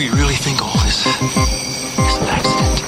Do 0.00 0.06
you 0.06 0.12
really 0.14 0.32
think 0.34 0.62
all 0.62 0.72
this 0.78 1.04
is 1.04 2.16
an 2.16 2.28
accident? 2.28 2.80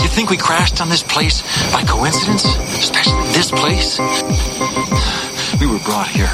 You 0.00 0.08
think 0.08 0.30
we 0.30 0.36
crashed 0.36 0.80
on 0.80 0.88
this 0.88 1.02
place 1.02 1.42
by 1.72 1.82
coincidence? 1.82 2.44
Especially 2.78 3.20
this 3.32 3.50
place? 3.50 3.98
We 5.58 5.66
were 5.66 5.80
brought 5.80 6.06
here 6.06 6.30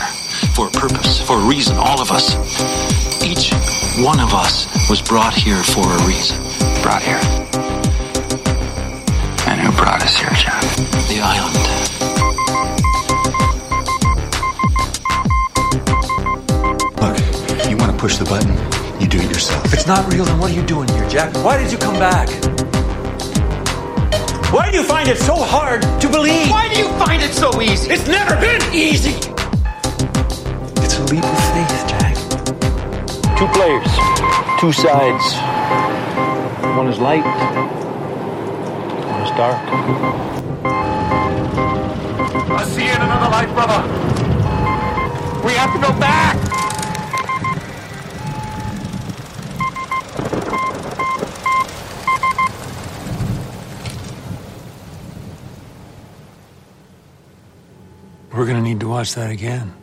for 0.54 0.66
a 0.66 0.70
purpose, 0.70 1.22
for 1.22 1.38
a 1.38 1.44
reason, 1.48 1.78
all 1.78 1.98
of 1.98 2.10
us. 2.10 2.34
Each 3.24 3.54
one 4.04 4.20
of 4.20 4.34
us 4.34 4.68
was 4.90 5.00
brought 5.00 5.32
here 5.32 5.56
for 5.56 5.88
a 5.88 6.06
reason. 6.06 6.36
Brought 6.82 7.00
here. 7.00 7.22
And 9.48 9.62
who 9.62 9.72
brought 9.72 10.02
us 10.02 10.14
here, 10.14 10.28
John? 10.36 10.60
The 11.08 11.20
island. 11.24 11.56
Look, 17.00 17.70
you 17.70 17.78
want 17.78 17.92
to 17.92 17.96
push 17.96 18.18
the 18.18 18.26
button? 18.26 18.79
You 19.00 19.08
do 19.08 19.18
it 19.18 19.30
yourself. 19.30 19.64
If 19.64 19.72
it's 19.72 19.86
not 19.86 20.12
real, 20.12 20.26
then 20.26 20.38
what 20.38 20.50
are 20.50 20.54
you 20.54 20.62
doing 20.66 20.86
here, 20.90 21.08
Jack? 21.08 21.34
Why 21.42 21.56
did 21.56 21.72
you 21.72 21.78
come 21.78 21.94
back? 21.94 22.28
Why 24.52 24.70
do 24.70 24.76
you 24.76 24.84
find 24.84 25.08
it 25.08 25.16
so 25.16 25.36
hard 25.36 25.80
to 26.02 26.08
believe? 26.08 26.50
Why 26.50 26.68
do 26.68 26.78
you 26.78 26.88
find 26.98 27.22
it 27.22 27.32
so 27.32 27.62
easy? 27.62 27.90
It's 27.90 28.06
never 28.06 28.36
been 28.38 28.60
easy! 28.74 29.14
It's 30.82 30.98
a 30.98 31.04
leap 31.04 31.24
of 31.24 31.38
faith, 31.54 31.86
Jack. 31.88 32.14
Two 33.38 33.48
players, 33.56 33.88
two 34.60 34.72
sides. 34.72 35.24
One 36.76 36.88
is 36.88 36.98
light, 36.98 37.24
one 39.06 39.22
is 39.22 39.30
dark. 39.30 39.56
I'll 42.50 42.66
see 42.66 42.84
you 42.84 42.90
in 42.90 43.00
another 43.00 43.30
life, 43.30 43.48
brother. 43.54 43.80
We 45.46 45.52
have 45.52 45.72
to 45.72 45.80
go 45.80 45.98
back. 45.98 46.49
Need 58.70 58.80
to 58.80 58.88
watch 58.88 59.16
that 59.16 59.32
again. 59.32 59.74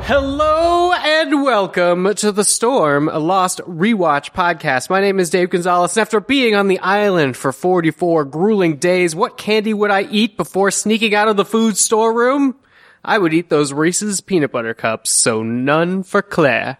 Hello 0.00 0.92
and 0.92 1.42
welcome 1.42 2.14
to 2.16 2.30
the 2.30 2.44
Storm, 2.44 3.08
a 3.08 3.18
Lost 3.18 3.62
Rewatch 3.66 4.32
podcast. 4.32 4.90
My 4.90 5.00
name 5.00 5.18
is 5.18 5.30
Dave 5.30 5.48
Gonzalez, 5.48 5.96
and 5.96 6.02
after 6.02 6.20
being 6.20 6.54
on 6.54 6.68
the 6.68 6.78
island 6.80 7.38
for 7.38 7.52
44 7.52 8.26
grueling 8.26 8.76
days, 8.76 9.16
what 9.16 9.38
candy 9.38 9.72
would 9.72 9.90
I 9.90 10.02
eat 10.02 10.36
before 10.36 10.70
sneaking 10.70 11.14
out 11.14 11.28
of 11.28 11.38
the 11.38 11.44
food 11.46 11.78
storeroom? 11.78 12.54
I 13.02 13.16
would 13.16 13.32
eat 13.32 13.48
those 13.48 13.72
Reese's 13.72 14.20
peanut 14.20 14.52
butter 14.52 14.74
cups, 14.74 15.08
so 15.08 15.42
none 15.42 16.02
for 16.02 16.20
Claire. 16.20 16.76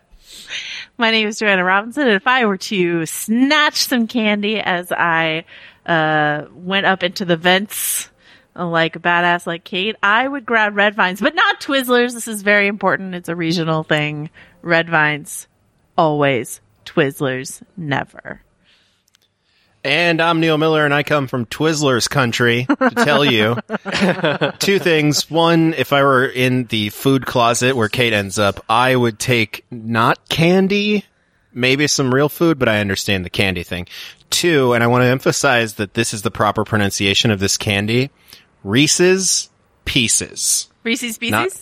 My 0.99 1.11
name 1.11 1.29
is 1.29 1.39
Joanna 1.39 1.65
Robinson, 1.65 2.03
and 2.03 2.13
if 2.13 2.27
I 2.27 2.45
were 2.45 2.59
to 2.59 3.07
snatch 3.07 3.77
some 3.87 4.07
candy 4.07 4.61
as 4.61 4.93
I 4.93 5.47
uh, 5.87 6.45
went 6.53 6.85
up 6.85 7.03
into 7.03 7.25
the 7.25 7.39
vents 7.39 8.11
like 8.67 8.97
a 8.97 9.01
badass 9.01 9.47
like 9.47 9.65
Kate, 9.65 9.97
I 10.03 10.27
would 10.27 10.45
grab 10.45 10.77
red 10.77 10.95
vines, 10.95 11.21
but 11.21 11.35
not 11.35 11.61
Twizzlers. 11.61 12.15
This 12.15 12.29
is 12.29 12.43
very 12.43 12.67
important. 12.67 13.15
It's 13.15 13.29
a 13.29 13.37
regional 13.37 13.83
thing. 13.83 14.31
Red 14.63 14.91
vines, 14.91 15.47
always. 15.97 16.61
Twizzlers, 16.85 17.63
never. 17.77 18.43
And 19.85 20.21
I'm 20.21 20.41
Neil 20.41 20.59
Miller, 20.59 20.85
and 20.85 20.93
I 20.93 21.03
come 21.05 21.29
from 21.29 21.47
Twizzlers 21.47 22.11
country 22.11 22.67
to 22.67 22.91
tell 22.91 23.25
you 23.25 23.57
two 24.59 24.79
things. 24.79 25.31
One, 25.31 25.73
if 25.75 25.93
I 25.93 26.03
were 26.03 26.27
in 26.27 26.65
the 26.65 26.89
food 26.89 27.27
closet 27.27 27.77
where 27.77 27.89
Kate 27.89 28.13
ends 28.13 28.39
up, 28.39 28.65
I 28.69 28.97
would 28.97 29.19
take 29.19 29.65
not 29.71 30.29
candy, 30.29 31.05
maybe 31.53 31.87
some 31.87 32.13
real 32.13 32.29
food, 32.29 32.59
but 32.59 32.69
I 32.69 32.81
understand 32.81 33.25
the 33.25 33.31
candy 33.31 33.63
thing. 33.63 33.87
Two, 34.31 34.73
and 34.73 34.83
I 34.83 34.89
want 34.89 35.03
to 35.03 35.09
emphasize 35.09 35.75
that 35.75 35.95
this 35.95 36.13
is 36.13 36.23
the 36.23 36.31
proper 36.31 36.65
pronunciation 36.65 37.31
of 37.31 37.39
this 37.39 37.57
candy 37.57 38.11
Reese's 38.65 39.49
Pieces. 39.85 40.69
Reese's 40.85 41.19
Pieces? 41.19 41.31
Not, 41.33 41.53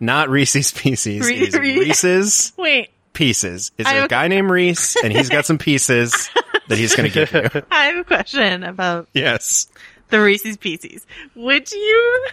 not 0.00 0.30
Reese's 0.30 0.72
Pieces. 0.72 1.26
Re- 1.26 1.40
is 1.40 1.54
Re- 1.58 1.78
Reese's 1.78 2.52
Wait, 2.58 2.90
Pieces. 3.12 3.72
Is 3.78 3.86
I 3.86 3.94
a 3.94 4.08
guy 4.08 4.28
named 4.28 4.50
Reese, 4.50 4.96
and 5.02 5.12
he's 5.12 5.28
got 5.28 5.44
some 5.46 5.58
pieces 5.58 6.30
that 6.68 6.78
he's 6.78 6.94
going 6.96 7.10
to 7.10 7.14
give 7.14 7.32
you. 7.32 7.62
I 7.70 7.84
have 7.86 7.96
a 7.96 8.04
question 8.04 8.62
about 8.64 9.08
Yes. 9.12 9.68
the 10.08 10.20
Reese's 10.20 10.56
Pieces. 10.56 11.06
Would 11.34 11.70
you, 11.72 12.26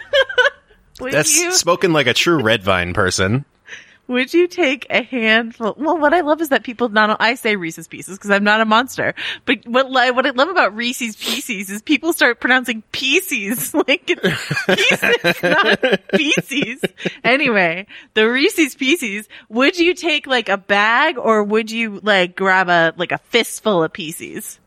would 1.02 1.14
That's 1.14 1.36
you, 1.38 1.52
spoken 1.52 1.94
like 1.94 2.08
a 2.08 2.14
true 2.14 2.42
red 2.42 2.64
vine 2.64 2.94
person. 2.94 3.46
Would 4.10 4.34
you 4.34 4.48
take 4.48 4.88
a 4.90 5.04
handful? 5.04 5.76
Well, 5.78 6.00
what 6.00 6.16
I 6.16 6.22
love 6.22 6.42
is 6.42 6.50
that 6.50 6.64
people 6.64 6.90
not, 6.90 7.18
I 7.20 7.36
say 7.36 7.56
Reese's 7.56 7.88
Pieces 7.88 8.18
because 8.18 8.32
I'm 8.32 8.44
not 8.44 8.60
a 8.60 8.66
monster, 8.66 9.14
but 9.46 9.60
what, 9.68 9.88
what 9.92 10.26
I 10.26 10.32
love 10.32 10.50
about 10.50 10.76
Reese's 10.76 11.16
Pieces 11.16 11.70
is 11.70 11.84
people 11.84 12.12
start 12.12 12.40
pronouncing 12.40 12.82
Pieces 12.92 13.72
like 13.88 14.08
pieces, 14.08 15.44
not 15.44 15.80
Pieces. 16.16 16.82
Anyway, 17.24 17.86
the 18.16 18.28
Reese's 18.28 18.74
Pieces, 18.74 19.30
would 19.48 19.78
you 19.78 19.94
take 19.94 20.26
like 20.26 20.50
a 20.50 20.58
bag 20.58 21.20
or 21.20 21.44
would 21.44 21.70
you 21.70 22.00
like 22.02 22.36
grab 22.36 22.68
a, 22.68 22.96
like 22.98 23.12
a 23.12 23.20
fistful 23.20 23.84
of 23.84 23.94
Pieces? 23.94 24.60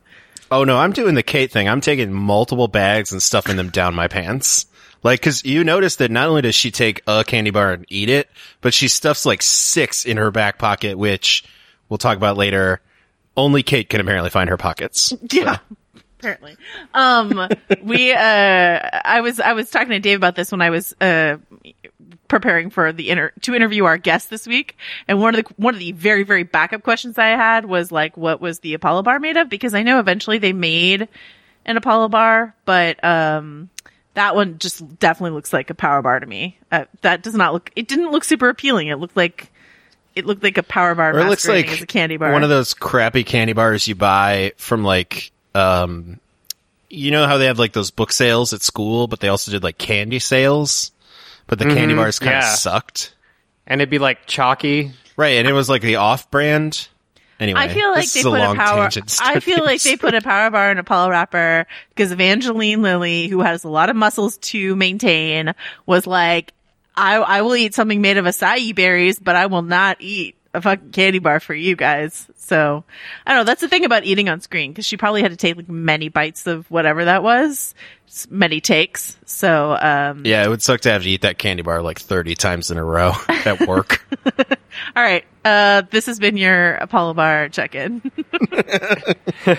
Oh 0.53 0.63
no, 0.63 0.79
I'm 0.79 0.93
doing 0.93 1.17
the 1.17 1.23
Kate 1.25 1.51
thing. 1.51 1.69
I'm 1.69 1.81
taking 1.81 2.13
multiple 2.13 2.69
bags 2.69 3.11
and 3.11 3.21
stuffing 3.21 3.57
them 3.57 3.71
down 3.71 3.97
my 3.97 4.07
pants. 4.07 4.67
Like, 5.03 5.21
cause 5.21 5.45
you 5.45 5.65
notice 5.65 5.97
that 5.97 6.11
not 6.11 6.29
only 6.29 6.43
does 6.43 6.55
she 6.55 6.71
take 6.71 7.03
a 7.07 7.25
candy 7.25 7.51
bar 7.51 7.73
and 7.73 7.87
eat 7.89 8.09
it, 8.09 8.31
but 8.61 8.73
she 8.73 8.89
stuffs 8.89 9.27
like 9.27 9.43
six 9.43 10.05
in 10.05 10.17
her 10.17 10.31
back 10.31 10.59
pocket, 10.59 10.97
which 10.97 11.45
we'll 11.89 11.99
talk 11.99 12.17
about 12.17 12.37
later. 12.37 12.81
Only 13.37 13.63
Kate 13.63 13.89
can 13.89 14.01
apparently 14.01 14.31
find 14.31 14.49
her 14.51 14.57
pockets. 14.57 15.13
Yeah. 15.33 15.59
Apparently. 16.21 16.57
Um, 16.95 17.49
we, 17.83 18.13
uh, 18.13 18.21
I 18.21 19.23
was, 19.23 19.41
I 19.41 19.55
was 19.55 19.71
talking 19.71 19.89
to 19.89 19.99
Dave 19.99 20.19
about 20.19 20.37
this 20.37 20.53
when 20.53 20.63
I 20.63 20.71
was, 20.71 20.95
uh, 21.01 21.39
preparing 22.29 22.71
for 22.71 22.93
the 22.93 23.11
inter, 23.11 23.33
to 23.41 23.57
interview 23.57 23.87
our 23.87 23.99
guest 23.99 24.31
this 24.31 24.47
week. 24.47 24.77
And 25.09 25.21
one 25.21 25.35
of 25.35 25.45
the, 25.45 25.55
one 25.57 25.75
of 25.75 25.81
the 25.81 25.91
very, 25.91 26.23
very 26.23 26.45
backup 26.45 26.85
questions 26.85 27.19
I 27.19 27.31
had 27.31 27.65
was 27.65 27.91
like, 27.91 28.17
what 28.17 28.41
was 28.41 28.61
the 28.61 28.75
Apollo 28.75 29.03
bar 29.03 29.19
made 29.19 29.37
of? 29.37 29.49
Because 29.49 29.75
I 29.75 29.83
know 29.83 29.99
eventually 29.99 30.39
they 30.39 30.53
made 30.53 31.09
an 31.67 31.77
Apollo 31.77 32.11
bar, 32.11 32.55
but, 32.67 33.03
um, 33.03 33.69
that 34.15 34.35
one 34.35 34.59
just 34.59 34.99
definitely 34.99 35.35
looks 35.35 35.53
like 35.53 35.71
a 35.71 35.75
power 35.75 36.03
bar 36.03 36.21
to 36.21 36.27
me. 36.27 36.59
Uh, 36.71 36.85
that 37.01 37.23
does 37.23 37.35
not 37.35 37.53
look, 37.53 37.71
it 37.77 37.89
didn't 37.89 38.11
look 38.11 38.25
super 38.25 38.49
appealing. 38.49 38.89
It 38.89 38.99
looked 38.99 39.17
like, 39.17 39.51
it 40.15 40.27
looked 40.27 40.43
like 40.43 40.59
a 40.59 40.63
power 40.63 40.95
bar 40.95 41.15
Or 41.15 41.21
it 41.21 41.29
looks 41.29 41.49
like 41.49 41.81
a 41.81 41.87
candy 41.87 42.19
bar. 42.19 42.33
one 42.33 42.43
of 42.43 42.51
those 42.51 42.75
crappy 42.75 43.25
candy 43.25 43.55
bars 43.55 43.89
you 43.89 43.95
buy 43.95 44.53
from 44.57 44.85
like, 44.85 45.33
um, 45.55 46.21
you 46.91 47.11
know 47.11 47.27
how 47.27 47.39
they 47.39 47.47
have 47.47 47.59
like 47.59 47.73
those 47.73 47.91
book 47.91 48.13
sales 48.13 48.53
at 48.53 48.63
school, 48.63 49.07
but 49.07 49.21
they 49.21 49.29
also 49.29 49.51
did 49.51 49.63
like 49.63 49.79
candy 49.79 50.19
sales, 50.19 50.93
but 51.47 51.59
the 51.59 51.65
candy 51.65 51.95
bars 51.95 52.19
kind 52.19 52.37
of 52.37 52.43
yeah. 52.43 52.55
sucked. 52.55 53.15
And 53.67 53.81
it'd 53.81 53.91
be 53.91 53.99
like 53.99 54.27
chalky. 54.27 54.93
Right. 55.17 55.37
And 55.37 55.49
it 55.49 55.53
was 55.53 55.71
like 55.71 55.81
the 55.81 55.97
off 55.97 56.31
brand. 56.31 56.89
Anyway, 57.43 57.59
I 57.59 57.67
feel 57.67 57.91
like 57.91 58.09
they 58.13 58.21
is 58.21 58.27
a 58.27 58.31
put 58.31 58.41
a 58.41 58.55
power. 58.55 58.89
I 59.21 59.41
feel 59.41 59.65
like 59.65 59.83
they 59.83 59.97
put 59.97 60.15
a 60.15 60.21
power 60.21 60.49
bar 60.49 60.71
in 60.71 60.79
a 60.79 60.83
Apollo 60.83 61.11
wrapper 61.11 61.67
because 61.89 62.13
Evangeline 62.13 62.83
Lilly, 62.83 63.27
who 63.27 63.41
has 63.41 63.65
a 63.65 63.69
lot 63.69 63.91
of 63.91 63.97
muscles 63.97 64.39
to 64.39 64.77
maintain, 64.77 65.53
was 65.85 66.07
like, 66.07 66.53
"I 66.97 67.17
I 67.17 67.43
will 67.43 67.57
eat 67.57 67.75
something 67.75 68.01
made 68.01 68.17
of 68.17 68.27
acai 68.27 68.73
berries, 68.73 69.19
but 69.19 69.35
I 69.35 69.47
will 69.47 69.63
not 69.63 69.97
eat 69.99 70.37
a 70.55 70.61
fucking 70.61 70.91
candy 70.91 71.19
bar 71.19 71.41
for 71.41 71.55
you 71.55 71.77
guys." 71.77 72.27
So 72.37 72.85
I 73.27 73.31
don't 73.31 73.41
know. 73.41 73.45
That's 73.45 73.61
the 73.61 73.69
thing 73.69 73.85
about 73.85 74.05
eating 74.05 74.29
on 74.29 74.41
screen 74.41 74.73
because 74.73 74.87
she 74.87 74.97
probably 74.97 75.23
had 75.23 75.31
to 75.31 75.37
take 75.37 75.57
like 75.57 75.69
many 75.69 76.09
bites 76.09 76.47
of 76.47 76.71
whatever 76.71 77.05
that 77.05 77.23
was, 77.23 77.75
many 78.31 78.61
takes. 78.61 79.17
So 79.25 79.77
um, 79.81 80.25
Yeah, 80.25 80.45
it 80.45 80.49
would 80.49 80.63
suck 80.63 80.81
to 80.83 80.91
have 80.91 81.03
to 81.03 81.09
eat 81.09 81.23
that 81.23 81.39
candy 81.39 81.63
bar 81.63 81.83
like 81.83 81.99
30 82.01 82.35
times 82.35 82.71
in 82.71 82.79
a 82.79 82.85
row 82.85 83.13
at 83.29 83.67
work. 83.67 84.05
all 84.97 85.03
right. 85.03 85.25
Uh, 85.45 85.83
this 85.91 86.07
has 86.07 86.19
been 86.19 86.37
your 86.37 86.75
Apollo 86.75 87.15
bar 87.15 87.49
check-in. 87.49 88.03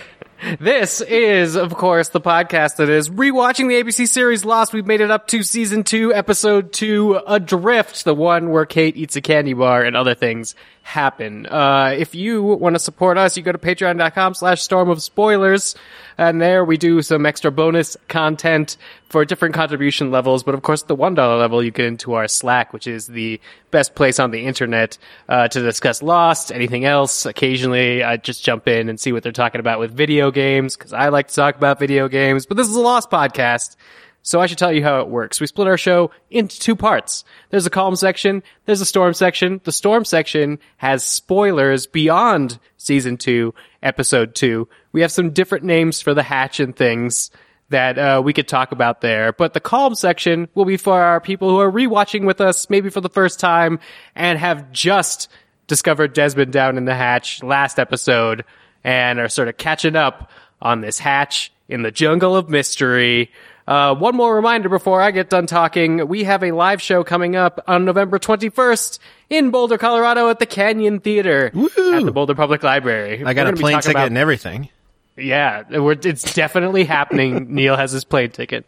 This 0.60 1.00
is, 1.00 1.56
of 1.56 1.74
course, 1.74 2.10
the 2.10 2.20
podcast 2.20 2.76
that 2.76 2.90
is 2.90 3.10
rewatching 3.10 3.70
the 3.70 3.82
ABC 3.82 4.10
series 4.10 4.44
Lost. 4.44 4.74
We've 4.74 4.86
made 4.86 5.00
it 5.00 5.10
up 5.10 5.28
to 5.28 5.42
season 5.42 5.86
two, 5.86 6.14
episode 6.14 6.74
two, 6.74 7.18
Adrift, 7.26 8.04
the 8.04 8.14
one 8.14 8.50
where 8.50 8.66
Kate 8.66 8.98
eats 8.98 9.16
a 9.16 9.22
candy 9.22 9.54
bar 9.54 9.84
and 9.84 9.96
other 9.96 10.16
things 10.16 10.54
happen. 10.84 11.46
Uh, 11.46 11.96
if 11.98 12.14
you 12.14 12.44
want 12.44 12.76
to 12.76 12.80
support 12.80 13.18
us, 13.18 13.36
you 13.38 13.42
go 13.42 13.54
to 13.54 13.58
patreon.com 13.58 14.34
slash 14.34 14.62
storm 14.62 14.90
of 14.90 15.02
spoilers. 15.02 15.76
And 16.18 16.40
there 16.42 16.64
we 16.64 16.78
do 16.78 17.02
some 17.02 17.26
extra 17.26 17.52
bonus 17.52 17.98
content 18.10 18.78
for 19.08 19.26
different 19.26 19.56
contribution 19.56 20.12
levels. 20.12 20.44
But 20.44 20.54
of 20.54 20.62
course, 20.62 20.84
the 20.84 20.96
$1 20.96 21.40
level, 21.40 21.64
you 21.64 21.72
get 21.72 21.86
into 21.86 22.14
our 22.14 22.28
Slack, 22.28 22.74
which 22.74 22.86
is 22.86 23.08
the 23.08 23.40
best 23.72 23.96
place 23.96 24.20
on 24.20 24.32
the 24.32 24.46
internet, 24.46 24.98
uh, 25.30 25.48
to 25.48 25.62
discuss 25.62 26.04
Lost, 26.04 26.52
anything 26.52 26.86
else. 26.86 27.26
Occasionally, 27.26 28.04
I 28.04 28.18
just 28.18 28.44
jump 28.44 28.68
in 28.68 28.90
and 28.90 29.00
see 29.00 29.14
what 29.14 29.24
they're 29.24 29.32
talking 29.32 29.60
about 29.60 29.80
with 29.80 29.92
video 29.92 30.30
games, 30.32 30.76
because 30.76 30.94
I 30.94 31.10
like 31.10 31.30
to 31.30 31.36
talk 31.36 31.56
about 31.56 31.80
video 31.80 32.08
games. 32.10 32.46
But 32.46 32.58
this 32.58 32.68
is 32.68 32.76
a 32.76 32.82
Lost 32.82 33.10
podcast. 33.10 33.78
So 34.24 34.40
I 34.40 34.48
should 34.48 34.58
tell 34.58 34.72
you 34.72 34.84
how 34.84 35.02
it 35.02 35.10
works. 35.10 35.40
We 35.42 35.48
split 35.48 35.68
our 35.68 35.78
show 35.78 36.12
into 36.32 36.58
two 36.58 36.76
parts. 36.78 37.26
There's 37.50 37.66
a 37.66 37.70
calm 37.70 37.96
section, 37.96 38.42
there's 38.66 38.82
a 38.82 38.86
storm 38.86 39.14
section. 39.14 39.60
The 39.64 39.72
storm 39.72 40.06
section 40.06 40.60
has 40.78 41.04
spoilers 41.04 41.86
beyond 41.86 42.58
season 42.78 43.18
two, 43.18 43.54
episode 43.84 44.34
two. 44.34 44.70
We 44.94 45.02
have 45.02 45.12
some 45.12 45.32
different 45.32 45.66
names 45.66 46.02
for 46.02 46.14
the 46.14 46.24
hatch 46.24 46.60
and 46.62 46.76
things 46.76 47.32
that 47.70 47.98
uh, 47.98 48.22
we 48.24 48.34
could 48.34 48.48
talk 48.48 48.72
about 48.72 49.02
there. 49.02 49.34
But 49.34 49.54
the 49.54 49.60
calm 49.60 49.94
section 49.94 50.48
will 50.56 50.66
be 50.66 50.78
for 50.78 51.02
our 51.02 51.20
people 51.20 51.50
who 51.50 51.60
are 51.60 51.72
rewatching 51.72 52.26
with 52.26 52.40
us, 52.40 52.70
maybe 52.70 52.90
for 52.90 53.02
the 53.02 53.10
first 53.10 53.40
time, 53.40 53.80
and 54.16 54.40
have 54.40 54.72
just 54.72 55.28
discovered 55.68 56.14
Desmond 56.14 56.54
down 56.54 56.78
in 56.78 56.86
the 56.86 56.96
hatch 56.96 57.44
last 57.44 57.80
episode 57.80 58.46
and 58.84 59.20
are 59.20 59.30
sort 59.30 59.48
of 59.48 59.58
catching 59.58 59.96
up 59.96 60.32
on 60.62 60.82
this 60.82 61.00
hatch 61.00 61.52
in 61.68 61.82
the 61.82 61.92
jungle 61.92 62.36
of 62.36 62.50
mystery. 62.50 63.32
Uh, 63.68 63.96
one 63.96 64.16
more 64.16 64.36
reminder 64.36 64.68
before 64.70 65.02
I 65.02 65.12
get 65.12 65.30
done 65.30 65.48
talking. 65.48 66.08
We 66.08 66.26
have 66.26 66.44
a 66.44 66.52
live 66.52 66.82
show 66.82 67.04
coming 67.04 67.36
up 67.36 67.64
on 67.68 67.86
November 67.86 68.20
21st 68.20 69.00
in 69.30 69.52
Boulder, 69.52 69.78
Colorado 69.78 70.30
at 70.30 70.40
the 70.40 70.46
Canyon 70.46 71.00
Theater 71.00 71.52
Woohoo! 71.54 72.00
at 72.00 72.06
the 72.06 72.12
Boulder 72.12 72.36
Public 72.36 72.62
Library. 72.64 73.24
I 73.24 73.34
got 73.34 73.48
a 73.48 73.54
plane 73.54 73.78
ticket 73.78 73.92
about- 73.92 74.08
and 74.08 74.18
everything. 74.18 74.70
yeah, 75.16 75.64
it's 75.70 76.34
definitely 76.34 76.84
happening. 76.84 77.48
Neil 77.56 77.78
has 77.78 77.92
his 77.92 78.04
plane 78.04 78.32
ticket. 78.32 78.66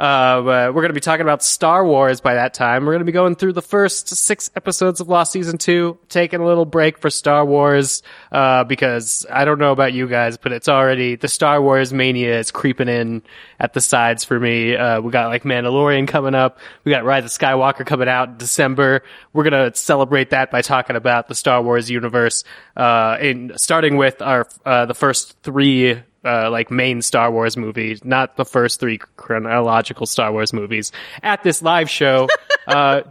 Uh, 0.00 0.72
we're 0.72 0.80
going 0.80 0.88
to 0.88 0.94
be 0.94 1.00
talking 1.00 1.20
about 1.20 1.42
Star 1.42 1.84
Wars 1.84 2.22
by 2.22 2.32
that 2.32 2.54
time. 2.54 2.86
We're 2.86 2.92
going 2.92 3.00
to 3.00 3.04
be 3.04 3.12
going 3.12 3.34
through 3.34 3.52
the 3.52 3.60
first 3.60 4.08
six 4.08 4.50
episodes 4.56 5.02
of 5.02 5.08
Lost 5.08 5.30
Season 5.30 5.58
2, 5.58 5.98
taking 6.08 6.40
a 6.40 6.46
little 6.46 6.64
break 6.64 6.96
for 6.96 7.10
Star 7.10 7.44
Wars, 7.44 8.02
uh, 8.32 8.64
because 8.64 9.26
I 9.30 9.44
don't 9.44 9.58
know 9.58 9.72
about 9.72 9.92
you 9.92 10.08
guys, 10.08 10.38
but 10.38 10.52
it's 10.52 10.70
already, 10.70 11.16
the 11.16 11.28
Star 11.28 11.60
Wars 11.60 11.92
mania 11.92 12.38
is 12.38 12.50
creeping 12.50 12.88
in 12.88 13.22
at 13.58 13.74
the 13.74 13.82
sides 13.82 14.24
for 14.24 14.40
me. 14.40 14.74
Uh, 14.74 15.02
we 15.02 15.10
got 15.10 15.28
like 15.28 15.42
Mandalorian 15.42 16.08
coming 16.08 16.34
up. 16.34 16.60
We 16.84 16.92
got 16.92 17.04
Rise 17.04 17.26
of 17.26 17.30
Skywalker 17.30 17.84
coming 17.84 18.08
out 18.08 18.30
in 18.30 18.36
December. 18.38 19.02
We're 19.34 19.50
going 19.50 19.70
to 19.70 19.78
celebrate 19.78 20.30
that 20.30 20.50
by 20.50 20.62
talking 20.62 20.96
about 20.96 21.28
the 21.28 21.34
Star 21.34 21.62
Wars 21.62 21.90
universe, 21.90 22.42
uh, 22.74 23.18
in 23.20 23.52
starting 23.56 23.98
with 23.98 24.22
our, 24.22 24.48
uh, 24.64 24.86
the 24.86 24.94
first 24.94 25.36
three 25.42 26.00
uh, 26.24 26.50
like 26.50 26.70
main 26.70 27.02
Star 27.02 27.30
Wars 27.30 27.56
movies, 27.56 28.04
not 28.04 28.36
the 28.36 28.44
first 28.44 28.80
three 28.80 28.98
chronological 29.16 30.06
Star 30.06 30.32
Wars 30.32 30.52
movies, 30.52 30.92
at 31.22 31.42
this 31.42 31.62
live 31.62 31.88
show. 31.88 32.28
uh, 32.66 33.02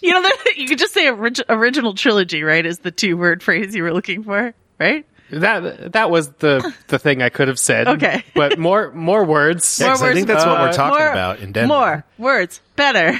You 0.00 0.12
know, 0.12 0.28
you 0.56 0.66
could 0.68 0.78
just 0.78 0.94
say 0.94 1.08
orig- 1.08 1.42
original 1.48 1.94
trilogy, 1.94 2.42
right? 2.42 2.64
Is 2.64 2.78
the 2.80 2.90
two 2.90 3.16
word 3.16 3.42
phrase 3.42 3.74
you 3.74 3.82
were 3.82 3.92
looking 3.92 4.22
for, 4.22 4.54
right? 4.78 5.04
that 5.30 5.92
that 5.92 6.10
was 6.10 6.30
the 6.38 6.74
the 6.86 6.98
thing 6.98 7.20
I 7.20 7.28
could 7.28 7.48
have 7.48 7.58
said. 7.58 7.86
Okay. 7.86 8.24
but 8.34 8.58
more 8.58 8.90
more 8.92 9.24
words, 9.26 9.78
Yeah, 9.78 9.88
'cause 9.88 10.02
I 10.02 10.14
think 10.14 10.26
that's 10.26 10.46
what 10.46 10.58
we're 10.58 10.72
talking 10.72 10.98
more, 11.00 11.10
about 11.10 11.40
in 11.40 11.52
Denver. 11.52 11.68
More 11.68 12.04
words, 12.16 12.62
better. 12.76 13.12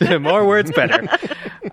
more 0.20 0.46
words, 0.46 0.70
better. 0.72 1.06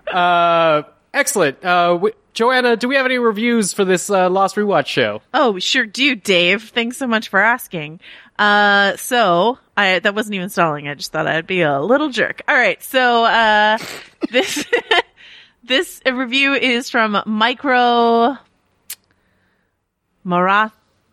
Uh, 0.06 0.82
excellent. 1.14 1.64
Uh, 1.64 1.92
w- 1.94 2.14
Joanna, 2.36 2.76
do 2.76 2.86
we 2.86 2.96
have 2.96 3.06
any 3.06 3.16
reviews 3.16 3.72
for 3.72 3.86
this 3.86 4.10
uh, 4.10 4.28
Lost 4.28 4.56
Rewatch 4.56 4.88
show? 4.88 5.22
oh, 5.32 5.58
sure 5.58 5.86
do, 5.86 6.14
Dave. 6.14 6.64
Thanks 6.64 6.98
so 6.98 7.06
much 7.06 7.30
for 7.30 7.40
asking. 7.40 7.98
Uh, 8.38 8.94
so 8.96 9.58
I 9.74 10.00
that 10.00 10.14
wasn't 10.14 10.34
even 10.34 10.50
stalling. 10.50 10.86
I 10.86 10.92
just 10.92 11.12
thought 11.12 11.26
I'd 11.26 11.46
be 11.46 11.62
a 11.62 11.80
little 11.80 12.10
jerk. 12.10 12.42
All 12.46 12.54
right, 12.54 12.82
so 12.82 13.24
uh, 13.24 13.78
this 14.30 14.66
this 15.64 16.02
review 16.04 16.52
is 16.52 16.90
from 16.90 17.22
Micro 17.24 18.36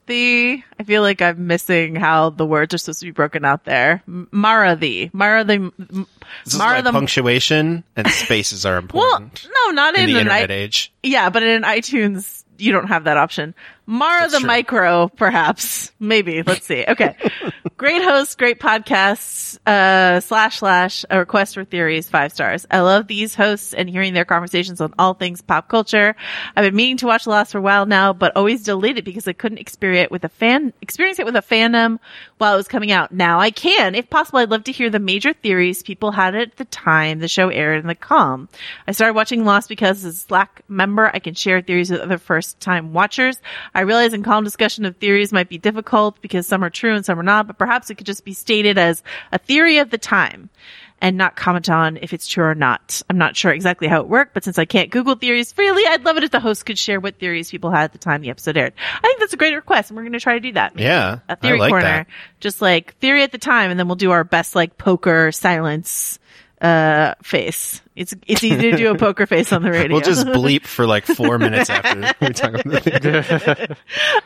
Marathi. 0.08 0.64
I 0.80 0.84
feel 0.84 1.02
like 1.02 1.22
I'm 1.22 1.48
missing 1.48 1.96
how 1.96 2.30
the 2.30 2.46
words 2.46 2.74
are 2.74 2.78
supposed 2.78 3.00
to 3.00 3.06
be 3.06 3.12
broken 3.12 3.46
out 3.46 3.64
there. 3.66 4.04
Marathi. 4.08 5.12
Marathi. 5.12 5.56
M- 5.56 6.08
This 6.46 6.54
is 6.54 6.60
why 6.60 6.82
Marathi. 6.82 6.92
punctuation 6.92 7.84
and 7.96 8.08
spaces 8.24 8.66
are 8.66 8.78
important. 8.78 9.44
Well, 9.54 9.74
no, 9.74 9.82
not 9.82 9.96
in 9.96 10.02
in, 10.10 10.14
the 10.14 10.20
internet 10.20 10.52
i- 10.52 10.54
age. 10.54 10.92
Yeah, 11.04 11.30
but 11.30 11.44
in 11.44 11.64
iTunes, 11.64 12.44
you 12.58 12.72
don't 12.72 12.88
have 12.88 13.06
that 13.06 13.18
option. 13.18 13.54
Mara 13.85 14.21
That's 14.21 14.33
the 14.33 14.39
true. 14.39 14.47
Micro, 14.47 15.07
perhaps. 15.09 15.91
Maybe. 16.00 16.41
Let's 16.41 16.65
see. 16.65 16.85
Okay. 16.88 17.15
great 17.77 18.01
hosts, 18.01 18.35
great 18.35 18.59
podcasts, 18.59 19.59
uh, 19.68 20.21
slash 20.21 20.59
slash, 20.59 21.06
a 21.09 21.19
request 21.19 21.56
for 21.56 21.65
theories, 21.65 22.09
five 22.09 22.31
stars. 22.31 22.65
I 22.71 22.80
love 22.80 23.07
these 23.07 23.35
hosts 23.35 23.74
and 23.74 23.89
hearing 23.89 24.13
their 24.13 24.25
conversations 24.25 24.80
on 24.80 24.94
all 24.97 25.13
things 25.13 25.41
pop 25.41 25.68
culture. 25.68 26.15
I've 26.56 26.63
been 26.63 26.75
meaning 26.75 26.97
to 26.97 27.07
watch 27.07 27.25
The 27.25 27.31
Lost 27.31 27.51
for 27.51 27.57
a 27.57 27.62
while 27.62 27.85
now, 27.85 28.13
but 28.13 28.35
always 28.38 28.63
delayed 28.63 28.97
it 28.97 29.06
because 29.06 29.27
I 29.27 29.33
couldn't 29.33 29.57
experience 29.57 30.06
it 30.06 30.12
with 30.12 30.24
a 30.24 30.30
fan, 30.30 30.71
experience 30.81 31.19
it 31.19 31.25
with 31.25 31.35
a 31.35 31.41
fandom 31.41 32.00
while 32.38 32.53
it 32.53 32.57
was 32.57 32.68
coming 32.68 32.91
out. 32.91 33.12
Now 33.12 33.39
I 33.39 33.51
can. 33.51 33.95
If 33.95 34.09
possible, 34.09 34.39
I'd 34.39 34.50
love 34.50 34.63
to 34.65 34.71
hear 34.71 34.89
the 34.89 35.00
major 35.00 35.33
theories 35.33 35.83
people 35.83 36.12
had 36.12 36.35
at 36.35 36.56
the 36.56 36.65
time 36.65 37.19
the 37.19 37.27
show 37.27 37.50
aired 37.50 37.81
in 37.81 37.88
the 37.88 37.95
com. 37.95 38.47
I 38.88 38.94
started 38.94 39.13
watching 39.13 39.44
Lost 39.44 39.68
because 39.68 40.06
as 40.06 40.15
a 40.15 40.18
Slack 40.18 40.62
member, 40.69 41.12
I 41.13 41.19
can 41.19 41.33
share 41.33 41.62
theories 41.62 41.91
with 41.91 42.01
other 42.01 42.18
first 42.18 42.59
time 42.59 42.94
watchers. 42.94 43.41
I 43.75 43.81
realize 43.81 44.14
in 44.14 44.24
calm 44.24 44.44
discussion 44.44 44.86
of 44.86 44.98
theories 44.98 45.34
might 45.34 45.50
be 45.50 45.58
difficult 45.58 46.22
because 46.22 46.48
some 46.48 46.64
are 46.64 46.70
true 46.70 46.96
and 46.96 47.06
some 47.06 47.20
are 47.20 47.24
not, 47.24 47.48
but 47.48 47.58
perhaps 47.58 47.90
it 47.90 47.96
could 47.96 48.06
just 48.06 48.25
be 48.25 48.34
stated 48.34 48.78
as 48.78 49.04
a 49.31 49.38
theory 49.38 49.80
of 49.80 49.90
the 49.90 49.98
time 49.98 50.50
and 51.04 51.18
not 51.18 51.36
comment 51.36 51.70
on 51.70 51.98
if 51.98 52.14
it's 52.14 52.28
true 52.28 52.46
or 52.46 52.56
not. 52.56 53.02
I'm 53.10 53.18
not 53.18 53.36
sure 53.36 53.52
exactly 53.52 53.90
how 53.90 54.00
it 54.00 54.08
worked, 54.08 54.34
but 54.34 54.46
since 54.46 54.58
I 54.58 54.64
can't 54.64 54.90
Google 54.90 55.16
theories 55.16 55.52
freely, 55.52 55.84
I'd 55.86 56.06
love 56.06 56.16
it 56.16 56.24
if 56.24 56.31
the 56.31 56.40
host 56.40 56.66
could 56.66 56.80
share 56.80 57.00
what 57.00 57.20
theories 57.20 57.52
people 57.52 57.72
had 57.72 57.84
at 57.84 57.92
the 57.92 57.98
time 57.98 58.22
the 58.22 58.30
episode 58.30 58.56
aired. 58.56 58.74
I 58.96 59.02
think 59.02 59.20
that's 59.20 59.34
a 59.34 59.38
great 59.38 59.54
request, 59.54 59.90
and 59.90 59.98
we're 59.98 60.04
going 60.04 60.14
to 60.14 60.22
try 60.22 60.36
to 60.36 60.40
do 60.40 60.54
that. 60.54 60.76
maybe. 60.76 60.86
Yeah, 60.86 61.19
a 61.28 61.36
theory 61.36 61.60
like 61.60 61.72
corner, 61.72 61.84
that. 61.84 62.08
just 62.40 62.62
like 62.62 62.96
theory 63.00 63.22
at 63.24 63.34
the 63.34 63.38
time, 63.38 63.69
and 63.69 63.78
then 63.78 63.88
we'll 63.88 63.98
do 63.98 64.12
our 64.12 64.24
best 64.24 64.56
like 64.56 64.78
poker 64.78 65.34
silence 65.34 66.19
uh 66.63 67.13
face. 67.21 67.81
It's 67.95 68.15
it's 68.25 68.44
easy 68.44 68.71
to 68.71 68.77
do 68.77 68.89
a 68.89 68.98
poker 68.98 69.27
face 69.27 69.51
on 69.51 69.62
the 69.62 69.69
radio. 69.71 69.98
We'll 69.98 70.01
just 70.01 70.25
bleep 70.27 70.65
for 70.65 70.88
like 70.88 71.06
four 71.06 71.38
minutes 71.38 71.69
after 71.69 72.00
we 72.25 72.33
talk 72.33 72.54
about 72.54 72.83
the 72.83 73.77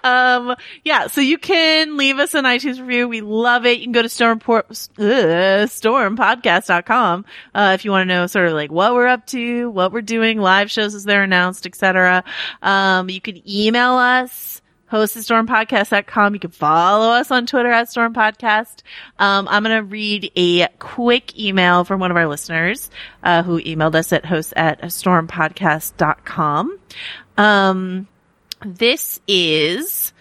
Um, 0.04 0.56
yeah, 0.84 1.08
so 1.08 1.20
you 1.20 1.38
can 1.38 1.98
leave 1.98 2.20
us 2.20 2.34
an 2.34 2.46
iTunes 2.46 2.80
review. 2.80 3.08
We 3.08 3.22
love 3.22 3.66
it. 3.66 3.80
You 3.80 3.86
can 3.86 3.92
go 3.92 4.04
to 4.04 4.08
stormport, 4.08 4.90
uh, 5.00 5.66
stormpodcast.com, 5.66 7.26
uh, 7.56 7.72
if 7.74 7.84
you 7.84 7.92
want 7.92 8.08
to 8.08 8.14
know 8.14 8.28
sort 8.28 8.48
of 8.48 8.54
like 8.54 8.72
what 8.72 8.94
we're 8.94 9.08
up 9.08 9.26
to, 9.28 9.70
what 9.72 9.92
we're 9.92 10.02
doing, 10.02 10.40
live 10.40 10.72
shows 10.72 10.96
as 10.96 11.04
they're 11.04 11.24
announced, 11.24 11.66
etc. 11.66 12.24
Um, 12.62 13.10
you 13.10 13.20
can 13.20 13.42
email 13.50 13.94
us. 13.94 14.62
Host 14.88 15.18
at 15.18 15.24
stormpodcast.com. 15.24 16.34
You 16.34 16.40
can 16.40 16.52
follow 16.52 17.10
us 17.12 17.30
on 17.30 17.46
Twitter 17.46 17.72
at 17.72 17.88
stormpodcast. 17.88 18.84
Um, 19.20 19.48
I'm 19.50 19.64
going 19.64 19.76
to 19.76 19.84
read 19.84 20.32
a 20.36 20.68
quick 20.80 21.38
email 21.38 21.84
from 21.84 22.00
one 22.00 22.10
of 22.12 22.18
our 22.18 22.28
listeners, 22.28 22.90
uh, 23.24 23.44
who 23.44 23.62
emailed 23.62 23.96
us 23.96 24.14
at 24.14 24.26
host 24.26 24.54
at 24.56 24.82
stormpodcast.com. 24.82 26.80
Um, 27.38 28.08
this 28.66 29.20
is 29.28 30.14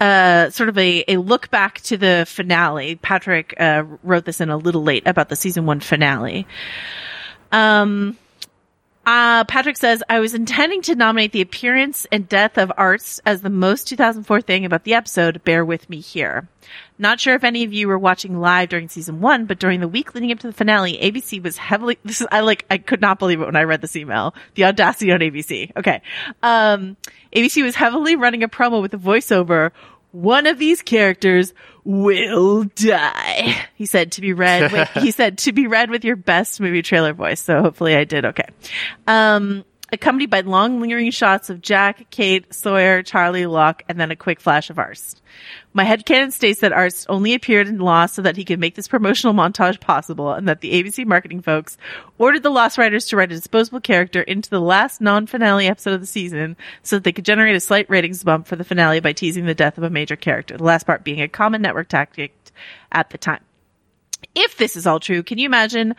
uh, 0.00 0.50
sort 0.50 0.68
of 0.68 0.78
a, 0.78 1.04
a 1.08 1.16
look 1.16 1.50
back 1.50 1.80
to 1.82 1.96
the 1.96 2.24
finale. 2.28 2.96
Patrick 2.96 3.54
uh, 3.58 3.84
wrote 4.02 4.24
this 4.24 4.40
in 4.40 4.50
a 4.50 4.56
little 4.56 4.82
late 4.82 5.06
about 5.06 5.28
the 5.28 5.36
season 5.36 5.66
one 5.66 5.80
finale. 5.80 6.46
Um, 7.52 8.16
uh, 9.04 9.44
Patrick 9.44 9.76
says, 9.76 10.02
I 10.08 10.20
was 10.20 10.34
intending 10.34 10.82
to 10.82 10.94
nominate 10.94 11.32
the 11.32 11.40
appearance 11.40 12.06
and 12.12 12.28
death 12.28 12.56
of 12.56 12.70
Arzt 12.76 13.20
as 13.26 13.42
the 13.42 13.50
most 13.50 13.88
2004 13.88 14.40
thing 14.42 14.64
about 14.64 14.84
the 14.84 14.94
episode. 14.94 15.42
Bear 15.42 15.64
with 15.64 15.90
me 15.90 16.00
here. 16.00 16.48
Not 16.98 17.18
sure 17.18 17.34
if 17.34 17.42
any 17.42 17.64
of 17.64 17.72
you 17.72 17.88
were 17.88 17.98
watching 17.98 18.38
live 18.38 18.68
during 18.68 18.88
season 18.88 19.20
one, 19.20 19.46
but 19.46 19.58
during 19.58 19.80
the 19.80 19.88
week 19.88 20.14
leading 20.14 20.30
up 20.30 20.38
to 20.40 20.46
the 20.46 20.52
finale, 20.52 20.96
ABC 20.98 21.42
was 21.42 21.56
heavily, 21.56 21.98
this 22.04 22.20
is, 22.20 22.28
I 22.30 22.40
like, 22.40 22.64
I 22.70 22.78
could 22.78 23.00
not 23.00 23.18
believe 23.18 23.40
it 23.40 23.46
when 23.46 23.56
I 23.56 23.64
read 23.64 23.80
this 23.80 23.96
email. 23.96 24.36
The 24.54 24.64
audacity 24.64 25.10
on 25.10 25.18
ABC. 25.18 25.72
Okay. 25.76 26.00
Um, 26.42 26.96
ABC 27.34 27.64
was 27.64 27.74
heavily 27.74 28.14
running 28.14 28.44
a 28.44 28.48
promo 28.48 28.80
with 28.80 28.94
a 28.94 28.98
voiceover. 28.98 29.72
One 30.12 30.46
of 30.46 30.58
these 30.58 30.82
characters 30.82 31.52
will 31.84 32.64
die. 32.64 33.66
He 33.74 33.86
said 33.86 34.12
to 34.12 34.20
be 34.20 34.32
read. 34.32 34.72
With, 34.72 34.88
he 35.02 35.10
said 35.10 35.38
to 35.38 35.52
be 35.52 35.66
read 35.66 35.90
with 35.90 36.04
your 36.04 36.16
best 36.16 36.60
movie 36.60 36.82
trailer 36.82 37.12
voice. 37.12 37.40
So 37.40 37.60
hopefully 37.60 37.96
I 37.96 38.04
did 38.04 38.24
okay. 38.24 38.48
Um, 39.06 39.64
accompanied 39.92 40.30
by 40.30 40.40
long 40.40 40.80
lingering 40.80 41.10
shots 41.10 41.50
of 41.50 41.60
Jack, 41.60 42.10
Kate, 42.10 42.52
Sawyer, 42.52 43.02
Charlie, 43.02 43.46
Locke, 43.46 43.82
and 43.88 44.00
then 44.00 44.10
a 44.10 44.16
quick 44.16 44.40
flash 44.40 44.70
of 44.70 44.78
Arzt. 44.78 45.20
My 45.74 45.84
head 45.84 46.04
headcanon 46.04 46.32
states 46.32 46.60
that 46.60 46.72
Arzt 46.72 47.06
only 47.08 47.34
appeared 47.34 47.68
in 47.68 47.78
Lost 47.78 48.14
so 48.14 48.22
that 48.22 48.36
he 48.36 48.44
could 48.44 48.58
make 48.58 48.74
this 48.74 48.88
promotional 48.88 49.34
montage 49.34 49.80
possible 49.80 50.32
and 50.32 50.48
that 50.48 50.62
the 50.62 50.82
ABC 50.82 51.04
marketing 51.04 51.42
folks 51.42 51.76
ordered 52.18 52.42
the 52.42 52.50
Lost 52.50 52.78
writers 52.78 53.06
to 53.06 53.16
write 53.16 53.30
a 53.30 53.34
disposable 53.34 53.80
character 53.80 54.22
into 54.22 54.48
the 54.48 54.60
last 54.60 55.00
non-finale 55.00 55.66
episode 55.66 55.94
of 55.94 56.00
the 56.00 56.06
season 56.06 56.56
so 56.82 56.96
that 56.96 57.04
they 57.04 57.12
could 57.12 57.24
generate 57.24 57.54
a 57.54 57.60
slight 57.60 57.88
ratings 57.90 58.24
bump 58.24 58.46
for 58.46 58.56
the 58.56 58.64
finale 58.64 59.00
by 59.00 59.12
teasing 59.12 59.46
the 59.46 59.54
death 59.54 59.78
of 59.78 59.84
a 59.84 59.90
major 59.90 60.16
character. 60.16 60.56
The 60.56 60.64
last 60.64 60.86
part 60.86 61.04
being 61.04 61.20
a 61.20 61.28
common 61.28 61.62
network 61.62 61.88
tactic 61.88 62.34
at 62.90 63.10
the 63.10 63.18
time 63.18 63.42
if 64.34 64.56
this 64.56 64.76
is 64.76 64.86
all 64.86 65.00
true, 65.00 65.22
can 65.22 65.38
you 65.38 65.46
imagine 65.46 65.94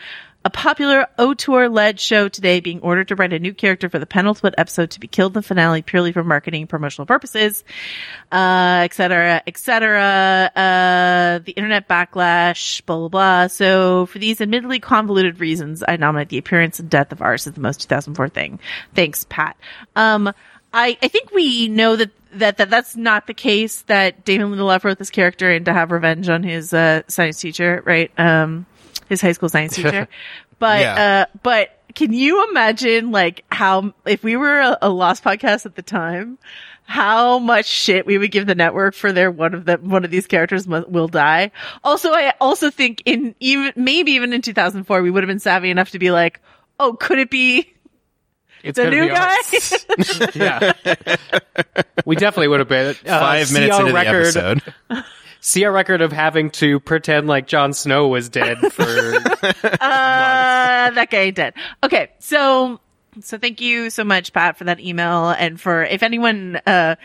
a 0.45 0.49
popular 0.49 1.07
auteur 1.17 1.69
led 1.69 1.99
show 1.99 2.27
today 2.27 2.59
being 2.59 2.81
ordered 2.81 3.07
to 3.07 3.15
write 3.15 3.31
a 3.31 3.39
new 3.39 3.53
character 3.53 3.87
for 3.89 3.97
the 3.97 4.05
penultimate 4.05 4.53
episode 4.57 4.91
to 4.91 4.99
be 4.99 5.07
killed 5.07 5.31
in 5.31 5.41
the 5.41 5.47
finale 5.47 5.81
purely 5.81 6.11
for 6.11 6.23
marketing 6.23 6.63
and 6.63 6.69
promotional 6.69 7.05
purposes, 7.05 7.63
uh, 8.31 8.81
et 8.83 8.93
cetera, 8.93 9.41
et 9.47 9.57
cetera. 9.57 10.51
Uh, 10.55 11.39
the 11.39 11.53
internet 11.55 11.87
backlash, 11.87 12.85
blah, 12.85 12.97
blah, 12.97 13.07
blah. 13.07 13.47
So 13.47 14.05
for 14.07 14.19
these 14.19 14.41
admittedly 14.41 14.79
convoluted 14.79 15.39
reasons, 15.39 15.83
I 15.87 15.95
nominate 15.95 16.29
the 16.29 16.37
appearance 16.37 16.79
and 16.79 16.89
death 16.89 17.11
of 17.11 17.21
Arzt 17.21 17.47
as 17.47 17.53
the 17.53 17.61
most 17.61 17.81
2004 17.81 18.29
thing. 18.29 18.59
Thanks, 18.93 19.25
Pat. 19.29 19.55
Um, 19.95 20.33
I, 20.73 20.97
I 21.01 21.07
think 21.07 21.31
we 21.31 21.69
know 21.69 21.95
that, 21.95 22.11
that, 22.33 22.57
that 22.57 22.69
that's 22.69 22.95
not 22.97 23.27
the 23.27 23.33
case 23.33 23.83
that 23.83 24.25
Damon 24.25 24.51
Lindelof 24.51 24.83
wrote 24.83 24.97
this 24.97 25.11
character 25.11 25.51
in 25.51 25.65
to 25.65 25.73
have 25.73 25.91
revenge 25.91 26.27
on 26.27 26.43
his, 26.43 26.73
uh, 26.73 27.03
science 27.07 27.39
teacher, 27.39 27.81
right? 27.85 28.11
Um, 28.17 28.65
his 29.09 29.21
high 29.21 29.31
school 29.33 29.49
science 29.49 29.75
teacher. 29.75 30.07
But, 30.59 30.79
Yeah. 30.81 31.25
uh, 31.33 31.37
but 31.43 31.77
can 31.93 32.13
you 32.13 32.47
imagine 32.49 33.11
like 33.11 33.43
how, 33.51 33.93
if 34.05 34.23
we 34.23 34.37
were 34.37 34.59
a, 34.61 34.77
a 34.83 34.89
Lost 34.89 35.23
podcast 35.23 35.65
at 35.65 35.75
the 35.75 35.81
time, 35.81 36.37
how 36.85 37.37
much 37.39 37.65
shit 37.65 38.05
we 38.05 38.17
would 38.17 38.31
give 38.31 38.45
the 38.47 38.55
network 38.55 38.93
for 38.95 39.11
their 39.11 39.29
one 39.29 39.53
of 39.53 39.65
the 39.65 39.75
one 39.77 40.05
of 40.05 40.11
these 40.11 40.25
characters 40.27 40.65
mu- 40.67 40.85
will 40.87 41.07
die. 41.09 41.51
Also, 41.83 42.11
I 42.13 42.33
also 42.39 42.69
think 42.69 43.01
in 43.05 43.35
even 43.41 43.73
maybe 43.75 44.11
even 44.13 44.31
in 44.31 44.41
2004 44.41 45.01
we 45.01 45.11
would 45.11 45.23
have 45.23 45.27
been 45.27 45.39
savvy 45.39 45.69
enough 45.69 45.89
to 45.91 45.99
be 45.99 46.11
like, 46.11 46.39
oh, 46.79 46.93
could 46.93 47.19
it 47.19 47.29
be 47.29 47.73
It's 48.63 48.77
the 48.77 48.89
new 48.89 49.07
guy? 49.09 49.35
Yeah. 50.35 50.73
We 52.05 52.15
definitely 52.15 52.49
would 52.49 52.59
have 52.59 52.69
been 52.69 52.95
uh, 53.05 53.19
Five 53.19 53.51
minutes 53.53 53.75
our 53.75 53.81
into 53.81 53.93
record, 53.93 54.33
the 54.33 54.61
episode. 54.89 55.03
See 55.45 55.63
a 55.63 55.71
record 55.71 55.99
of 56.01 56.13
having 56.13 56.51
to 56.51 56.79
pretend 56.79 57.27
like 57.27 57.47
Jon 57.47 57.73
Snow 57.73 58.07
was 58.07 58.29
dead 58.29 58.59
for 58.71 58.83
Uh, 58.85 59.77
that 59.81 61.07
guy 61.11 61.17
ain't 61.17 61.35
dead. 61.35 61.53
Okay, 61.83 62.11
so 62.19 62.79
so 63.19 63.37
thank 63.37 63.59
you 63.59 63.89
so 63.89 64.05
much, 64.05 64.31
Pat, 64.31 64.57
for 64.57 64.63
that 64.63 64.79
email, 64.79 65.31
and 65.31 65.59
for 65.59 65.83
if 65.83 66.01
anyone, 66.01 66.61
uh, 66.65 66.95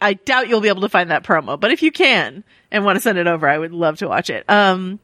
I 0.00 0.14
doubt 0.14 0.48
you'll 0.48 0.62
be 0.62 0.68
able 0.68 0.80
to 0.80 0.88
find 0.88 1.10
that 1.10 1.24
promo, 1.24 1.60
but 1.60 1.72
if 1.72 1.82
you 1.82 1.92
can 1.92 2.42
and 2.70 2.86
want 2.86 2.96
to 2.96 3.00
send 3.02 3.18
it 3.18 3.26
over, 3.26 3.46
I 3.46 3.58
would 3.58 3.72
love 3.72 3.98
to 3.98 4.08
watch 4.08 4.30
it. 4.30 4.48
Um, 4.48 4.98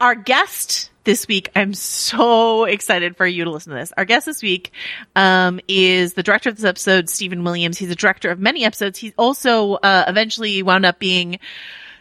our 0.00 0.16
guest 0.16 0.90
this 1.04 1.28
week, 1.28 1.50
I'm 1.54 1.72
so 1.72 2.64
excited 2.64 3.16
for 3.16 3.26
you 3.26 3.44
to 3.44 3.50
listen 3.50 3.72
to 3.74 3.78
this. 3.78 3.92
Our 3.96 4.04
guest 4.04 4.26
this 4.26 4.42
week, 4.42 4.72
um, 5.14 5.60
is 5.68 6.14
the 6.14 6.24
director 6.24 6.48
of 6.48 6.56
this 6.56 6.64
episode, 6.64 7.08
Stephen 7.08 7.44
Williams. 7.44 7.78
He's 7.78 7.90
a 7.92 7.96
director 7.96 8.30
of 8.32 8.40
many 8.40 8.64
episodes. 8.64 8.98
He's 8.98 9.12
also, 9.16 9.74
uh, 9.74 10.04
eventually 10.08 10.64
wound 10.64 10.84
up 10.84 10.98
being 10.98 11.38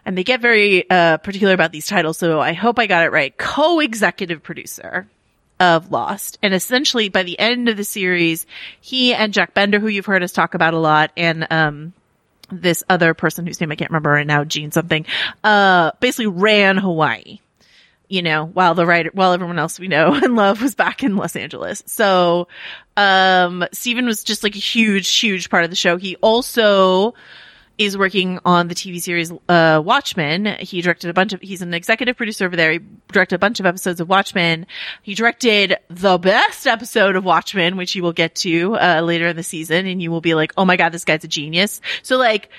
and 0.05 0.17
they 0.17 0.24
get 0.24 0.41
very 0.41 0.89
uh, 0.89 1.17
particular 1.17 1.53
about 1.53 1.72
these 1.72 1.88
titles, 1.88 2.17
so 2.17 2.39
I 2.39 2.53
hope 2.53 2.79
I 2.79 2.88
got 2.88 3.05
it 3.05 3.12
right. 3.12 3.36
Co-executive 3.38 4.41
producer 4.43 5.08
of 5.60 5.91
Lost, 5.91 6.39
and 6.41 6.53
essentially 6.53 7.10
by 7.10 7.24
the 7.24 7.38
end 7.38 7.70
of 7.70 7.77
the 7.77 7.84
series, 7.84 8.46
he 8.79 9.13
and 9.13 9.34
Jack 9.34 9.53
Bender, 9.53 9.79
who 9.79 9.88
you've 9.88 10.08
heard 10.08 10.24
us 10.24 10.31
talk 10.31 10.53
about 10.55 10.74
a 10.74 10.79
lot, 10.79 11.12
and 11.15 11.46
um, 11.51 11.93
this 12.51 12.84
other 12.89 13.13
person 13.13 13.46
whose 13.46 13.62
name 13.62 13.72
I 13.72 13.75
can't 13.75 13.91
remember 13.91 14.10
right 14.10 14.27
now, 14.27 14.43
Gene 14.43 14.72
something, 14.72 15.05
uh, 15.43 15.91
basically 16.00 16.27
ran 16.27 16.77
Hawaii. 16.77 17.39
You 18.10 18.22
know, 18.22 18.46
while 18.46 18.75
the 18.75 18.86
writer, 18.86 19.10
while 19.13 19.31
everyone 19.31 19.58
else 19.58 19.79
we 19.79 19.88
know 19.88 20.13
and 20.22 20.36
love 20.36 20.62
was 20.62 20.75
back 20.75 21.01
in 21.01 21.15
Los 21.15 21.38
Angeles. 21.38 21.81
So, 21.86 22.50
um, 22.98 23.63
Stephen 23.72 24.05
was 24.05 24.25
just 24.25 24.43
like 24.43 24.55
a 24.55 24.60
huge, 24.60 25.17
huge 25.17 25.50
part 25.50 25.63
of 25.63 25.70
the 25.70 25.77
show. 25.77 25.96
He 25.96 26.17
also 26.17 27.13
is 27.86 27.98
working 27.98 28.40
on 28.46 28.68
the 28.68 28.76
TV 28.76 29.02
series 29.02 29.32
uh, 29.50 29.82
Watchmen. 29.84 30.46
He 30.60 30.82
directed 30.82 31.10
a 31.10 31.14
bunch 31.14 31.34
of. 31.34 31.42
He's 31.42 31.62
an 31.62 31.74
executive 31.74 32.16
producer 32.18 32.46
over 32.46 32.56
there. 32.56 32.74
He 32.74 32.80
directed 33.12 33.36
a 33.36 33.40
bunch 33.40 33.60
of 33.60 33.66
episodes 33.66 34.00
of 34.00 34.08
Watchmen. 34.08 34.68
He 35.02 35.16
directed 35.16 35.78
the 35.90 36.18
best 36.18 36.68
episode 36.68 37.16
of 37.16 37.24
Watchmen, 37.26 37.78
which 37.78 37.96
you 37.96 38.04
will 38.04 38.14
get 38.14 38.36
to 38.36 38.76
uh, 38.76 39.02
later 39.02 39.28
in 39.28 39.36
the 39.36 39.44
season, 39.44 39.86
and 39.88 40.02
you 40.02 40.12
will 40.12 40.22
be 40.22 40.34
like, 40.36 40.54
"Oh 40.58 40.66
my 40.66 40.78
god, 40.78 40.92
this 40.92 41.06
guy's 41.06 41.24
a 41.24 41.28
genius." 41.28 41.82
So 42.04 42.18
like, 42.18 42.50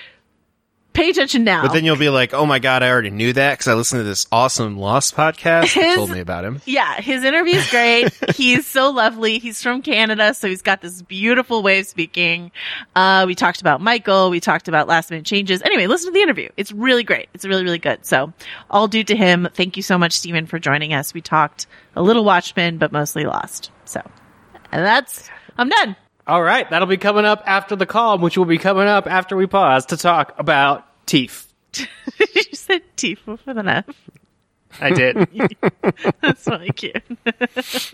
pay 0.93 1.09
attention 1.09 1.43
now. 1.43 1.63
But 1.63 1.73
then 1.73 1.83
you'll 1.83 1.95
be 1.95 2.09
like, 2.09 2.33
oh 2.33 2.45
my 2.45 2.59
god, 2.59 2.83
I 2.83 2.89
already 2.89 3.09
knew 3.09 3.33
that 3.33 3.53
because 3.53 3.67
I 3.67 3.73
listened 3.73 3.99
to 3.99 4.03
this 4.03 4.27
awesome 4.31 4.77
Lost 4.77 5.15
podcast 5.15 5.73
that 5.75 5.95
told 5.95 6.11
me 6.11 6.19
about 6.19 6.45
him. 6.45 6.61
Yeah, 6.65 7.01
his 7.01 7.23
interview's 7.23 7.69
great. 7.69 8.13
he's 8.35 8.65
so 8.65 8.91
lovely. 8.91 9.39
He's 9.39 9.61
from 9.61 9.81
Canada, 9.81 10.33
so 10.33 10.47
he's 10.47 10.61
got 10.61 10.81
this 10.81 11.01
beautiful 11.01 11.63
way 11.63 11.79
of 11.79 11.87
speaking. 11.87 12.51
Uh, 12.95 13.25
we 13.27 13.35
talked 13.35 13.61
about 13.61 13.81
Michael. 13.81 14.29
We 14.29 14.39
talked 14.39 14.67
about 14.67 14.87
last 14.87 15.09
minute 15.09 15.25
changes. 15.25 15.61
Anyway, 15.61 15.87
listen 15.87 16.09
to 16.09 16.13
the 16.13 16.21
interview. 16.21 16.49
It's 16.57 16.71
really 16.71 17.03
great. 17.03 17.29
It's 17.33 17.45
really, 17.45 17.63
really 17.63 17.79
good. 17.79 18.05
So 18.05 18.31
all 18.69 18.87
due 18.87 19.03
to 19.03 19.15
him. 19.15 19.47
Thank 19.53 19.77
you 19.77 19.83
so 19.83 19.97
much, 19.97 20.13
Stephen, 20.13 20.45
for 20.45 20.59
joining 20.59 20.93
us. 20.93 21.13
We 21.13 21.21
talked 21.21 21.67
a 21.95 22.01
little 22.01 22.23
Watchmen, 22.23 22.77
but 22.77 22.91
mostly 22.91 23.25
Lost. 23.25 23.71
So, 23.85 24.01
and 24.71 24.85
that's, 24.85 25.29
I'm 25.57 25.69
done. 25.69 25.95
All 26.25 26.41
right, 26.41 26.69
that'll 26.69 26.87
be 26.87 26.97
coming 26.97 27.25
up 27.25 27.43
after 27.45 27.75
the 27.75 27.85
call, 27.85 28.17
which 28.17 28.37
will 28.37 28.45
be 28.45 28.57
coming 28.57 28.87
up 28.87 29.07
after 29.07 29.35
we 29.35 29.45
pause 29.45 29.87
to 29.87 29.97
talk 29.97 30.33
about 30.37 30.87
teeth. 31.05 31.51
you 31.77 32.43
said 32.53 32.81
Tifa 32.95 33.39
with 33.45 33.57
an 33.57 33.67
F. 33.67 33.85
I 34.79 34.91
did. 34.91 35.27
That's 36.21 36.47
really 36.47 36.69
cute. 36.69 37.03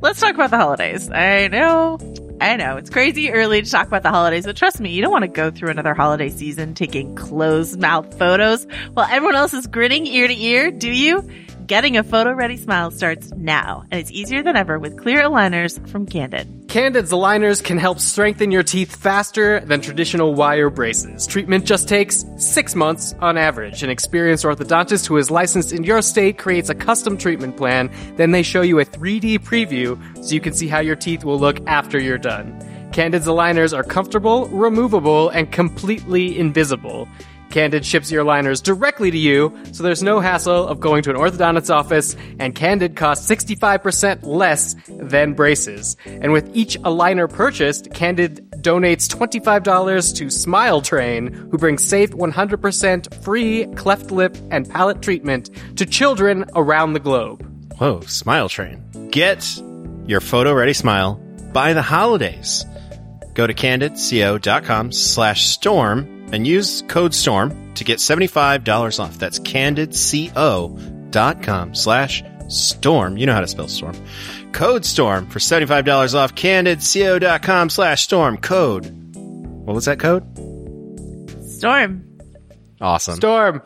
Let's 0.00 0.20
talk 0.20 0.34
about 0.34 0.50
the 0.50 0.56
holidays. 0.56 1.10
I 1.10 1.48
know, 1.48 1.98
I 2.40 2.56
know, 2.56 2.76
it's 2.76 2.90
crazy 2.90 3.30
early 3.30 3.62
to 3.62 3.70
talk 3.70 3.86
about 3.86 4.02
the 4.02 4.10
holidays, 4.10 4.44
but 4.44 4.56
trust 4.56 4.80
me, 4.80 4.90
you 4.90 5.02
don't 5.02 5.12
want 5.12 5.22
to 5.22 5.28
go 5.28 5.50
through 5.50 5.70
another 5.70 5.94
holiday 5.94 6.28
season 6.28 6.74
taking 6.74 7.14
closed 7.16 7.80
mouth 7.80 8.16
photos 8.18 8.66
while 8.92 9.08
everyone 9.10 9.34
else 9.34 9.54
is 9.54 9.66
grinning 9.66 10.06
ear 10.06 10.28
to 10.28 10.34
ear, 10.34 10.70
do 10.70 10.90
you? 10.90 11.28
Getting 11.66 11.96
a 11.96 12.04
photo 12.04 12.34
ready 12.34 12.58
smile 12.58 12.90
starts 12.90 13.32
now, 13.32 13.84
and 13.90 13.98
it's 13.98 14.10
easier 14.10 14.42
than 14.42 14.54
ever 14.54 14.78
with 14.78 14.98
clear 14.98 15.22
aligners 15.22 15.80
from 15.88 16.04
Candid. 16.04 16.68
Candid's 16.68 17.10
aligners 17.10 17.64
can 17.64 17.78
help 17.78 18.00
strengthen 18.00 18.50
your 18.50 18.62
teeth 18.62 18.94
faster 18.94 19.60
than 19.60 19.80
traditional 19.80 20.34
wire 20.34 20.68
braces. 20.68 21.26
Treatment 21.26 21.64
just 21.64 21.88
takes 21.88 22.26
six 22.36 22.74
months 22.74 23.14
on 23.20 23.38
average. 23.38 23.82
An 23.82 23.88
experienced 23.88 24.44
orthodontist 24.44 25.06
who 25.06 25.16
is 25.16 25.30
licensed 25.30 25.72
in 25.72 25.84
your 25.84 26.02
state 26.02 26.36
creates 26.36 26.68
a 26.68 26.74
custom 26.74 27.16
treatment 27.16 27.56
plan. 27.56 27.90
Then 28.16 28.32
they 28.32 28.42
show 28.42 28.60
you 28.60 28.78
a 28.80 28.84
3D 28.84 29.38
preview 29.38 29.96
so 30.22 30.34
you 30.34 30.42
can 30.42 30.52
see 30.52 30.68
how 30.68 30.80
your 30.80 30.96
teeth 30.96 31.24
will 31.24 31.38
look 31.38 31.66
after 31.66 31.98
you're 31.98 32.18
done. 32.18 32.60
Candid's 32.92 33.26
aligners 33.26 33.76
are 33.76 33.82
comfortable, 33.82 34.48
removable, 34.48 35.30
and 35.30 35.50
completely 35.50 36.38
invisible. 36.38 37.08
Candid 37.54 37.86
ships 37.86 38.10
your 38.10 38.24
aligners 38.24 38.60
directly 38.60 39.12
to 39.12 39.16
you, 39.16 39.56
so 39.70 39.84
there's 39.84 40.02
no 40.02 40.18
hassle 40.18 40.66
of 40.66 40.80
going 40.80 41.04
to 41.04 41.10
an 41.10 41.16
orthodontist's 41.16 41.70
office, 41.70 42.16
and 42.40 42.52
Candid 42.52 42.96
costs 42.96 43.30
65% 43.30 44.24
less 44.24 44.74
than 44.88 45.34
braces. 45.34 45.96
And 46.04 46.32
with 46.32 46.50
each 46.52 46.76
aligner 46.80 47.32
purchased, 47.32 47.94
Candid 47.94 48.50
donates 48.56 49.06
$25 49.06 50.16
to 50.16 50.30
Smile 50.30 50.80
Train, 50.80 51.32
who 51.32 51.56
brings 51.56 51.84
safe 51.84 52.10
100% 52.10 53.22
free 53.22 53.66
cleft 53.76 54.10
lip 54.10 54.36
and 54.50 54.68
palate 54.68 55.00
treatment 55.00 55.48
to 55.76 55.86
children 55.86 56.46
around 56.56 56.94
the 56.94 56.98
globe. 56.98 57.48
Whoa, 57.78 58.00
Smile 58.00 58.48
Train. 58.48 58.82
Get 59.12 59.62
your 60.06 60.20
photo 60.20 60.52
ready 60.52 60.72
smile 60.72 61.22
by 61.52 61.72
the 61.72 61.82
holidays. 61.82 62.64
Go 63.34 63.46
to 63.46 63.54
candidco.com 63.54 64.90
slash 64.90 65.46
storm 65.46 66.23
and 66.34 66.46
use 66.46 66.82
code 66.88 67.14
storm 67.14 67.72
to 67.74 67.84
get 67.84 67.98
$75 67.98 69.00
off. 69.00 69.18
That's 69.18 69.38
candidco.com 69.38 71.74
slash 71.74 72.22
storm. 72.48 73.16
You 73.16 73.26
know 73.26 73.32
how 73.32 73.40
to 73.40 73.48
spell 73.48 73.68
storm. 73.68 73.96
Code 74.52 74.84
storm 74.84 75.26
for 75.28 75.38
$75 75.38 76.14
off 76.14 76.34
candidco.com 76.34 77.70
slash 77.70 78.04
storm. 78.04 78.36
Code. 78.38 78.86
What 79.14 79.74
was 79.74 79.86
that 79.86 79.98
code? 79.98 80.24
Storm. 81.48 82.04
Awesome. 82.80 83.16
Storm. 83.16 83.62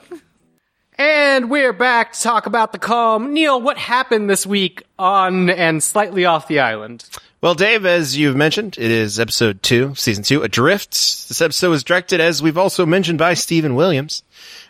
And 1.01 1.51
we're 1.51 1.73
back 1.73 2.13
to 2.13 2.21
talk 2.21 2.47
about 2.47 2.73
the 2.73 2.79
calm. 2.79 3.33
Neil, 3.33 3.61
what 3.61 3.79
happened 3.79 4.29
this 4.29 4.47
week 4.47 4.83
on 4.99 5.49
and 5.49 5.83
slightly 5.83 6.25
off 6.25 6.49
the 6.49 6.61
island? 6.61 7.09
Well, 7.41 7.55
Dave, 7.55 7.87
as 7.87 8.17
you've 8.17 8.35
mentioned, 8.35 8.77
it 8.79 8.91
is 8.91 9.21
episode 9.21 9.63
two, 9.63 9.95
season 9.95 10.25
two, 10.25 10.43
Adrift. 10.43 10.91
This 10.91 11.41
episode 11.41 11.71
was 11.71 11.85
directed, 11.85 12.21
as 12.21 12.43
we've 12.43 12.59
also 12.59 12.85
mentioned, 12.85 13.21
by 13.21 13.35
Stephen 13.35 13.77
Williams. 13.77 14.25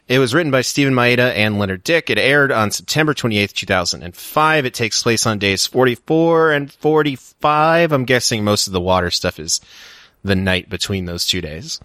It 0.06 0.18
was 0.18 0.34
written 0.34 0.52
by 0.52 0.60
Steven 0.60 0.92
Maeda 0.92 1.32
and 1.34 1.58
Leonard 1.58 1.82
Dick. 1.82 2.10
It 2.10 2.18
aired 2.18 2.52
on 2.52 2.70
September 2.70 3.14
28th, 3.14 3.54
2005. 3.54 4.66
It 4.66 4.74
takes 4.74 5.02
place 5.02 5.24
on 5.24 5.38
days 5.38 5.66
44 5.66 6.52
and 6.52 6.70
45. 6.70 7.90
I'm 7.90 8.04
guessing 8.04 8.44
most 8.44 8.66
of 8.66 8.74
the 8.74 8.82
water 8.82 9.10
stuff 9.10 9.40
is 9.40 9.62
the 10.22 10.36
night 10.36 10.68
between 10.68 11.06
those 11.06 11.26
two 11.26 11.40
days. 11.40 11.80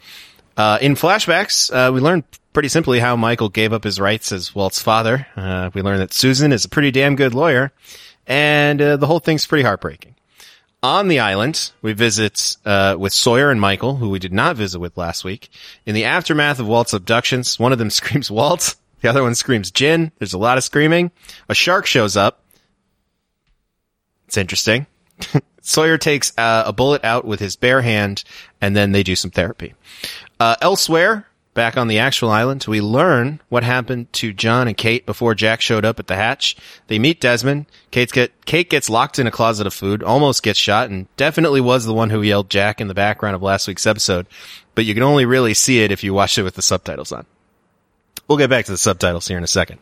Uh, 0.57 0.79
in 0.81 0.95
flashbacks, 0.95 1.73
uh, 1.73 1.93
we 1.93 2.01
learn 2.01 2.25
pretty 2.51 2.67
simply 2.67 2.99
how 2.99 3.15
Michael 3.15 3.47
gave 3.47 3.71
up 3.71 3.85
his 3.85 4.01
rights 4.01 4.33
as 4.33 4.53
Walt's 4.53 4.81
father. 4.81 5.27
Uh, 5.37 5.69
we 5.73 5.81
learn 5.81 5.99
that 5.99 6.11
Susan 6.11 6.51
is 6.51 6.65
a 6.65 6.69
pretty 6.69 6.91
damn 6.91 7.15
good 7.15 7.33
lawyer, 7.33 7.71
and 8.27 8.81
uh, 8.81 8.97
the 8.97 9.07
whole 9.07 9.19
thing's 9.19 9.47
pretty 9.47 9.63
heartbreaking. 9.63 10.13
On 10.83 11.07
the 11.07 11.19
island, 11.19 11.71
we 11.81 11.93
visit 11.93 12.57
uh, 12.65 12.97
with 12.99 13.13
Sawyer 13.13 13.49
and 13.49 13.61
Michael, 13.61 13.95
who 13.95 14.09
we 14.09 14.19
did 14.19 14.33
not 14.33 14.57
visit 14.57 14.79
with 14.79 14.97
last 14.97 15.23
week. 15.23 15.47
In 15.85 15.95
the 15.95 16.03
aftermath 16.03 16.59
of 16.59 16.67
Walt's 16.67 16.91
abductions, 16.91 17.57
one 17.57 17.71
of 17.71 17.79
them 17.79 17.89
screams 17.89 18.29
Walt, 18.29 18.75
the 18.99 19.09
other 19.09 19.23
one 19.23 19.33
screams 19.33 19.71
Jin. 19.71 20.11
There's 20.19 20.33
a 20.33 20.37
lot 20.37 20.57
of 20.57 20.63
screaming. 20.65 21.11
A 21.47 21.55
shark 21.55 21.85
shows 21.85 22.17
up. 22.17 22.43
It's 24.27 24.35
interesting. 24.35 24.85
Sawyer 25.61 25.97
takes 25.97 26.37
uh, 26.37 26.63
a 26.65 26.73
bullet 26.73 27.05
out 27.05 27.23
with 27.23 27.39
his 27.39 27.55
bare 27.55 27.81
hand, 27.81 28.25
and 28.59 28.75
then 28.75 28.91
they 28.91 29.03
do 29.03 29.15
some 29.15 29.31
therapy. 29.31 29.75
Uh, 30.37 30.57
elsewhere, 30.59 31.25
back 31.53 31.77
on 31.77 31.87
the 31.87 31.99
actual 31.99 32.29
island, 32.29 32.65
we 32.67 32.81
learn 32.81 33.39
what 33.49 33.63
happened 33.63 34.11
to 34.13 34.33
John 34.33 34.67
and 34.67 34.77
Kate 34.77 35.05
before 35.05 35.35
Jack 35.35 35.61
showed 35.61 35.85
up 35.85 35.99
at 35.99 36.07
the 36.07 36.15
hatch. 36.15 36.55
They 36.87 36.99
meet 36.99 37.21
Desmond. 37.21 37.65
Kate's 37.91 38.11
get, 38.11 38.45
Kate 38.45 38.69
gets 38.69 38.89
locked 38.89 39.19
in 39.19 39.27
a 39.27 39.31
closet 39.31 39.67
of 39.67 39.73
food, 39.73 40.03
almost 40.03 40.43
gets 40.43 40.59
shot, 40.59 40.89
and 40.89 41.07
definitely 41.15 41.61
was 41.61 41.85
the 41.85 41.93
one 41.93 42.09
who 42.09 42.21
yelled 42.21 42.49
Jack 42.49 42.81
in 42.81 42.87
the 42.87 42.93
background 42.93 43.35
of 43.35 43.41
last 43.41 43.67
week's 43.67 43.87
episode. 43.87 44.27
But 44.75 44.85
you 44.85 44.93
can 44.93 45.03
only 45.03 45.25
really 45.25 45.53
see 45.53 45.83
it 45.83 45.91
if 45.91 46.03
you 46.03 46.13
watch 46.13 46.37
it 46.37 46.43
with 46.43 46.55
the 46.55 46.61
subtitles 46.61 47.11
on. 47.11 47.25
We'll 48.27 48.37
get 48.37 48.49
back 48.49 48.65
to 48.65 48.71
the 48.71 48.77
subtitles 48.77 49.27
here 49.27 49.37
in 49.37 49.43
a 49.43 49.47
second. 49.47 49.79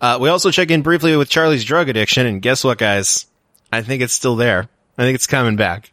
Uh, 0.00 0.18
we 0.20 0.28
also 0.28 0.50
check 0.50 0.70
in 0.70 0.82
briefly 0.82 1.16
with 1.16 1.28
Charlie's 1.28 1.64
drug 1.64 1.88
addiction, 1.88 2.26
and 2.26 2.42
guess 2.42 2.64
what, 2.64 2.78
guys? 2.78 3.26
I 3.70 3.82
think 3.82 4.02
it's 4.02 4.14
still 4.14 4.36
there. 4.36 4.68
I 4.98 5.02
think 5.02 5.14
it's 5.14 5.26
coming 5.26 5.56
back. 5.56 5.92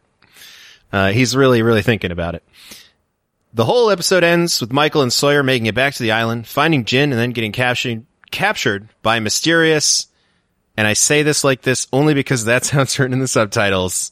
Uh, 0.92 1.12
he's 1.12 1.36
really, 1.36 1.62
really 1.62 1.82
thinking 1.82 2.12
about 2.12 2.36
it. 2.36 2.44
The 3.54 3.66
whole 3.66 3.90
episode 3.90 4.24
ends 4.24 4.62
with 4.62 4.72
Michael 4.72 5.02
and 5.02 5.12
Sawyer 5.12 5.42
making 5.42 5.66
it 5.66 5.74
back 5.74 5.96
to 5.96 6.04
the 6.04 6.12
island, 6.12 6.46
finding 6.46 6.86
Jin, 6.86 7.12
and 7.12 7.20
then 7.20 7.32
getting 7.32 7.52
captured, 7.52 8.06
captured 8.30 8.90
by 9.02 9.20
mysterious, 9.20 10.08
and 10.78 10.88
I 10.88 10.94
say 10.94 11.24
this 11.24 11.44
like 11.44 11.64
this 11.64 11.88
only 11.92 12.14
because 12.14 12.46
that's 12.46 12.70
how 12.72 12.82
it's 12.82 13.00
written 13.00 13.14
in 13.14 13.20
the 13.20 13.28
subtitles, 13.28 14.12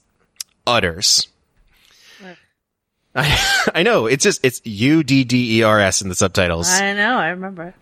udders. 0.65 1.27
I, 3.15 3.70
I 3.75 3.84
know, 3.84 4.08
it's 4.08 4.24
just, 4.24 4.44
it's 4.44 4.60
U-D-D-E-R-S 4.63 6.01
in 6.01 6.10
the 6.10 6.15
subtitles. 6.15 6.70
I 6.70 6.94
know, 6.94 7.17
I 7.17 7.29
remember. 7.29 7.74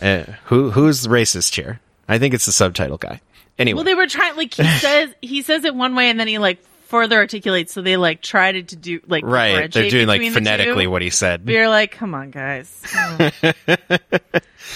Uh, 0.00 0.24
who, 0.44 0.70
who's 0.70 1.02
the 1.02 1.08
racist 1.08 1.54
here? 1.54 1.80
I 2.08 2.18
think 2.18 2.32
it's 2.34 2.46
the 2.46 2.52
subtitle 2.52 2.98
guy. 2.98 3.20
Anyway. 3.58 3.76
Well, 3.76 3.84
they 3.84 3.94
were 3.94 4.06
trying, 4.06 4.36
like, 4.36 4.54
he 4.54 4.64
says, 4.78 5.10
he 5.20 5.42
says 5.42 5.64
it 5.64 5.74
one 5.74 5.94
way 5.94 6.10
and 6.10 6.18
then 6.18 6.28
he, 6.28 6.38
like, 6.38 6.62
further 6.92 7.16
articulates, 7.16 7.72
so 7.72 7.80
they, 7.80 7.96
like, 7.96 8.20
tried 8.20 8.68
to 8.68 8.76
do, 8.76 9.00
like, 9.06 9.24
right. 9.24 9.72
They're 9.72 9.88
doing 9.88 10.06
like 10.06 10.22
phonetically 10.30 10.86
what 10.86 11.00
he 11.00 11.08
said. 11.08 11.46
But 11.46 11.54
you're 11.54 11.70
like, 11.70 11.92
come 11.92 12.14
on, 12.14 12.30
guys. 12.30 12.70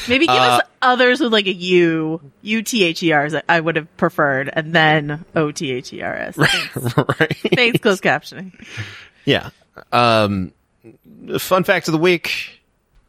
Maybe 0.09 0.27
give 0.27 0.35
us 0.35 0.63
others 0.81 1.21
with 1.21 1.31
like 1.31 1.47
a 1.47 1.53
U, 1.53 2.23
U 2.41 2.63
T 2.63 2.85
H 2.85 3.03
E 3.03 3.13
R. 3.13 3.29
I 3.51 3.61
would 3.61 3.77
have 3.77 3.95
preferred, 3.99 4.49
and 4.51 4.73
then 4.75 5.27
O 5.35 5.53
T 5.53 5.71
H 5.73 5.93
E 5.93 6.01
R 6.01 6.15
S. 6.15 6.39
Right. 6.97 7.37
Thanks, 7.55 7.81
closed 7.81 8.03
captioning. 8.03 8.53
Yeah. 9.27 9.51
Um, 9.93 10.53
fun 11.39 11.65
fact 11.65 11.89
of 11.89 11.93
the 11.93 11.99
week, 11.99 12.56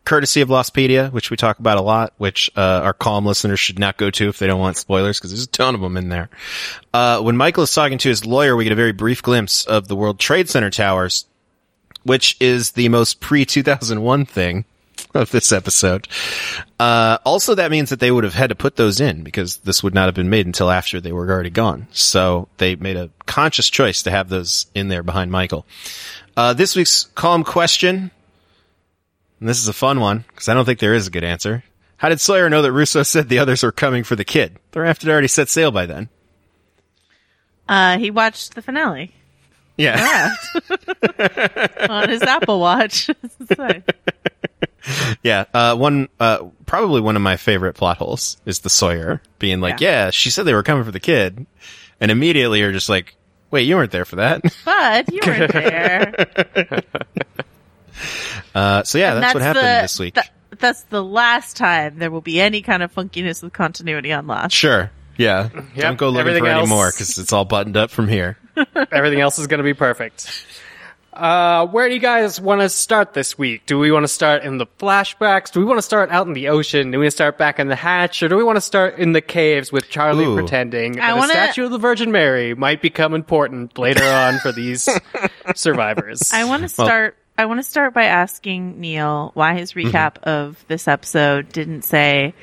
courtesy 0.08 0.40
of 0.40 0.48
Lostpedia, 0.48 1.12
which 1.12 1.30
we 1.30 1.36
talk 1.36 1.60
about 1.60 1.78
a 1.78 1.82
lot, 1.82 2.14
which, 2.18 2.50
uh, 2.56 2.80
our 2.82 2.94
calm 2.94 3.26
listeners 3.26 3.60
should 3.60 3.78
not 3.78 3.98
go 3.98 4.10
to 4.10 4.30
if 4.30 4.40
they 4.40 4.48
don't 4.48 4.62
want 4.62 4.78
spoilers, 4.78 5.20
because 5.20 5.32
there's 5.32 5.44
a 5.44 5.48
ton 5.48 5.76
of 5.76 5.82
them 5.82 5.98
in 5.98 6.08
there. 6.08 6.30
Uh, 6.94 7.20
when 7.20 7.36
Michael 7.36 7.64
is 7.64 7.74
talking 7.74 7.98
to 7.98 8.08
his 8.08 8.26
lawyer, 8.26 8.56
we 8.56 8.64
get 8.64 8.72
a 8.72 8.76
very 8.78 8.94
brief 8.94 9.22
glimpse 9.22 9.66
of 9.66 9.90
the 9.90 9.98
World 9.98 10.18
Trade 10.18 10.48
Center 10.48 10.70
towers, 10.70 11.26
which 12.04 12.38
is 12.40 12.72
the 12.72 12.88
most 12.88 13.20
pre-2001 13.20 14.26
thing 14.30 14.64
of 15.14 15.30
this 15.32 15.52
episode. 15.52 16.08
Uh, 16.80 17.18
also 17.26 17.56
that 17.56 17.70
means 17.70 17.90
that 17.90 18.00
they 18.00 18.10
would 18.10 18.24
have 18.24 18.34
had 18.34 18.48
to 18.48 18.56
put 18.56 18.78
those 18.78 19.02
in 19.02 19.24
because 19.24 19.58
this 19.58 19.84
would 19.84 19.94
not 19.94 20.06
have 20.06 20.16
been 20.16 20.30
made 20.30 20.46
until 20.46 20.72
after 20.72 21.02
they 21.02 21.12
were 21.12 21.30
already 21.30 21.50
gone. 21.50 21.86
So 21.92 22.48
they 22.60 22.78
made 22.78 22.96
a 22.96 23.10
conscious 23.26 23.70
choice 23.70 24.04
to 24.04 24.12
have 24.12 24.30
those 24.30 24.68
in 24.74 24.88
there 24.88 25.04
behind 25.04 25.32
Michael. 25.32 25.66
Uh, 26.38 26.54
this 26.54 26.78
week's 26.78 27.10
calm 27.16 27.44
question, 27.44 28.12
and 29.40 29.48
this 29.50 29.60
is 29.60 29.68
a 29.68 29.74
fun 29.74 30.00
one 30.00 30.26
because 30.30 30.48
I 30.50 30.54
don't 30.54 30.66
think 30.66 30.80
there 30.80 30.94
is 30.94 31.08
a 31.08 31.12
good 31.12 31.24
answer. 31.24 31.64
How 31.98 32.10
did 32.10 32.20
Sawyer 32.22 32.50
know 32.50 32.62
that 32.62 32.72
Rousseau 32.72 33.04
said 33.04 33.28
the 33.30 33.40
others 33.40 33.64
were 33.64 33.72
coming 33.72 34.04
for 34.04 34.16
the 34.16 34.26
kid? 34.26 34.58
The 34.72 34.82
raft 34.82 35.02
had 35.02 35.12
already 35.12 35.28
set 35.28 35.50
sail 35.50 35.72
by 35.72 35.86
then. 35.88 36.10
Uh, 37.68 37.98
he 37.98 38.12
watched 38.12 38.56
the 38.56 38.62
finale 38.62 39.12
Yeah. 39.78 40.34
on 41.90 42.10
his 42.10 42.22
Apple 42.22 42.60
Watch. 42.60 43.10
Yeah, 45.22 45.44
uh, 45.54 45.76
one, 45.76 46.08
uh, 46.18 46.46
probably 46.66 47.02
one 47.02 47.18
of 47.18 47.22
my 47.22 47.36
favorite 47.36 47.74
plot 47.74 47.98
holes 47.98 48.38
is 48.46 48.60
the 48.60 48.70
Sawyer 48.70 49.22
being 49.38 49.60
like, 49.60 49.82
yeah. 49.82 50.12
she 50.12 50.30
said 50.30 50.44
they 50.44 50.54
were 50.54 50.64
coming 50.64 50.86
for 50.86 50.92
the 50.92 51.00
kid. 51.02 51.46
And 52.00 52.10
immediately 52.10 52.60
you're 52.60 52.72
just 52.72 52.88
like, 52.88 53.16
wait, 53.52 53.64
you 53.64 53.76
weren't 53.76 53.92
there 53.92 54.06
for 54.06 54.16
that. 54.18 54.44
but 54.64 55.12
you 55.12 55.20
weren't 55.26 55.52
there. 55.52 56.14
Uh, 58.56 58.84
so 58.84 58.98
yeah, 58.98 59.16
that's, 59.16 59.34
what 59.34 59.44
happened 59.44 59.66
the- 59.66 59.82
this 59.82 60.00
week. 60.00 60.16
tha- 60.16 60.24
that's 60.60 60.84
the 60.84 61.04
last 61.04 61.58
time 61.58 62.00
there 62.00 62.10
will 62.10 62.22
be 62.22 62.40
any 62.42 62.62
kind 62.62 62.82
of 62.84 62.94
funkiness 62.94 63.44
with 63.44 63.54
continuity 63.54 64.12
on 64.14 64.28
Lost. 64.28 64.56
sure. 64.56 64.92
Yeah. 65.18 65.50
Don't 65.76 65.98
go 65.98 66.10
looking 66.10 66.20
everything 66.22 66.44
for 66.44 66.50
any 66.50 66.68
more 66.68 66.92
because 66.92 67.18
it's 67.18 67.34
all 67.34 67.44
buttoned 67.46 67.76
up 67.76 67.90
from 67.90 68.08
here. 68.08 68.38
Everything 68.92 69.20
else 69.20 69.40
is 69.40 69.48
going 69.48 69.58
to 69.58 69.64
be 69.64 69.74
perfect. 69.74 70.46
Uh, 71.12 71.66
where 71.66 71.88
do 71.90 71.96
you 71.96 72.00
guys 72.00 72.40
want 72.40 72.62
to 72.62 72.70
start 72.70 73.14
this 73.16 73.36
week? 73.36 73.66
Do 73.66 73.80
we 73.80 73.92
want 73.92 74.04
to 74.04 74.08
start 74.08 74.44
in 74.44 74.60
the 74.60 74.68
flashbacks? 74.78 75.52
Do 75.52 75.60
we 75.60 75.66
want 75.66 75.80
to 75.80 75.82
start 75.82 76.12
out 76.12 76.28
in 76.28 76.34
the 76.34 76.50
ocean? 76.50 76.92
Do 76.92 77.00
we 77.00 77.06
want 77.06 77.12
to 77.12 77.16
start 77.16 77.40
back 77.40 77.58
in 77.60 77.68
the 77.68 77.76
hatch? 77.76 78.22
Or 78.22 78.28
do 78.30 78.38
we 78.38 78.44
want 78.44 78.58
to 78.58 78.62
start 78.62 79.00
in 79.00 79.14
the 79.14 79.22
caves 79.22 79.72
with 79.72 79.90
Charlie 79.90 80.26
Ooh. 80.26 80.36
pretending 80.36 81.00
I 81.00 81.08
that 81.08 81.18
wanna- 81.18 81.30
a 81.34 81.36
statue 81.36 81.66
of 81.66 81.72
the 81.72 81.80
Virgin 81.80 82.12
Mary 82.12 82.54
might 82.54 82.84
become 82.84 83.16
important 83.16 83.80
later 83.80 84.04
on 84.04 84.38
for 84.38 84.52
these 84.52 84.88
survivors? 85.56 86.32
I 86.32 86.46
want 86.46 86.62
to 86.62 86.70
start. 86.70 87.18
I 87.38 87.46
want 87.46 87.60
to 87.60 87.64
start 87.64 87.94
by 87.94 88.06
asking 88.06 88.80
Neil 88.80 89.32
why 89.34 89.56
his 89.56 89.74
Mm-hmm. 89.74 89.96
recap 89.96 90.18
of 90.24 90.64
this 90.68 90.88
episode 90.88 91.50
didn't 91.50 91.84
say 91.84 92.34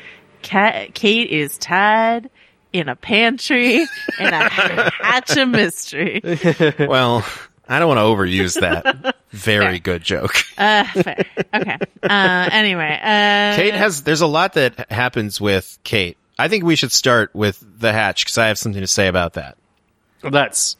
Kate 0.42 1.30
is 1.30 1.59
tied 1.59 2.30
in 2.72 2.88
a 2.88 2.96
pantry 2.96 3.76
in 4.18 4.26
a 4.26 4.48
hatch 4.48 5.37
of 5.37 5.48
mystery. 5.48 6.20
well, 6.78 7.24
I 7.68 7.78
don't 7.78 7.88
want 7.88 7.98
to 7.98 8.02
overuse 8.02 8.61
that. 8.61 9.16
Very 9.30 9.80
good 9.80 10.02
joke. 10.02 10.37
Uh, 10.59 10.85
fair. 10.85 11.24
Okay. 11.54 11.78
Uh, 12.02 12.48
anyway, 12.52 12.98
uh, 13.02 13.57
Kate 13.57 13.74
has, 13.74 14.02
there's 14.04 14.20
a 14.20 14.26
lot 14.26 14.52
that 14.52 14.90
happens 14.92 15.40
with 15.40 15.78
Kate. 15.83 16.16
I 16.38 16.48
think 16.48 16.64
we 16.64 16.76
should 16.76 16.92
start 16.92 17.35
with 17.35 17.64
the 17.78 17.92
hatch 17.92 18.24
because 18.24 18.38
I 18.38 18.48
have 18.48 18.59
something 18.59 18.80
to 18.83 18.87
say 18.87 19.09
about 19.09 19.33
that. 19.35 19.57
That's 20.22 20.76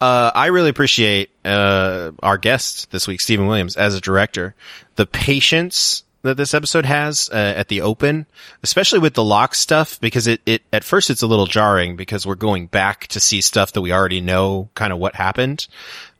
Uh, 0.00 0.30
I 0.34 0.46
really 0.46 0.68
appreciate 0.68 1.30
uh, 1.44 2.12
our 2.22 2.36
guest 2.36 2.90
this 2.90 3.06
week, 3.06 3.20
Stephen 3.20 3.46
Williams, 3.46 3.76
as 3.76 3.94
a 3.94 4.00
director. 4.00 4.54
The 4.96 5.06
patience 5.06 6.02
that 6.22 6.36
this 6.36 6.54
episode 6.54 6.84
has 6.84 7.30
uh, 7.32 7.36
at 7.36 7.68
the 7.68 7.80
open, 7.80 8.26
especially 8.62 8.98
with 8.98 9.14
the 9.14 9.24
Locke 9.24 9.54
stuff, 9.54 9.98
because 10.00 10.26
it, 10.26 10.40
it 10.44 10.62
at 10.72 10.84
first 10.84 11.08
it's 11.08 11.22
a 11.22 11.26
little 11.26 11.46
jarring 11.46 11.96
because 11.96 12.26
we're 12.26 12.34
going 12.34 12.66
back 12.66 13.06
to 13.08 13.20
see 13.20 13.40
stuff 13.40 13.72
that 13.72 13.80
we 13.80 13.92
already 13.92 14.20
know, 14.20 14.68
kind 14.74 14.92
of 14.92 14.98
what 14.98 15.14
happened. 15.14 15.66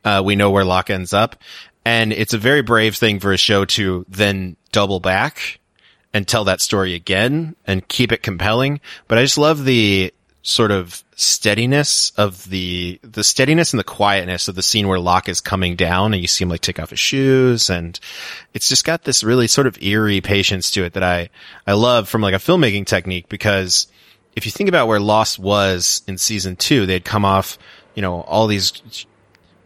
Uh, 0.05 0.23
we 0.25 0.37
know 0.37 0.51
where 0.51 0.65
Locke 0.65 0.91
ends 0.91 1.13
up, 1.13 1.37
and 1.85 2.13
it's 2.13 2.35
a 2.35 2.39
very 2.39 2.63
brave 2.63 2.97
thing 2.97 3.21
for 3.21 3.33
a 3.33 3.37
show 3.37 3.65
to 3.65 4.07
then 4.09 4.57
double 4.73 5.01
back 5.01 5.61
and 6.15 6.27
tell 6.27 6.45
that 6.45 6.63
story 6.63 6.95
again 6.95 7.55
and 7.67 7.87
keep 7.89 8.11
it 8.11 8.23
compelling. 8.23 8.81
But 9.09 9.19
I 9.19 9.23
just 9.23 9.37
love 9.37 9.65
the 9.65 10.15
sort 10.47 10.71
of 10.71 11.03
steadiness 11.17 12.13
of 12.17 12.49
the, 12.49 13.01
the 13.03 13.25
steadiness 13.25 13.73
and 13.73 13.81
the 13.81 13.85
quietness 13.85 14.47
of 14.47 14.55
the 14.55 14.63
scene 14.63 14.87
where 14.87 15.01
Locke 15.01 15.29
is 15.29 15.41
coming 15.41 15.75
down 15.75 16.15
and 16.15 16.23
you 16.23 16.29
see 16.29 16.45
him 16.45 16.49
like 16.51 16.61
take 16.61 16.79
off 16.79 16.91
his 16.91 17.01
shoes. 17.01 17.69
And 17.69 17.99
it's 18.55 18.69
just 18.69 18.85
got 18.85 19.03
this 19.03 19.25
really 19.25 19.49
sort 19.49 19.67
of 19.67 19.83
eerie 19.83 20.21
patience 20.21 20.71
to 20.71 20.85
it 20.85 20.93
that 20.93 21.03
I, 21.03 21.31
I 21.67 21.73
love 21.73 22.09
from 22.09 22.23
like 22.23 22.33
a 22.33 22.39
filmmaking 22.39 22.87
technique 22.87 23.29
because 23.29 23.89
if 24.37 24.47
you 24.47 24.53
think 24.53 24.69
about 24.69 24.87
where 24.87 25.01
Lost 25.01 25.41
was 25.41 26.03
in 26.07 26.17
season 26.17 26.55
two, 26.55 26.87
they'd 26.87 27.05
come 27.05 27.25
off, 27.25 27.59
you 27.97 28.03
know, 28.03 28.21
all 28.21 28.47
these 28.47 29.05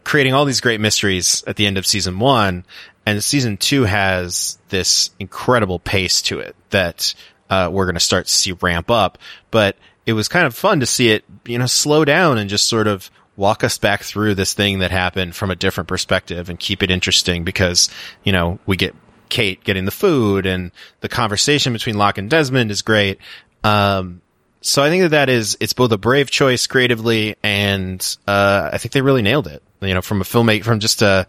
creating 0.03 0.33
all 0.33 0.47
these 0.47 0.63
great 0.63 0.81
mysteries 0.81 1.45
at 1.47 1.57
the 1.57 1.67
end 1.67 1.77
of 1.77 1.87
season 1.87 2.19
one, 2.19 2.65
and 3.05 3.23
season 3.23 3.59
two 3.59 3.85
has 3.85 4.59
this 4.71 5.11
incredible 5.19 5.79
pace 5.79 6.23
to 6.23 6.39
it 6.39 6.57
that 6.71 7.15
uh, 7.51 7.69
we're 7.71 7.85
going 7.85 7.95
to 7.95 8.01
start 8.01 8.27
to 8.27 8.33
see 8.33 8.53
ramp 8.53 8.91
up. 8.91 9.19
But 9.51 9.77
it 10.07 10.13
was 10.13 10.29
kind 10.29 10.47
of 10.47 10.55
fun 10.55 10.81
to 10.81 10.87
see 10.87 11.11
it, 11.11 11.25
you 11.45 11.59
know, 11.59 11.67
slow 11.67 12.05
down 12.05 12.39
and 12.39 12.51
just 12.51 12.67
sort 12.67 12.87
of 12.87 13.11
walk 13.37 13.65
us 13.65 13.79
back 13.79 14.03
through 14.03 14.35
this 14.35 14.55
thing 14.55 14.81
that 14.81 14.91
happened 14.91 15.35
from 15.35 15.51
a 15.51 15.57
different 15.57 15.89
perspective 15.89 16.49
and 16.49 16.59
keep 16.59 16.83
it 16.83 16.91
interesting 16.91 17.45
because, 17.45 17.89
you 18.25 18.33
know, 18.33 18.59
we 18.67 18.77
get 18.77 18.95
Kate 19.29 19.63
getting 19.65 19.85
the 19.85 19.91
food 19.91 20.47
and 20.47 20.73
the 21.01 21.09
conversation 21.09 21.73
between 21.73 21.97
Locke 21.97 22.19
and 22.19 22.29
Desmond 22.29 22.71
is 22.71 22.83
great. 22.83 23.19
Um, 23.65 24.21
so 24.61 24.83
I 24.83 24.91
think 24.91 25.03
that 25.05 25.11
that 25.11 25.29
is, 25.29 25.57
it's 25.61 25.73
both 25.73 25.93
a 25.93 25.99
brave 25.99 26.31
choice 26.31 26.67
creatively 26.67 27.37
and, 27.43 28.17
uh, 28.27 28.71
I 28.73 28.79
think 28.79 28.93
they 28.93 29.01
really 29.01 29.23
nailed 29.23 29.47
it. 29.47 29.63
You 29.81 29.95
know, 29.95 30.03
from 30.03 30.21
a 30.21 30.25
filmmaker, 30.25 30.65
from 30.65 30.81
just, 30.81 31.03
uh, 31.03 31.25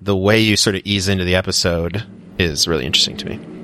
the 0.00 0.16
way 0.16 0.40
you 0.40 0.56
sort 0.56 0.76
of 0.76 0.82
ease 0.84 1.08
into 1.08 1.24
the 1.24 1.36
episode 1.36 2.04
is 2.38 2.66
really 2.66 2.86
interesting 2.86 3.16
to 3.18 3.26
me. 3.26 3.55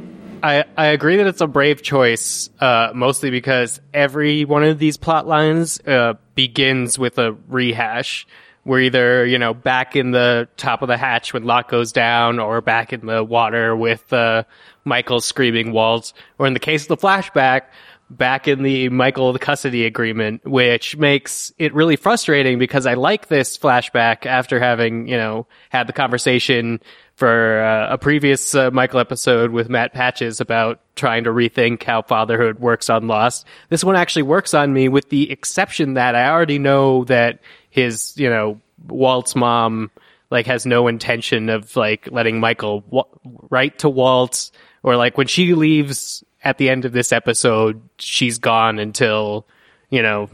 I, 0.42 0.64
I 0.76 0.86
agree 0.86 1.16
that 1.16 1.26
it's 1.26 1.40
a 1.40 1.46
brave 1.46 1.82
choice, 1.82 2.50
uh, 2.60 2.90
mostly 2.94 3.30
because 3.30 3.80
every 3.94 4.44
one 4.44 4.64
of 4.64 4.78
these 4.78 4.96
plot 4.96 5.26
lines, 5.26 5.80
uh, 5.86 6.14
begins 6.34 6.98
with 6.98 7.18
a 7.18 7.36
rehash. 7.48 8.26
We're 8.64 8.80
either, 8.80 9.26
you 9.26 9.38
know, 9.38 9.54
back 9.54 9.96
in 9.96 10.10
the 10.10 10.48
top 10.56 10.82
of 10.82 10.88
the 10.88 10.96
hatch 10.96 11.32
when 11.32 11.44
Locke 11.44 11.68
goes 11.68 11.92
down, 11.92 12.38
or 12.38 12.60
back 12.60 12.92
in 12.92 13.06
the 13.06 13.22
water 13.22 13.76
with, 13.76 14.12
uh, 14.12 14.44
Michael 14.84 15.20
screaming 15.20 15.72
Walt, 15.72 16.12
or 16.38 16.46
in 16.46 16.54
the 16.54 16.60
case 16.60 16.82
of 16.82 16.88
the 16.88 16.96
flashback, 16.96 17.62
back 18.10 18.46
in 18.46 18.62
the 18.62 18.88
Michael 18.88 19.36
custody 19.38 19.86
agreement, 19.86 20.44
which 20.44 20.96
makes 20.96 21.52
it 21.58 21.74
really 21.74 21.96
frustrating 21.96 22.58
because 22.58 22.86
I 22.86 22.94
like 22.94 23.28
this 23.28 23.56
flashback 23.56 24.26
after 24.26 24.60
having, 24.60 25.08
you 25.08 25.16
know, 25.16 25.46
had 25.70 25.86
the 25.86 25.92
conversation 25.92 26.80
for 27.22 27.62
uh, 27.62 27.94
a 27.94 27.98
previous 27.98 28.52
uh, 28.52 28.72
Michael 28.72 28.98
episode 28.98 29.52
with 29.52 29.68
Matt 29.68 29.92
Patches 29.92 30.40
about 30.40 30.80
trying 30.96 31.22
to 31.22 31.30
rethink 31.30 31.84
how 31.84 32.02
fatherhood 32.02 32.58
works 32.58 32.90
on 32.90 33.06
Lost. 33.06 33.46
This 33.68 33.84
one 33.84 33.94
actually 33.94 34.24
works 34.24 34.54
on 34.54 34.72
me 34.72 34.88
with 34.88 35.08
the 35.08 35.30
exception 35.30 35.94
that 35.94 36.16
I 36.16 36.28
already 36.28 36.58
know 36.58 37.04
that 37.04 37.38
his, 37.70 38.14
you 38.16 38.28
know, 38.28 38.60
Walt's 38.88 39.36
mom 39.36 39.92
like 40.32 40.46
has 40.46 40.66
no 40.66 40.88
intention 40.88 41.48
of 41.48 41.76
like 41.76 42.10
letting 42.10 42.40
Michael 42.40 42.82
wa- 42.90 43.06
write 43.22 43.78
to 43.78 43.88
Walt 43.88 44.50
or 44.82 44.96
like 44.96 45.16
when 45.16 45.28
she 45.28 45.54
leaves 45.54 46.24
at 46.42 46.58
the 46.58 46.70
end 46.70 46.86
of 46.86 46.90
this 46.90 47.12
episode, 47.12 47.80
she's 47.98 48.38
gone 48.38 48.80
until 48.80 49.46
you 49.90 50.02
know 50.02 50.28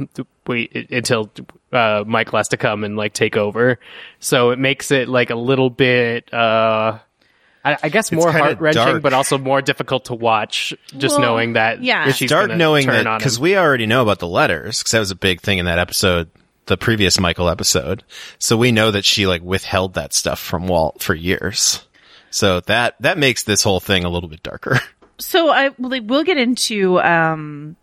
we 0.46 0.86
until 0.90 1.30
uh, 1.72 2.04
Michael 2.06 2.38
has 2.38 2.48
to 2.48 2.56
come 2.56 2.84
and 2.84 2.96
like 2.96 3.12
take 3.12 3.36
over. 3.36 3.78
So 4.20 4.50
it 4.50 4.58
makes 4.58 4.90
it 4.90 5.08
like 5.08 5.30
a 5.30 5.36
little 5.36 5.70
bit. 5.70 6.32
uh 6.32 6.98
I, 7.64 7.76
I 7.82 7.88
guess 7.88 8.12
more 8.12 8.26
kinda 8.30 8.38
heart 8.38 8.60
wrenching, 8.60 9.00
but 9.00 9.12
also 9.12 9.36
more 9.36 9.60
difficult 9.60 10.06
to 10.06 10.14
watch. 10.14 10.72
Just 10.96 11.18
Well, 11.18 11.22
knowing 11.22 11.54
that 11.54 11.82
yeah. 11.82 12.08
It's 12.08 12.16
she's 12.16 12.30
Dark 12.30 12.50
knowing 12.52 12.86
turn 12.86 13.04
that 13.04 13.18
because 13.18 13.38
we 13.38 13.56
already 13.56 13.86
know 13.86 14.02
about 14.02 14.20
the 14.20 14.28
letters 14.28 14.78
because 14.78 14.92
that 14.92 15.00
was 15.00 15.10
a 15.10 15.16
big 15.16 15.40
thing 15.40 15.58
in 15.58 15.66
that 15.66 15.78
episode, 15.78 16.30
the 16.66 16.76
previous 16.76 17.18
Michael 17.20 17.48
episode. 17.48 18.04
So 18.38 18.56
we 18.56 18.72
know 18.72 18.90
that 18.90 19.04
she 19.04 19.26
like 19.26 19.42
withheld 19.42 19.94
that 19.94 20.14
stuff 20.14 20.38
from 20.38 20.66
Walt 20.66 21.02
for 21.02 21.14
years. 21.14 21.86
So 22.30 22.60
that 22.60 22.94
that 23.00 23.18
makes 23.18 23.42
this 23.42 23.62
whole 23.62 23.80
thing 23.80 24.04
a 24.04 24.08
little 24.08 24.28
bit 24.28 24.42
darker. 24.42 24.80
so 25.18 25.50
I 25.50 25.70
well, 25.78 25.90
like, 25.90 26.04
we'll 26.06 26.24
get 26.24 26.38
into 26.38 27.00
um 27.00 27.76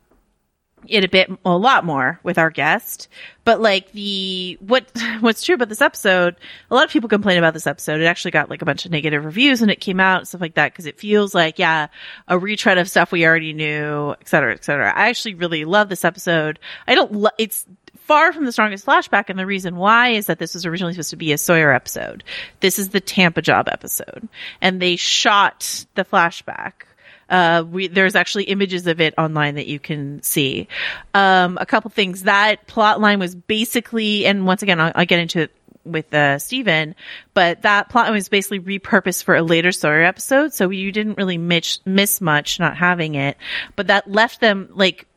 it 0.89 1.03
a 1.03 1.09
bit 1.09 1.29
a 1.43 1.57
lot 1.57 1.85
more 1.85 2.19
with 2.23 2.37
our 2.37 2.49
guest. 2.49 3.07
But 3.43 3.61
like 3.61 3.91
the 3.91 4.57
what 4.59 4.91
what's 5.19 5.43
true 5.43 5.55
about 5.55 5.69
this 5.69 5.81
episode 5.81 6.35
a 6.71 6.75
lot 6.75 6.85
of 6.85 6.91
people 6.91 7.09
complain 7.09 7.37
about 7.37 7.53
this 7.53 7.67
episode. 7.67 8.01
It 8.01 8.05
actually 8.05 8.31
got 8.31 8.49
like 8.49 8.61
a 8.61 8.65
bunch 8.65 8.85
of 8.85 8.91
negative 8.91 9.25
reviews 9.25 9.61
when 9.61 9.69
it 9.69 9.79
came 9.79 9.99
out 9.99 10.19
and 10.19 10.27
stuff 10.27 10.41
like 10.41 10.55
that 10.55 10.71
because 10.71 10.85
it 10.85 10.99
feels 10.99 11.33
like 11.35 11.59
yeah 11.59 11.87
a 12.27 12.37
retread 12.37 12.77
of 12.77 12.89
stuff 12.89 13.11
we 13.11 13.25
already 13.25 13.53
knew 13.53 14.11
et 14.19 14.27
cetera 14.27 14.53
et 14.53 14.63
cetera. 14.63 14.91
I 14.95 15.09
actually 15.09 15.35
really 15.35 15.65
love 15.65 15.89
this 15.89 16.05
episode. 16.05 16.59
I 16.87 16.95
don't 16.95 17.11
lo- 17.11 17.29
it's 17.37 17.65
far 18.05 18.31
from 18.31 18.45
the 18.45 18.51
strongest 18.51 18.85
flashback 18.85 19.25
and 19.29 19.39
the 19.39 19.45
reason 19.45 19.75
why 19.75 20.09
is 20.09 20.27
that 20.27 20.37
this 20.37 20.53
was 20.53 20.65
originally 20.65 20.93
supposed 20.93 21.09
to 21.09 21.15
be 21.15 21.33
a 21.33 21.37
sawyer 21.37 21.71
episode. 21.71 22.23
This 22.59 22.77
is 22.77 22.89
the 22.89 22.99
tampa 22.99 23.41
job 23.41 23.67
episode. 23.67 24.27
And 24.61 24.81
they 24.81 24.95
shot 24.95 25.85
the 25.95 26.05
flashback 26.05 26.83
uh, 27.29 27.63
we, 27.69 27.87
there's 27.87 28.15
actually 28.15 28.45
images 28.45 28.87
of 28.87 29.01
it 29.01 29.13
online 29.17 29.55
that 29.55 29.67
you 29.67 29.79
can 29.79 30.21
see. 30.23 30.67
Um, 31.13 31.57
a 31.59 31.65
couple 31.65 31.89
things. 31.91 32.23
That 32.23 32.67
plot 32.67 32.99
line 32.99 33.19
was 33.19 33.35
basically, 33.35 34.25
and 34.25 34.45
once 34.45 34.61
again, 34.63 34.79
I'll, 34.79 34.91
I'll 34.95 35.05
get 35.05 35.19
into 35.19 35.41
it 35.41 35.51
with, 35.83 36.13
uh, 36.13 36.39
Stephen, 36.39 36.95
but 37.33 37.61
that 37.61 37.89
plot 37.89 38.11
was 38.11 38.29
basically 38.29 38.59
repurposed 38.59 39.23
for 39.23 39.35
a 39.35 39.43
later 39.43 39.71
Sawyer 39.71 40.01
episode. 40.03 40.53
So 40.53 40.69
you 40.69 40.91
didn't 40.91 41.17
really 41.17 41.37
miss, 41.37 41.79
miss 41.85 42.21
much 42.21 42.59
not 42.59 42.75
having 42.75 43.15
it, 43.15 43.37
but 43.75 43.87
that 43.87 44.09
left 44.09 44.41
them, 44.41 44.69
like, 44.73 45.07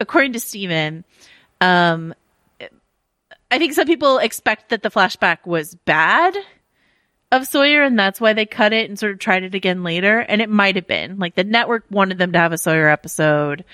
according 0.00 0.32
to 0.32 0.40
Stephen, 0.40 1.04
um, 1.60 2.14
I 3.50 3.58
think 3.58 3.72
some 3.72 3.86
people 3.86 4.18
expect 4.18 4.70
that 4.70 4.82
the 4.82 4.90
flashback 4.90 5.46
was 5.46 5.74
bad 5.74 6.36
of 7.30 7.46
Sawyer 7.46 7.82
and 7.82 7.98
that's 7.98 8.20
why 8.20 8.32
they 8.32 8.46
cut 8.46 8.72
it 8.72 8.88
and 8.88 8.98
sort 8.98 9.12
of 9.12 9.18
tried 9.18 9.42
it 9.42 9.54
again 9.54 9.82
later. 9.82 10.18
And 10.18 10.40
it 10.40 10.48
might 10.48 10.76
have 10.76 10.86
been 10.86 11.18
like 11.18 11.34
the 11.34 11.44
network 11.44 11.84
wanted 11.90 12.18
them 12.18 12.32
to 12.32 12.38
have 12.38 12.52
a 12.52 12.58
Sawyer 12.58 12.88
episode. 12.88 13.64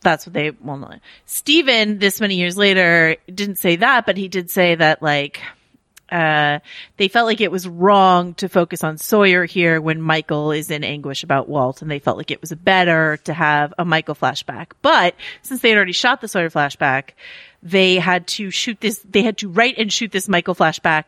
That's 0.00 0.26
what 0.26 0.34
they, 0.34 0.50
well, 0.50 0.76
no. 0.76 0.94
Stephen, 1.24 1.98
this 1.98 2.20
many 2.20 2.36
years 2.36 2.56
later, 2.56 3.16
didn't 3.32 3.58
say 3.58 3.76
that, 3.76 4.06
but 4.06 4.16
he 4.16 4.28
did 4.28 4.50
say 4.50 4.74
that 4.74 5.02
like, 5.02 5.40
uh, 6.10 6.60
they 6.98 7.08
felt 7.08 7.26
like 7.26 7.40
it 7.40 7.50
was 7.50 7.66
wrong 7.66 8.34
to 8.34 8.48
focus 8.48 8.84
on 8.84 8.96
Sawyer 8.96 9.44
here 9.44 9.80
when 9.80 10.00
Michael 10.00 10.52
is 10.52 10.70
in 10.70 10.84
anguish 10.84 11.24
about 11.24 11.48
Walt 11.48 11.82
and 11.82 11.90
they 11.90 11.98
felt 11.98 12.16
like 12.16 12.30
it 12.30 12.40
was 12.40 12.52
better 12.52 13.16
to 13.24 13.32
have 13.32 13.74
a 13.78 13.84
Michael 13.84 14.14
flashback. 14.14 14.68
But 14.82 15.14
since 15.42 15.60
they 15.60 15.70
had 15.70 15.76
already 15.76 15.92
shot 15.92 16.20
the 16.20 16.28
Sawyer 16.28 16.50
flashback, 16.50 17.10
they 17.62 17.96
had 17.96 18.28
to 18.28 18.50
shoot 18.50 18.80
this, 18.80 19.00
they 19.08 19.22
had 19.22 19.38
to 19.38 19.48
write 19.48 19.78
and 19.78 19.92
shoot 19.92 20.12
this 20.12 20.28
Michael 20.28 20.54
flashback 20.54 21.06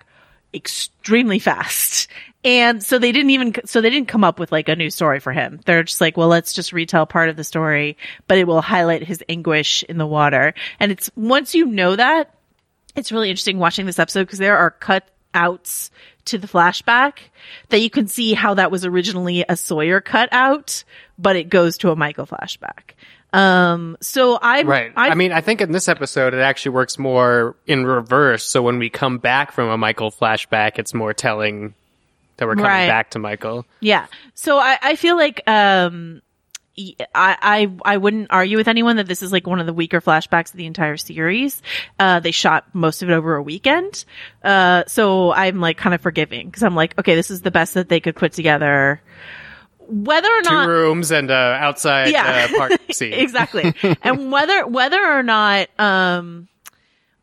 extremely 0.55 1.39
fast. 1.39 2.09
And 2.45 2.83
so 2.83 2.99
they 2.99 3.13
didn't 3.13 3.31
even, 3.31 3.55
so 3.65 3.81
they 3.81 3.91
didn't 3.91 4.09
come 4.09 4.25
up 4.25 4.39
with 4.39 4.53
like 4.53 4.69
a 4.69 4.77
new 4.77 4.91
story 4.91 5.21
for 5.21 5.33
him. 5.33 5.61
They're 5.65 5.83
just 5.83 6.01
like, 6.01 6.17
well, 6.17 6.29
let's 6.29 6.53
just 6.53 6.73
retell 6.73 7.07
part 7.07 7.29
of 7.29 7.37
the 7.37 7.45
story, 7.45 7.97
but 8.27 8.39
it 8.39 8.47
will 8.47 8.63
highlight 8.63 9.03
his 9.03 9.23
anguish 9.29 9.83
in 9.83 9.99
the 9.99 10.07
water. 10.07 10.55
And 10.79 10.93
it's, 10.93 11.11
once 11.17 11.55
you 11.55 11.67
know 11.67 11.97
that, 11.97 12.35
it's 12.95 13.13
really 13.13 13.31
interesting 13.31 13.59
watching 13.59 13.87
this 13.87 13.99
episode 13.99 14.25
because 14.25 14.39
there 14.39 14.57
are 14.57 14.71
cut 14.71 15.09
outs 15.35 15.91
to 16.27 16.39
the 16.39 16.49
flashback 16.49 17.19
that 17.69 17.81
you 17.81 17.91
can 17.91 18.07
see 18.07 18.35
how 18.35 18.55
that 18.55 18.71
was 18.71 18.85
originally 18.85 19.45
a 19.49 19.57
Sawyer 19.57 20.01
cut 20.01 20.29
out, 20.33 20.85
but 21.19 21.37
it 21.37 21.49
goes 21.49 21.79
to 21.79 21.91
a 21.91 21.97
Michael 21.97 22.27
flashback. 22.27 22.93
Um, 23.33 23.97
so 24.01 24.38
I, 24.41 24.62
Right. 24.62 24.93
I, 24.97 25.14
mean, 25.14 25.33
I 25.33 25.41
think 25.41 25.61
in 25.61 25.73
this 25.73 25.88
episode 25.88 26.35
it 26.35 26.41
actually 26.41 26.73
works 26.73 26.99
more 26.99 27.57
in 27.67 27.85
reverse. 27.87 28.45
So 28.45 28.62
when 28.62 28.79
we 28.79 28.88
come 28.91 29.19
back 29.19 29.53
from 29.53 29.69
a 29.69 29.77
Michael 29.77 30.11
flashback, 30.11 30.79
it's 30.79 30.95
more 30.95 31.12
telling 31.12 31.75
that 32.38 32.47
we're 32.47 32.55
coming 32.55 32.71
Right. 32.71 32.87
back 32.88 33.11
to 33.11 33.19
Michael. 33.19 33.67
Yeah. 33.81 34.07
So 34.35 34.59
I, 34.59 34.79
I 34.81 34.97
feel 34.97 35.17
like, 35.17 35.43
um, 35.49 36.23
I, 37.12 37.37
I 37.83 37.95
I 37.95 37.97
wouldn't 37.97 38.29
argue 38.31 38.57
with 38.57 38.69
anyone 38.69 38.99
that 38.99 39.09
this 39.09 39.21
is 39.21 39.33
like 39.33 39.49
one 39.49 39.59
of 39.59 39.67
the 39.67 39.73
weaker 39.73 40.01
flashbacks 40.01 40.53
of 40.53 40.59
the 40.59 40.67
entire 40.67 40.97
series. 40.97 41.61
Uh, 41.99 42.21
they 42.21 42.31
shot 42.31 42.73
most 42.73 43.03
of 43.03 43.11
it 43.11 43.14
over 43.14 43.35
a 43.35 43.43
weekend. 43.43 44.05
Uh, 44.45 44.85
so 44.87 45.33
I'm 45.33 45.61
like 45.61 45.77
kind 45.77 45.93
of 45.93 46.01
forgiving 46.01 46.47
because 46.47 46.62
I'm 46.62 46.77
like, 46.77 46.97
okay, 46.97 47.17
this 47.17 47.33
is 47.33 47.41
the 47.41 47.51
best 47.51 47.75
that 47.75 47.88
they 47.88 47.99
could 47.99 48.14
put 48.14 48.33
together. 48.33 49.03
Whether 49.90 50.29
or 50.29 50.42
not 50.42 50.64
Two 50.66 50.70
rooms 50.70 51.11
and 51.11 51.31
uh, 51.31 51.35
outside 51.61 52.11
Yeah. 52.11 52.48
uh, 52.53 52.57
park 52.59 52.72
scene. 52.92 53.14
exactly. 53.14 53.74
and 54.03 54.31
whether 54.31 54.66
whether 54.66 55.03
or 55.03 55.22
not 55.22 55.68
um 55.81 56.46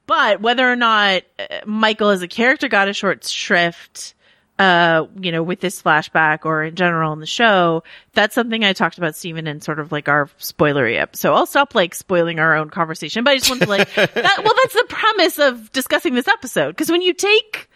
but 0.08 0.42
whether 0.42 0.70
or 0.72 0.76
not 0.76 1.24
uh, 1.40 1.44
Michael 1.66 2.10
as 2.10 2.22
a 2.22 2.28
character 2.28 2.68
got 2.68 2.88
a 2.88 2.94
short 2.94 3.24
shrift 3.26 4.14
uh 4.58 5.06
you 5.20 5.32
know 5.34 5.44
with 5.44 5.60
this 5.60 5.82
flashback 5.82 6.40
or 6.46 6.64
in 6.64 6.76
general 6.76 7.12
in 7.12 7.20
the 7.20 7.26
show 7.26 7.84
that's 8.14 8.34
something 8.34 8.64
I 8.64 8.72
talked 8.72 8.98
about 8.98 9.16
Stephen 9.16 9.48
in 9.48 9.60
sort 9.60 9.80
of 9.80 9.92
like 9.92 10.08
our 10.08 10.28
spoilery 10.40 11.02
up. 11.02 11.16
So 11.16 11.34
I'll 11.34 11.46
stop 11.46 11.76
like 11.76 11.94
spoiling 11.94 12.40
our 12.40 12.56
own 12.56 12.70
conversation 12.70 13.24
but 13.24 13.32
I 13.32 13.38
just 13.38 13.50
want 13.50 13.62
to 13.64 13.70
like 13.70 13.94
that 13.96 14.14
well 14.16 14.54
that's 14.64 14.74
the 14.74 14.86
premise 14.88 15.40
of 15.40 15.72
discussing 15.72 16.14
this 16.16 16.28
episode 16.28 16.70
because 16.70 16.90
when 16.90 17.02
you 17.02 17.14
take 17.14 17.70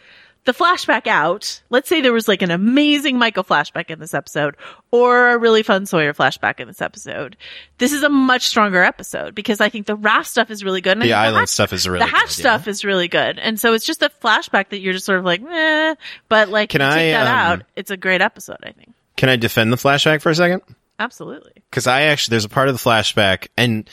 the 0.46 0.54
flashback 0.54 1.06
out, 1.06 1.62
let's 1.70 1.90
say 1.90 2.02
there 2.02 2.14
was 2.14 2.28
like 2.28 2.42
an 2.42 2.50
amazing 2.50 3.18
Michael 3.18 3.44
flashback 3.44 3.90
in 3.90 4.00
this 4.00 4.14
episode 4.14 4.56
or 4.90 5.30
a 5.30 5.38
really 5.38 5.64
fun 5.64 5.86
Sawyer 5.86 6.14
flashback 6.14 6.60
in 6.60 6.68
this 6.68 6.82
episode. 6.82 7.38
This 7.78 7.94
is 7.94 8.04
a 8.04 8.10
much 8.10 8.48
stronger 8.48 8.82
episode 8.84 9.36
because 9.36 9.62
I 9.62 9.70
think 9.70 9.86
the 9.86 9.96
raft 9.96 10.28
stuff 10.30 10.50
is 10.50 10.64
really 10.64 10.82
good. 10.82 10.94
And 10.94 11.02
The 11.02 11.14
island 11.14 11.42
hatch- 11.42 11.50
stuff 11.50 11.74
is 11.74 11.88
really 11.88 12.00
the 12.00 12.06
hatch 12.08 12.30
good, 12.38 12.44
yeah. 12.44 12.56
stuff 12.56 12.68
is 12.68 12.84
really 12.84 13.08
good. 13.08 13.38
And 13.38 13.60
so 13.60 13.74
it's 13.74 13.86
just 13.86 14.02
a 14.02 14.10
flashback 14.24 14.70
that 14.70 14.80
you're 14.80 14.94
just 14.94 15.06
sort 15.06 15.20
of 15.20 15.26
like, 15.26 15.42
eh, 15.48 15.96
but 16.30 16.50
like 16.50 16.70
Can 16.70 16.82
I, 16.82 17.12
that 17.12 17.28
um, 17.28 17.60
out. 17.60 17.66
It's 17.76 17.92
a 17.92 17.98
great 17.98 18.22
episode, 18.22 18.58
I 18.64 18.72
think. 18.72 18.94
Can 19.18 19.30
I 19.30 19.36
defend 19.36 19.72
the 19.72 19.78
flashback 19.78 20.22
for 20.22 20.30
a 20.30 20.36
second? 20.36 20.62
Absolutely. 20.98 21.54
because 21.70 21.88
I 21.88 22.04
actually 22.04 22.32
there's 22.34 22.46
a 22.46 22.50
part 22.50 22.68
of 22.70 22.74
the 22.76 22.90
flashback, 22.90 23.48
and 23.56 23.90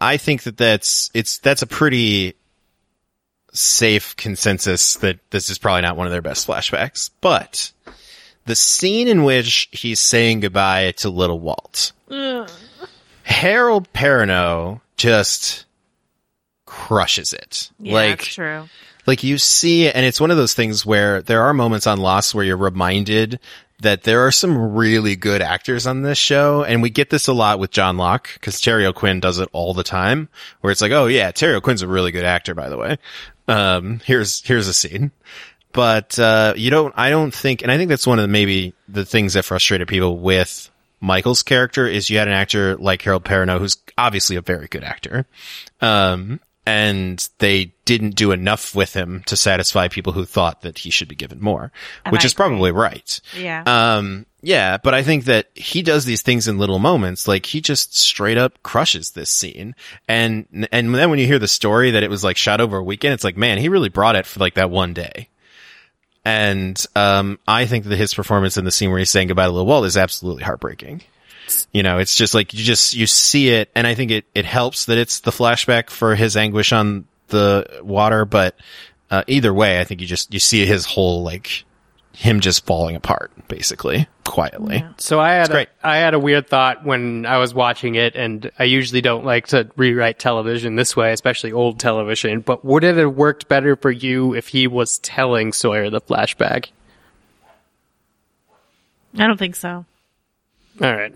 I 0.00 0.16
think 0.18 0.42
that 0.42 0.56
that's 0.58 1.10
it's 1.14 1.38
that's 1.38 1.62
a 1.62 1.66
pretty 1.66 2.34
safe 3.54 4.16
consensus 4.16 4.94
that 4.96 5.18
this 5.30 5.48
is 5.48 5.58
probably 5.58 5.82
not 5.82 5.96
one 5.96 6.06
of 6.06 6.12
their 6.12 6.20
best 6.22 6.46
flashbacks. 6.46 7.10
But 7.20 7.72
the 8.46 8.54
scene 8.54 9.08
in 9.08 9.24
which 9.24 9.68
he's 9.72 10.00
saying 10.00 10.40
goodbye 10.40 10.92
to 10.98 11.08
little 11.08 11.40
Walt, 11.40 11.92
Harold 13.22 13.92
Perrineau 13.92 14.80
just 14.96 15.64
crushes 16.66 17.32
it. 17.32 17.70
Yeah, 17.78 17.94
like 17.94 18.20
true. 18.20 18.68
like 19.06 19.22
you 19.22 19.38
see, 19.38 19.88
and 19.88 20.04
it's 20.04 20.20
one 20.20 20.30
of 20.30 20.36
those 20.36 20.54
things 20.54 20.84
where 20.84 21.22
there 21.22 21.42
are 21.42 21.54
moments 21.54 21.86
on 21.86 21.98
Lost 21.98 22.34
where 22.34 22.44
you're 22.44 22.56
reminded 22.56 23.38
that 23.80 24.04
there 24.04 24.26
are 24.26 24.30
some 24.32 24.74
really 24.74 25.16
good 25.16 25.42
actors 25.42 25.86
on 25.86 26.02
this 26.02 26.18
show, 26.18 26.62
and 26.64 26.82
we 26.82 26.90
get 26.90 27.10
this 27.10 27.26
a 27.26 27.32
lot 27.32 27.58
with 27.58 27.70
John 27.70 27.96
Locke 27.96 28.30
because 28.34 28.60
Terry 28.60 28.86
O'Quinn 28.86 29.20
does 29.20 29.38
it 29.38 29.48
all 29.52 29.74
the 29.74 29.82
time, 29.82 30.28
where 30.60 30.70
it's 30.70 30.80
like, 30.80 30.92
oh 30.92 31.06
yeah, 31.06 31.30
Terry 31.30 31.54
O'Quinn's 31.54 31.82
a 31.82 31.88
really 31.88 32.12
good 32.12 32.24
actor, 32.24 32.54
by 32.54 32.68
the 32.68 32.78
way. 32.78 32.98
Um, 33.48 34.00
here's 34.04 34.42
here's 34.46 34.68
a 34.68 34.74
scene, 34.74 35.10
but 35.72 36.18
uh, 36.18 36.54
you 36.56 36.70
don't. 36.70 36.94
I 36.96 37.10
don't 37.10 37.34
think, 37.34 37.62
and 37.62 37.70
I 37.70 37.76
think 37.76 37.88
that's 37.88 38.06
one 38.06 38.18
of 38.18 38.22
the 38.22 38.28
maybe 38.28 38.74
the 38.88 39.04
things 39.04 39.34
that 39.34 39.44
frustrated 39.44 39.88
people 39.88 40.18
with 40.18 40.70
Michael's 41.00 41.42
character 41.42 41.86
is 41.86 42.08
you 42.08 42.18
had 42.18 42.28
an 42.28 42.34
actor 42.34 42.76
like 42.76 43.02
Harold 43.02 43.24
Perrineau, 43.24 43.58
who's 43.58 43.76
obviously 43.98 44.36
a 44.36 44.40
very 44.40 44.68
good 44.68 44.84
actor, 44.84 45.26
um, 45.82 46.40
and 46.66 47.28
they 47.38 47.74
didn't 47.84 48.14
do 48.16 48.32
enough 48.32 48.74
with 48.74 48.94
him 48.94 49.22
to 49.26 49.36
satisfy 49.36 49.88
people 49.88 50.12
who 50.12 50.24
thought 50.24 50.62
that 50.62 50.78
he 50.78 50.90
should 50.90 51.08
be 51.08 51.14
given 51.14 51.40
more, 51.40 51.70
which 52.08 52.24
I 52.24 52.26
is 52.26 52.34
probably 52.34 52.72
right. 52.72 53.20
Yeah. 53.38 53.62
Um, 53.66 54.24
yeah, 54.40 54.78
but 54.78 54.94
I 54.94 55.02
think 55.02 55.24
that 55.24 55.48
he 55.54 55.82
does 55.82 56.04
these 56.04 56.22
things 56.22 56.48
in 56.48 56.58
little 56.58 56.78
moments. 56.78 57.28
Like 57.28 57.46
he 57.46 57.60
just 57.60 57.96
straight 57.96 58.38
up 58.38 58.62
crushes 58.62 59.10
this 59.10 59.30
scene. 59.30 59.74
And, 60.08 60.68
and 60.72 60.94
then 60.94 61.10
when 61.10 61.18
you 61.18 61.26
hear 61.26 61.38
the 61.38 61.48
story 61.48 61.90
that 61.90 62.02
it 62.02 62.10
was 62.10 62.24
like 62.24 62.36
shot 62.36 62.60
over 62.60 62.78
a 62.78 62.84
weekend, 62.84 63.14
it's 63.14 63.24
like, 63.24 63.36
man, 63.36 63.58
he 63.58 63.68
really 63.68 63.88
brought 63.90 64.16
it 64.16 64.26
for 64.26 64.40
like 64.40 64.54
that 64.54 64.70
one 64.70 64.94
day. 64.94 65.28
And, 66.24 66.82
um, 66.96 67.38
I 67.46 67.66
think 67.66 67.84
that 67.84 67.96
his 67.96 68.14
performance 68.14 68.56
in 68.56 68.64
the 68.64 68.70
scene 68.70 68.88
where 68.90 68.98
he's 68.98 69.10
saying 69.10 69.28
goodbye 69.28 69.44
to 69.44 69.50
Lil 69.50 69.66
Walt 69.66 69.84
is 69.84 69.98
absolutely 69.98 70.44
heartbreaking. 70.44 71.02
You 71.72 71.82
know, 71.82 71.98
it's 71.98 72.14
just 72.14 72.34
like 72.34 72.54
you 72.54 72.64
just, 72.64 72.94
you 72.94 73.06
see 73.06 73.50
it. 73.50 73.70
And 73.74 73.86
I 73.86 73.94
think 73.94 74.10
it, 74.10 74.24
it 74.34 74.44
helps 74.44 74.86
that 74.86 74.98
it's 74.98 75.20
the 75.20 75.30
flashback 75.30 75.90
for 75.90 76.14
his 76.14 76.36
anguish 76.36 76.72
on 76.72 77.06
the 77.28 77.80
water. 77.82 78.24
But, 78.24 78.56
uh, 79.10 79.24
either 79.26 79.52
way, 79.52 79.80
I 79.80 79.84
think 79.84 80.00
you 80.00 80.06
just, 80.06 80.32
you 80.32 80.40
see 80.40 80.64
his 80.66 80.86
whole 80.86 81.22
like, 81.22 81.64
him 82.16 82.38
just 82.38 82.64
falling 82.64 82.94
apart, 82.94 83.32
basically, 83.48 84.06
quietly. 84.22 84.84
So 84.98 85.18
I 85.18 85.32
had 85.32 85.48
a, 85.48 85.52
great. 85.52 85.68
I 85.82 85.96
had 85.96 86.14
a 86.14 86.18
weird 86.20 86.48
thought 86.48 86.84
when 86.84 87.26
I 87.26 87.38
was 87.38 87.52
watching 87.52 87.96
it, 87.96 88.14
and 88.14 88.52
I 88.56 88.64
usually 88.64 89.00
don't 89.00 89.24
like 89.24 89.48
to 89.48 89.68
rewrite 89.74 90.20
television 90.20 90.76
this 90.76 90.94
way, 90.94 91.12
especially 91.12 91.50
old 91.50 91.80
television. 91.80 92.40
But 92.40 92.64
would 92.64 92.84
it 92.84 92.96
have 92.98 93.16
worked 93.16 93.48
better 93.48 93.74
for 93.74 93.90
you 93.90 94.32
if 94.32 94.46
he 94.46 94.68
was 94.68 95.00
telling 95.00 95.52
Sawyer 95.52 95.90
the 95.90 96.00
flashback? 96.00 96.68
I 99.18 99.26
don't 99.26 99.36
think 99.36 99.56
so. 99.56 99.84
All 100.80 100.96
right. 100.96 101.12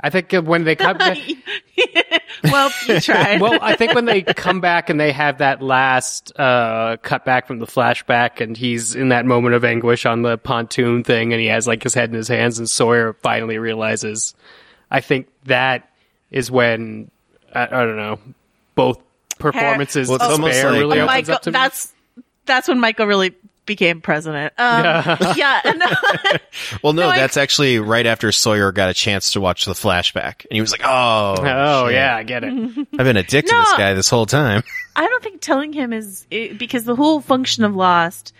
I 0.00 0.10
think 0.10 0.32
when 0.32 0.64
they 0.64 0.76
come 0.76 0.96
back, 0.98 1.18
Well, 2.44 2.70
you 2.86 3.00
tried. 3.00 3.40
well, 3.40 3.58
I 3.60 3.74
think 3.74 3.94
when 3.94 4.04
they 4.04 4.22
come 4.22 4.60
back 4.60 4.90
and 4.90 5.00
they 5.00 5.10
have 5.12 5.38
that 5.38 5.60
last 5.60 6.32
uh, 6.38 6.96
cut 7.02 7.24
back 7.24 7.46
from 7.48 7.58
the 7.58 7.66
flashback, 7.66 8.40
and 8.40 8.56
he's 8.56 8.94
in 8.94 9.08
that 9.08 9.26
moment 9.26 9.54
of 9.56 9.64
anguish 9.64 10.06
on 10.06 10.22
the 10.22 10.38
pontoon 10.38 11.02
thing, 11.02 11.32
and 11.32 11.40
he 11.40 11.48
has 11.48 11.66
like 11.66 11.82
his 11.82 11.94
head 11.94 12.10
in 12.10 12.14
his 12.14 12.28
hands, 12.28 12.58
and 12.58 12.70
Sawyer 12.70 13.14
finally 13.22 13.58
realizes. 13.58 14.34
I 14.90 15.00
think 15.00 15.28
that 15.44 15.90
is 16.30 16.50
when 16.50 17.10
I, 17.54 17.64
I 17.64 17.84
don't 17.84 17.96
know 17.96 18.20
both 18.76 19.00
performances. 19.38 20.08
Well, 20.08 20.16
it's 20.16 20.24
almost 20.24 20.62
like- 20.62 20.72
really 20.72 21.00
Oh, 21.00 21.04
opens 21.04 21.06
Michael, 21.28 21.34
up 21.34 21.42
to 21.42 21.50
me. 21.50 21.52
that's 21.52 21.92
that's 22.46 22.68
when 22.68 22.78
Michael 22.80 23.06
really 23.06 23.34
became 23.68 24.00
president. 24.00 24.52
Um, 24.58 24.84
yeah, 25.36 25.60
no, 25.76 25.86
Well, 26.82 26.92
no, 26.92 27.02
No, 27.02 27.08
I- 27.10 27.18
that's 27.18 27.36
actually 27.36 27.78
right 27.78 28.04
after 28.04 28.32
Sawyer 28.32 28.72
got 28.72 28.88
a 28.90 28.94
chance 28.94 29.30
to 29.32 29.40
watch 29.40 29.64
the 29.64 29.74
flashback. 29.74 30.44
And 30.46 30.52
he 30.56 30.60
was 30.60 30.72
like, 30.72 30.80
oh. 30.84 31.36
Oh 31.38 31.86
shit. 31.86 31.94
yeah, 31.94 32.16
I 32.16 32.24
get 32.24 32.42
it. 32.42 32.52
I've 32.98 33.04
been 33.06 33.16
a 33.16 33.22
dick 33.22 33.46
to 33.46 33.54
this 33.54 33.72
guy 33.76 33.94
this 33.94 34.10
whole 34.10 34.26
time. 34.26 34.64
I 34.96 35.06
don't 35.06 35.22
think 35.22 35.40
telling 35.40 35.72
him 35.72 35.92
is 35.92 36.26
it, 36.30 36.58
because 36.58 36.82
the 36.82 36.96
whole 36.96 37.20
function 37.20 37.62
of 37.62 37.76
Lost 37.76 38.32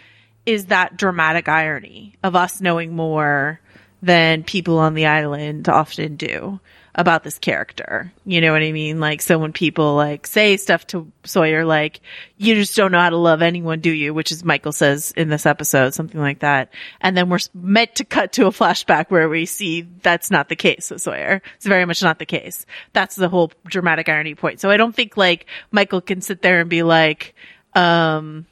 is 0.44 0.66
that 0.66 0.96
dramatic 0.96 1.48
irony 1.48 2.16
of 2.24 2.34
us 2.34 2.60
knowing 2.60 2.96
more 2.96 3.60
than 4.02 4.42
people 4.42 4.78
on 4.78 4.94
the 4.94 5.06
island 5.06 5.68
often 5.68 6.16
do 6.16 6.58
about 6.98 7.22
this 7.22 7.38
character. 7.38 8.12
You 8.26 8.40
know 8.40 8.52
what 8.52 8.62
I 8.62 8.72
mean? 8.72 8.98
Like, 8.98 9.22
so 9.22 9.38
when 9.38 9.52
people 9.52 9.94
like 9.94 10.26
say 10.26 10.56
stuff 10.56 10.84
to 10.88 11.10
Sawyer, 11.24 11.64
like, 11.64 12.00
you 12.36 12.56
just 12.56 12.76
don't 12.76 12.90
know 12.90 12.98
how 12.98 13.08
to 13.08 13.16
love 13.16 13.40
anyone, 13.40 13.78
do 13.78 13.90
you? 13.90 14.12
Which 14.12 14.32
is 14.32 14.44
Michael 14.44 14.72
says 14.72 15.12
in 15.16 15.28
this 15.28 15.46
episode, 15.46 15.94
something 15.94 16.20
like 16.20 16.40
that. 16.40 16.72
And 17.00 17.16
then 17.16 17.30
we're 17.30 17.38
meant 17.54 17.94
to 17.94 18.04
cut 18.04 18.32
to 18.32 18.46
a 18.46 18.50
flashback 18.50 19.10
where 19.10 19.28
we 19.28 19.46
see 19.46 19.82
that's 20.02 20.30
not 20.30 20.48
the 20.48 20.56
case 20.56 20.90
with 20.90 21.00
Sawyer. 21.00 21.40
It's 21.54 21.66
very 21.66 21.84
much 21.84 22.02
not 22.02 22.18
the 22.18 22.26
case. 22.26 22.66
That's 22.92 23.14
the 23.14 23.28
whole 23.28 23.52
dramatic 23.64 24.08
irony 24.08 24.34
point. 24.34 24.58
So 24.58 24.68
I 24.68 24.76
don't 24.76 24.94
think 24.94 25.16
like 25.16 25.46
Michael 25.70 26.00
can 26.00 26.20
sit 26.20 26.42
there 26.42 26.60
and 26.60 26.68
be 26.68 26.82
like, 26.82 27.36
um, 27.74 28.44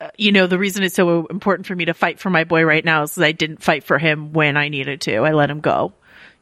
uh, 0.00 0.08
you 0.18 0.32
know, 0.32 0.48
the 0.48 0.58
reason 0.58 0.82
it's 0.82 0.96
so 0.96 1.26
important 1.26 1.68
for 1.68 1.76
me 1.76 1.84
to 1.84 1.94
fight 1.94 2.18
for 2.18 2.30
my 2.30 2.42
boy 2.42 2.64
right 2.64 2.84
now 2.84 3.04
is 3.04 3.16
I 3.16 3.30
didn't 3.30 3.62
fight 3.62 3.84
for 3.84 3.96
him 3.96 4.32
when 4.32 4.56
I 4.56 4.68
needed 4.70 5.02
to. 5.02 5.18
I 5.18 5.30
let 5.30 5.50
him 5.50 5.60
go, 5.60 5.92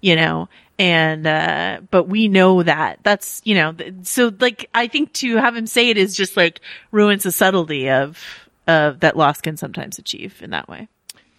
you 0.02 0.14
know, 0.16 0.50
and, 0.78 1.26
uh, 1.26 1.80
but 1.90 2.08
we 2.08 2.28
know 2.28 2.62
that 2.62 2.98
that's, 3.02 3.40
you 3.44 3.54
know, 3.54 3.74
so 4.02 4.30
like, 4.40 4.68
I 4.74 4.88
think 4.88 5.14
to 5.14 5.36
have 5.36 5.56
him 5.56 5.66
say 5.66 5.88
it 5.88 5.96
is 5.96 6.14
just 6.14 6.36
like 6.36 6.60
ruins 6.90 7.22
the 7.22 7.32
subtlety 7.32 7.88
of, 7.88 8.22
of 8.66 9.00
that 9.00 9.16
loss 9.16 9.40
can 9.40 9.56
sometimes 9.56 9.98
achieve 9.98 10.42
in 10.42 10.50
that 10.50 10.68
way. 10.68 10.88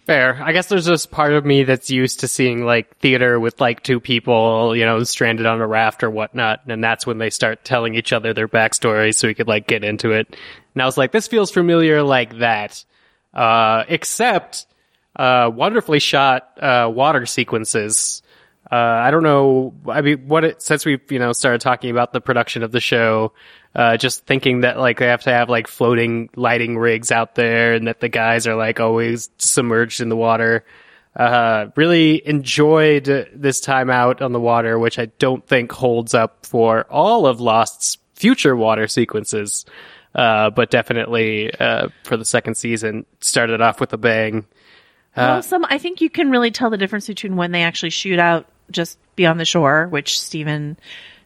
Fair. 0.06 0.42
I 0.42 0.52
guess 0.52 0.66
there's 0.66 0.86
just 0.86 1.10
part 1.10 1.32
of 1.32 1.46
me 1.46 1.64
that's 1.64 1.90
used 1.90 2.20
to 2.20 2.28
seeing 2.28 2.66
like 2.66 2.98
theater 2.98 3.40
with 3.40 3.58
like 3.58 3.82
two 3.82 4.00
people, 4.00 4.76
you 4.76 4.84
know, 4.84 5.02
stranded 5.04 5.46
on 5.46 5.62
a 5.62 5.66
raft 5.66 6.02
or 6.02 6.10
whatnot, 6.10 6.60
and 6.66 6.84
that's 6.84 7.06
when 7.06 7.16
they 7.16 7.30
start 7.30 7.64
telling 7.64 7.94
each 7.94 8.12
other 8.12 8.34
their 8.34 8.48
backstory 8.48 9.14
so 9.14 9.28
we 9.28 9.34
could 9.34 9.48
like 9.48 9.66
get 9.66 9.82
into 9.82 10.12
it. 10.12 10.36
And 10.74 10.82
I 10.82 10.84
was 10.84 10.98
like, 10.98 11.10
this 11.10 11.26
feels 11.26 11.50
familiar 11.50 12.02
like 12.02 12.38
that. 12.38 12.84
Uh, 13.32 13.84
except, 13.88 14.66
uh, 15.16 15.50
wonderfully 15.52 16.00
shot, 16.00 16.62
uh, 16.62 16.90
water 16.92 17.24
sequences. 17.24 18.22
Uh, 18.70 18.76
I 18.76 19.10
don't 19.10 19.22
know. 19.22 19.74
I 19.88 20.00
mean, 20.00 20.26
what 20.26 20.44
it, 20.44 20.62
since 20.62 20.86
we've, 20.86 21.00
you 21.12 21.18
know, 21.18 21.32
started 21.32 21.60
talking 21.60 21.90
about 21.90 22.12
the 22.12 22.20
production 22.20 22.62
of 22.62 22.72
the 22.72 22.80
show, 22.80 23.32
uh, 23.74 23.96
just 23.96 24.24
thinking 24.24 24.60
that 24.60 24.78
like 24.78 24.98
they 24.98 25.06
have 25.06 25.22
to 25.22 25.32
have 25.32 25.50
like 25.50 25.68
floating 25.68 26.30
lighting 26.34 26.78
rigs 26.78 27.12
out 27.12 27.34
there 27.34 27.74
and 27.74 27.86
that 27.88 28.00
the 28.00 28.08
guys 28.08 28.46
are 28.46 28.54
like 28.54 28.80
always 28.80 29.30
submerged 29.38 30.00
in 30.00 30.08
the 30.08 30.16
water. 30.16 30.64
Uh, 31.14 31.66
really 31.76 32.26
enjoyed 32.26 33.04
this 33.34 33.60
time 33.60 33.90
out 33.90 34.20
on 34.20 34.32
the 34.32 34.40
water, 34.40 34.78
which 34.78 34.98
I 34.98 35.06
don't 35.06 35.46
think 35.46 35.70
holds 35.70 36.14
up 36.14 36.44
for 36.46 36.84
all 36.90 37.26
of 37.26 37.40
Lost's 37.40 37.98
future 38.14 38.56
water 38.56 38.88
sequences. 38.88 39.66
Uh, 40.14 40.50
but 40.50 40.70
definitely, 40.70 41.52
uh, 41.54 41.88
for 42.04 42.16
the 42.16 42.24
second 42.24 42.56
season, 42.56 43.04
started 43.20 43.60
off 43.60 43.80
with 43.80 43.92
a 43.92 43.98
bang. 43.98 44.46
well, 45.16 45.42
some, 45.42 45.64
I 45.68 45.78
think 45.78 46.00
you 46.00 46.08
can 46.08 46.30
really 46.30 46.52
tell 46.52 46.70
the 46.70 46.78
difference 46.78 47.08
between 47.08 47.36
when 47.36 47.50
they 47.50 47.62
actually 47.62 47.90
shoot 47.90 48.18
out 48.20 48.46
just 48.70 48.98
beyond 49.16 49.38
the 49.38 49.44
shore, 49.44 49.86
which 49.88 50.20
Stephen 50.20 50.76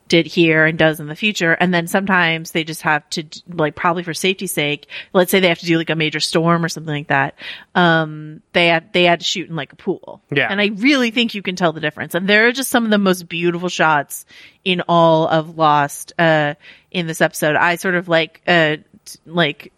did 0.08 0.26
here 0.26 0.64
and 0.64 0.78
does 0.78 1.00
in 1.00 1.06
the 1.06 1.14
future. 1.14 1.52
And 1.52 1.72
then 1.72 1.86
sometimes 1.86 2.52
they 2.52 2.64
just 2.64 2.80
have 2.80 3.08
to, 3.10 3.24
like, 3.46 3.74
probably 3.74 4.02
for 4.02 4.14
safety's 4.14 4.52
sake, 4.52 4.88
let's 5.12 5.30
say 5.30 5.40
they 5.40 5.48
have 5.48 5.58
to 5.58 5.66
do 5.66 5.76
like 5.76 5.90
a 5.90 5.96
major 5.96 6.18
storm 6.18 6.64
or 6.64 6.70
something 6.70 6.94
like 6.94 7.08
that. 7.08 7.34
Um, 7.74 8.40
they 8.54 8.68
had, 8.68 8.90
they 8.94 9.04
had 9.04 9.20
to 9.20 9.26
shoot 9.26 9.50
in 9.50 9.54
like 9.54 9.74
a 9.74 9.76
pool. 9.76 10.22
Yeah. 10.30 10.48
And 10.50 10.62
I 10.62 10.68
really 10.68 11.10
think 11.10 11.34
you 11.34 11.42
can 11.42 11.56
tell 11.56 11.74
the 11.74 11.80
difference. 11.80 12.14
And 12.14 12.26
there 12.26 12.48
are 12.48 12.52
just 12.52 12.70
some 12.70 12.84
of 12.84 12.90
the 12.90 12.96
most 12.96 13.28
beautiful 13.28 13.68
shots 13.68 14.24
in 14.64 14.82
all 14.88 15.28
of 15.28 15.58
Lost, 15.58 16.14
uh, 16.18 16.54
in 16.90 17.06
this 17.06 17.20
episode. 17.20 17.54
I 17.56 17.76
sort 17.76 17.94
of 17.94 18.08
like, 18.08 18.40
uh, 18.46 18.78
like, 19.26 19.72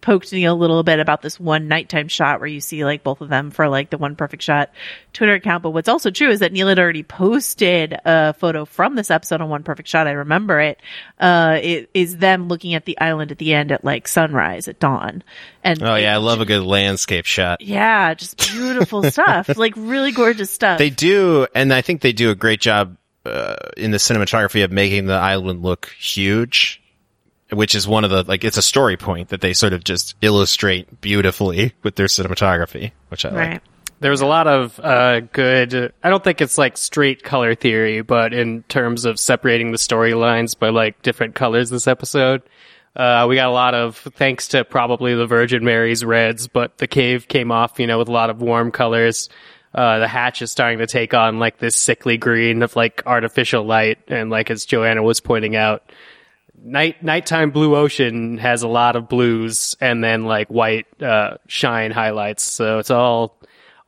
poked 0.00 0.32
Neil 0.32 0.52
a 0.52 0.54
little 0.54 0.82
bit 0.82 1.00
about 1.00 1.22
this 1.22 1.38
one 1.38 1.68
nighttime 1.68 2.08
shot 2.08 2.40
where 2.40 2.46
you 2.46 2.60
see 2.60 2.84
like 2.84 3.02
both 3.02 3.20
of 3.20 3.28
them 3.28 3.50
for 3.50 3.68
like 3.68 3.90
the 3.90 3.98
one 3.98 4.16
perfect 4.16 4.42
shot 4.42 4.70
Twitter 5.12 5.34
account. 5.34 5.62
But 5.62 5.70
what's 5.70 5.88
also 5.88 6.10
true 6.10 6.30
is 6.30 6.40
that 6.40 6.52
Neil 6.52 6.68
had 6.68 6.78
already 6.78 7.02
posted 7.02 7.98
a 8.04 8.32
photo 8.34 8.64
from 8.64 8.94
this 8.94 9.10
episode 9.10 9.40
on 9.40 9.48
one 9.48 9.62
perfect 9.62 9.88
shot. 9.88 10.06
I 10.06 10.12
remember 10.12 10.60
it. 10.60 10.80
Uh, 11.18 11.58
it 11.62 11.90
is 11.94 12.16
them 12.18 12.48
looking 12.48 12.74
at 12.74 12.84
the 12.84 12.98
island 12.98 13.30
at 13.30 13.38
the 13.38 13.54
end 13.54 13.72
at 13.72 13.84
like 13.84 14.08
sunrise 14.08 14.68
at 14.68 14.78
dawn. 14.80 15.22
And 15.64 15.82
Oh 15.82 15.96
yeah, 15.96 16.14
I 16.14 16.18
love 16.18 16.40
a 16.40 16.44
good 16.44 16.62
landscape 16.62 17.26
shot. 17.26 17.60
yeah, 17.60 18.14
just 18.14 18.38
beautiful 18.38 19.02
stuff. 19.10 19.56
Like 19.56 19.74
really 19.76 20.12
gorgeous 20.12 20.50
stuff. 20.50 20.78
They 20.78 20.90
do, 20.90 21.46
and 21.54 21.72
I 21.72 21.82
think 21.82 22.00
they 22.00 22.12
do 22.12 22.30
a 22.30 22.34
great 22.34 22.60
job 22.60 22.96
uh, 23.26 23.56
in 23.76 23.90
the 23.90 23.98
cinematography 23.98 24.64
of 24.64 24.72
making 24.72 25.06
the 25.06 25.14
island 25.14 25.62
look 25.62 25.92
huge, 25.98 26.80
which 27.52 27.74
is 27.74 27.88
one 27.88 28.04
of 28.04 28.10
the 28.10 28.24
like 28.24 28.44
it's 28.44 28.56
a 28.56 28.62
story 28.62 28.96
point 28.96 29.28
that 29.28 29.40
they 29.40 29.52
sort 29.52 29.72
of 29.72 29.84
just 29.84 30.14
illustrate 30.22 31.00
beautifully 31.00 31.72
with 31.82 31.96
their 31.96 32.06
cinematography, 32.06 32.92
which 33.08 33.24
I 33.24 33.30
like. 33.30 33.62
There 34.00 34.12
was 34.12 34.20
a 34.20 34.26
lot 34.26 34.46
of 34.46 34.78
uh, 34.78 35.20
good. 35.20 35.92
I 36.04 36.10
don't 36.10 36.22
think 36.22 36.40
it's 36.40 36.56
like 36.56 36.76
straight 36.76 37.24
color 37.24 37.54
theory, 37.56 38.02
but 38.02 38.32
in 38.32 38.62
terms 38.64 39.04
of 39.04 39.18
separating 39.18 39.72
the 39.72 39.78
storylines 39.78 40.56
by 40.56 40.68
like 40.68 41.02
different 41.02 41.34
colors 41.34 41.68
this 41.68 41.88
episode, 41.88 42.42
uh, 42.94 43.26
we 43.28 43.34
got 43.34 43.48
a 43.48 43.52
lot 43.52 43.74
of 43.74 43.96
thanks 43.96 44.48
to 44.48 44.64
probably 44.64 45.14
the 45.14 45.26
Virgin 45.26 45.64
Mary's 45.64 46.04
reds, 46.04 46.46
but 46.46 46.78
the 46.78 46.86
cave 46.86 47.26
came 47.26 47.50
off, 47.50 47.80
you 47.80 47.86
know, 47.86 47.98
with 47.98 48.08
a 48.08 48.12
lot 48.12 48.30
of 48.30 48.40
warm 48.40 48.70
colors. 48.70 49.28
Uh, 49.74 49.98
the 49.98 50.08
hatch 50.08 50.42
is 50.42 50.50
starting 50.50 50.78
to 50.78 50.86
take 50.86 51.12
on 51.12 51.38
like 51.38 51.58
this 51.58 51.76
sickly 51.76 52.16
green 52.16 52.62
of 52.62 52.76
like 52.76 53.02
artificial 53.04 53.64
light, 53.64 53.98
and 54.08 54.30
like 54.30 54.50
as 54.50 54.64
Joanna 54.64 55.02
was 55.02 55.20
pointing 55.20 55.56
out, 55.56 55.90
night 56.62 57.02
nighttime 57.02 57.50
blue 57.50 57.76
ocean 57.76 58.38
has 58.38 58.62
a 58.62 58.68
lot 58.68 58.96
of 58.96 59.08
blues 59.08 59.76
and 59.80 60.02
then 60.02 60.24
like 60.24 60.48
white 60.48 60.86
uh, 61.02 61.38
shine 61.46 61.90
highlights, 61.90 62.42
so 62.42 62.78
it's 62.78 62.90
all 62.90 63.38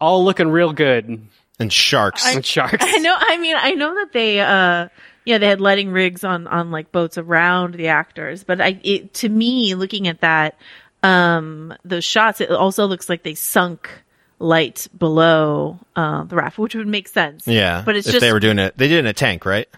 all 0.01 0.25
looking 0.25 0.49
real 0.49 0.73
good. 0.73 1.27
And 1.59 1.71
sharks. 1.71 2.27
And 2.35 2.45
sharks. 2.45 2.83
I 2.87 2.99
know. 2.99 3.15
I 3.19 3.37
mean, 3.37 3.55
I 3.55 3.73
know 3.73 3.95
that 3.97 4.13
they, 4.15 4.41
uh, 4.41 4.89
yeah, 5.27 5.37
they 5.37 5.47
had 5.47 5.61
lighting 5.61 5.91
rigs 5.91 6.25
on, 6.25 6.47
on 6.47 6.71
like 6.71 6.91
boats 6.91 7.19
around 7.19 7.75
the 7.75 7.89
actors, 7.89 8.45
but 8.45 8.63
I, 8.63 8.81
it, 8.83 9.13
to 9.15 9.29
me, 9.29 9.75
looking 9.75 10.09
at 10.09 10.23
that, 10.23 10.59
um, 11.03 11.75
those 11.85 12.05
shots, 12.05 12.41
it 12.41 12.51
also 12.51 12.87
looks 12.87 13.11
like 13.11 13.25
they 13.25 13.35
sunk 13.35 13.91
light 14.39 14.89
below, 14.97 15.79
uh, 15.97 16.25
the 16.25 16.37
raft, 16.37 16.57
which 16.57 16.75
would 16.75 16.87
make 16.87 17.09
sense. 17.09 17.47
yeah, 17.47 17.83
But 17.85 17.97
it's 17.97 18.07
if 18.07 18.13
just, 18.15 18.23
they 18.23 18.33
were 18.33 18.41
doing 18.41 18.59
it, 18.59 18.79
they 18.79 18.89
did 18.89 18.97
it 18.97 19.01
in 19.01 19.07
a 19.07 19.13
tank, 19.13 19.45
right? 19.45 19.69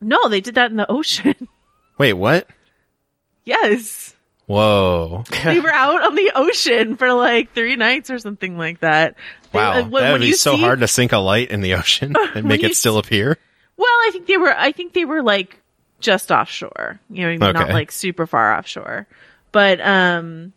no, 0.00 0.28
they 0.28 0.40
did 0.40 0.54
that 0.54 0.70
in 0.70 0.76
the 0.76 0.88
ocean. 0.88 1.48
Wait, 1.98 2.12
what? 2.14 2.48
Yes. 3.44 4.14
Whoa. 4.46 5.24
they 5.44 5.60
were 5.60 5.72
out 5.72 6.02
on 6.04 6.14
the 6.14 6.32
ocean 6.34 6.96
for 6.96 7.12
like 7.12 7.52
three 7.52 7.74
nights 7.76 8.10
or 8.10 8.18
something 8.18 8.56
like 8.56 8.80
that. 8.80 9.14
They- 9.52 9.58
Wow. 9.58 9.72
uh, 9.80 9.84
when- 9.88 10.02
that 10.02 10.12
would 10.12 10.20
be 10.20 10.32
so 10.32 10.54
see- 10.56 10.60
hard 10.60 10.80
to 10.80 10.88
sink 10.88 11.12
a 11.12 11.18
light 11.18 11.50
in 11.50 11.60
the 11.62 11.74
ocean 11.74 12.14
and 12.34 12.46
make 12.46 12.62
it 12.62 12.76
still 12.76 12.98
appear. 12.98 13.38
Well, 13.76 13.88
I 13.88 14.10
think 14.12 14.26
they 14.26 14.36
were. 14.36 14.54
I 14.56 14.72
think 14.72 14.92
they 14.92 15.04
were 15.04 15.22
like 15.22 15.60
just 16.00 16.30
offshore. 16.30 17.00
You 17.10 17.26
know, 17.26 17.36
not 17.52 17.56
Okay. 17.64 17.72
like 17.72 17.90
super 17.92 18.26
far 18.26 18.56
offshore. 18.56 19.06
But 19.52 19.80
um, 19.80 20.52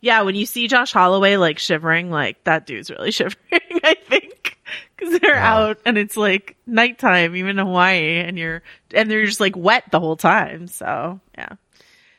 yeah, 0.00 0.22
when 0.22 0.34
you 0.34 0.46
see 0.46 0.68
Josh 0.68 0.92
Holloway 0.92 1.36
like 1.36 1.58
shivering, 1.58 2.10
like 2.10 2.42
that 2.44 2.66
dude's 2.66 2.90
really 2.90 3.10
shivering. 3.10 3.36
I 3.82 3.94
think 4.08 4.33
because 4.96 5.18
they're 5.20 5.36
out 5.36 5.78
and 5.84 5.96
it's 5.98 6.16
like 6.16 6.56
nighttime, 6.66 7.36
even 7.36 7.58
in 7.58 7.66
Hawaii, 7.66 8.18
and 8.18 8.38
you're 8.38 8.62
and 8.94 9.10
they're 9.10 9.26
just 9.26 9.40
like 9.40 9.56
wet 9.56 9.84
the 9.90 10.00
whole 10.00 10.16
time. 10.16 10.66
So 10.68 11.20
yeah, 11.36 11.50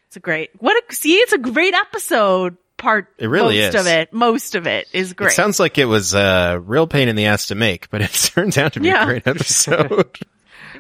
it's 0.08 0.18
a 0.18 0.20
great. 0.20 0.52
What 0.60 0.76
a 0.90 0.94
see, 0.96 1.16
it's 1.16 1.34
a 1.34 1.38
great 1.38 1.74
episode. 1.74 2.58
Part 2.78 3.08
It 3.18 3.28
really 3.28 3.58
most 3.62 3.76
is. 3.76 3.82
of 3.82 3.88
it. 3.88 4.12
Most 4.14 4.56
of 4.56 4.68
it 4.68 4.88
is 4.92 5.14
great. 5.14 5.32
It 5.32 5.36
sounds 5.36 5.62
like 5.62 5.78
it 5.78 5.86
was 5.86 6.14
a 6.14 6.62
real 6.62 6.88
pain 6.88 7.08
in 7.08 7.16
the 7.16 7.26
ass 7.28 7.48
to 7.48 7.56
make, 7.56 7.90
but 7.90 8.02
it 8.02 8.12
turned 8.36 8.58
out 8.58 8.74
to 8.74 8.82
be 8.82 8.88
Yeah. 8.88 9.04
a 9.04 9.06
great 9.06 9.26
episode. 9.28 10.20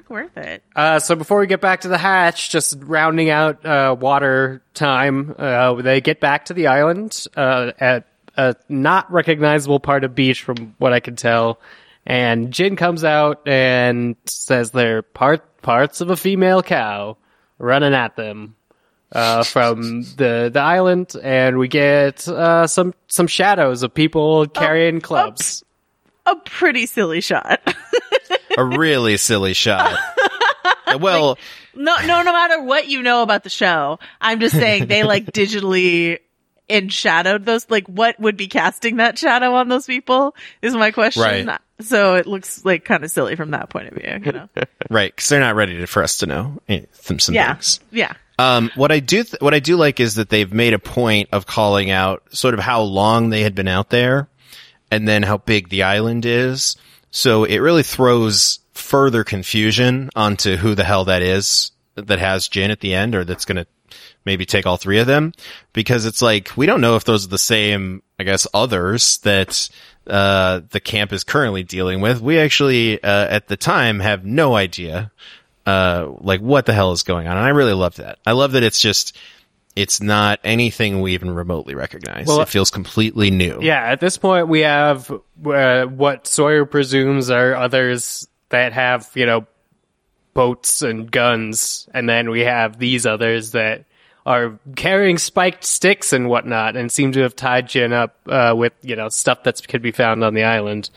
worth 0.09 0.35
it. 0.37 0.61
Uh, 0.75 0.99
so 0.99 1.15
before 1.15 1.39
we 1.39 1.47
get 1.47 1.61
back 1.61 1.81
to 1.81 1.87
the 1.87 1.97
hatch, 1.97 2.49
just 2.49 2.77
rounding 2.81 3.29
out 3.29 3.65
uh, 3.65 3.95
water 3.97 4.61
time, 4.73 5.33
uh, 5.39 5.73
they 5.75 6.01
get 6.01 6.19
back 6.19 6.45
to 6.45 6.53
the 6.53 6.67
island 6.67 7.27
uh, 7.37 7.71
at 7.79 8.05
a 8.37 8.55
not 8.69 9.11
recognizable 9.11 9.79
part 9.79 10.03
of 10.03 10.15
beach 10.15 10.43
from 10.43 10.75
what 10.77 10.93
I 10.93 10.99
can 10.99 11.15
tell. 11.15 11.59
And 12.05 12.51
Jin 12.51 12.75
comes 12.75 13.03
out 13.03 13.47
and 13.47 14.15
says 14.25 14.71
they're 14.71 15.01
part 15.01 15.61
parts 15.61 16.01
of 16.01 16.09
a 16.11 16.15
female 16.15 16.61
cow 16.61 17.17
running 17.57 17.93
at 17.93 18.15
them 18.15 18.55
uh, 19.11 19.43
from 19.43 20.03
the 20.17 20.49
the 20.53 20.59
island, 20.59 21.15
and 21.23 21.57
we 21.57 21.67
get 21.67 22.27
uh, 22.27 22.67
some 22.67 22.93
some 23.07 23.27
shadows 23.27 23.81
of 23.81 23.93
people 23.93 24.47
carrying 24.47 25.01
clubs. 25.01 25.63
A 26.27 26.35
pretty 26.35 26.85
silly 26.85 27.21
shot. 27.21 27.61
a 28.57 28.65
really 28.65 29.17
silly 29.17 29.53
shot. 29.53 29.97
well, 30.99 31.37
No, 31.75 31.95
no, 32.05 32.23
no 32.23 32.31
matter 32.33 32.61
what 32.63 32.87
you 32.87 33.01
know 33.03 33.21
about 33.21 33.43
the 33.43 33.49
show, 33.49 33.99
I'm 34.21 34.39
just 34.39 34.55
saying 34.55 34.87
they 34.87 35.03
like 35.03 35.25
digitally 35.25 36.19
enshadowed 36.69 37.45
those. 37.45 37.69
Like, 37.69 37.87
what 37.87 38.19
would 38.19 38.37
be 38.37 38.47
casting 38.47 38.97
that 38.97 39.17
shadow 39.17 39.53
on 39.55 39.69
those 39.69 39.85
people 39.85 40.35
is 40.61 40.73
my 40.73 40.91
question. 40.91 41.47
Right. 41.47 41.59
So 41.81 42.15
it 42.15 42.25
looks 42.25 42.63
like 42.63 42.85
kind 42.85 43.03
of 43.03 43.11
silly 43.11 43.35
from 43.35 43.51
that 43.51 43.69
point 43.69 43.89
of 43.89 43.93
view. 43.95 44.19
You 44.25 44.31
know? 44.31 44.49
right, 44.89 45.13
because 45.13 45.29
they're 45.29 45.39
not 45.39 45.55
ready 45.55 45.77
to, 45.77 45.87
for 45.87 46.03
us 46.03 46.19
to 46.19 46.25
know 46.25 46.61
eh, 46.69 46.81
some, 46.93 47.19
some 47.19 47.35
yeah, 47.35 47.53
things. 47.53 47.79
yeah. 47.91 48.13
Um, 48.37 48.71
what 48.75 48.91
I 48.91 48.99
do, 48.99 49.23
th- 49.23 49.41
what 49.41 49.53
I 49.53 49.59
do 49.59 49.77
like 49.77 49.99
is 49.99 50.15
that 50.15 50.29
they've 50.29 50.51
made 50.51 50.73
a 50.73 50.79
point 50.79 51.29
of 51.31 51.45
calling 51.45 51.89
out 51.89 52.23
sort 52.31 52.53
of 52.53 52.59
how 52.59 52.81
long 52.81 53.29
they 53.29 53.41
had 53.41 53.55
been 53.55 53.67
out 53.67 53.89
there, 53.89 54.27
and 54.91 55.07
then 55.07 55.23
how 55.23 55.37
big 55.37 55.69
the 55.69 55.83
island 55.83 56.25
is. 56.25 56.75
So 57.11 57.45
it 57.45 57.59
really 57.59 57.83
throws 57.83 58.59
further 58.73 59.23
confusion 59.23 60.09
onto 60.15 60.57
who 60.57 60.75
the 60.75 60.83
hell 60.83 61.05
that 61.05 61.21
is 61.21 61.71
that 61.95 62.19
has 62.19 62.49
Jin 62.49 62.71
at 62.71 62.81
the 62.81 62.93
end, 62.93 63.15
or 63.15 63.23
that's 63.23 63.45
going 63.45 63.55
to 63.55 63.67
maybe 64.25 64.45
take 64.45 64.65
all 64.65 64.77
three 64.77 64.99
of 64.99 65.07
them, 65.07 65.33
because 65.71 66.05
it's 66.05 66.21
like 66.21 66.51
we 66.57 66.65
don't 66.65 66.81
know 66.81 66.95
if 66.95 67.03
those 67.03 67.25
are 67.25 67.29
the 67.29 67.37
same, 67.37 68.01
I 68.19 68.23
guess, 68.23 68.47
others 68.53 69.19
that 69.19 69.69
uh, 70.07 70.61
the 70.71 70.79
camp 70.79 71.13
is 71.13 71.23
currently 71.23 71.63
dealing 71.63 72.01
with. 72.01 72.21
We 72.21 72.39
actually, 72.39 73.01
uh, 73.03 73.27
at 73.27 73.47
the 73.47 73.57
time, 73.57 73.99
have 73.99 74.25
no 74.25 74.55
idea 74.55 75.11
uh, 75.65 76.11
like 76.19 76.41
what 76.41 76.65
the 76.65 76.73
hell 76.73 76.91
is 76.91 77.03
going 77.03 77.27
on. 77.27 77.37
And 77.37 77.45
I 77.45 77.49
really 77.49 77.73
love 77.73 77.95
that. 77.95 78.19
I 78.25 78.33
love 78.33 78.51
that 78.53 78.63
it's 78.63 78.79
just, 78.79 79.17
it's 79.75 79.99
not 80.01 80.39
anything 80.43 81.01
we 81.01 81.13
even 81.13 81.33
remotely 81.33 81.75
recognize. 81.75 82.27
Well, 82.27 82.41
it 82.41 82.49
feels 82.49 82.69
completely 82.69 83.31
new. 83.31 83.59
Yeah, 83.61 83.81
at 83.81 83.99
this 83.99 84.17
point 84.17 84.47
we 84.47 84.61
have 84.61 85.11
uh, 85.45 85.85
what 85.85 86.27
Sawyer 86.27 86.65
presumes 86.65 87.29
are 87.29 87.55
others 87.55 88.27
that 88.49 88.73
have, 88.73 89.09
you 89.15 89.25
know, 89.25 89.47
boats 90.35 90.81
and 90.81 91.09
guns, 91.09 91.87
and 91.93 92.07
then 92.07 92.29
we 92.29 92.41
have 92.41 92.77
these 92.77 93.05
others 93.05 93.51
that 93.51 93.85
are 94.25 94.57
carrying 94.75 95.17
spiked 95.17 95.63
sticks 95.63 96.11
and 96.11 96.27
whatnot, 96.27 96.75
and 96.75 96.91
seem 96.91 97.11
to 97.11 97.21
have 97.21 97.35
tied 97.35 97.67
Jin 97.67 97.93
up 97.93 98.15
uh, 98.27 98.53
with, 98.55 98.73
you 98.81 98.95
know, 98.95 99.09
stuff 99.09 99.43
that 99.43 99.67
could 99.67 99.81
be 99.81 99.91
found 99.91 100.23
on 100.23 100.33
the 100.33 100.43
island. 100.43 100.89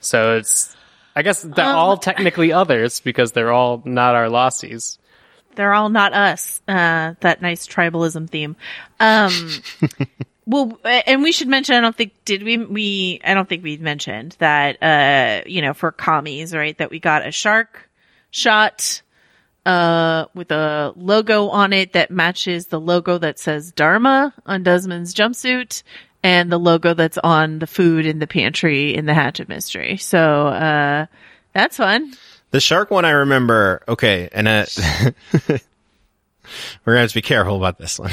So 0.00 0.36
it's, 0.36 0.76
I 1.16 1.22
guess 1.22 1.42
they're 1.42 1.64
Um, 1.64 1.76
all 1.76 1.96
technically 1.96 2.52
others 2.52 3.00
because 3.00 3.32
they're 3.32 3.52
all 3.52 3.82
not 3.84 4.14
our 4.14 4.26
Losties. 4.26 4.98
They're 5.54 5.72
all 5.72 5.88
not 5.88 6.12
us. 6.12 6.60
Uh, 6.68 7.14
that 7.20 7.42
nice 7.42 7.66
tribalism 7.66 8.28
theme. 8.28 8.56
Um, 9.00 9.32
well, 10.46 10.78
and 10.84 11.22
we 11.22 11.32
should 11.32 11.48
mention, 11.48 11.76
I 11.76 11.80
don't 11.80 11.96
think, 11.96 12.12
did 12.24 12.42
we, 12.42 12.58
we, 12.58 13.20
I 13.24 13.34
don't 13.34 13.48
think 13.48 13.64
we 13.64 13.76
mentioned 13.78 14.36
that, 14.38 14.82
uh, 14.82 15.48
you 15.48 15.62
know, 15.62 15.74
for 15.74 15.92
commies, 15.92 16.54
right, 16.54 16.76
that 16.78 16.90
we 16.90 17.00
got 17.00 17.26
a 17.26 17.32
shark 17.32 17.90
shot, 18.30 19.02
uh, 19.66 20.26
with 20.34 20.50
a 20.50 20.92
logo 20.96 21.48
on 21.48 21.72
it 21.72 21.92
that 21.92 22.10
matches 22.10 22.66
the 22.68 22.80
logo 22.80 23.18
that 23.18 23.38
says 23.38 23.72
Dharma 23.72 24.32
on 24.46 24.62
Desmond's 24.62 25.14
jumpsuit 25.14 25.82
and 26.22 26.50
the 26.52 26.58
logo 26.58 26.94
that's 26.94 27.18
on 27.18 27.58
the 27.60 27.66
food 27.66 28.06
in 28.06 28.18
the 28.18 28.26
pantry 28.26 28.94
in 28.94 29.06
the 29.06 29.14
Hatchet 29.14 29.48
Mystery. 29.48 29.96
So, 29.96 30.48
uh, 30.48 31.06
that's 31.52 31.76
fun. 31.78 32.12
The 32.52 32.60
shark 32.60 32.90
one 32.90 33.04
I 33.04 33.10
remember. 33.10 33.82
Okay. 33.88 34.28
And, 34.32 34.46
uh, 34.48 34.66
we're 35.34 35.42
going 35.48 35.60
to 36.96 37.00
have 37.00 37.10
to 37.10 37.14
be 37.14 37.22
careful 37.22 37.56
about 37.56 37.78
this 37.78 37.98
one 37.98 38.10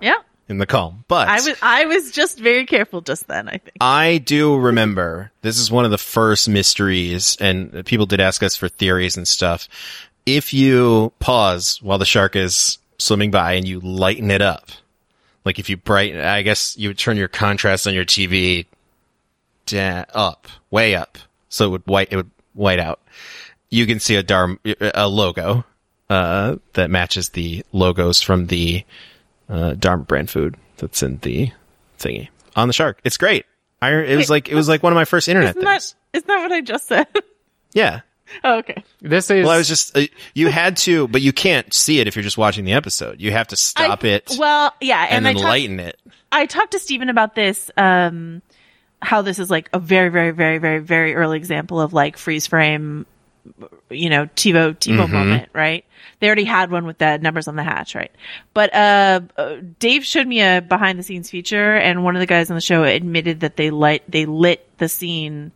Yeah. 0.00 0.16
in 0.48 0.58
the 0.58 0.66
call, 0.66 0.94
but 1.08 1.28
I 1.28 1.36
was, 1.36 1.56
I 1.62 1.84
was 1.86 2.10
just 2.12 2.38
very 2.38 2.66
careful 2.66 3.00
just 3.00 3.26
then, 3.28 3.48
I 3.48 3.52
think. 3.58 3.76
I 3.80 4.18
do 4.18 4.56
remember 4.58 5.30
this 5.42 5.58
is 5.58 5.70
one 5.70 5.84
of 5.84 5.90
the 5.90 5.98
first 5.98 6.48
mysteries 6.48 7.36
and 7.40 7.84
people 7.86 8.06
did 8.06 8.20
ask 8.20 8.42
us 8.42 8.56
for 8.56 8.68
theories 8.68 9.16
and 9.16 9.26
stuff. 9.26 9.68
If 10.28 10.52
you 10.52 11.10
pause 11.20 11.78
while 11.80 11.96
the 11.96 12.04
shark 12.04 12.36
is 12.36 12.76
swimming 12.98 13.30
by 13.30 13.54
and 13.54 13.66
you 13.66 13.80
lighten 13.80 14.30
it 14.30 14.42
up, 14.42 14.68
like 15.46 15.58
if 15.58 15.70
you 15.70 15.78
brighten, 15.78 16.20
I 16.20 16.42
guess 16.42 16.76
you 16.76 16.90
would 16.90 16.98
turn 16.98 17.16
your 17.16 17.28
contrast 17.28 17.86
on 17.86 17.94
your 17.94 18.04
TV 18.04 18.66
da- 19.64 20.04
up, 20.12 20.46
way 20.70 20.94
up. 20.94 21.16
So 21.48 21.64
it 21.64 21.68
would 21.70 21.86
white, 21.86 22.08
it 22.10 22.16
would 22.16 22.30
white 22.52 22.78
out. 22.78 23.00
You 23.70 23.86
can 23.86 24.00
see 24.00 24.16
a 24.16 24.22
darm, 24.22 24.58
a 24.94 25.08
logo, 25.08 25.64
uh, 26.10 26.56
that 26.74 26.90
matches 26.90 27.30
the 27.30 27.64
logos 27.72 28.20
from 28.20 28.48
the, 28.48 28.84
uh, 29.48 29.74
Dharma 29.74 30.04
brand 30.04 30.28
food 30.28 30.56
that's 30.76 31.02
in 31.02 31.18
the 31.18 31.52
thingy 31.98 32.28
on 32.54 32.68
the 32.68 32.74
shark. 32.74 33.00
It's 33.02 33.16
great. 33.16 33.46
I, 33.80 33.92
it 33.92 34.16
was 34.16 34.28
Wait, 34.28 34.30
like, 34.30 34.48
it 34.50 34.54
was 34.54 34.68
like 34.68 34.82
one 34.82 34.92
of 34.92 34.96
my 34.96 35.06
first 35.06 35.26
internet 35.26 35.56
Isn't 35.56 35.62
things. 35.62 35.94
that, 36.12 36.18
isn't 36.18 36.28
that 36.28 36.42
what 36.42 36.52
I 36.52 36.60
just 36.60 36.86
said? 36.86 37.06
Yeah. 37.74 38.00
Oh, 38.44 38.58
okay. 38.58 38.82
This 39.00 39.30
is 39.30 39.44
Well, 39.44 39.54
I 39.54 39.58
was 39.58 39.68
just, 39.68 39.96
uh, 39.96 40.02
you 40.34 40.48
had 40.48 40.76
to, 40.78 41.08
but 41.08 41.22
you 41.22 41.32
can't 41.32 41.72
see 41.72 42.00
it 42.00 42.06
if 42.06 42.16
you're 42.16 42.22
just 42.22 42.38
watching 42.38 42.64
the 42.64 42.72
episode. 42.72 43.20
You 43.20 43.32
have 43.32 43.48
to 43.48 43.56
stop 43.56 44.04
I- 44.04 44.08
it 44.08 44.36
Well, 44.38 44.74
yeah, 44.80 45.02
and, 45.04 45.18
and, 45.18 45.26
then 45.26 45.30
I 45.30 45.34
talked, 45.34 45.48
lighten 45.48 45.80
it. 45.80 45.98
I 46.30 46.46
talked 46.46 46.72
to 46.72 46.78
Stephen 46.78 47.08
about 47.08 47.34
this, 47.34 47.70
um, 47.76 48.42
how 49.00 49.22
this 49.22 49.38
is 49.38 49.50
like 49.50 49.68
a 49.72 49.78
very, 49.78 50.08
very, 50.08 50.30
very, 50.32 50.58
very, 50.58 50.80
very 50.80 51.14
early 51.14 51.36
example 51.36 51.80
of 51.80 51.92
like 51.92 52.16
freeze 52.16 52.46
frame, 52.46 53.06
you 53.90 54.10
know, 54.10 54.26
TiVo, 54.26 54.76
TiVo 54.76 55.04
Mm-hmm. 55.04 55.12
moment, 55.12 55.48
right? 55.52 55.84
They 56.20 56.26
already 56.26 56.44
had 56.44 56.70
one 56.70 56.84
with 56.84 56.98
the 56.98 57.16
numbers 57.18 57.46
on 57.48 57.56
the 57.56 57.62
hatch, 57.62 57.94
right? 57.94 58.10
But, 58.52 58.74
uh, 58.74 59.20
uh, 59.36 59.56
Dave 59.78 60.04
showed 60.04 60.26
me 60.26 60.40
a 60.42 60.60
behind 60.60 60.98
the 60.98 61.02
scenes 61.02 61.30
feature 61.30 61.76
and 61.76 62.02
one 62.04 62.16
of 62.16 62.20
the 62.20 62.26
guys 62.26 62.50
on 62.50 62.56
the 62.56 62.60
show 62.60 62.82
admitted 62.82 63.40
that 63.40 63.56
they 63.56 63.70
light, 63.70 64.02
they 64.08 64.26
lit 64.26 64.68
the 64.78 64.88
scene 64.88 65.52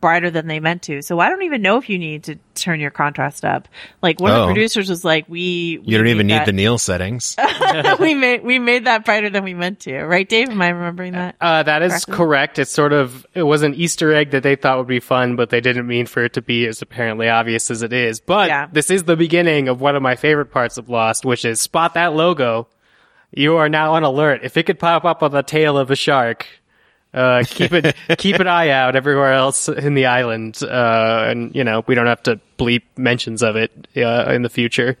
brighter 0.00 0.30
than 0.30 0.46
they 0.46 0.60
meant 0.60 0.82
to. 0.82 1.00
So 1.02 1.18
I 1.20 1.30
don't 1.30 1.42
even 1.42 1.62
know 1.62 1.78
if 1.78 1.88
you 1.88 1.98
need 1.98 2.24
to 2.24 2.36
turn 2.54 2.80
your 2.80 2.90
contrast 2.90 3.44
up. 3.44 3.66
Like 4.02 4.20
one 4.20 4.30
of 4.30 4.36
Oh. 4.36 4.40
the 4.46 4.52
producers 4.52 4.90
was 4.90 5.04
like, 5.04 5.24
we, 5.28 5.80
You 5.82 5.96
don't 5.96 6.08
even 6.08 6.26
need 6.26 6.44
the 6.44 6.52
Neil 6.54 6.76
settings. 6.78 7.34
we 7.98 8.14
made 8.14 8.44
we 8.44 8.58
made 8.58 8.84
that 8.84 9.04
brighter 9.06 9.30
than 9.30 9.42
we 9.42 9.54
meant 9.54 9.80
to, 9.80 10.02
right, 10.04 10.28
Dave? 10.28 10.50
Am 10.50 10.60
I 10.60 10.68
remembering 10.68 11.12
that? 11.14 11.36
Uh, 11.40 11.62
that 11.62 11.82
is 11.82 11.92
correctly? 12.04 12.14
correct. 12.14 12.58
It's 12.58 12.70
sort 12.72 12.92
of 12.92 13.26
it 13.34 13.42
was 13.42 13.62
an 13.62 13.74
Easter 13.74 14.12
egg 14.12 14.32
that 14.32 14.42
they 14.42 14.54
thought 14.54 14.78
would 14.78 14.86
be 14.86 15.00
fun, 15.00 15.34
but 15.36 15.48
they 15.50 15.60
didn't 15.62 15.86
mean 15.86 16.06
for 16.06 16.24
it 16.24 16.34
to 16.34 16.42
be 16.42 16.66
as 16.66 16.82
apparently 16.82 17.28
obvious 17.28 17.70
as 17.70 17.82
it 17.82 17.92
is. 17.92 18.20
But 18.20 18.48
Yeah. 18.48 18.66
this 18.70 18.90
is 18.90 19.04
the 19.04 19.16
beginning 19.16 19.68
of 19.68 19.80
one 19.80 19.96
of 19.96 20.02
my 20.02 20.14
favorite 20.16 20.50
parts 20.52 20.76
of 20.78 20.88
Lost, 20.90 21.24
which 21.24 21.44
is 21.44 21.60
spot 21.60 21.94
that 21.94 22.14
logo. 22.14 22.68
You 23.32 23.56
are 23.56 23.68
now 23.68 23.94
on 23.94 24.04
alert. 24.04 24.40
If 24.44 24.56
it 24.56 24.64
could 24.64 24.78
pop 24.78 25.04
up 25.04 25.22
on 25.22 25.30
the 25.32 25.42
tail 25.42 25.76
of 25.76 25.90
a 25.90 25.96
shark, 25.96 26.46
uh, 27.16 27.42
keep 27.48 27.72
it 27.72 27.96
keep 28.18 28.36
an 28.36 28.46
eye 28.46 28.68
out 28.68 28.94
everywhere 28.94 29.32
else 29.32 29.68
in 29.68 29.94
the 29.94 30.06
island. 30.06 30.60
Uh, 30.62 31.24
and 31.28 31.54
you 31.56 31.64
know 31.64 31.82
we 31.86 31.94
don't 31.96 32.06
have 32.06 32.22
to 32.24 32.38
bleep 32.58 32.82
mentions 32.96 33.42
of 33.42 33.56
it 33.56 33.88
uh, 33.96 34.30
in 34.32 34.42
the 34.42 34.48
future. 34.50 34.96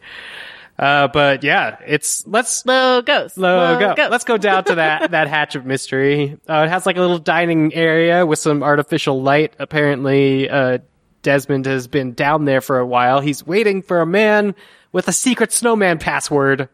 Uh, 0.78 1.08
but 1.08 1.42
yeah, 1.44 1.78
it's 1.86 2.26
let's 2.26 2.66
Logos. 2.66 3.38
Logo. 3.38 3.88
Logos. 3.88 4.10
Let's 4.10 4.24
go 4.24 4.36
down 4.36 4.64
to 4.64 4.74
that 4.74 5.10
that 5.12 5.28
hatch 5.28 5.54
of 5.54 5.64
mystery. 5.64 6.36
Uh, 6.48 6.64
it 6.66 6.68
has 6.68 6.84
like 6.84 6.96
a 6.96 7.00
little 7.00 7.18
dining 7.18 7.72
area 7.72 8.26
with 8.26 8.38
some 8.38 8.62
artificial 8.62 9.22
light. 9.22 9.54
Apparently, 9.58 10.50
uh, 10.50 10.78
Desmond 11.22 11.64
has 11.66 11.88
been 11.88 12.12
down 12.12 12.44
there 12.44 12.60
for 12.60 12.78
a 12.78 12.86
while. 12.86 13.20
He's 13.20 13.46
waiting 13.46 13.80
for 13.80 14.00
a 14.02 14.06
man 14.06 14.54
with 14.92 15.08
a 15.08 15.12
secret 15.12 15.52
snowman 15.52 15.98
password. 15.98 16.68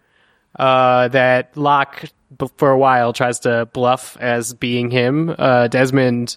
uh, 0.59 1.09
that 1.09 1.57
Locke 1.57 2.03
b- 2.03 2.09
for 2.57 2.70
a 2.70 2.78
while 2.78 3.12
tries 3.12 3.41
to 3.41 3.66
bluff 3.72 4.16
as 4.20 4.55
being 4.55 4.91
him. 4.91 5.35
Uh, 5.37 5.68
Desmond 5.68 6.37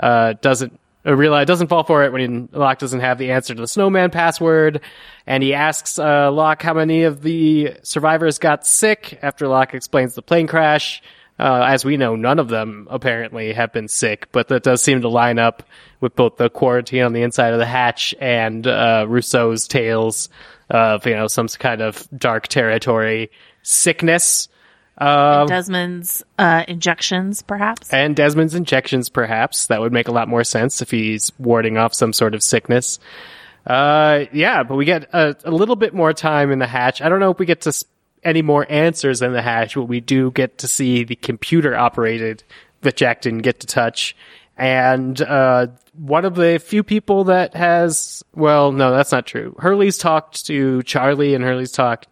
uh, 0.00 0.34
doesn't 0.40 0.78
uh, 1.06 1.14
realize 1.14 1.46
doesn't 1.46 1.68
fall 1.68 1.84
for 1.84 2.04
it 2.04 2.12
when 2.12 2.20
he, 2.20 2.58
Locke 2.58 2.78
doesn't 2.78 3.00
have 3.00 3.18
the 3.18 3.30
answer 3.30 3.54
to 3.54 3.60
the 3.60 3.68
snowman 3.68 4.10
password, 4.10 4.80
and 5.26 5.42
he 5.42 5.54
asks 5.54 5.98
uh, 5.98 6.30
Locke 6.32 6.62
how 6.62 6.74
many 6.74 7.04
of 7.04 7.22
the 7.22 7.74
survivors 7.82 8.38
got 8.38 8.66
sick 8.66 9.18
after 9.22 9.46
Locke 9.46 9.74
explains 9.74 10.14
the 10.14 10.22
plane 10.22 10.46
crash. 10.46 11.02
Uh, 11.38 11.66
as 11.68 11.84
we 11.84 11.98
know, 11.98 12.16
none 12.16 12.38
of 12.38 12.48
them 12.48 12.88
apparently 12.90 13.52
have 13.52 13.70
been 13.70 13.88
sick, 13.88 14.26
but 14.32 14.48
that 14.48 14.62
does 14.62 14.82
seem 14.82 15.02
to 15.02 15.08
line 15.08 15.38
up 15.38 15.62
with 16.00 16.16
both 16.16 16.36
the 16.38 16.48
quarantine 16.48 17.02
on 17.02 17.12
the 17.12 17.22
inside 17.22 17.52
of 17.52 17.58
the 17.58 17.66
hatch 17.66 18.14
and 18.20 18.66
uh, 18.66 19.04
Rousseau's 19.06 19.68
tales 19.68 20.30
of 20.70 21.06
you 21.06 21.14
know 21.14 21.28
some 21.28 21.46
kind 21.48 21.82
of 21.82 22.08
dark 22.16 22.48
territory 22.48 23.30
sickness. 23.62 24.48
Um, 24.98 25.46
Desmond's 25.46 26.24
uh, 26.38 26.64
injections, 26.66 27.42
perhaps. 27.42 27.92
and 27.92 28.16
Desmond's 28.16 28.54
injections, 28.54 29.08
perhaps. 29.08 29.66
That 29.66 29.80
would 29.80 29.92
make 29.92 30.08
a 30.08 30.12
lot 30.12 30.28
more 30.28 30.44
sense 30.44 30.80
if 30.80 30.90
he's 30.90 31.32
warding 31.38 31.76
off 31.76 31.92
some 31.94 32.12
sort 32.12 32.34
of 32.34 32.42
sickness. 32.42 32.98
Uh, 33.66 34.24
yeah, 34.32 34.62
but 34.62 34.76
we 34.76 34.84
get 34.84 35.08
a, 35.12 35.36
a 35.44 35.50
little 35.50 35.76
bit 35.76 35.92
more 35.92 36.12
time 36.12 36.50
in 36.50 36.58
the 36.60 36.66
hatch. 36.66 37.02
I 37.02 37.08
don't 37.08 37.20
know 37.20 37.30
if 37.30 37.38
we 37.38 37.46
get 37.46 37.62
to 37.62 37.68
s- 37.70 37.84
any 38.22 38.40
more 38.40 38.64
answers 38.70 39.22
in 39.22 39.32
the 39.32 39.42
hatch, 39.42 39.74
but 39.74 39.84
we 39.84 40.00
do 40.00 40.30
get 40.30 40.58
to 40.58 40.68
see 40.68 41.04
the 41.04 41.16
computer 41.16 41.76
operated 41.76 42.42
that 42.82 42.96
Jack 42.96 43.22
didn't 43.22 43.42
get 43.42 43.60
to 43.60 43.66
touch. 43.66 44.16
And, 44.56 45.20
uh, 45.20 45.66
one 45.92 46.24
of 46.24 46.34
the 46.34 46.58
few 46.58 46.82
people 46.82 47.24
that 47.24 47.54
has, 47.54 48.22
well, 48.34 48.70
no, 48.72 48.92
that's 48.92 49.12
not 49.12 49.26
true. 49.26 49.54
Hurley's 49.58 49.98
talked 49.98 50.46
to 50.46 50.82
Charlie 50.84 51.34
and 51.34 51.42
Hurley's 51.44 51.72
talked 51.72 52.06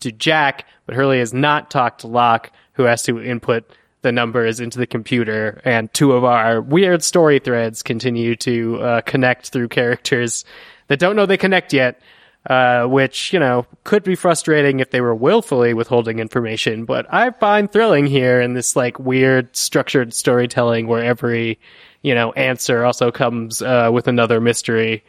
to 0.00 0.12
Jack, 0.12 0.66
but 0.86 0.94
Hurley 0.94 1.18
has 1.18 1.32
not 1.32 1.70
talked 1.70 2.00
to 2.00 2.06
Locke, 2.06 2.52
who 2.74 2.84
has 2.84 3.02
to 3.04 3.22
input 3.22 3.64
the 4.02 4.12
numbers 4.12 4.60
into 4.60 4.78
the 4.78 4.86
computer. 4.86 5.60
And 5.64 5.92
two 5.92 6.12
of 6.12 6.24
our 6.24 6.60
weird 6.60 7.02
story 7.02 7.38
threads 7.38 7.82
continue 7.82 8.36
to 8.36 8.80
uh, 8.80 9.00
connect 9.02 9.50
through 9.50 9.68
characters 9.80 10.44
that 10.88 10.98
don't 10.98 11.16
know 11.16 11.26
they 11.26 11.36
connect 11.36 11.72
yet. 11.72 12.00
Uh, 12.48 12.86
which, 12.86 13.34
you 13.34 13.38
know, 13.38 13.66
could 13.84 14.02
be 14.02 14.14
frustrating 14.14 14.80
if 14.80 14.88
they 14.90 15.02
were 15.02 15.14
willfully 15.14 15.74
withholding 15.74 16.20
information, 16.20 16.86
but 16.86 17.04
I 17.12 17.32
find 17.32 17.70
thrilling 17.70 18.06
here 18.06 18.40
in 18.40 18.54
this 18.54 18.74
like 18.74 18.98
weird 18.98 19.54
structured 19.54 20.14
storytelling 20.14 20.86
where 20.86 21.04
every, 21.04 21.58
you 22.00 22.14
know, 22.14 22.32
answer 22.32 22.82
also 22.82 23.10
comes, 23.10 23.60
uh, 23.60 23.90
with 23.92 24.08
another 24.08 24.40
mystery, 24.40 25.04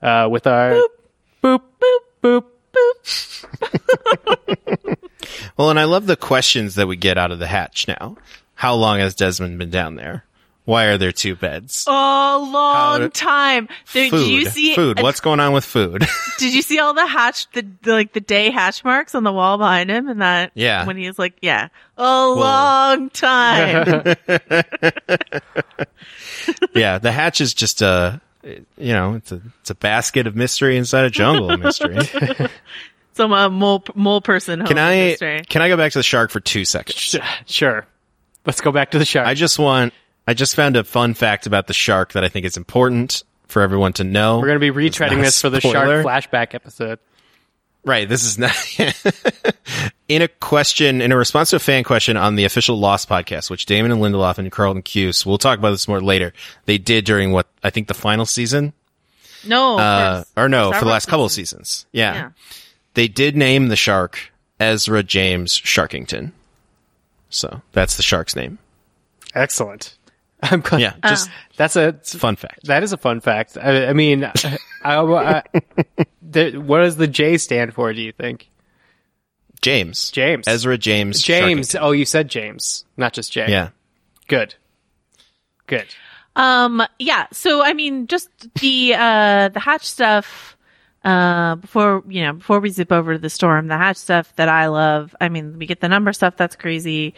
uh, 0.00 0.28
with 0.30 0.46
our 0.46 0.74
boop, 0.74 0.86
boop, 1.42 1.62
boop, 1.82 1.98
boop. 2.22 2.44
Well, 5.56 5.70
and 5.70 5.78
I 5.78 5.84
love 5.84 6.06
the 6.06 6.16
questions 6.16 6.74
that 6.74 6.86
we 6.86 6.96
get 6.96 7.16
out 7.16 7.32
of 7.32 7.38
the 7.38 7.46
hatch 7.46 7.88
now. 7.88 8.16
How 8.54 8.74
long 8.74 8.98
has 8.98 9.14
Desmond 9.14 9.58
been 9.58 9.70
down 9.70 9.94
there? 9.96 10.24
Why 10.64 10.86
are 10.86 10.98
there 10.98 11.12
two 11.12 11.36
beds? 11.36 11.84
A 11.86 11.90
long 11.90 13.00
How- 13.02 13.08
time. 13.08 13.68
There, 13.92 14.10
food. 14.10 14.18
Did 14.18 14.30
you 14.30 14.44
see? 14.46 14.74
food. 14.74 15.00
What's 15.00 15.20
going 15.20 15.40
on 15.40 15.52
with 15.52 15.64
food? 15.64 16.04
Did 16.38 16.52
you 16.52 16.60
see 16.60 16.80
all 16.80 16.92
the 16.92 17.06
hatch, 17.06 17.48
the, 17.52 17.64
the 17.82 17.92
like 17.92 18.12
the 18.12 18.20
day 18.20 18.50
hatch 18.50 18.84
marks 18.84 19.14
on 19.14 19.22
the 19.22 19.32
wall 19.32 19.58
behind 19.58 19.90
him, 19.90 20.08
and 20.08 20.20
that? 20.20 20.50
Yeah. 20.54 20.84
When 20.86 20.96
he 20.96 21.06
was 21.06 21.18
like, 21.20 21.34
"Yeah, 21.40 21.68
a 21.96 22.26
long 22.26 23.10
time." 23.10 24.16
yeah, 26.74 26.98
the 26.98 27.12
hatch 27.12 27.40
is 27.40 27.54
just 27.54 27.80
a, 27.80 28.20
you 28.78 28.92
know, 28.92 29.14
it's 29.14 29.32
a 29.32 29.40
it's 29.60 29.70
a 29.70 29.74
basket 29.74 30.26
of 30.26 30.36
mystery 30.36 30.76
inside 30.76 31.04
a 31.04 31.10
jungle 31.10 31.50
of 31.50 31.60
mystery. 31.60 31.98
Some 33.14 33.32
uh, 33.32 33.48
mole 33.48 33.82
mole 33.94 34.20
person. 34.20 34.64
Can 34.66 34.78
I 34.78 34.96
mystery. 35.08 35.42
can 35.48 35.62
I 35.62 35.68
go 35.68 35.76
back 35.76 35.92
to 35.92 35.98
the 35.98 36.02
shark 36.02 36.30
for 36.30 36.40
two 36.40 36.64
seconds? 36.64 36.98
Sh- 36.98 37.16
Sure. 37.46 37.86
Let's 38.44 38.60
go 38.60 38.70
back 38.72 38.90
to 38.92 38.98
the 38.98 39.04
shark. 39.04 39.26
I 39.26 39.34
just 39.34 39.58
want 39.58 39.92
I 40.28 40.34
just 40.34 40.54
found 40.54 40.76
a 40.76 40.84
fun 40.84 41.14
fact 41.14 41.46
about 41.46 41.66
the 41.66 41.72
shark 41.74 42.12
that 42.12 42.24
I 42.24 42.28
think 42.28 42.44
is 42.46 42.56
important 42.56 43.22
for 43.48 43.62
everyone 43.62 43.92
to 43.94 44.04
know. 44.04 44.38
We're 44.38 44.46
going 44.48 44.60
to 44.60 44.72
be 44.72 44.88
retreading 44.88 45.22
this 45.22 45.40
for 45.40 45.50
the 45.50 45.60
shark 45.60 46.04
flashback 46.04 46.54
episode. 46.54 46.98
Right. 47.84 48.08
This 48.08 48.24
is 48.24 48.38
not 48.38 48.52
in 50.08 50.22
a 50.22 50.28
question, 50.28 51.00
in 51.00 51.10
a 51.12 51.16
response 51.16 51.50
to 51.50 51.56
a 51.56 51.58
fan 51.60 51.82
question 51.84 52.16
on 52.16 52.36
the 52.36 52.44
official 52.44 52.78
Lost 52.78 53.08
podcast, 53.08 53.50
which 53.50 53.66
Damon 53.66 53.90
and 53.92 54.00
Lindelof 54.00 54.38
and 54.38 54.50
Carlton 54.52 54.82
Cuse, 54.82 55.26
we'll 55.26 55.38
talk 55.38 55.58
about 55.58 55.70
this 55.70 55.88
more 55.88 56.00
later. 56.00 56.32
They 56.66 56.78
did 56.78 57.04
during 57.04 57.32
what 57.32 57.46
I 57.64 57.70
think 57.70 57.88
the 57.88 57.94
final 57.94 58.24
season, 58.26 58.72
No. 59.44 59.78
uh, 59.78 60.22
for- 60.24 60.44
or 60.44 60.48
no, 60.48 60.66
for 60.66 60.70
the 60.70 60.74
several 60.78 60.90
last 60.92 61.06
couple 61.06 61.24
of 61.24 61.32
seasons. 61.32 61.68
seasons. 61.70 61.86
Yeah. 61.92 62.14
Yeah. 62.14 62.30
They 62.94 63.08
did 63.08 63.36
name 63.36 63.68
the 63.68 63.76
shark 63.76 64.32
Ezra 64.60 65.02
James 65.02 65.52
Sharkington. 65.58 66.32
So 67.28 67.60
that's 67.72 67.96
the 67.96 68.02
shark's 68.02 68.34
name. 68.36 68.58
Excellent. 69.34 69.96
I'm 70.42 70.60
glad. 70.60 70.80
Yeah. 70.80 70.94
Just 71.04 71.28
that's 71.56 71.76
a 71.76 71.92
Fun 71.94 72.36
fact. 72.36 72.64
that 72.66 72.82
is 72.82 72.92
a 72.92 72.96
fun 72.96 73.20
fact. 73.20 73.58
I, 73.60 73.86
I 73.88 73.92
mean, 73.92 74.24
I, 74.84 75.00
I, 75.00 75.42
the, 76.22 76.52
what 76.58 76.78
does 76.80 76.96
the 76.96 77.06
J 77.08 77.36
stand 77.38 77.74
for? 77.74 77.92
Do 77.92 78.00
you 78.00 78.12
think 78.12 78.48
James. 79.66 80.10
James. 80.12 80.46
Ezra 80.46 80.78
James. 80.78 81.20
James? 81.20 81.70
Sharkington. 81.70 81.82
Oh, 81.82 81.90
you 81.90 82.04
said 82.04 82.28
James, 82.28 82.84
not 82.96 83.12
just 83.12 83.32
J. 83.32 83.50
Yeah. 83.50 83.70
Good. 84.28 84.54
Good. 85.66 85.86
Um, 86.36 86.84
yeah. 87.00 87.26
So, 87.32 87.64
I 87.64 87.72
mean, 87.72 88.06
just 88.06 88.28
the, 88.60 88.94
uh, 88.94 89.48
the 89.48 89.58
hatch 89.58 89.84
stuff, 89.84 90.56
uh, 91.04 91.56
before, 91.56 92.04
you 92.06 92.22
know, 92.22 92.34
before 92.34 92.60
we 92.60 92.68
zip 92.68 92.92
over 92.92 93.14
to 93.14 93.18
the 93.18 93.28
storm, 93.28 93.66
the 93.66 93.76
hatch 93.76 93.96
stuff 93.96 94.32
that 94.36 94.48
I 94.48 94.68
love. 94.68 95.16
I 95.20 95.28
mean, 95.30 95.58
we 95.58 95.66
get 95.66 95.80
the 95.80 95.88
number 95.88 96.12
stuff. 96.12 96.36
That's 96.36 96.54
crazy. 96.54 97.14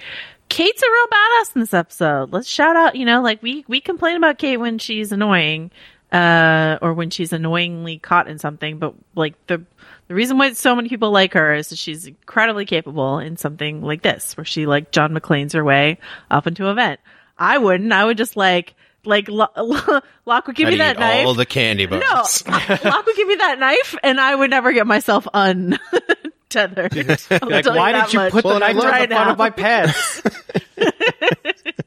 Kate's 0.49 0.83
a 0.83 0.91
real 0.91 1.07
badass 1.07 1.55
in 1.55 1.61
this 1.61 1.75
episode. 1.75 2.33
Let's 2.33 2.49
shout 2.49 2.77
out, 2.77 2.97
you 2.97 3.05
know, 3.05 3.21
like 3.21 3.43
we, 3.43 3.67
we 3.69 3.83
complain 3.83 4.17
about 4.17 4.39
Kate 4.39 4.57
when 4.57 4.79
she's 4.79 5.13
annoying, 5.13 5.71
uh, 6.13 6.79
or 6.81 6.95
when 6.95 7.11
she's 7.11 7.35
annoyingly 7.35 7.99
caught 7.99 8.27
in 8.27 8.39
something, 8.39 8.79
but 8.79 8.95
like 9.15 9.35
the, 9.49 9.63
the 10.09 10.15
reason 10.15 10.39
why 10.39 10.53
so 10.55 10.75
many 10.75 10.89
people 10.89 11.11
like 11.11 11.35
her 11.35 11.55
is 11.55 11.69
that 11.69 11.79
she's 11.79 12.07
incredibly 12.07 12.65
capable 12.67 13.19
in 13.19 13.37
something 13.37 13.83
like 13.83 14.03
this, 14.03 14.37
where 14.37 14.45
she 14.45 14.67
like 14.67 14.91
John 14.91 15.13
McClane's 15.15 15.53
her 15.53 15.65
way 15.65 15.99
up 16.31 16.47
into 16.47 16.67
a 16.67 16.75
vent. 16.75 16.99
I 17.39 17.59
wouldn't. 17.59 17.93
I 17.93 18.05
would 18.05 18.17
just 18.19 18.37
like, 18.37 18.75
like, 19.05 19.29
Lo- 19.29 19.47
Lo- 19.57 20.01
Locke 20.27 20.47
would 20.49 20.57
give 20.57 20.67
I'd 20.69 20.73
me 20.73 20.79
that 20.79 20.97
eat 20.97 21.01
knife. 21.01 21.27
all 21.27 21.35
the 21.35 21.47
candy 21.47 21.87
bars. 21.87 22.03
no, 22.47 22.57
Locke 22.91 23.07
would 23.07 23.17
give 23.17 23.29
me 23.29 23.37
that 23.37 23.59
knife 23.61 23.95
and 24.03 24.19
I 24.21 24.35
would 24.35 24.51
never 24.51 24.73
get 24.73 24.87
myself 24.87 25.29
untethered. 25.33 25.79
I'll 27.31 27.49
Like, 27.49 27.67
why 27.67 27.93
that 27.93 28.07
did 28.07 28.13
you 28.15 28.19
much. 28.21 28.33
put 28.33 28.45
Well, 28.45 28.55
the 28.55 28.61
knife 28.61 28.77
on 28.77 28.83
love- 28.83 29.09
the 29.09 29.15
front 29.15 29.31
of 29.31 29.39
my 29.39 29.51
pants? 29.51 30.23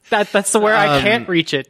that 0.10 0.30
that's 0.32 0.54
where 0.54 0.76
I 0.76 0.98
Um, 0.98 1.02
can't 1.02 1.30
reach 1.30 1.54
it. 1.54 1.68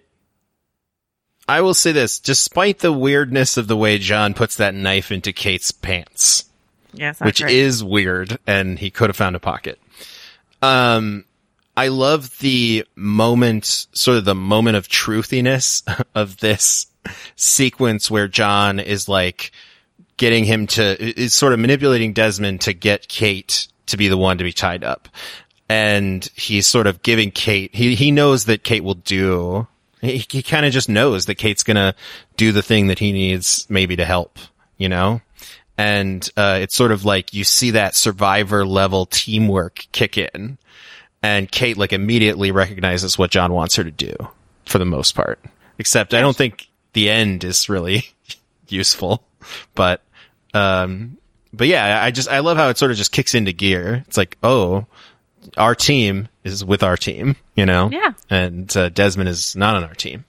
I 1.52 1.60
will 1.60 1.74
say 1.74 1.92
this, 1.92 2.18
despite 2.18 2.80
the 2.80 2.94
weirdness 2.94 3.58
of 3.58 3.68
the 3.68 3.76
way 3.76 3.98
John 3.98 4.34
puts 4.34 4.56
that 4.56 4.74
knife 4.74 5.12
into 5.12 5.34
Kate's 5.34 5.72
pants, 5.72 6.46
Yes, 6.94 7.20
which 7.20 7.42
right. 7.42 7.52
is 7.52 7.84
weird, 7.84 8.38
and 8.48 8.80
he 8.80 8.90
could 8.90 9.10
have 9.10 9.18
found 9.18 9.36
a 9.36 9.40
pocket. 9.40 9.78
Um, 10.62 11.26
I 11.76 11.90
love 11.90 12.40
the 12.40 12.86
moment, 12.96 13.66
sort 13.92 14.18
of 14.18 14.24
the 14.24 14.34
moment 14.34 14.78
of 14.78 14.88
truthiness 14.88 15.84
of 16.16 16.38
this 16.38 16.88
sequence 17.36 18.10
where 18.10 18.30
John 18.30 18.80
is 18.80 19.10
like 19.10 19.52
getting 20.16 20.46
him 20.46 20.68
to, 20.68 21.20
is 21.20 21.34
sort 21.34 21.52
of 21.52 21.60
manipulating 21.60 22.14
Desmond 22.14 22.62
to 22.62 22.72
get 22.72 23.10
Kate 23.10 23.68
to 23.88 23.98
be 23.98 24.08
the 24.08 24.18
one 24.18 24.38
to 24.38 24.46
be 24.46 24.54
tied 24.54 24.86
up. 24.86 25.10
And 25.68 26.24
he's 26.34 26.66
sort 26.66 26.88
of 26.88 27.04
giving 27.04 27.30
Kate, 27.30 27.76
he, 27.76 27.96
he 27.96 28.12
knows 28.12 28.46
that 28.46 28.64
Kate 28.64 28.86
will 28.86 28.94
do, 28.94 29.68
he, 30.02 30.26
he 30.30 30.44
kind 30.44 30.66
of 30.66 30.74
just 30.74 30.90
knows 30.90 31.26
that 31.28 31.36
Kate's 31.36 31.64
gonna 31.64 31.96
do 32.38 32.52
the 32.52 32.64
thing 32.64 32.88
that 32.88 33.00
he 33.00 33.12
needs 33.12 33.66
maybe 33.70 33.96
to 33.96 34.06
help, 34.06 34.38
you 34.78 34.90
know? 34.90 35.22
And, 35.78 36.28
uh, 36.38 36.60
it's 36.62 36.76
sort 36.76 36.92
of 36.92 37.06
like 37.06 37.34
you 37.34 37.44
see 37.44 37.72
that 37.72 37.96
survivor 37.96 38.66
level 38.66 39.06
teamwork 39.06 39.88
kick 39.92 40.18
in 40.18 40.58
and 41.24 41.52
Kate 41.52 41.78
like 41.78 41.94
immediately 41.94 42.52
recognizes 42.52 43.18
what 43.18 43.32
John 43.32 43.54
wants 43.54 43.76
her 43.76 43.84
to 43.84 43.92
do 43.92 44.14
for 44.66 44.80
the 44.80 44.86
most 44.86 45.16
part. 45.16 45.40
Except 45.78 46.14
I 46.14 46.22
don't 46.22 46.36
think 46.36 46.68
the 46.94 47.10
end 47.10 47.44
is 47.44 47.70
really 47.70 48.10
useful, 48.68 49.24
but, 49.76 50.02
um, 50.54 51.18
but 51.54 51.68
yeah, 51.68 52.04
I 52.04 52.12
just, 52.12 52.30
I 52.30 52.40
love 52.40 52.58
how 52.58 52.70
it 52.70 52.78
sort 52.78 52.92
of 52.92 52.98
just 52.98 53.12
kicks 53.12 53.36
into 53.36 53.52
gear. 53.54 54.04
It's 54.08 54.18
like, 54.18 54.38
oh, 54.44 54.86
our 55.58 55.76
team 55.76 56.28
is 56.44 56.64
with 56.66 56.84
our 56.84 56.98
team, 56.98 57.36
you 57.56 57.66
know? 57.66 57.90
Yeah. 57.92 58.14
And, 58.30 58.76
uh, 58.76 58.90
Desmond 58.90 59.30
is 59.30 59.56
not 59.56 59.76
on 59.76 59.84
our 59.84 59.94
team. 59.94 60.26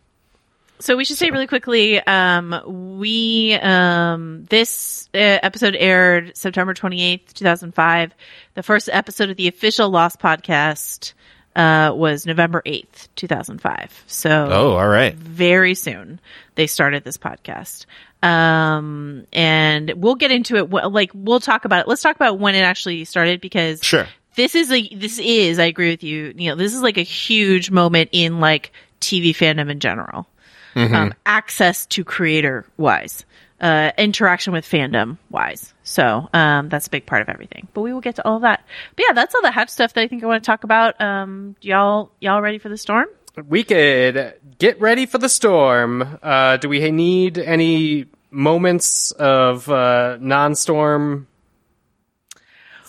So 0.81 0.97
we 0.97 1.05
should 1.05 1.17
say 1.17 1.31
really 1.31 1.47
quickly, 1.47 2.01
um, 2.01 2.99
we, 2.99 3.55
um, 3.55 4.47
this 4.51 5.09
uh, 5.15 5.19
episode 5.19 5.77
aired 5.77 6.37
September 6.37 6.75
28th, 6.75 7.33
2005. 7.35 8.13
The 8.55 8.63
first 8.65 8.89
episode 8.93 9.31
of 9.31 9.37
the 9.37 9.47
official 9.47 9.91
Lost 9.91 10.19
podcast, 10.19 11.13
uh, 11.55 11.93
was 11.95 12.27
November 12.27 12.63
8th, 12.67 13.09
2005. 13.15 14.05
So. 14.09 14.49
Oh, 14.51 14.73
all 14.73 14.89
right. 14.89 15.15
very 15.15 15.75
soon 15.75 16.19
they 16.57 16.67
started 16.67 17.05
this 17.05 17.17
podcast 17.17 17.87
um 18.23 19.27
and 19.33 19.93
we'll 19.97 20.15
get 20.15 20.31
into 20.31 20.57
it 20.57 20.71
like 20.71 21.11
we'll 21.13 21.41
talk 21.41 21.65
about 21.65 21.81
it 21.81 21.89
let's 21.89 22.03
talk 22.03 22.15
about 22.15 22.39
when 22.39 22.55
it 22.55 22.61
actually 22.61 23.05
started 23.05 23.41
because 23.41 23.83
Sure. 23.83 24.07
This 24.35 24.55
is 24.55 24.71
a 24.71 24.89
this 24.95 25.19
is 25.19 25.59
I 25.59 25.65
agree 25.65 25.91
with 25.91 26.03
you, 26.03 26.33
Neil. 26.35 26.57
This 26.57 26.75
is 26.75 26.83
like 26.83 26.99
a 26.99 27.03
huge 27.03 27.71
moment 27.71 28.11
in 28.13 28.41
like 28.41 28.73
TV 29.01 29.31
fandom 29.31 29.71
in 29.71 29.81
general. 29.81 30.27
Um, 30.75 31.13
access 31.27 31.85
to 31.87 32.03
creator 32.03 32.65
wise, 32.79 33.27
uh, 33.61 33.93
interaction 33.99 34.55
with 34.55 34.65
fandom 34.65 35.19
wise. 35.29 35.75
So 35.83 36.31
um, 36.33 36.71
that's 36.71 36.87
a 36.87 36.91
big 36.91 37.05
part 37.05 37.21
of 37.21 37.29
everything. 37.29 37.69
But 37.75 37.83
we 37.83 37.93
will 37.93 38.01
get 38.01 38.17
to 38.17 38.27
all 38.27 38.37
of 38.37 38.43
that. 38.43 38.65
But 38.97 39.05
yeah, 39.07 39.13
that's 39.13 39.35
all 39.35 39.43
the 39.43 39.51
hatch 39.51 39.69
stuff 39.69 39.93
that 39.93 40.01
I 40.01 40.09
think 40.09 40.25
I 40.25 40.27
want 40.27 40.43
to 40.43 40.47
talk 40.47 40.65
about. 40.65 40.99
Um, 40.99 41.57
y'all 41.61 42.11
y'all 42.21 42.41
ready 42.41 42.57
for 42.59 42.71
the 42.71 42.79
storm? 42.79 43.07
We 43.47 43.65
could 43.65 44.35
get 44.59 44.81
ready 44.81 45.07
for 45.07 45.19
the 45.19 45.29
storm. 45.29 46.19
Uh, 46.23 46.57
do 46.59 46.69
we 46.69 46.91
need 46.91 47.39
any 47.39 48.07
moments 48.31 49.11
of 49.13 49.69
uh, 49.69 50.17
non-storm 50.21 51.27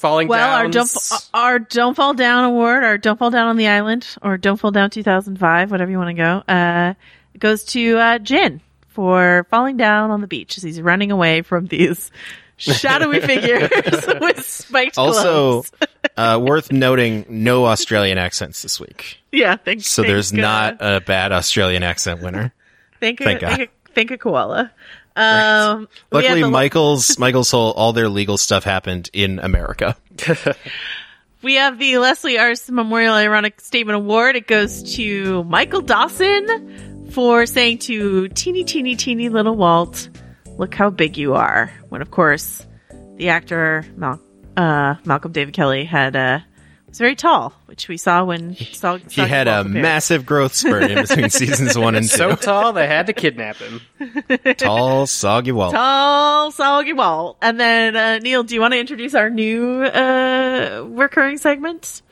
falling 0.04 0.28
Well, 0.28 0.56
our 0.58 0.68
don't 0.68 0.90
our 1.34 1.60
don't 1.60 1.96
fall 1.96 2.14
down 2.14 2.44
award, 2.44 2.84
our 2.84 2.98
don't 2.98 3.18
fall 3.18 3.32
down 3.32 3.48
on 3.48 3.56
the 3.58 3.68
island, 3.70 4.06
or 4.22 4.38
don't 4.38 4.58
fall 4.58 4.72
down 4.72 4.90
2005, 4.90 5.72
whatever 5.72 5.90
you 5.90 5.98
want 5.98 6.10
to 6.10 6.14
go, 6.14 6.54
uh, 6.54 6.94
goes 7.40 7.64
to 7.64 7.98
uh, 7.98 8.20
Jin 8.20 8.60
for 8.90 9.48
falling 9.50 9.78
down 9.78 10.12
on 10.12 10.20
the 10.20 10.28
beach 10.28 10.58
as 10.58 10.64
he's 10.64 10.82
running 10.82 11.12
away 11.12 11.42
from 11.42 11.68
these 11.68 12.12
shadowy 12.58 13.22
figures 13.22 13.70
with 14.22 14.46
spiked 14.46 14.98
Also, 14.98 15.64
gloves. 15.64 15.72
uh, 16.18 16.40
worth 16.44 16.72
noting, 16.72 17.26
no 17.30 17.66
Australian 17.66 18.18
accents 18.18 18.62
this 18.62 18.80
week. 18.80 19.20
Yeah, 19.32 19.56
thanks. 19.56 19.88
So 19.88 20.02
there's 20.04 20.30
thank, 20.32 20.42
not 20.42 20.82
Uh, 20.82 20.98
a 20.98 21.02
bad 21.02 21.32
Australian 21.32 21.82
accent 21.82 22.22
winner. 22.22 22.54
thank, 23.00 23.20
a, 23.22 23.24
thank 23.24 23.40
God. 23.42 23.50
thank, 23.58 23.70
a, 23.70 23.92
thank 23.94 24.12
a 24.12 24.18
koala. 24.18 24.72
Um, 25.16 25.24
have 25.24 25.88
Luckily, 26.12 26.44
Michael's 26.44 27.20
Michael's 27.20 27.52
whole 27.52 27.72
all 27.72 27.94
their 27.94 28.10
legal 28.10 28.38
stuff 28.38 28.64
happened 28.64 29.10
in 29.14 29.40
America. 29.40 29.96
We 31.44 31.56
have 31.56 31.78
the 31.78 31.98
Leslie 31.98 32.38
Arzt 32.40 32.72
Memorial 32.72 33.16
Ironic 33.16 33.60
Statement 33.60 33.98
Award. 33.98 34.38
It 34.38 34.48
goes 34.48 34.96
to 34.96 35.44
Michael 35.44 35.82
Dawson 35.82 37.10
for 37.12 37.46
saying 37.46 37.80
to 37.80 38.30
teeny, 38.30 38.64
teeny, 38.64 38.96
teeny 38.96 39.28
little 39.28 39.58
Walt, 39.58 40.08
look 40.58 40.74
how 40.74 40.90
big 40.90 41.18
you 41.18 41.34
are. 41.34 41.70
When, 41.90 42.02
of 42.02 42.12
course, 42.12 42.66
the 43.18 43.28
actor 43.28 43.86
Mal- 43.98 44.22
uh, 44.56 44.96
Malcolm 45.04 45.34
David 45.34 45.54
Kelley 45.54 45.84
had, 45.84 46.16
uh, 46.16 46.40
was 46.94 47.00
very 47.00 47.16
tall, 47.16 47.54
which 47.66 47.88
we 47.88 47.98
saw 47.98 48.24
when 48.24 48.56
saw, 48.56 48.98
He 48.98 49.22
had 49.22 49.48
a 49.48 49.64
massive 49.64 50.28
growth 50.28 50.54
spurt 50.54 50.92
in 50.92 51.02
between 51.02 51.30
seasons 51.32 51.76
one 51.76 51.96
and 51.96 52.08
two. 52.08 52.16
so 52.18 52.36
tall 52.36 52.72
they 52.72 52.86
had 52.86 53.08
to 53.08 53.14
kidnap 53.14 53.56
him. 53.56 53.82
tall, 54.58 55.08
soggy 55.08 55.52
Walt. 55.52 55.74
tall, 55.74 56.52
soggy 56.52 56.94
Walt. 56.94 57.38
And 57.42 57.60
then, 57.60 57.96
uh, 57.96 58.20
Neil, 58.20 58.44
do 58.44 58.54
you 58.54 58.62
want 58.62 58.74
to 58.74 58.80
introduce 58.80 59.16
our 59.16 59.32
new, 59.32 59.84
uh, 59.84 60.86
recurring 60.90 61.40
segment 61.40 62.04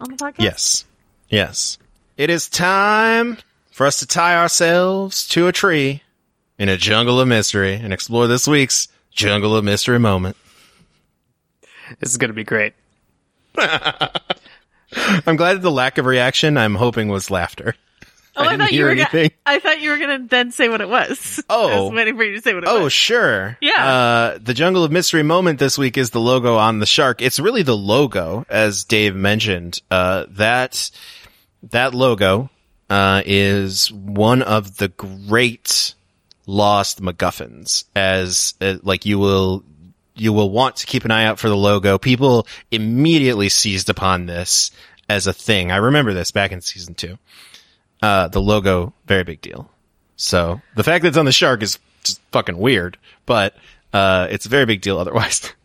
on 0.00 0.10
the 0.10 0.16
podcast? 0.16 0.34
Yes. 0.38 0.84
Yes. 1.28 1.78
It 2.16 2.30
is 2.30 2.48
time 2.48 3.36
for 3.72 3.84
us 3.84 3.98
to 3.98 4.06
tie 4.06 4.36
ourselves 4.36 5.26
to 5.28 5.48
a 5.48 5.52
tree 5.52 6.02
in 6.56 6.68
a 6.68 6.76
jungle 6.76 7.18
of 7.18 7.26
mystery 7.26 7.74
and 7.74 7.92
explore 7.92 8.28
this 8.28 8.46
week's 8.46 8.86
jungle 9.10 9.56
of 9.56 9.64
mystery 9.64 9.98
moment. 9.98 10.36
This 11.98 12.10
is 12.10 12.16
going 12.16 12.28
to 12.28 12.34
be 12.34 12.44
great. 12.44 12.74
I'm 15.26 15.36
glad 15.36 15.54
that 15.54 15.62
the 15.62 15.70
lack 15.70 15.98
of 15.98 16.06
reaction 16.06 16.56
I'm 16.56 16.74
hoping 16.74 17.08
was 17.08 17.30
laughter. 17.30 17.74
Oh, 18.36 18.44
I 18.44 18.54
I, 18.54 18.56
thought 18.56 18.72
you 18.72 18.84
were. 18.84 18.90
Gonna, 18.94 19.00
anything. 19.12 19.30
I 19.44 19.58
thought 19.58 19.80
you 19.80 19.90
were 19.90 19.98
gonna 19.98 20.20
then 20.26 20.50
say 20.52 20.68
what 20.68 20.80
it 20.80 20.88
was. 20.88 21.42
Oh. 21.50 21.68
I 21.70 21.80
was 21.80 21.92
waiting 21.92 22.16
for 22.16 22.22
you 22.24 22.36
to 22.36 22.40
say 22.42 22.54
what 22.54 22.62
it 22.64 22.68
Oh, 22.70 22.84
was. 22.84 22.92
sure. 22.92 23.56
Yeah. 23.60 23.84
Uh, 23.84 24.38
the 24.40 24.54
Jungle 24.54 24.84
of 24.84 24.92
Mystery 24.92 25.22
moment 25.22 25.58
this 25.58 25.76
week 25.76 25.98
is 25.98 26.10
the 26.10 26.20
logo 26.20 26.56
on 26.56 26.78
the 26.78 26.86
shark. 26.86 27.22
It's 27.22 27.38
really 27.40 27.62
the 27.62 27.76
logo, 27.76 28.46
as 28.48 28.84
Dave 28.84 29.14
mentioned. 29.16 29.80
Uh, 29.90 30.26
that, 30.30 30.90
that 31.70 31.92
logo, 31.92 32.50
uh, 32.88 33.22
is 33.26 33.92
one 33.92 34.42
of 34.42 34.76
the 34.76 34.88
great 34.88 35.94
lost 36.46 37.02
MacGuffins 37.02 37.84
as, 37.94 38.54
uh, 38.60 38.76
like 38.82 39.06
you 39.06 39.18
will, 39.18 39.64
you 40.20 40.34
will 40.34 40.50
want 40.50 40.76
to 40.76 40.86
keep 40.86 41.06
an 41.06 41.10
eye 41.10 41.24
out 41.24 41.38
for 41.38 41.48
the 41.48 41.56
logo. 41.56 41.96
People 41.96 42.46
immediately 42.70 43.48
seized 43.48 43.88
upon 43.88 44.26
this 44.26 44.70
as 45.08 45.26
a 45.26 45.32
thing. 45.32 45.72
I 45.72 45.76
remember 45.76 46.12
this 46.12 46.30
back 46.30 46.52
in 46.52 46.60
season 46.60 46.94
two. 46.94 47.18
Uh, 48.02 48.28
the 48.28 48.40
logo, 48.40 48.92
very 49.06 49.24
big 49.24 49.40
deal. 49.40 49.70
So 50.16 50.60
the 50.76 50.84
fact 50.84 51.02
that 51.02 51.08
it's 51.08 51.16
on 51.16 51.24
the 51.24 51.32
shark 51.32 51.62
is 51.62 51.78
just 52.04 52.20
fucking 52.32 52.58
weird, 52.58 52.98
but 53.24 53.56
uh, 53.94 54.28
it's 54.30 54.44
a 54.44 54.50
very 54.50 54.66
big 54.66 54.82
deal 54.82 54.98
otherwise. 54.98 55.52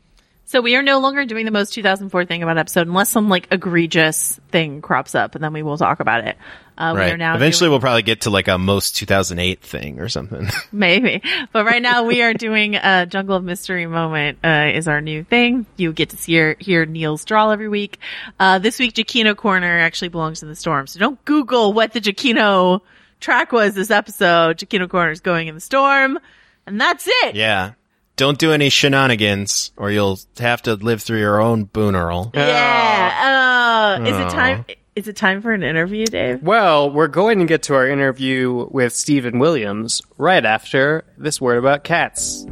So 0.55 0.61
we 0.61 0.77
are 0.77 0.81
no 0.81 0.99
longer 0.99 1.25
doing 1.25 1.43
the 1.43 1.51
most 1.51 1.73
2004 1.73 2.23
thing 2.23 2.41
about 2.41 2.57
episode 2.57 2.87
unless 2.87 3.09
some 3.09 3.27
like 3.27 3.49
egregious 3.51 4.39
thing 4.51 4.81
crops 4.81 5.13
up, 5.13 5.35
and 5.35 5.43
then 5.43 5.51
we 5.51 5.61
will 5.63 5.77
talk 5.77 5.99
about 5.99 6.25
it. 6.25 6.37
Uh, 6.77 6.93
We 6.95 7.01
are 7.01 7.07
right. 7.07 7.17
now 7.19 7.35
Eventually, 7.35 7.65
doing- 7.65 7.71
we'll 7.71 7.81
probably 7.81 8.03
get 8.03 8.21
to 8.21 8.29
like 8.29 8.47
a 8.47 8.57
most 8.57 8.95
2008 8.95 9.59
thing 9.59 9.99
or 9.99 10.07
something. 10.07 10.47
maybe, 10.71 11.21
but 11.51 11.65
right 11.65 11.81
now 11.81 12.05
we 12.05 12.21
are 12.21 12.33
doing 12.33 12.75
a 12.77 13.05
Jungle 13.05 13.35
of 13.35 13.43
Mystery 13.43 13.85
moment 13.85 14.37
uh, 14.45 14.71
is 14.73 14.87
our 14.87 15.01
new 15.01 15.25
thing. 15.25 15.65
You 15.75 15.91
get 15.91 16.11
to 16.11 16.15
hear 16.15 16.55
hear 16.57 16.85
Neil's 16.85 17.25
draw 17.25 17.51
every 17.51 17.67
week. 17.67 17.99
Uh, 18.39 18.57
this 18.59 18.79
week, 18.79 18.93
Giacchino 18.93 19.35
Corner 19.35 19.79
actually 19.79 20.07
belongs 20.07 20.41
in 20.41 20.47
the 20.47 20.55
storm, 20.55 20.87
so 20.87 21.01
don't 21.01 21.25
Google 21.25 21.73
what 21.73 21.91
the 21.91 21.99
Giacchino 21.99 22.79
track 23.19 23.51
was 23.51 23.75
this 23.75 23.91
episode. 23.91 24.59
Giacchino 24.59 24.89
Corner 24.89 25.11
is 25.11 25.19
going 25.19 25.49
in 25.49 25.55
the 25.55 25.59
storm, 25.59 26.17
and 26.65 26.79
that's 26.79 27.09
it. 27.09 27.35
yeah. 27.35 27.73
Don't 28.17 28.37
do 28.37 28.53
any 28.53 28.69
shenanigans, 28.69 29.71
or 29.75 29.91
you'll 29.91 30.19
have 30.39 30.61
to 30.63 30.75
live 30.75 31.01
through 31.01 31.19
your 31.19 31.41
own 31.41 31.65
booneral. 31.65 32.33
Yeah. 32.33 33.97
Uh, 33.99 34.03
is 34.05 34.17
it 34.17 34.29
time? 34.29 34.65
Is 34.95 35.09
it 35.09 35.17
time 35.17 35.41
for 35.41 35.51
an 35.51 35.61
interview, 35.61 36.05
Dave? 36.05 36.41
Well, 36.41 36.89
we're 36.89 37.09
going 37.09 37.39
to 37.39 37.45
get 37.45 37.63
to 37.63 37.75
our 37.75 37.85
interview 37.85 38.69
with 38.71 38.93
Stephen 38.93 39.39
Williams 39.39 40.01
right 40.17 40.45
after 40.45 41.03
this 41.17 41.41
word 41.41 41.57
about 41.57 41.83
cats. 41.83 42.45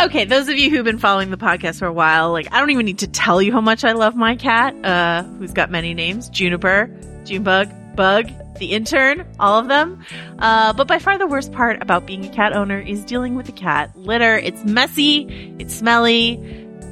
Okay, 0.00 0.24
those 0.24 0.48
of 0.48 0.56
you 0.56 0.70
who've 0.70 0.84
been 0.84 0.98
following 0.98 1.30
the 1.30 1.36
podcast 1.36 1.78
for 1.78 1.86
a 1.86 1.92
while, 1.92 2.32
like 2.32 2.50
I 2.52 2.60
don't 2.60 2.70
even 2.70 2.86
need 2.86 3.00
to 3.00 3.06
tell 3.06 3.42
you 3.42 3.52
how 3.52 3.60
much 3.60 3.84
I 3.84 3.92
love 3.92 4.16
my 4.16 4.36
cat, 4.36 4.74
uh, 4.82 5.22
who's 5.24 5.52
got 5.52 5.70
many 5.70 5.92
names: 5.92 6.30
Juniper, 6.30 6.90
Junebug, 7.24 7.70
Bug, 7.96 8.30
the 8.58 8.72
intern, 8.72 9.26
all 9.38 9.58
of 9.58 9.68
them. 9.68 10.04
Uh, 10.38 10.72
but 10.72 10.86
by 10.86 10.98
far 10.98 11.18
the 11.18 11.26
worst 11.26 11.52
part 11.52 11.82
about 11.82 12.06
being 12.06 12.24
a 12.24 12.28
cat 12.28 12.54
owner 12.54 12.78
is 12.78 13.04
dealing 13.04 13.34
with 13.34 13.46
the 13.46 13.52
cat 13.52 13.96
litter. 13.96 14.36
It's 14.38 14.64
messy, 14.64 15.54
it's 15.58 15.74
smelly, 15.74 16.40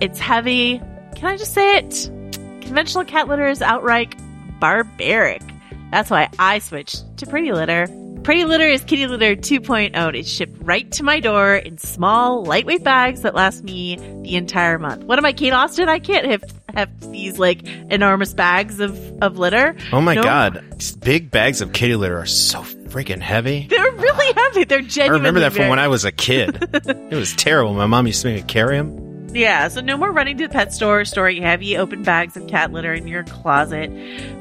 it's 0.01 0.19
heavy. 0.19 0.79
Can 1.15 1.27
I 1.27 1.37
just 1.37 1.55
say 1.55 1.77
it? 1.77 2.11
Conventional 2.63 3.05
cat 3.05 3.29
litter 3.29 3.47
is 3.47 3.63
outright 3.63 4.15
barbaric. 4.61 5.43
That's 5.91 6.11
why 6.11 6.29
I 6.39 6.59
switched 6.59 7.19
to 7.19 7.27
Pretty 7.27 7.53
Litter. 7.53 7.87
Pretty 8.25 8.45
Litter 8.45 8.69
is 8.69 8.85
kitty 8.85 9.09
litter 9.09 9.35
2.0. 9.35 10.15
It's 10.17 10.29
shipped 10.31 10.57
right 10.63 10.89
to 10.93 11.03
my 11.03 11.19
door 11.19 11.57
in 11.57 11.77
small, 11.79 12.45
lightweight 12.45 12.85
bags 12.85 13.23
that 13.23 13.35
last 13.35 13.65
me 13.65 13.97
the 14.23 14.37
entire 14.37 14.79
month. 14.79 15.03
What 15.03 15.19
am 15.19 15.25
I, 15.25 15.33
Kate 15.33 15.53
Austin? 15.53 15.89
I 15.89 15.99
can't 15.99 16.27
have, 16.27 16.45
have 16.73 17.11
these 17.11 17.41
like 17.41 17.67
enormous 17.91 18.33
bags 18.33 18.79
of, 18.79 18.97
of 19.21 19.39
litter. 19.39 19.75
Oh 19.93 20.01
my 20.01 20.15
No. 20.15 20.23
god, 20.23 20.65
These 20.79 20.95
big 20.97 21.33
bags 21.33 21.61
of 21.61 21.73
kitty 21.73 21.97
litter 21.97 22.17
are 22.17 22.27
so 22.27 22.61
freaking 22.61 23.21
heavy. 23.21 23.67
They're 23.69 23.91
really 23.91 24.33
heavy. 24.37 24.65
They're 24.65 24.83
genuinely. 24.83 25.15
I 25.15 25.19
remember 25.19 25.41
that 25.41 25.51
from 25.53 25.59
very- 25.63 25.71
when 25.71 25.79
I 25.81 25.89
was 25.89 26.05
a 26.05 26.13
kid. 26.13 26.57
it 26.73 27.17
was 27.17 27.35
terrible. 27.35 27.75
My 27.75 27.87
mom 27.87 28.07
used 28.07 28.23
to 28.23 28.29
make 28.29 28.43
me 28.45 28.49
carry 28.49 28.77
them. 28.77 29.12
Yeah, 29.35 29.69
so 29.69 29.81
no 29.81 29.97
more 29.97 30.13
running 30.13 30.37
to 30.39 30.47
the 30.47 30.53
pet 30.53 30.75
store, 30.75 31.07
storing 31.07 31.41
heavy 31.41 31.75
open 31.77 32.03
bags 32.03 32.37
of 32.37 32.47
cat 32.49 32.71
litter 32.71 32.93
in 32.93 33.07
your 33.07 33.25
closet. 33.25 33.91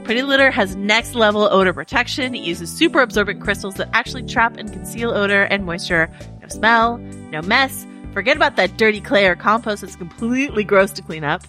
Pretty 0.04 0.22
Litter 0.22 0.52
has 0.52 0.76
next 0.76 1.16
level 1.16 1.48
odor 1.50 1.72
protection. 1.72 2.36
It 2.36 2.44
uses 2.44 2.70
super 2.70 3.00
absorbent 3.00 3.40
crystals 3.42 3.76
that 3.76 3.90
actually 3.94 4.24
trap 4.24 4.58
and 4.58 4.70
conceal 4.70 5.12
odor 5.12 5.44
and 5.44 5.66
moisture. 5.66 6.10
No 6.42 6.48
smell, 6.50 6.98
no 6.98 7.42
mess. 7.42 7.88
Forget 8.12 8.36
about 8.36 8.58
that 8.58 8.76
dirty 8.76 9.00
clay 9.00 9.28
or 9.28 9.36
compost 9.38 9.80
that's 9.80 9.96
completely 9.96 10.66
gross 10.66 10.92
to 10.92 11.02
clean 11.02 11.24
up. 11.24 11.44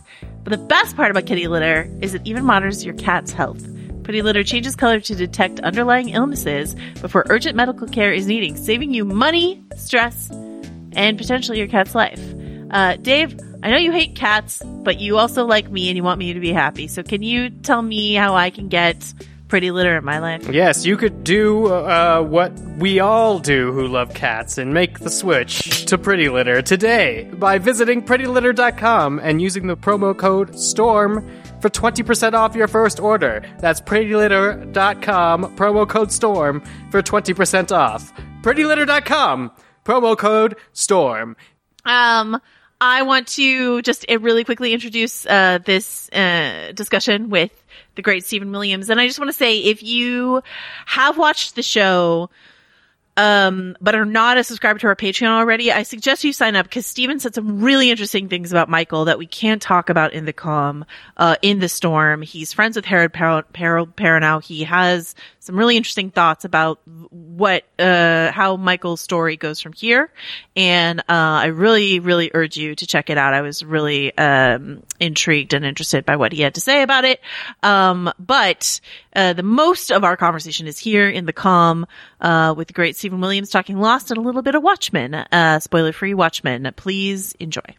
But 0.45 0.53
the 0.53 0.65
best 0.67 0.95
part 0.95 1.11
about 1.11 1.27
kitty 1.27 1.49
litter 1.49 1.91
is 2.01 2.15
it 2.15 2.23
even 2.25 2.45
monitors 2.45 2.85
your 2.85 2.95
cat's 2.95 3.33
health. 3.33 3.67
Pretty 4.05 4.23
Litter 4.23 4.45
changes 4.45 4.77
color 4.77 5.01
to 5.01 5.15
detect 5.17 5.59
underlying 5.61 6.11
illnesses 6.11 6.77
before 7.01 7.27
urgent 7.29 7.57
medical 7.57 7.89
care 7.89 8.13
is 8.13 8.29
needed, 8.29 8.57
saving 8.57 8.95
you 8.95 9.05
money, 9.05 9.65
stress, 9.77 10.31
and 10.93 11.19
potentially 11.19 11.59
your 11.59 11.69
cat's 11.69 11.97
life. 11.97 12.21
Uh, 12.73 12.97
Dave, 12.97 13.39
I 13.63 13.71
know 13.71 13.77
you 13.77 13.93
hate 13.93 14.17
cats, 14.17 14.63
but 14.65 14.99
you 14.99 15.19
also 15.19 15.45
like 15.45 15.71
me 15.71 15.89
and 15.89 15.97
you 15.97 16.03
want 16.03 16.19
me 16.19 16.33
to 16.33 16.41
be 16.41 16.53
happy. 16.53 16.89
So 16.89 17.03
can 17.03 17.23
you 17.23 17.51
tell 17.51 17.83
me 17.83 18.15
how 18.15 18.35
I 18.35 18.51
can 18.51 18.69
get 18.69 19.13
pretty 19.49 19.71
litter 19.71 19.99
in 19.99 20.05
my 20.05 20.19
life? 20.19 20.49
Yes, 20.49 20.87
you 20.87 20.97
could 20.97 21.25
do 21.25 21.67
uh, 21.67 22.23
what 22.23 22.59
we 22.79 23.01
all 23.01 23.39
do 23.39 23.71
who 23.73 23.87
love 23.87 24.15
cats 24.15 24.57
and 24.57 24.73
make 24.73 25.01
the 25.01 25.11
switch 25.11 25.85
to 25.85 25.99
Pretty 25.99 26.31
Litter 26.31 26.63
today 26.63 27.31
by 27.35 27.59
visiting 27.59 28.03
prettylitter.com 28.03 29.21
and 29.23 29.43
using 29.43 29.67
the 29.67 29.77
promo 29.77 30.17
code 30.17 30.59
STORM 30.59 31.31
for 31.61 31.69
20% 31.69 32.33
off 32.33 32.55
your 32.57 32.67
first 32.67 32.99
order. 32.99 33.43
That's 33.61 33.83
prettylitter.com, 33.83 35.55
promo 35.55 35.87
code 35.87 36.11
STORM 36.11 36.63
for 36.91 37.03
20% 37.03 37.73
off. 37.77 38.11
Prettylitter.com, 38.41 39.53
promo 39.85 40.17
code 40.17 40.57
STORM. 40.73 41.37
Um, 41.85 42.41
I 42.85 43.03
want 43.03 43.29
to 43.29 43.81
just 43.83 44.05
uh, 44.11 44.19
really 44.19 44.43
quickly 44.43 44.73
introduce 44.73 45.25
uh, 45.25 45.61
this 45.65 46.11
uh, 46.11 46.73
discussion 46.75 47.31
with 47.31 47.53
the 47.95 48.03
great 48.03 48.25
Stephen 48.25 48.51
Williams, 48.51 48.91
and 48.91 49.01
I 49.01 49.07
just 49.07 49.21
want 49.21 49.29
to 49.29 49.37
say 49.37 49.59
if 49.59 49.85
you 49.85 50.43
have 50.87 51.17
watched 51.17 51.55
the 51.55 51.63
show 51.63 52.29
um, 53.17 53.77
but 53.81 53.95
are 53.95 54.05
not 54.05 54.37
a 54.37 54.43
subscriber 54.43 54.81
to 54.81 54.89
our 54.89 54.97
Patreon 54.97 55.29
already, 55.29 55.71
I 55.71 55.85
suggest 55.85 56.25
you 56.25 56.33
sign 56.33 56.57
up 56.57 56.67
because 56.67 56.85
Stephen 56.85 57.21
said 57.21 57.37
some 57.37 57.63
really 57.63 57.89
interesting 57.89 58.29
things 58.29 58.51
about 58.51 58.69
Michael 58.69 59.05
that 59.05 59.19
we 59.19 59.27
can't 59.27 59.63
talk 59.63 59.89
about 59.89 60.13
in 60.13 60.25
the 60.25 60.33
calm, 60.33 60.85
uh, 61.19 61.37
in 61.41 61.61
the 61.61 61.69
storm. 61.69 62.23
He's 62.23 62.53
friends 62.53 62.75
with 62.75 62.85
Harold 62.85 63.13
Par- 63.13 63.45
Perrineau. 63.53 64.43
He 64.43 64.65
has 64.65 65.15
some 65.43 65.59
really 65.59 65.77
interesting 65.77 66.13
thoughts 66.13 66.45
about 66.45 66.79
what, 66.87 67.65
uh, 67.77 68.31
how 68.31 68.55
Michael's 68.57 69.01
story 69.01 69.37
goes 69.37 69.61
from 69.61 69.73
here. 69.73 70.09
And, 70.55 71.01
uh, 71.01 71.03
I 71.09 71.47
really, 71.47 71.99
really 71.99 72.31
urge 72.33 72.57
you 72.57 72.77
to 72.77 72.87
check 72.87 73.11
it 73.11 73.19
out. 73.19 73.35
I 73.35 73.41
was 73.41 73.65
really, 73.65 74.17
um, 74.17 74.85
intrigued 75.01 75.53
and 75.53 75.65
interested 75.65 76.07
by 76.07 76.15
what 76.15 76.31
he 76.31 76.43
had 76.43 76.55
to 76.55 76.61
say 76.61 76.83
about 76.83 77.05
it. 77.05 77.21
Um, 77.61 78.13
but, 78.21 78.81
uh, 79.17 79.33
the 79.33 79.43
most 79.43 79.91
of 79.91 80.05
our 80.05 80.17
conversation 80.17 80.69
is 80.69 80.79
here 80.79 81.09
in 81.09 81.27
the 81.27 81.33
calm 81.33 81.87
uh, 82.21 82.55
with 82.57 82.69
the 82.69 82.75
great 82.75 82.95
Stephen 82.95 83.21
Williams 83.21 83.51
talking 83.51 83.79
Lost 83.79 84.13
and 84.13 84.19
a 84.19 84.23
little 84.23 84.43
bit 84.43 84.55
of 84.55 84.63
Watchmen, 84.63 85.13
uh, 85.13 85.59
spoiler 85.59 85.93
free 85.93 86.15
Watchmen. 86.15 86.73
Please 86.77 87.35
enjoy. 87.41 87.75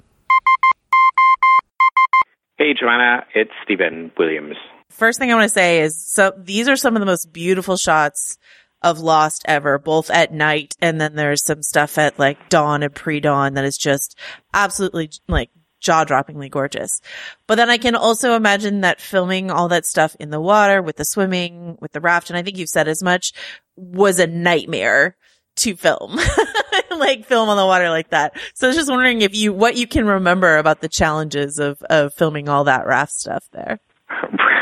Hey, 2.58 2.74
Joanna, 2.74 3.26
it's 3.34 3.52
Stephen 3.64 4.12
Williams. 4.18 4.58
First 4.94 5.20
thing 5.20 5.32
I 5.32 5.36
want 5.36 5.50
to 5.50 5.54
say 5.54 5.82
is, 5.82 6.08
so 6.08 6.34
these 6.38 6.68
are 6.68 6.76
some 6.76 6.96
of 6.96 7.00
the 7.00 7.06
most 7.06 7.34
beautiful 7.34 7.78
shots 7.78 8.38
of 8.84 9.00
Lost 9.00 9.44
ever, 9.46 9.80
both 9.80 10.10
at 10.12 10.34
night 10.34 10.76
and 10.82 11.00
then 11.00 11.16
there's 11.16 11.44
some 11.44 11.64
stuff 11.64 11.98
at 11.98 12.20
like 12.20 12.50
dawn 12.50 12.84
and 12.84 12.94
pre-dawn 12.94 13.54
that 13.56 13.66
is 13.66 13.78
just 13.78 14.18
absolutely 14.54 15.10
like 15.28 15.50
jaw-droppingly 15.80 16.52
gorgeous. 16.52 17.02
But 17.48 17.56
then 17.56 17.70
I 17.70 17.78
can 17.78 17.96
also 17.96 18.36
imagine 18.36 18.82
that 18.82 19.02
filming 19.02 19.50
all 19.50 19.68
that 19.70 19.86
stuff 19.86 20.16
in 20.20 20.30
the 20.30 20.42
water 20.42 20.82
with 20.82 20.98
the 20.98 21.06
swimming, 21.06 21.78
with 21.80 21.92
the 21.94 22.02
raft, 22.02 22.30
and 22.30 22.38
I 22.38 22.44
think 22.44 22.58
you've 22.58 22.70
said 22.70 22.88
as 22.88 23.02
much, 23.02 23.34
was 23.76 24.20
a 24.20 24.28
nightmare 24.28 25.16
to 25.58 25.76
film. 25.76 26.20
like 26.92 27.26
film 27.26 27.50
on 27.50 27.58
the 27.58 27.66
water 27.66 27.90
like 27.90 28.10
that. 28.10 28.38
So 28.54 28.68
I 28.68 28.70
was 28.70 28.78
just 28.78 28.90
wondering 28.90 29.22
if 29.22 29.36
you, 29.36 29.54
what 29.54 29.76
you 29.76 29.88
can 29.88 30.06
remember 30.06 30.58
about 30.58 30.82
the 30.82 30.90
challenges 30.90 31.60
of, 31.60 31.82
of 31.90 32.14
filming 32.14 32.48
all 32.48 32.66
that 32.66 32.86
raft 32.86 33.14
stuff 33.14 33.44
there. 33.52 33.80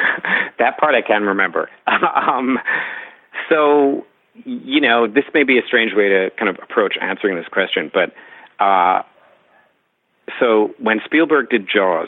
that 0.61 0.77
part 0.77 0.95
I 0.95 1.01
can 1.01 1.23
remember. 1.23 1.69
um, 1.87 2.57
so, 3.49 4.05
you 4.45 4.79
know, 4.79 5.07
this 5.07 5.25
may 5.33 5.43
be 5.43 5.57
a 5.57 5.63
strange 5.65 5.93
way 5.93 6.07
to 6.07 6.29
kind 6.37 6.47
of 6.49 6.57
approach 6.63 6.95
answering 7.01 7.35
this 7.35 7.49
question, 7.51 7.91
but, 7.93 8.13
uh, 8.63 9.01
so 10.39 10.73
when 10.79 11.01
Spielberg 11.03 11.49
did 11.49 11.67
Jaws, 11.67 12.07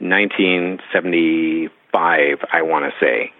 1975, 0.00 2.38
I 2.52 2.62
want 2.62 2.86
to 2.86 2.92
say, 2.98 3.32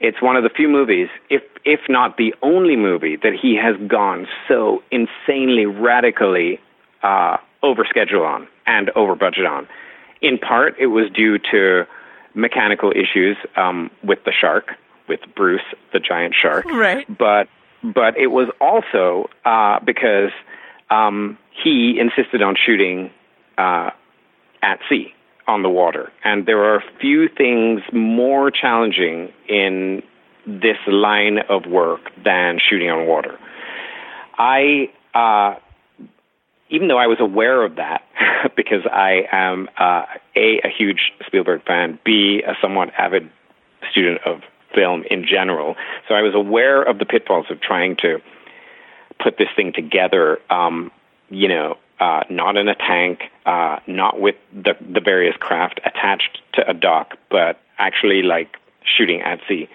it's 0.00 0.20
one 0.20 0.36
of 0.36 0.42
the 0.42 0.50
few 0.50 0.68
movies, 0.68 1.08
if 1.30 1.42
if 1.64 1.80
not 1.88 2.18
the 2.18 2.34
only 2.42 2.76
movie, 2.76 3.16
that 3.16 3.32
he 3.32 3.56
has 3.56 3.74
gone 3.88 4.26
so 4.46 4.82
insanely 4.90 5.64
radically 5.64 6.60
uh, 7.02 7.38
over 7.62 7.86
schedule 7.88 8.22
on 8.22 8.46
and 8.66 8.90
over 8.90 9.14
budget 9.14 9.46
on. 9.46 9.66
In 10.20 10.36
part, 10.38 10.78
it 10.78 10.88
was 10.88 11.10
due 11.10 11.38
to 11.50 11.86
mechanical 12.34 12.90
issues 12.90 13.36
um, 13.56 13.90
with 14.02 14.18
the 14.24 14.32
shark, 14.32 14.72
with 15.08 15.20
Bruce, 15.36 15.62
the 15.92 16.00
giant 16.00 16.34
shark. 16.40 16.64
Right. 16.66 17.06
But 17.08 17.48
but 17.82 18.16
it 18.16 18.28
was 18.28 18.48
also 18.60 19.28
uh, 19.44 19.80
because 19.84 20.30
um, 20.90 21.38
he 21.62 21.98
insisted 22.00 22.42
on 22.42 22.54
shooting 22.56 23.10
uh, 23.58 23.90
at 24.62 24.78
sea 24.88 25.14
on 25.46 25.62
the 25.62 25.68
water. 25.68 26.10
And 26.24 26.46
there 26.46 26.64
are 26.64 26.82
few 27.00 27.28
things 27.28 27.82
more 27.92 28.50
challenging 28.50 29.32
in 29.48 30.02
this 30.46 30.78
line 30.86 31.38
of 31.48 31.66
work 31.66 32.00
than 32.24 32.58
shooting 32.58 32.90
on 32.90 33.06
water. 33.06 33.38
I, 34.38 34.90
uh, 35.14 35.58
even 36.74 36.88
though 36.88 36.98
I 36.98 37.06
was 37.06 37.18
aware 37.20 37.64
of 37.64 37.76
that, 37.76 38.02
because 38.56 38.84
I 38.90 39.26
am 39.30 39.68
uh, 39.78 40.04
a 40.36 40.60
a 40.64 40.68
huge 40.68 41.12
Spielberg 41.26 41.64
fan, 41.64 41.98
b 42.04 42.42
a 42.46 42.54
somewhat 42.60 42.92
avid 42.98 43.30
student 43.90 44.20
of 44.26 44.40
film 44.74 45.04
in 45.10 45.24
general, 45.24 45.76
so 46.08 46.14
I 46.14 46.22
was 46.22 46.34
aware 46.34 46.82
of 46.82 46.98
the 46.98 47.04
pitfalls 47.04 47.46
of 47.48 47.60
trying 47.60 47.96
to 48.02 48.20
put 49.22 49.38
this 49.38 49.48
thing 49.54 49.72
together. 49.72 50.40
Um, 50.50 50.90
you 51.30 51.48
know, 51.48 51.78
uh, 52.00 52.22
not 52.28 52.56
in 52.56 52.68
a 52.68 52.74
tank, 52.74 53.20
uh, 53.46 53.78
not 53.86 54.20
with 54.20 54.34
the, 54.52 54.74
the 54.80 55.00
various 55.00 55.36
craft 55.36 55.80
attached 55.84 56.40
to 56.54 56.68
a 56.68 56.74
dock, 56.74 57.16
but 57.30 57.60
actually 57.78 58.22
like 58.22 58.56
shooting 58.84 59.20
at 59.22 59.40
sea. 59.48 59.68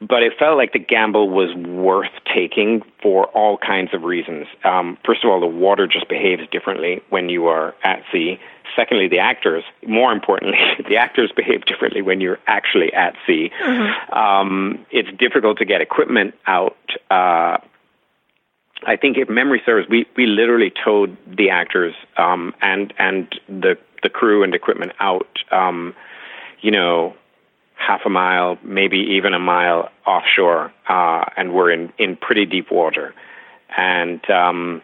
But 0.00 0.22
it 0.22 0.34
felt 0.38 0.56
like 0.56 0.72
the 0.72 0.78
gamble 0.78 1.28
was 1.28 1.54
worth 1.56 2.12
taking 2.32 2.82
for 3.02 3.26
all 3.28 3.58
kinds 3.58 3.92
of 3.92 4.02
reasons. 4.02 4.46
Um, 4.62 4.96
first 5.04 5.24
of 5.24 5.30
all, 5.30 5.40
the 5.40 5.46
water 5.46 5.88
just 5.88 6.08
behaves 6.08 6.42
differently 6.52 7.02
when 7.08 7.28
you 7.28 7.46
are 7.46 7.74
at 7.82 8.02
sea. 8.12 8.38
Secondly, 8.76 9.08
the 9.08 9.18
actors, 9.18 9.64
more 9.86 10.12
importantly, 10.12 10.58
the 10.88 10.96
actors 10.96 11.32
behave 11.34 11.64
differently 11.64 12.02
when 12.02 12.20
you're 12.20 12.38
actually 12.46 12.92
at 12.92 13.14
sea. 13.26 13.50
Mm-hmm. 13.60 14.12
Um, 14.16 14.86
it's 14.90 15.08
difficult 15.18 15.58
to 15.58 15.64
get 15.64 15.80
equipment 15.80 16.34
out. 16.46 16.76
Uh, 17.10 17.58
I 18.86 18.96
think 18.96 19.16
if 19.16 19.28
memory 19.28 19.60
serves, 19.66 19.88
we, 19.88 20.06
we 20.16 20.26
literally 20.26 20.72
towed 20.84 21.16
the 21.26 21.50
actors 21.50 21.94
um, 22.16 22.54
and 22.60 22.94
and 22.98 23.28
the 23.48 23.76
the 24.02 24.08
crew 24.08 24.44
and 24.44 24.54
equipment 24.54 24.92
out, 25.00 25.26
um, 25.50 25.94
you 26.60 26.70
know, 26.70 27.14
half 27.78 28.00
a 28.04 28.10
mile, 28.10 28.58
maybe 28.62 28.98
even 28.98 29.34
a 29.34 29.38
mile 29.38 29.88
offshore, 30.06 30.72
uh, 30.88 31.24
and 31.36 31.54
we're 31.54 31.70
in 31.70 31.92
in 31.98 32.16
pretty 32.16 32.44
deep 32.44 32.70
water, 32.70 33.14
and 33.76 34.20
um, 34.30 34.82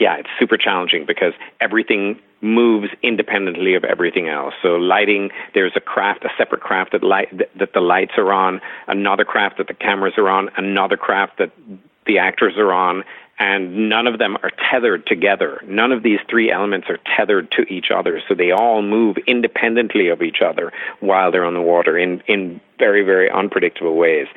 yeah, 0.00 0.16
it's 0.16 0.28
super 0.38 0.56
challenging 0.56 1.04
because 1.06 1.34
everything 1.60 2.18
moves 2.40 2.88
independently 3.02 3.74
of 3.74 3.84
everything 3.84 4.28
else. 4.28 4.54
So 4.62 4.70
lighting, 4.70 5.30
there's 5.54 5.72
a 5.76 5.80
craft, 5.80 6.24
a 6.24 6.28
separate 6.36 6.60
craft 6.60 6.92
that 6.92 7.04
light 7.04 7.28
that 7.58 7.72
the 7.72 7.80
lights 7.80 8.12
are 8.16 8.32
on, 8.32 8.60
another 8.88 9.24
craft 9.24 9.58
that 9.58 9.68
the 9.68 9.74
cameras 9.74 10.14
are 10.16 10.28
on, 10.28 10.48
another 10.56 10.96
craft 10.96 11.38
that 11.38 11.52
the 12.06 12.18
actors 12.18 12.54
are 12.56 12.72
on, 12.72 13.04
and 13.42 13.88
none 13.88 14.06
of 14.06 14.20
them 14.20 14.36
are 14.44 14.52
tethered 14.70 15.04
together. 15.04 15.60
None 15.66 15.90
of 15.90 16.04
these 16.04 16.20
three 16.30 16.52
elements 16.52 16.86
are 16.88 16.98
tethered 17.16 17.50
to 17.50 17.62
each 17.62 17.90
other, 17.92 18.22
so 18.28 18.36
they 18.36 18.52
all 18.52 18.82
move 18.82 19.16
independently 19.26 20.08
of 20.10 20.22
each 20.22 20.40
other 20.40 20.72
while 21.00 21.32
they're 21.32 21.44
on 21.44 21.54
the 21.54 21.60
water 21.60 21.98
in 21.98 22.22
in 22.28 22.60
very 22.78 23.02
very 23.02 23.28
unpredictable 23.28 23.96
ways, 23.96 24.28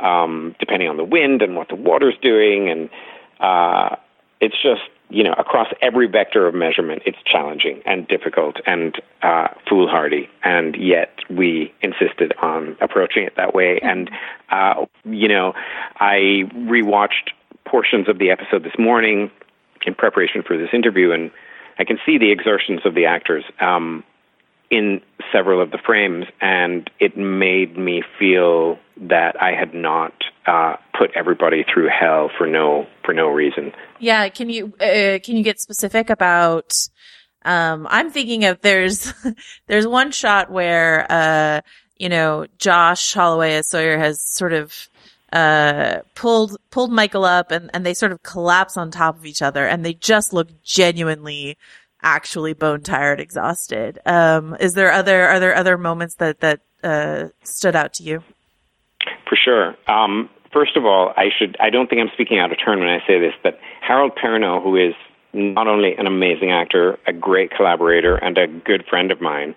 um, 0.00 0.56
depending 0.58 0.88
on 0.88 0.96
the 0.96 1.04
wind 1.04 1.40
and 1.40 1.54
what 1.54 1.68
the 1.68 1.76
water's 1.76 2.16
doing, 2.20 2.68
and 2.68 2.90
uh, 3.38 3.94
it's 4.40 4.60
just 4.60 4.82
you 5.10 5.22
know, 5.24 5.32
across 5.38 5.68
every 5.80 6.06
vector 6.06 6.46
of 6.46 6.54
measurement, 6.54 7.00
it's 7.06 7.16
challenging 7.24 7.80
and 7.86 8.06
difficult 8.08 8.56
and 8.66 9.00
uh, 9.22 9.48
foolhardy, 9.66 10.28
and 10.44 10.76
yet 10.76 11.14
we 11.30 11.72
insisted 11.80 12.34
on 12.42 12.76
approaching 12.80 13.22
it 13.22 13.34
that 13.36 13.54
way. 13.54 13.78
And 13.82 14.10
uh, 14.50 14.84
you 15.04 15.28
know, 15.28 15.54
I 16.00 16.42
rewatched 16.54 17.30
portions 17.70 18.08
of 18.08 18.18
the 18.18 18.30
episode 18.30 18.64
this 18.64 18.78
morning 18.78 19.30
in 19.86 19.94
preparation 19.94 20.42
for 20.46 20.56
this 20.56 20.70
interview, 20.72 21.12
and 21.12 21.30
I 21.78 21.84
can 21.84 21.98
see 22.04 22.18
the 22.18 22.32
exertions 22.32 22.80
of 22.84 22.94
the 22.94 23.06
actors. 23.06 23.44
Um, 23.60 24.04
in 24.70 25.00
several 25.32 25.62
of 25.62 25.70
the 25.70 25.78
frames, 25.78 26.26
and 26.40 26.90
it 27.00 27.16
made 27.16 27.78
me 27.78 28.02
feel 28.18 28.78
that 28.96 29.40
I 29.40 29.52
had 29.52 29.72
not 29.74 30.12
uh, 30.46 30.76
put 30.98 31.10
everybody 31.14 31.64
through 31.72 31.88
hell 31.88 32.30
for 32.36 32.46
no 32.46 32.86
for 33.04 33.14
no 33.14 33.28
reason. 33.28 33.72
Yeah, 33.98 34.28
can 34.28 34.50
you 34.50 34.74
uh, 34.80 35.18
can 35.24 35.36
you 35.36 35.42
get 35.42 35.60
specific 35.60 36.10
about? 36.10 36.72
Um, 37.44 37.86
I'm 37.88 38.10
thinking 38.10 38.44
of 38.44 38.60
there's 38.60 39.12
there's 39.66 39.86
one 39.86 40.10
shot 40.10 40.50
where 40.50 41.06
uh, 41.10 41.60
you 41.96 42.08
know 42.08 42.46
Josh 42.58 43.14
Holloway 43.14 43.54
as 43.54 43.68
Sawyer 43.68 43.98
has 43.98 44.20
sort 44.20 44.52
of 44.52 44.88
uh 45.32 46.00
pulled 46.14 46.56
pulled 46.70 46.90
Michael 46.90 47.24
up 47.24 47.50
and 47.50 47.70
and 47.74 47.84
they 47.84 47.94
sort 47.94 48.12
of 48.12 48.22
collapse 48.22 48.76
on 48.76 48.90
top 48.90 49.16
of 49.16 49.26
each 49.26 49.42
other 49.42 49.66
and 49.66 49.84
they 49.84 49.94
just 49.94 50.32
look 50.32 50.48
genuinely 50.62 51.56
actually 52.02 52.52
bone 52.52 52.82
tired, 52.82 53.20
exhausted. 53.20 53.98
Um, 54.06 54.56
is 54.60 54.74
there 54.74 54.92
other 54.92 55.26
are 55.26 55.40
there 55.40 55.54
other 55.54 55.78
moments 55.78 56.16
that 56.16 56.40
that 56.40 56.60
uh, 56.82 57.28
stood 57.42 57.76
out 57.76 57.94
to 57.94 58.02
you? 58.02 58.22
For 59.28 59.36
sure. 59.36 59.76
Um, 59.88 60.30
first 60.52 60.76
of 60.76 60.84
all, 60.84 61.12
I 61.16 61.26
should 61.36 61.56
I 61.60 61.70
don't 61.70 61.88
think 61.88 62.00
I'm 62.00 62.10
speaking 62.14 62.38
out 62.38 62.52
of 62.52 62.58
turn 62.64 62.78
when 62.78 62.88
I 62.88 62.98
say 63.06 63.18
this, 63.18 63.34
but 63.42 63.58
Harold 63.80 64.12
Perrineau, 64.22 64.62
who 64.62 64.76
is 64.76 64.94
not 65.32 65.66
only 65.66 65.94
an 65.96 66.06
amazing 66.06 66.50
actor, 66.50 66.98
a 67.06 67.12
great 67.12 67.50
collaborator, 67.50 68.16
and 68.16 68.38
a 68.38 68.46
good 68.46 68.84
friend 68.88 69.10
of 69.10 69.20
mine, 69.20 69.54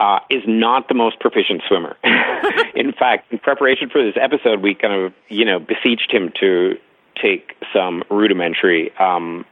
uh, 0.00 0.18
is 0.30 0.42
not 0.46 0.88
the 0.88 0.94
most 0.94 1.20
proficient 1.20 1.62
swimmer. 1.68 1.96
in 2.74 2.92
fact, 2.92 3.30
in 3.30 3.38
preparation 3.38 3.88
for 3.90 4.02
this 4.02 4.16
episode, 4.20 4.62
we 4.62 4.74
kind 4.74 4.94
of 4.94 5.12
you 5.28 5.44
know 5.44 5.60
beseeched 5.60 6.10
him 6.10 6.32
to 6.40 6.76
take 7.20 7.54
some 7.72 8.02
rudimentary 8.10 8.90
um, 8.98 9.44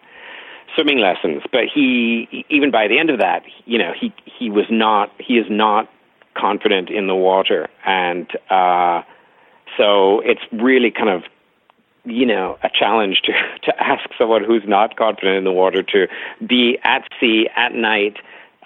swimming 0.74 0.98
lessons. 0.98 1.42
But 1.52 1.64
he, 1.72 2.44
even 2.48 2.70
by 2.70 2.88
the 2.88 2.98
end 2.98 3.10
of 3.10 3.18
that, 3.18 3.42
you 3.66 3.78
know, 3.78 3.92
he 3.98 4.12
he 4.24 4.50
was 4.50 4.64
not 4.70 5.12
he 5.18 5.34
is 5.34 5.46
not 5.50 5.88
confident 6.34 6.88
in 6.88 7.06
the 7.06 7.14
water, 7.14 7.68
and 7.84 8.26
uh, 8.50 9.02
so 9.76 10.20
it's 10.20 10.42
really 10.50 10.90
kind 10.90 11.10
of 11.10 11.24
you 12.04 12.24
know 12.24 12.58
a 12.62 12.70
challenge 12.70 13.20
to 13.24 13.32
to 13.64 13.82
ask 13.82 14.08
someone 14.18 14.44
who's 14.44 14.64
not 14.66 14.96
confident 14.96 15.36
in 15.36 15.44
the 15.44 15.52
water 15.52 15.82
to 15.82 16.06
be 16.46 16.78
at 16.84 17.02
sea 17.20 17.48
at 17.54 17.74
night 17.74 18.16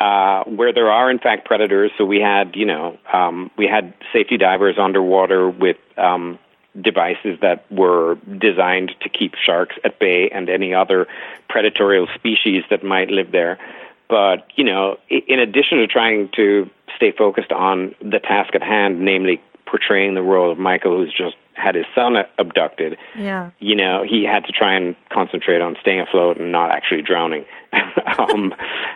uh, 0.00 0.44
where 0.44 0.72
there 0.72 0.90
are 0.90 1.10
in 1.10 1.18
fact 1.18 1.46
predators. 1.46 1.90
So 1.98 2.04
we 2.04 2.20
had 2.20 2.56
you 2.56 2.66
know 2.66 2.98
um, 3.12 3.50
we 3.56 3.66
had 3.66 3.94
safety 4.12 4.36
divers 4.36 4.76
underwater 4.78 5.48
with 5.48 5.76
um, 5.96 6.38
devices 6.80 7.38
that 7.42 7.70
were 7.70 8.16
designed 8.38 8.92
to 9.02 9.08
keep 9.08 9.34
sharks 9.34 9.76
at 9.84 9.98
bay 9.98 10.30
and 10.30 10.48
any 10.48 10.74
other 10.74 11.06
predatory 11.48 12.06
species 12.14 12.64
that 12.70 12.82
might 12.82 13.08
live 13.08 13.32
there. 13.32 13.58
But 14.08 14.46
you 14.56 14.64
know, 14.64 14.98
in 15.08 15.38
addition 15.38 15.78
to 15.78 15.86
trying 15.86 16.30
to 16.36 16.68
stay 16.96 17.12
focused 17.12 17.52
on 17.52 17.94
the 18.00 18.18
task 18.18 18.54
at 18.54 18.62
hand, 18.62 19.00
namely 19.00 19.40
portraying 19.72 20.14
the 20.14 20.20
role 20.22 20.52
of 20.52 20.58
Michael, 20.58 20.98
who's 20.98 21.14
just 21.16 21.34
had 21.54 21.74
his 21.74 21.86
son 21.94 22.14
abducted. 22.38 22.98
Yeah. 23.16 23.52
You 23.58 23.74
know, 23.74 24.04
he 24.06 24.22
had 24.22 24.44
to 24.44 24.52
try 24.52 24.74
and 24.74 24.94
concentrate 25.10 25.62
on 25.62 25.76
staying 25.80 26.00
afloat 26.00 26.38
and 26.38 26.52
not 26.52 26.70
actually 26.70 27.00
drowning. 27.00 27.46
um, 28.18 28.52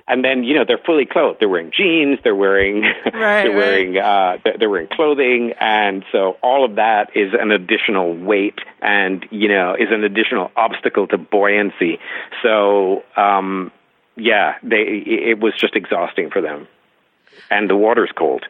and 0.06 0.22
then, 0.22 0.44
you 0.44 0.54
know, 0.54 0.66
they're 0.68 0.80
fully 0.84 1.06
clothed. 1.06 1.40
They're 1.40 1.48
wearing 1.48 1.72
jeans. 1.74 2.18
They're 2.22 2.34
wearing, 2.34 2.82
Right, 3.06 3.12
they're 3.14 3.48
right. 3.48 3.56
wearing, 3.56 3.96
uh, 3.96 4.36
they're, 4.44 4.56
they're 4.58 4.70
wearing 4.70 4.88
clothing. 4.88 5.54
And 5.60 6.04
so 6.12 6.36
all 6.42 6.62
of 6.62 6.76
that 6.76 7.08
is 7.16 7.32
an 7.40 7.52
additional 7.52 8.14
weight 8.14 8.58
and, 8.82 9.24
you 9.30 9.48
know, 9.48 9.74
is 9.74 9.88
an 9.90 10.04
additional 10.04 10.50
obstacle 10.56 11.06
to 11.06 11.16
buoyancy. 11.16 11.98
So, 12.42 13.02
um, 13.16 13.72
yeah, 14.16 14.56
they, 14.62 14.82
it 15.06 15.40
was 15.40 15.54
just 15.58 15.74
exhausting 15.74 16.28
for 16.28 16.42
them. 16.42 16.68
And 17.50 17.70
the 17.70 17.76
water's 17.76 18.12
cold. 18.14 18.44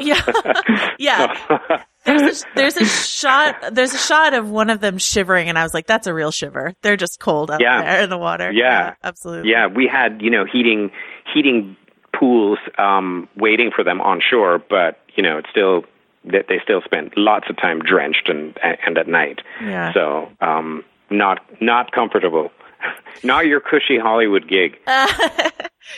Yeah. 0.00 0.94
yeah. 0.98 1.82
There's 2.04 2.42
a, 2.42 2.46
there's 2.54 2.76
a 2.78 2.84
shot 2.86 3.56
there's 3.74 3.92
a 3.94 3.98
shot 3.98 4.32
of 4.34 4.48
one 4.50 4.70
of 4.70 4.80
them 4.80 4.96
shivering 4.98 5.48
and 5.48 5.58
I 5.58 5.62
was 5.62 5.74
like, 5.74 5.86
that's 5.86 6.06
a 6.06 6.14
real 6.14 6.30
shiver. 6.30 6.72
They're 6.82 6.96
just 6.96 7.20
cold 7.20 7.50
up 7.50 7.60
Yeah. 7.60 7.82
there 7.82 8.02
in 8.04 8.10
the 8.10 8.18
water. 8.18 8.50
Yeah. 8.52 8.94
absolutely. 9.04 9.50
Yeah, 9.50 9.66
we 9.66 9.86
had 9.86 10.22
you 10.22 10.30
know 10.30 10.44
heating 10.50 10.90
heating 11.32 11.76
pools 12.18 12.58
um, 12.78 13.28
waiting 13.36 13.70
for 13.74 13.84
them 13.84 14.00
on 14.00 14.20
shore, 14.20 14.62
but 14.70 14.98
you 15.14 15.22
know 15.22 15.38
it's 15.38 15.50
still 15.50 15.84
that 16.24 16.46
they 16.48 16.58
still 16.62 16.80
spent 16.84 17.12
lots 17.16 17.48
of 17.50 17.56
time 17.56 17.80
drenched 17.80 18.28
and 18.28 18.58
and 18.62 18.96
at 18.98 19.06
night. 19.08 19.40
Yeah. 19.62 19.92
So 19.92 20.30
um, 20.40 20.84
not 21.10 21.40
not 21.60 21.92
comfortable. 21.92 22.50
not 23.24 23.46
your 23.46 23.60
cushy 23.60 23.98
Hollywood 23.98 24.48
gig. 24.48 24.76
so 24.86 24.92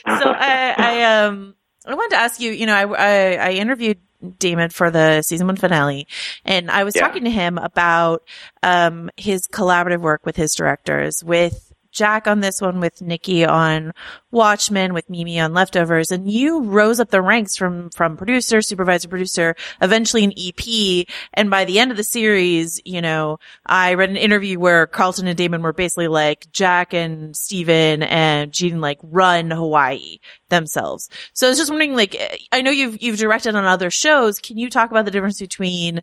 I, 0.06 0.74
I 0.76 1.24
um 1.24 1.54
I 1.86 1.94
wanted 1.94 2.10
to 2.10 2.20
ask 2.20 2.40
you, 2.40 2.50
you 2.52 2.66
know, 2.66 2.74
I, 2.74 2.84
I, 2.84 3.32
I 3.48 3.50
interviewed 3.52 3.98
Damon 4.38 4.68
for 4.70 4.90
the 4.90 5.22
season 5.22 5.46
one 5.46 5.56
finale 5.56 6.06
and 6.44 6.70
I 6.70 6.84
was 6.84 6.94
Yeah. 6.94 7.06
talking 7.06 7.24
to 7.24 7.30
him 7.30 7.56
about, 7.56 8.22
um, 8.62 9.10
his 9.16 9.46
collaborative 9.48 10.00
work 10.00 10.26
with 10.26 10.36
his 10.36 10.54
directors 10.54 11.24
with 11.24 11.69
Jack 11.92 12.26
on 12.26 12.40
this 12.40 12.60
one, 12.60 12.80
with 12.80 13.02
Nikki 13.02 13.44
on 13.44 13.92
Watchmen, 14.30 14.94
with 14.94 15.10
Mimi 15.10 15.40
on 15.40 15.54
Leftovers, 15.54 16.10
and 16.10 16.30
you 16.30 16.62
rose 16.62 17.00
up 17.00 17.10
the 17.10 17.22
ranks 17.22 17.56
from, 17.56 17.90
from 17.90 18.16
producer, 18.16 18.62
supervisor, 18.62 19.08
producer, 19.08 19.56
eventually 19.80 20.24
an 20.24 20.32
EP. 20.36 21.06
And 21.34 21.50
by 21.50 21.64
the 21.64 21.78
end 21.78 21.90
of 21.90 21.96
the 21.96 22.04
series, 22.04 22.80
you 22.84 23.00
know, 23.00 23.38
I 23.66 23.94
read 23.94 24.10
an 24.10 24.16
interview 24.16 24.58
where 24.58 24.86
Carlton 24.86 25.26
and 25.26 25.36
Damon 25.36 25.62
were 25.62 25.72
basically 25.72 26.08
like 26.08 26.50
Jack 26.52 26.94
and 26.94 27.36
Stephen 27.36 28.02
and 28.02 28.52
Jean 28.52 28.80
like 28.80 28.98
run 29.02 29.50
Hawaii 29.50 30.18
themselves. 30.48 31.08
So 31.32 31.46
I 31.46 31.50
was 31.50 31.58
just 31.58 31.70
wondering, 31.70 31.94
like, 31.94 32.16
I 32.52 32.62
know 32.62 32.70
you've, 32.70 33.02
you've 33.02 33.18
directed 33.18 33.54
on 33.54 33.64
other 33.64 33.90
shows. 33.90 34.38
Can 34.38 34.58
you 34.58 34.70
talk 34.70 34.90
about 34.90 35.04
the 35.04 35.10
difference 35.10 35.40
between 35.40 36.02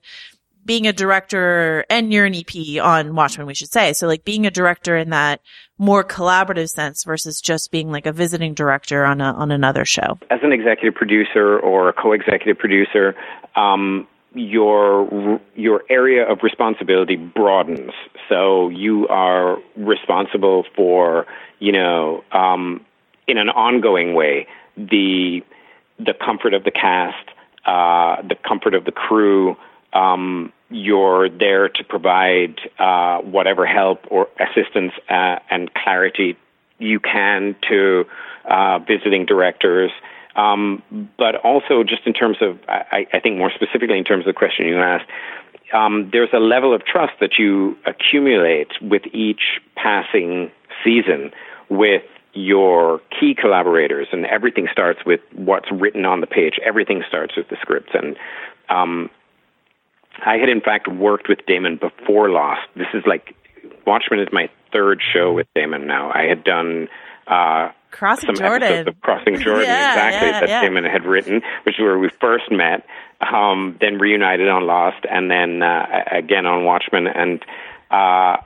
being 0.67 0.85
a 0.85 0.93
director 0.93 1.85
and 1.89 2.13
you're 2.13 2.25
an 2.25 2.35
EP 2.35 2.83
on 2.83 3.15
Watchmen, 3.15 3.47
we 3.47 3.55
should 3.55 3.71
say. 3.71 3.93
So 3.93 4.05
like 4.05 4.25
being 4.25 4.45
a 4.45 4.51
director 4.51 4.95
in 4.95 5.09
that 5.11 5.41
more 5.79 6.03
collaborative 6.03 6.67
sense 6.67 7.03
versus 7.05 7.39
just 7.39 7.71
being 7.71 7.89
like 7.89 8.05
a 8.05 8.11
visiting 8.11 8.53
director 8.53 9.05
on 9.05 9.21
a, 9.21 9.31
on 9.31 9.49
another 9.49 9.85
show. 9.85 10.19
as 10.29 10.41
an 10.43 10.51
executive 10.51 10.93
producer 10.93 11.57
or 11.57 11.89
a 11.89 11.93
co-executive 11.93 12.59
producer, 12.59 13.15
um, 13.55 14.07
your 14.33 15.39
your 15.55 15.83
area 15.89 16.29
of 16.29 16.39
responsibility 16.43 17.15
broadens. 17.15 17.91
So 18.29 18.69
you 18.69 19.07
are 19.07 19.57
responsible 19.77 20.65
for, 20.75 21.25
you 21.59 21.71
know, 21.71 22.23
um, 22.31 22.85
in 23.27 23.37
an 23.37 23.49
ongoing 23.49 24.13
way, 24.13 24.47
the 24.75 25.41
the 25.97 26.13
comfort 26.13 26.53
of 26.53 26.65
the 26.65 26.71
cast, 26.71 27.29
uh, 27.65 28.21
the 28.27 28.35
comfort 28.47 28.75
of 28.75 28.85
the 28.85 28.91
crew. 28.91 29.55
Um, 29.93 30.51
you're 30.69 31.29
there 31.29 31.69
to 31.69 31.83
provide 31.83 32.59
uh, 32.79 33.19
whatever 33.19 33.65
help 33.65 33.99
or 34.09 34.27
assistance 34.39 34.93
uh, 35.09 35.39
and 35.49 35.73
clarity 35.73 36.37
you 36.79 36.99
can 36.99 37.55
to 37.69 38.05
uh, 38.49 38.79
visiting 38.79 39.25
directors. 39.25 39.91
Um, 40.35 40.83
but 41.17 41.35
also, 41.37 41.83
just 41.83 42.05
in 42.05 42.13
terms 42.13 42.37
of, 42.41 42.59
I, 42.67 43.07
I 43.11 43.19
think 43.19 43.37
more 43.37 43.51
specifically 43.53 43.97
in 43.97 44.03
terms 44.03 44.21
of 44.27 44.33
the 44.33 44.37
question 44.37 44.67
you 44.67 44.77
asked, 44.77 45.09
um, 45.73 46.09
there's 46.11 46.29
a 46.31 46.39
level 46.39 46.73
of 46.75 46.85
trust 46.85 47.13
that 47.19 47.39
you 47.39 47.75
accumulate 47.85 48.69
with 48.81 49.01
each 49.13 49.59
passing 49.75 50.51
season 50.83 51.31
with 51.69 52.03
your 52.33 53.01
key 53.19 53.33
collaborators, 53.33 54.07
and 54.11 54.25
everything 54.27 54.67
starts 54.71 54.99
with 55.05 55.21
what's 55.33 55.71
written 55.71 56.05
on 56.05 56.21
the 56.21 56.27
page. 56.27 56.59
Everything 56.63 57.03
starts 57.07 57.35
with 57.35 57.49
the 57.49 57.57
scripts, 57.59 57.91
and 57.93 58.15
um, 58.69 59.09
I 60.25 60.37
had 60.37 60.49
in 60.49 60.61
fact 60.61 60.87
worked 60.87 61.29
with 61.29 61.45
Damon 61.45 61.77
before 61.77 62.29
Lost. 62.29 62.67
This 62.75 62.87
is 62.93 63.03
like 63.05 63.35
Watchmen 63.85 64.19
is 64.19 64.27
my 64.31 64.49
third 64.73 65.01
show 65.13 65.33
with 65.33 65.47
Damon 65.55 65.87
now. 65.87 66.11
I 66.13 66.23
had 66.23 66.43
done 66.43 66.87
uh, 67.27 67.69
Crossing 67.91 68.27
some 68.27 68.35
Jordan. 68.35 68.63
episodes 68.63 68.87
of 68.89 69.01
Crossing 69.01 69.37
Jordan, 69.39 69.65
Yeah, 69.65 69.91
exactly 69.93 70.29
yeah, 70.29 70.39
that 70.41 70.49
yeah. 70.49 70.61
Damon 70.61 70.83
had 70.83 71.05
written, 71.05 71.41
which 71.63 71.75
is 71.75 71.81
where 71.81 71.97
we 71.97 72.09
first 72.19 72.51
met. 72.51 72.85
Um, 73.21 73.77
then 73.81 73.97
reunited 73.97 74.47
on 74.49 74.67
Lost, 74.67 75.05
and 75.09 75.31
then 75.31 75.63
uh, 75.63 76.03
again 76.11 76.45
on 76.45 76.65
Watchmen, 76.65 77.07
and 77.07 77.43
uh, 77.89 78.37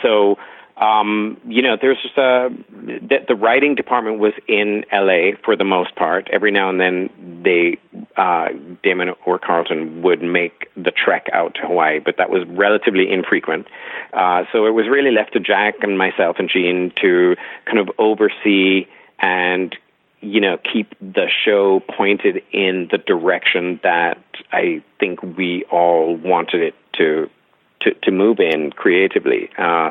so 0.00 0.38
um, 0.82 1.40
you 1.46 1.62
know, 1.62 1.76
there's 1.80 1.98
just 2.02 2.18
a 2.18 2.48
the, 2.70 3.18
the 3.28 3.34
writing 3.36 3.76
department 3.76 4.18
was 4.18 4.32
in 4.48 4.84
L.A. 4.90 5.36
for 5.44 5.54
the 5.54 5.64
most 5.64 5.94
part. 5.94 6.28
Every 6.32 6.50
now 6.50 6.68
and 6.70 6.80
then, 6.80 7.42
they 7.44 7.78
uh, 8.16 8.48
Damon 8.82 9.10
or 9.24 9.38
Carlton 9.38 10.02
would 10.02 10.22
make 10.22 10.68
the 10.74 10.90
trek 10.90 11.26
out 11.32 11.54
to 11.54 11.60
Hawaii, 11.62 12.00
but 12.00 12.16
that 12.18 12.30
was 12.30 12.42
relatively 12.48 13.10
infrequent. 13.10 13.68
Uh, 14.12 14.42
so 14.52 14.66
it 14.66 14.70
was 14.70 14.86
really 14.90 15.12
left 15.12 15.34
to 15.34 15.40
Jack 15.40 15.76
and 15.82 15.96
myself 15.96 16.36
and 16.40 16.50
Jean 16.52 16.92
to 17.00 17.36
kind 17.64 17.78
of 17.78 17.88
oversee 17.98 18.86
and 19.20 19.76
you 20.20 20.40
know 20.40 20.56
keep 20.72 20.94
the 21.00 21.28
show 21.44 21.80
pointed 21.96 22.42
in 22.50 22.88
the 22.90 22.98
direction 22.98 23.78
that 23.84 24.18
I 24.50 24.82
think 24.98 25.22
we 25.22 25.64
all 25.70 26.16
wanted 26.16 26.60
it 26.60 26.74
to 26.94 27.30
to, 27.82 27.94
to 28.02 28.10
move 28.10 28.40
in 28.40 28.72
creatively. 28.72 29.50
Uh, 29.56 29.90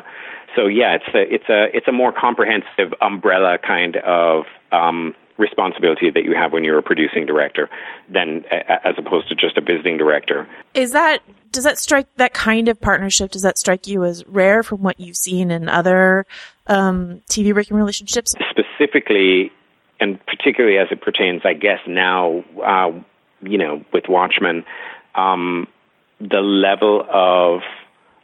so 0.56 0.66
yeah, 0.66 0.96
it's 0.96 1.14
a 1.14 1.34
it's 1.34 1.48
a 1.48 1.76
it's 1.76 1.88
a 1.88 1.92
more 1.92 2.12
comprehensive 2.12 2.94
umbrella 3.00 3.58
kind 3.58 3.96
of 3.96 4.44
um, 4.70 5.14
responsibility 5.38 6.10
that 6.10 6.24
you 6.24 6.34
have 6.34 6.52
when 6.52 6.64
you're 6.64 6.78
a 6.78 6.82
producing 6.82 7.26
director 7.26 7.68
than 8.08 8.44
as 8.50 8.94
opposed 8.98 9.28
to 9.28 9.34
just 9.34 9.56
a 9.56 9.60
visiting 9.60 9.96
director. 9.96 10.48
Is 10.74 10.92
that, 10.92 11.22
does 11.50 11.64
that 11.64 11.78
strike, 11.78 12.06
that 12.16 12.34
kind 12.34 12.68
of 12.68 12.80
partnership, 12.80 13.30
does 13.30 13.42
that 13.42 13.58
strike 13.58 13.86
you 13.86 14.04
as 14.04 14.24
rare 14.26 14.62
from 14.62 14.82
what 14.82 15.00
you've 15.00 15.16
seen 15.16 15.50
in 15.50 15.68
other, 15.68 16.26
um, 16.66 17.22
TV 17.28 17.54
working 17.54 17.76
relationships? 17.76 18.34
specifically, 18.50 19.50
and 20.00 20.24
particularly 20.26 20.78
as 20.78 20.88
it 20.90 21.00
pertains, 21.00 21.42
I 21.44 21.54
guess 21.54 21.80
now, 21.86 22.44
uh, 22.64 22.92
you 23.42 23.58
know, 23.58 23.84
with 23.92 24.04
Watchmen, 24.08 24.64
um, 25.14 25.66
the 26.20 26.40
level 26.40 27.04
of 27.10 27.62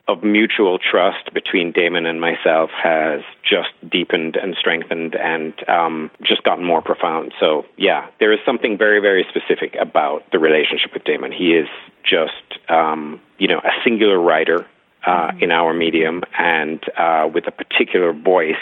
of 0.09 0.25
mutual 0.25 0.79
trust 0.79 1.33
between 1.35 1.71
Damon 1.71 2.07
and 2.07 2.19
myself 2.19 2.71
has 2.83 3.21
just 3.43 3.69
deepened 3.89 4.37
and 4.37 4.57
strengthened 4.59 5.15
and 5.15 5.53
um, 5.69 6.11
just 6.23 6.43
gotten 6.43 6.65
more 6.65 6.81
profound. 6.81 7.33
So, 7.39 7.67
yeah, 7.77 8.07
there 8.19 8.33
is 8.33 8.39
something 8.47 8.79
very, 8.79 9.01
very 9.01 9.27
specific 9.29 9.77
about 9.79 10.25
the 10.33 10.39
relationship 10.39 10.95
with 10.95 11.05
Damon. 11.05 11.31
He 11.31 11.53
is 11.53 11.69
just, 12.03 12.59
um, 12.71 13.21
you 13.39 13.49
know, 13.49 13.59
a 13.59 13.71
singular 13.85 14.19
writer 14.19 14.67
uh, 15.07 15.33
in 15.41 15.51
our 15.51 15.75
medium 15.75 16.23
and 16.39 16.83
uh, 16.97 17.29
with 17.33 17.47
a 17.47 17.53
particular 17.53 18.15
voice. 18.15 18.57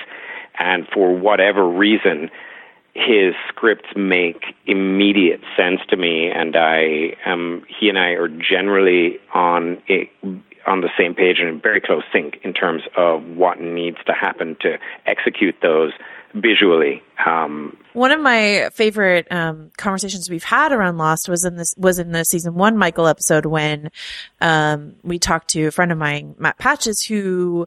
And 0.59 0.87
for 0.93 1.17
whatever 1.17 1.69
reason, 1.69 2.29
his 2.95 3.35
scripts 3.49 3.91
make 3.95 4.43
immediate 4.65 5.43
sense 5.57 5.81
to 5.91 5.97
me, 5.97 6.31
and 6.31 6.57
I 6.57 7.15
am. 7.27 7.63
He 7.69 7.91
and 7.91 7.99
I 7.99 8.13
are 8.13 8.29
generally 8.29 9.19
on 9.35 9.83
a, 9.91 10.11
on 10.67 10.81
the 10.81 10.91
same 10.99 11.14
page 11.14 11.37
and 11.39 11.49
in 11.49 11.61
very 11.61 11.81
close 11.81 12.03
sync 12.12 12.37
in 12.43 12.53
terms 12.53 12.83
of 12.97 13.23
what 13.25 13.61
needs 13.61 13.99
to 14.07 14.12
happen 14.12 14.57
to 14.61 14.79
execute 15.07 15.55
those 15.62 15.93
visually. 16.35 17.03
Um, 17.25 17.77
One 17.95 18.12
of 18.12 18.21
my 18.21 18.69
favorite 18.73 19.27
um, 19.31 19.71
conversations 19.77 20.29
we've 20.29 20.45
had 20.45 20.73
around 20.73 20.99
Lost 20.99 21.29
was 21.29 21.45
in 21.45 21.57
this 21.57 21.75
was 21.79 21.99
in 21.99 22.12
the 22.12 22.25
season 22.25 22.55
one 22.55 22.77
Michael 22.77 23.07
episode 23.07 23.47
when 23.47 23.91
um, 24.41 24.97
we 25.03 25.19
talked 25.19 25.49
to 25.51 25.67
a 25.67 25.71
friend 25.71 25.93
of 25.93 25.99
mine, 25.99 26.35
Matt 26.39 26.59
Patches, 26.59 27.03
who 27.03 27.67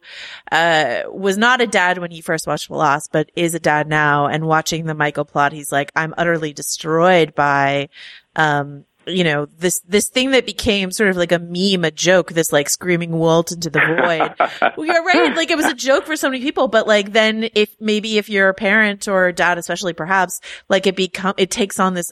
uh, 0.52 1.02
was 1.08 1.38
not 1.38 1.62
a 1.62 1.68
dad 1.68 1.98
when 1.98 2.12
he 2.12 2.22
first 2.22 2.48
watched 2.48 2.70
Lost, 2.70 3.12
but 3.12 3.32
is 3.36 3.56
a 3.56 3.60
dad 3.60 3.88
now. 3.88 4.28
And 4.28 4.46
watching 4.46 4.86
the 4.86 4.94
Michael 4.94 5.26
plot, 5.26 5.52
he's 5.52 5.72
like, 5.72 5.92
I'm 5.96 6.14
utterly 6.18 6.54
destroyed 6.54 7.34
by 7.34 7.90
um, 8.36 8.86
you 9.10 9.24
know, 9.24 9.46
this, 9.58 9.80
this 9.88 10.10
thing 10.10 10.32
that 10.32 10.46
became 10.46 10.92
sort 10.92 11.10
of 11.10 11.18
like 11.18 11.32
a 11.32 11.40
meme, 11.40 11.84
a 11.86 11.92
joke, 11.92 12.34
this 12.34 12.52
like 12.52 12.70
screaming 12.70 13.12
Walt 13.12 13.52
into 13.52 13.70
the 13.70 13.80
void. 13.80 14.74
well, 14.78 14.86
you're 14.86 15.04
right. 15.04 15.36
Like 15.36 15.52
it 15.52 15.58
was 15.58 15.66
a 15.66 15.74
joke 15.74 16.06
for 16.06 16.16
so 16.16 16.30
many 16.30 16.42
people, 16.42 16.68
but 16.68 16.88
like 16.88 17.14
then 17.14 17.50
if 17.56 17.76
maybe 17.80 18.18
if 18.18 18.30
you're 18.30 18.50
a 18.50 18.54
parent 18.54 19.08
or 19.08 19.28
a 19.28 19.34
dad, 19.34 19.58
especially 19.58 19.94
perhaps, 19.94 20.40
like 20.70 20.88
it 20.88 20.96
become, 20.96 21.34
it 21.38 21.52
takes 21.52 21.80
on 21.80 21.94
this 21.94 22.12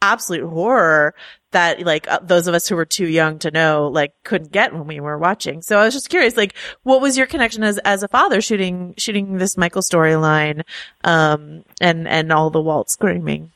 absolute 0.00 0.48
horror 0.48 1.14
that 1.50 1.80
like 1.80 2.06
uh, 2.08 2.20
those 2.22 2.46
of 2.46 2.54
us 2.54 2.68
who 2.68 2.76
were 2.76 2.84
too 2.84 3.06
young 3.06 3.38
to 3.38 3.50
know 3.50 3.88
like 3.88 4.12
couldn't 4.24 4.52
get 4.52 4.72
when 4.72 4.86
we 4.86 5.00
were 5.00 5.18
watching. 5.18 5.62
So 5.62 5.78
I 5.78 5.84
was 5.84 5.94
just 5.94 6.10
curious, 6.10 6.36
like 6.36 6.54
what 6.82 7.00
was 7.00 7.16
your 7.16 7.26
connection 7.26 7.62
as 7.62 7.78
as 7.78 8.02
a 8.02 8.08
father 8.08 8.40
shooting 8.40 8.94
shooting 8.98 9.38
this 9.38 9.56
Michael 9.56 9.82
storyline, 9.82 10.62
um, 11.04 11.64
and 11.80 12.06
and 12.06 12.32
all 12.32 12.50
the 12.50 12.60
Walt 12.60 12.90
screaming. 12.90 13.52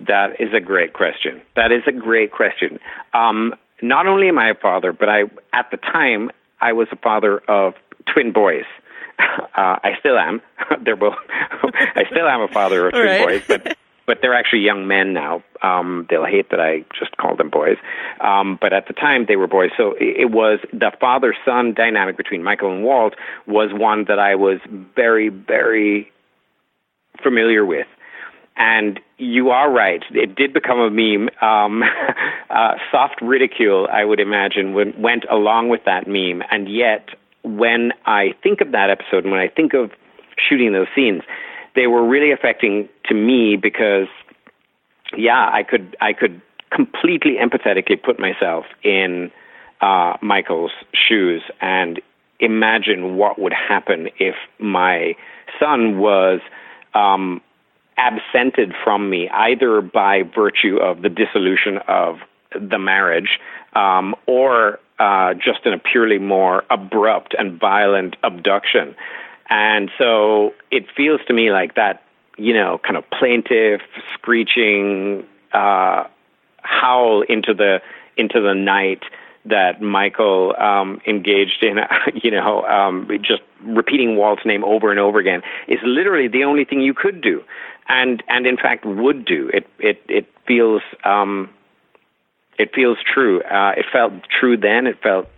That 0.00 0.40
is 0.40 0.52
a 0.54 0.60
great 0.60 0.92
question. 0.92 1.40
That 1.54 1.72
is 1.72 1.82
a 1.86 1.92
great 1.92 2.32
question. 2.32 2.78
Um, 3.14 3.54
not 3.82 4.06
only 4.06 4.28
am 4.28 4.38
I 4.38 4.50
a 4.50 4.54
father, 4.54 4.92
but 4.92 5.08
I, 5.08 5.22
at 5.52 5.70
the 5.70 5.76
time, 5.76 6.30
I 6.60 6.72
was 6.72 6.88
a 6.92 6.96
father 6.96 7.38
of 7.48 7.74
twin 8.12 8.32
boys. 8.32 8.64
Uh, 9.56 9.78
I 9.82 9.92
still 9.98 10.18
am. 10.18 10.42
they're 10.84 10.96
both. 10.96 11.14
I 11.30 12.02
still 12.10 12.28
am 12.28 12.42
a 12.42 12.48
father 12.48 12.88
of 12.88 12.92
twin 12.92 13.06
right. 13.06 13.26
boys, 13.26 13.42
but 13.48 13.76
but 14.06 14.18
they're 14.22 14.34
actually 14.34 14.60
young 14.60 14.86
men 14.86 15.12
now. 15.12 15.42
Um, 15.62 16.06
they'll 16.08 16.24
hate 16.24 16.50
that 16.50 16.60
I 16.60 16.84
just 16.98 17.16
called 17.16 17.38
them 17.38 17.50
boys. 17.50 17.76
Um, 18.20 18.58
but 18.60 18.72
at 18.72 18.86
the 18.86 18.92
time, 18.92 19.26
they 19.26 19.36
were 19.36 19.46
boys. 19.46 19.70
So 19.76 19.92
it, 19.92 20.20
it 20.20 20.30
was 20.30 20.60
the 20.72 20.92
father 21.00 21.34
son 21.44 21.74
dynamic 21.74 22.16
between 22.16 22.42
Michael 22.42 22.72
and 22.72 22.84
Walt 22.84 23.14
was 23.46 23.70
one 23.72 24.04
that 24.08 24.18
I 24.18 24.34
was 24.36 24.60
very, 24.94 25.28
very 25.28 26.12
familiar 27.22 27.64
with. 27.64 27.86
And 28.56 29.00
you 29.18 29.50
are 29.50 29.70
right. 29.70 30.02
It 30.10 30.34
did 30.34 30.52
become 30.52 30.78
a 30.78 30.90
meme. 30.90 31.28
Um, 31.42 31.82
uh, 32.50 32.74
soft 32.90 33.20
ridicule, 33.20 33.88
I 33.92 34.04
would 34.04 34.20
imagine, 34.20 34.74
went, 34.74 34.98
went 34.98 35.24
along 35.30 35.68
with 35.68 35.84
that 35.84 36.06
meme. 36.06 36.42
And 36.50 36.68
yet, 36.68 37.08
when 37.42 37.92
I 38.06 38.34
think 38.42 38.60
of 38.60 38.72
that 38.72 38.90
episode, 38.90 39.24
and 39.24 39.30
when 39.30 39.40
I 39.40 39.48
think 39.48 39.74
of 39.74 39.90
shooting 40.36 40.72
those 40.72 40.88
scenes, 40.94 41.22
they 41.74 41.86
were 41.86 42.06
really 42.06 42.32
affecting 42.32 42.88
to 43.04 43.14
me 43.14 43.56
because, 43.56 44.08
yeah, 45.16 45.50
I 45.52 45.62
could 45.62 45.96
I 46.00 46.12
could 46.12 46.40
completely 46.70 47.36
empathetically 47.40 48.02
put 48.02 48.18
myself 48.18 48.64
in 48.82 49.30
uh, 49.80 50.16
Michael's 50.22 50.72
shoes 50.92 51.42
and 51.60 52.00
imagine 52.40 53.16
what 53.16 53.38
would 53.38 53.52
happen 53.52 54.08
if 54.18 54.34
my 54.58 55.14
son 55.60 55.98
was. 55.98 56.40
Um, 56.94 57.40
absented 57.98 58.74
from 58.84 59.08
me 59.08 59.28
either 59.30 59.80
by 59.80 60.22
virtue 60.22 60.76
of 60.76 61.02
the 61.02 61.08
dissolution 61.08 61.78
of 61.88 62.16
the 62.52 62.78
marriage 62.78 63.38
um, 63.74 64.14
or 64.26 64.78
uh, 64.98 65.34
just 65.34 65.60
in 65.64 65.72
a 65.72 65.78
purely 65.78 66.18
more 66.18 66.64
abrupt 66.70 67.34
and 67.38 67.58
violent 67.60 68.16
abduction. 68.22 68.94
And 69.48 69.90
so 69.98 70.54
it 70.70 70.86
feels 70.96 71.20
to 71.28 71.34
me 71.34 71.50
like 71.52 71.74
that, 71.74 72.02
you 72.36 72.54
know, 72.54 72.80
kind 72.84 72.96
of 72.96 73.04
plaintive, 73.10 73.80
screeching 74.14 75.24
uh, 75.52 76.04
howl 76.62 77.22
into 77.22 77.54
the 77.54 77.80
into 78.16 78.40
the 78.40 78.54
night 78.54 79.02
that 79.48 79.80
Michael 79.80 80.54
um, 80.58 81.00
engaged 81.06 81.62
in, 81.62 81.78
you 82.22 82.30
know, 82.30 82.62
um, 82.62 83.08
just 83.22 83.42
repeating 83.62 84.16
Walt's 84.16 84.44
name 84.44 84.64
over 84.64 84.90
and 84.90 85.00
over 85.00 85.18
again 85.18 85.42
is 85.68 85.78
literally 85.84 86.28
the 86.28 86.44
only 86.44 86.64
thing 86.64 86.80
you 86.80 86.94
could 86.94 87.20
do 87.20 87.42
and 87.88 88.22
and 88.28 88.46
in 88.46 88.56
fact 88.56 88.84
would 88.84 89.24
do. 89.24 89.50
It 89.52 89.66
it 89.78 90.02
it 90.08 90.26
feels 90.46 90.82
um, 91.04 91.50
it 92.58 92.70
feels 92.74 92.98
true. 93.12 93.42
Uh, 93.42 93.72
it 93.76 93.86
felt 93.92 94.12
true 94.28 94.56
then. 94.56 94.86
It 94.86 94.96
felt 95.02 95.28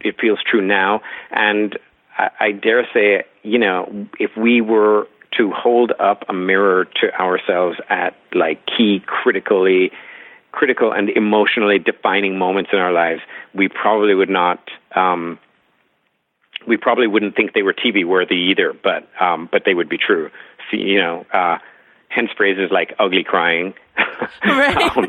it 0.00 0.16
feels 0.20 0.38
true 0.48 0.60
now, 0.60 1.00
and 1.30 1.78
I, 2.16 2.30
I 2.40 2.52
dare 2.52 2.86
say, 2.94 3.24
you 3.42 3.58
know, 3.58 4.06
if 4.18 4.30
we 4.36 4.60
were 4.60 5.06
to 5.36 5.50
hold 5.50 5.92
up 6.00 6.24
a 6.28 6.32
mirror 6.32 6.86
to 7.00 7.14
ourselves 7.20 7.78
at 7.90 8.16
like 8.34 8.64
key 8.66 9.02
critically 9.06 9.90
critical 10.58 10.92
and 10.92 11.08
emotionally 11.08 11.78
defining 11.78 12.36
moments 12.36 12.70
in 12.72 12.80
our 12.80 12.92
lives, 12.92 13.20
we 13.54 13.68
probably 13.68 14.14
would 14.14 14.28
not. 14.28 14.58
Um, 14.94 15.38
we 16.66 16.76
probably 16.76 17.06
wouldn't 17.06 17.36
think 17.36 17.52
they 17.54 17.62
were 17.62 17.72
TV 17.72 18.04
worthy 18.04 18.50
either, 18.50 18.74
but 18.74 19.08
um, 19.24 19.48
but 19.50 19.62
they 19.64 19.74
would 19.74 19.88
be 19.88 19.98
true. 19.98 20.30
See, 20.70 20.78
you 20.78 20.98
know, 20.98 21.24
uh, 21.32 21.58
hence 22.08 22.30
phrases 22.36 22.70
like 22.70 22.94
ugly 22.98 23.24
crying. 23.24 23.74
Right. 24.44 24.76
um, 24.96 25.06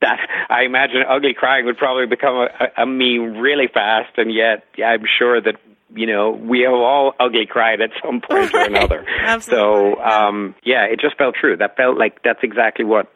that 0.00 0.18
I 0.48 0.62
imagine 0.64 1.02
ugly 1.08 1.34
crying 1.34 1.64
would 1.66 1.78
probably 1.78 2.06
become 2.06 2.36
a, 2.36 2.82
a 2.82 2.86
meme 2.86 3.38
really 3.38 3.68
fast, 3.72 4.12
and 4.18 4.32
yet 4.32 4.64
I'm 4.84 5.04
sure 5.18 5.40
that 5.40 5.56
you 5.94 6.06
know 6.06 6.30
we 6.30 6.60
have 6.60 6.72
all 6.74 7.14
ugly 7.18 7.46
cried 7.46 7.80
at 7.80 7.90
some 8.04 8.20
point 8.20 8.52
Right. 8.54 8.70
or 8.70 8.76
another. 8.76 9.04
Absolutely. 9.22 9.94
So 9.96 10.00
um, 10.02 10.54
yeah, 10.62 10.84
it 10.84 11.00
just 11.00 11.16
felt 11.16 11.34
true. 11.40 11.56
That 11.56 11.76
felt 11.76 11.96
like 11.98 12.22
that's 12.22 12.40
exactly 12.42 12.84
what 12.84 13.10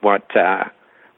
what 0.00 0.24
uh, 0.36 0.64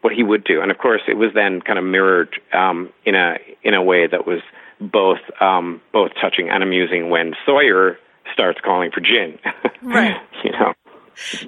what 0.05 0.13
he 0.13 0.23
would 0.23 0.45
do, 0.45 0.61
and 0.61 0.71
of 0.71 0.77
course 0.77 1.01
it 1.09 1.17
was 1.17 1.31
then 1.35 1.63
kind 1.63 1.79
of 1.79 1.85
mirrored 1.85 2.29
um, 2.53 2.91
in 3.07 3.15
a 3.15 3.37
in 3.63 3.73
a 3.73 3.83
way 3.83 4.07
that 4.07 4.27
was 4.27 4.41
both 4.81 5.21
um, 5.41 5.81
both 5.93 6.11
touching 6.21 6.51
and 6.51 6.63
amusing 6.63 7.09
when 7.09 7.33
Sawyer 7.47 7.99
starts 8.33 8.61
calling 8.63 8.91
for 8.93 9.01
Jin. 9.01 9.39
Right. 9.83 10.17
you 10.45 10.51
know. 10.53 10.73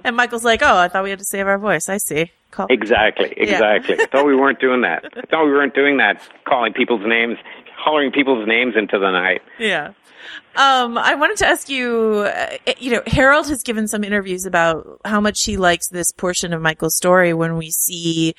And 0.04 0.14
Michael's 0.16 0.44
like, 0.44 0.61
"Oh, 0.62 0.76
I 0.76 0.88
thought 0.88 1.04
we 1.04 1.11
had 1.11 1.18
to 1.18 1.24
save 1.24 1.46
our 1.46 1.59
voice. 1.59 1.88
I 1.88 1.96
see." 1.98 2.30
Call- 2.50 2.66
Exactly, 2.70 3.34
Yeah. 3.36 3.42
exactly. 3.44 3.96
I 4.00 4.07
thought 4.07 4.24
we 4.26 4.36
weren't 4.36 4.61
doing 4.61 4.82
that. 4.82 5.04
I 5.16 5.22
thought 5.26 5.44
we 5.44 5.50
weren't 5.52 5.74
doing 5.74 5.96
that, 5.98 6.22
calling 6.46 6.72
people's 6.72 7.04
names, 7.04 7.36
hollering 7.87 8.11
people's 8.11 8.47
names 8.49 8.74
into 8.76 8.99
the 8.99 9.12
night. 9.12 9.43
Yeah. 9.61 9.93
Um, 10.57 10.99
I 10.99 11.14
wanted 11.14 11.37
to 11.39 11.47
ask 11.47 11.68
you, 11.68 12.26
uh, 12.26 12.57
you 12.78 12.91
know, 12.91 13.03
Harold 13.07 13.47
has 13.49 13.62
given 13.62 13.87
some 13.87 14.03
interviews 14.03 14.45
about 14.45 15.01
how 15.05 15.20
much 15.20 15.45
he 15.45 15.57
likes 15.57 15.89
this 15.89 16.11
portion 16.11 16.53
of 16.53 16.61
Michael's 16.61 16.97
story 16.97 17.32
when 17.32 17.57
we 17.57 17.70
see, 17.70 18.34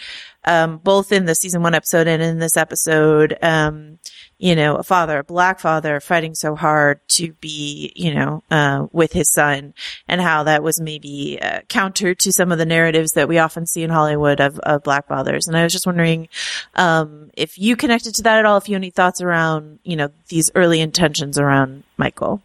um, 0.45 0.77
both 0.77 1.11
in 1.11 1.25
the 1.25 1.35
season 1.35 1.61
one 1.61 1.75
episode 1.75 2.07
and 2.07 2.21
in 2.21 2.39
this 2.39 2.55
episode, 2.55 3.37
um, 3.41 3.99
you 4.37 4.55
know, 4.55 4.75
a 4.75 4.83
father, 4.83 5.19
a 5.19 5.23
black 5.23 5.59
father 5.59 5.99
fighting 5.99 6.35
so 6.35 6.55
hard 6.55 6.99
to 7.09 7.33
be, 7.33 7.91
you 7.95 8.13
know, 8.13 8.43
uh, 8.51 8.87
with 8.91 9.13
his 9.13 9.31
son 9.33 9.73
and 10.07 10.21
how 10.21 10.43
that 10.43 10.63
was 10.63 10.79
maybe 10.79 11.39
uh, 11.41 11.61
counter 11.67 12.13
to 12.13 12.31
some 12.31 12.51
of 12.51 12.57
the 12.57 12.65
narratives 12.65 13.13
that 13.13 13.27
we 13.27 13.39
often 13.39 13.65
see 13.65 13.83
in 13.83 13.89
Hollywood 13.89 14.39
of, 14.39 14.59
of 14.59 14.83
black 14.83 15.07
fathers. 15.07 15.47
And 15.47 15.57
I 15.57 15.63
was 15.63 15.73
just 15.73 15.87
wondering, 15.87 16.27
um, 16.75 17.31
if 17.35 17.57
you 17.57 17.75
connected 17.75 18.13
to 18.15 18.23
that 18.23 18.39
at 18.39 18.45
all, 18.45 18.57
if 18.57 18.69
you 18.69 18.75
have 18.75 18.81
any 18.81 18.91
thoughts 18.91 19.21
around, 19.21 19.79
you 19.83 19.95
know, 19.95 20.09
these 20.29 20.51
early 20.55 20.79
intentions 20.79 21.39
around 21.39 21.83
Michael. 21.97 22.41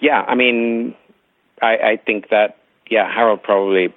Yeah, 0.00 0.20
I 0.20 0.34
mean, 0.34 0.94
I, 1.60 1.76
I 1.76 1.96
think 2.04 2.28
that 2.28 2.58
yeah, 2.90 3.12
Harold 3.12 3.42
probably 3.42 3.94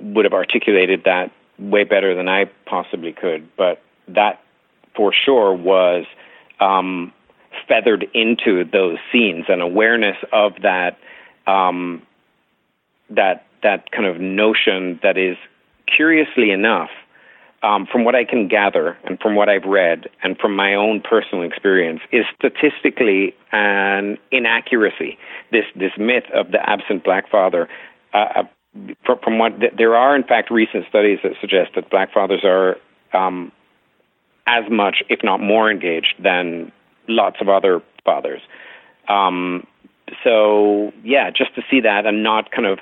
would 0.00 0.24
have 0.24 0.34
articulated 0.34 1.04
that 1.04 1.32
way 1.58 1.84
better 1.84 2.14
than 2.14 2.28
I 2.28 2.46
possibly 2.66 3.12
could, 3.12 3.48
but 3.56 3.82
that 4.08 4.40
for 4.94 5.12
sure 5.12 5.52
was 5.54 6.04
um, 6.60 7.12
feathered 7.66 8.06
into 8.14 8.64
those 8.64 8.98
scenes, 9.12 9.46
an 9.48 9.60
awareness 9.60 10.16
of 10.32 10.52
that 10.62 10.98
um, 11.46 12.02
that 13.10 13.46
that 13.62 13.90
kind 13.90 14.06
of 14.06 14.20
notion 14.20 15.00
that 15.02 15.16
is 15.16 15.36
curiously 15.86 16.50
enough 16.50 16.90
um, 17.62 17.86
from 17.90 18.04
what 18.04 18.14
I 18.14 18.24
can 18.24 18.46
gather 18.46 18.96
and 19.04 19.18
from 19.18 19.34
what 19.34 19.48
I've 19.48 19.64
read 19.64 20.08
and 20.22 20.38
from 20.38 20.54
my 20.54 20.74
own 20.74 21.00
personal 21.00 21.42
experience, 21.44 22.00
is 22.12 22.24
statistically 22.38 23.34
an 23.52 24.18
inaccuracy. 24.30 25.18
This 25.50 25.64
this 25.74 25.92
myth 25.98 26.24
of 26.34 26.52
the 26.52 26.68
absent 26.68 27.04
black 27.04 27.28
father. 27.30 27.68
Uh, 28.14 28.44
from, 29.04 29.38
what 29.38 29.52
there 29.76 29.94
are, 29.96 30.14
in 30.16 30.24
fact, 30.24 30.50
recent 30.50 30.86
studies 30.88 31.18
that 31.22 31.32
suggest 31.40 31.72
that 31.74 31.90
black 31.90 32.12
fathers 32.12 32.40
are 32.44 32.76
um, 33.12 33.52
as 34.46 34.64
much, 34.70 35.02
if 35.08 35.20
not 35.22 35.40
more, 35.40 35.70
engaged 35.70 36.14
than 36.22 36.72
lots 37.08 37.36
of 37.40 37.48
other 37.48 37.82
fathers. 38.04 38.40
Um, 39.08 39.66
so 40.24 40.92
yeah, 41.04 41.30
just 41.30 41.54
to 41.54 41.62
see 41.70 41.80
that 41.80 42.06
and 42.06 42.22
not 42.22 42.50
kind 42.50 42.66
of 42.66 42.78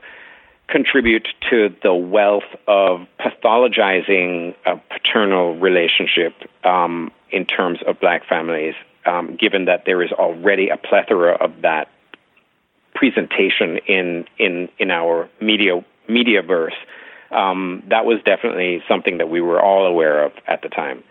contribute 0.69 1.29
to 1.51 1.69
the 1.83 1.95
wealth 1.95 2.45
of 2.67 3.07
pathologizing 3.21 4.55
a 4.65 4.77
paternal 4.91 5.57
relationship 5.59 6.35
um, 6.65 7.13
in 7.31 7.45
terms 7.45 7.79
of 7.87 8.01
black 8.01 8.27
families, 8.29 8.75
um, 9.05 9.37
given 9.41 9.67
that 9.67 9.85
there 9.87 10.03
is 10.03 10.11
already 10.13 10.69
a 10.69 10.77
plethora 10.77 11.35
of 11.35 11.63
that 11.63 11.89
presentation 12.97 13.79
in 13.87 14.27
in 14.39 14.69
in 14.79 14.91
our 14.91 15.29
media 15.41 16.43
verse. 16.43 16.75
Um, 17.31 17.83
that 17.89 18.05
was 18.05 18.19
definitely 18.25 18.83
something 18.89 19.19
that 19.19 19.29
we 19.29 19.41
were 19.41 19.61
all 19.61 19.87
aware 19.87 20.25
of 20.25 20.33
at 20.47 20.63
the 20.63 20.69
time, 20.69 21.03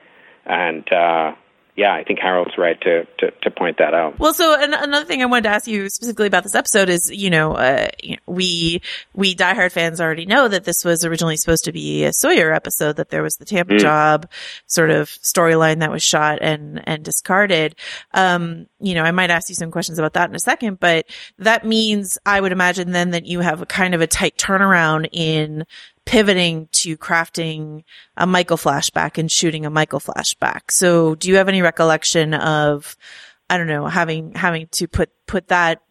and 0.46 0.92
uh, 0.92 1.34
yeah, 1.76 1.94
I 1.94 2.04
think 2.06 2.20
Harold's 2.20 2.58
right 2.58 2.80
to, 2.82 3.06
to, 3.20 3.32
to 3.42 3.52
point 3.52 3.80
that 3.80 3.94
out. 3.94 4.18
Well, 4.18 4.34
so 4.34 4.58
an- 4.58 4.74
another 4.74 5.06
thing 5.06 5.22
I 5.22 5.26
wanted 5.26 5.44
to 5.44 5.50
ask 5.50 5.68
you 5.68 5.90
specifically 5.90 6.28
about 6.28 6.44
this 6.44 6.56
episode 6.56 6.88
is, 6.88 7.12
you 7.12 7.30
know, 7.30 7.54
uh, 7.54 7.88
we, 8.26 8.82
we 9.14 9.36
diehard 9.36 9.74
fans 9.74 10.00
already 10.00 10.26
know 10.26 10.48
that 10.48 10.64
this 10.64 10.86
was 10.86 11.04
originally 11.04 11.36
supposed 11.36 11.66
to 11.66 11.74
be 11.74 12.06
a 12.06 12.14
Sawyer 12.14 12.54
episode, 12.54 12.96
that 12.96 13.10
there 13.10 13.24
was 13.24 13.36
the 13.36 13.46
Tampa 13.46 13.74
Mm. 13.74 13.80
job 13.80 14.32
sort 14.68 14.90
of 14.90 15.10
storyline 15.10 15.80
that 15.80 15.92
was 15.92 16.02
shot 16.04 16.40
and, 16.42 16.82
and 16.88 17.04
discarded. 17.04 17.76
Um, 18.14 18.68
you 18.80 18.94
know, 18.96 19.04
I 19.04 19.12
might 19.12 19.30
ask 19.32 19.50
you 19.50 19.56
some 19.56 19.72
questions 19.72 20.00
about 20.00 20.14
that 20.14 20.30
in 20.30 20.36
a 20.36 20.40
second, 20.40 20.80
but 20.80 21.08
that 21.40 21.66
means 21.66 22.18
I 22.26 22.40
would 22.40 22.52
imagine 22.54 22.92
then 22.92 23.12
that 23.12 23.26
you 23.26 23.42
have 23.42 23.62
a 23.62 23.66
kind 23.66 23.94
of 23.94 24.02
a 24.02 24.08
tight 24.08 24.38
turnaround 24.38 25.10
in 25.12 25.66
pivoting 26.06 26.70
to 26.72 26.98
crafting 26.98 27.84
a 28.16 28.28
Michael 28.28 28.58
flashback 28.58 29.18
and 29.18 29.32
shooting 29.32 29.66
a 29.66 29.70
Michael 29.70 30.00
flashback. 30.00 30.62
So 30.70 31.16
do 31.16 31.30
you 31.30 31.36
have 31.38 31.50
any 31.50 31.62
recollection 31.62 32.34
of, 32.34 32.96
I 33.50 33.58
don't 33.58 33.68
know, 33.68 33.88
having, 33.88 34.34
having 34.34 34.68
to 34.74 34.88
put, 34.88 35.10
put 35.26 35.48
that 35.48 35.82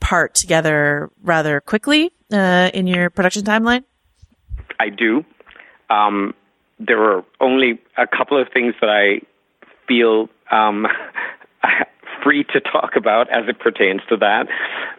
part 0.00 0.34
together 0.34 1.10
rather 1.22 1.60
quickly, 1.60 2.12
uh, 2.32 2.70
in 2.74 2.86
your 2.86 3.10
production 3.10 3.44
timeline? 3.44 3.84
I 4.78 4.88
do. 4.90 5.24
Um, 5.88 6.34
there 6.78 6.98
were 6.98 7.24
only 7.40 7.80
a 7.96 8.06
couple 8.06 8.40
of 8.40 8.48
things 8.52 8.74
that 8.80 8.90
I 8.90 9.24
feel 9.86 10.28
um, 10.50 10.86
free 12.22 12.44
to 12.44 12.60
talk 12.60 12.92
about 12.96 13.30
as 13.30 13.48
it 13.48 13.58
pertains 13.58 14.00
to 14.08 14.16
that. 14.18 14.46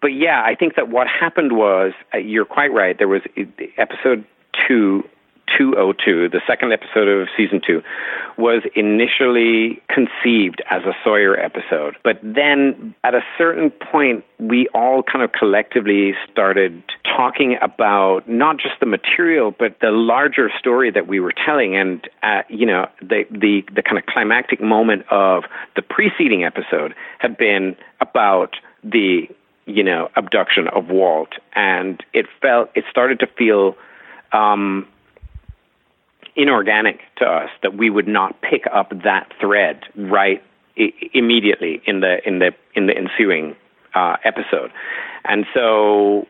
But 0.01 0.09
yeah, 0.09 0.41
I 0.43 0.55
think 0.55 0.76
that 0.76 0.89
what 0.89 1.07
happened 1.07 1.53
was 1.53 1.93
uh, 2.13 2.17
you're 2.17 2.45
quite 2.45 2.74
right. 2.74 2.97
There 2.97 3.07
was 3.07 3.21
uh, 3.38 3.43
episode 3.78 4.26
two. 4.68 5.03
202, 5.57 6.30
the 6.30 6.41
second 6.47 6.72
episode 6.72 7.07
of 7.07 7.28
season 7.38 7.61
two, 7.66 7.84
was 8.38 8.64
initially 8.76 9.82
conceived 9.89 10.64
as 10.70 10.84
a 10.84 10.93
Sawyer 11.03 11.38
episode. 11.39 11.95
But 12.03 12.20
then 12.24 12.95
at 13.03 13.14
a 13.14 13.22
certain 13.38 13.70
point, 13.70 14.24
we 14.39 14.68
all 14.74 15.03
kind 15.03 15.24
of 15.24 15.32
collectively 15.32 16.14
started 16.32 16.82
talking 17.03 17.57
about 17.61 18.28
not 18.28 18.57
just 18.57 18.80
the 18.80 18.86
material, 18.86 19.51
but 19.51 19.78
the 19.82 19.91
larger 19.91 20.49
story 20.57 20.89
that 20.91 21.07
we 21.07 21.20
were 21.20 21.34
telling. 21.45 21.76
And, 21.76 22.09
uh, 22.24 22.41
you 22.49 22.66
know, 22.66 22.88
the, 23.01 23.26
the, 23.30 23.64
the 23.76 23.84
kind 23.84 23.97
of 23.97 24.05
climactic 24.05 24.61
moment 24.61 25.05
of 25.11 25.43
the 25.76 25.82
preceding 25.82 26.43
episode 26.43 26.95
had 27.20 27.38
been 27.38 27.76
about 28.01 28.55
the, 28.84 29.28
you 29.66 29.84
know, 29.84 30.09
abduction 30.16 30.68
of 30.70 30.88
Walt. 30.88 31.34
And 31.53 32.03
it 32.14 32.26
felt, 32.41 32.70
it 32.76 32.86
started 32.89 33.20
to 33.20 33.28
feel, 33.38 33.76
um, 34.34 34.88
inorganic 36.36 36.99
to 37.17 37.25
us 37.25 37.49
that 37.61 37.77
we 37.77 37.89
would 37.89 38.07
not 38.07 38.41
pick 38.41 38.63
up 38.73 38.89
that 39.03 39.31
thread 39.39 39.81
right 39.95 40.43
I- 40.77 40.93
immediately 41.13 41.81
in 41.86 41.99
the 41.99 42.17
in 42.25 42.39
the 42.39 42.51
in 42.75 42.88
the 42.88 42.93
ensuing 42.97 43.55
uh, 43.93 44.17
episode, 44.23 44.71
and 45.23 45.45
so 45.53 46.27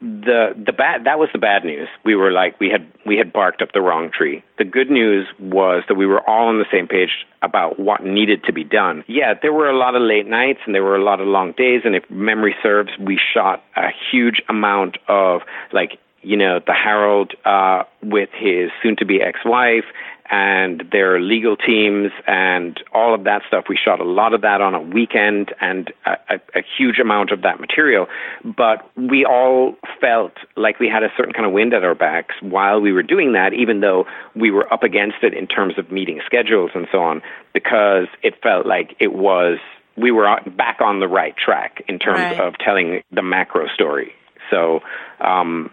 the 0.00 0.54
the 0.54 0.72
bad 0.72 1.04
that 1.04 1.18
was 1.18 1.28
the 1.32 1.38
bad 1.38 1.64
news. 1.64 1.88
We 2.04 2.14
were 2.14 2.30
like 2.30 2.58
we 2.60 2.68
had 2.68 2.86
we 3.04 3.16
had 3.16 3.32
barked 3.32 3.62
up 3.62 3.72
the 3.72 3.80
wrong 3.80 4.10
tree. 4.16 4.44
The 4.56 4.64
good 4.64 4.90
news 4.90 5.26
was 5.40 5.82
that 5.88 5.94
we 5.94 6.06
were 6.06 6.20
all 6.28 6.48
on 6.48 6.58
the 6.58 6.66
same 6.70 6.86
page 6.86 7.26
about 7.42 7.80
what 7.80 8.04
needed 8.04 8.44
to 8.44 8.52
be 8.52 8.62
done. 8.62 9.04
Yeah, 9.08 9.34
there 9.40 9.52
were 9.52 9.68
a 9.68 9.76
lot 9.76 9.96
of 9.96 10.02
late 10.02 10.26
nights 10.26 10.60
and 10.66 10.74
there 10.74 10.84
were 10.84 10.96
a 10.96 11.02
lot 11.02 11.20
of 11.20 11.26
long 11.26 11.52
days, 11.52 11.82
and 11.84 11.96
if 11.96 12.08
memory 12.10 12.54
serves, 12.62 12.90
we 13.00 13.18
shot 13.34 13.62
a 13.76 13.88
huge 14.10 14.40
amount 14.48 14.98
of 15.08 15.42
like 15.72 15.98
you 16.22 16.36
know, 16.36 16.60
the 16.64 16.74
Harold 16.74 17.32
uh, 17.44 17.84
with 18.02 18.30
his 18.32 18.70
soon 18.82 18.96
to 18.96 19.04
be 19.04 19.20
ex 19.22 19.40
wife 19.44 19.84
and 20.30 20.82
their 20.92 21.18
legal 21.20 21.56
teams 21.56 22.10
and 22.26 22.80
all 22.92 23.14
of 23.14 23.24
that 23.24 23.40
stuff. 23.48 23.64
We 23.68 23.78
shot 23.82 23.98
a 23.98 24.04
lot 24.04 24.34
of 24.34 24.42
that 24.42 24.60
on 24.60 24.74
a 24.74 24.80
weekend 24.80 25.54
and 25.60 25.90
a, 26.04 26.10
a, 26.28 26.34
a 26.58 26.62
huge 26.76 26.98
amount 26.98 27.30
of 27.30 27.40
that 27.42 27.60
material. 27.60 28.06
But 28.44 28.90
we 28.94 29.24
all 29.24 29.76
felt 30.00 30.32
like 30.56 30.80
we 30.80 30.88
had 30.88 31.02
a 31.02 31.08
certain 31.16 31.32
kind 31.32 31.46
of 31.46 31.52
wind 31.52 31.72
at 31.72 31.82
our 31.82 31.94
backs 31.94 32.34
while 32.42 32.78
we 32.78 32.92
were 32.92 33.02
doing 33.02 33.32
that, 33.32 33.54
even 33.54 33.80
though 33.80 34.04
we 34.34 34.50
were 34.50 34.70
up 34.70 34.82
against 34.82 35.16
it 35.22 35.32
in 35.32 35.46
terms 35.46 35.78
of 35.78 35.90
meeting 35.90 36.20
schedules 36.26 36.72
and 36.74 36.86
so 36.92 36.98
on, 36.98 37.22
because 37.54 38.06
it 38.22 38.34
felt 38.42 38.66
like 38.66 38.94
it 39.00 39.14
was. 39.14 39.58
We 39.96 40.12
were 40.12 40.28
back 40.56 40.80
on 40.80 41.00
the 41.00 41.08
right 41.08 41.34
track 41.36 41.82
in 41.88 41.98
terms 41.98 42.18
Right. 42.18 42.38
of 42.38 42.54
telling 42.58 43.02
the 43.10 43.22
macro 43.22 43.66
story. 43.74 44.12
So, 44.48 44.80
um, 45.20 45.70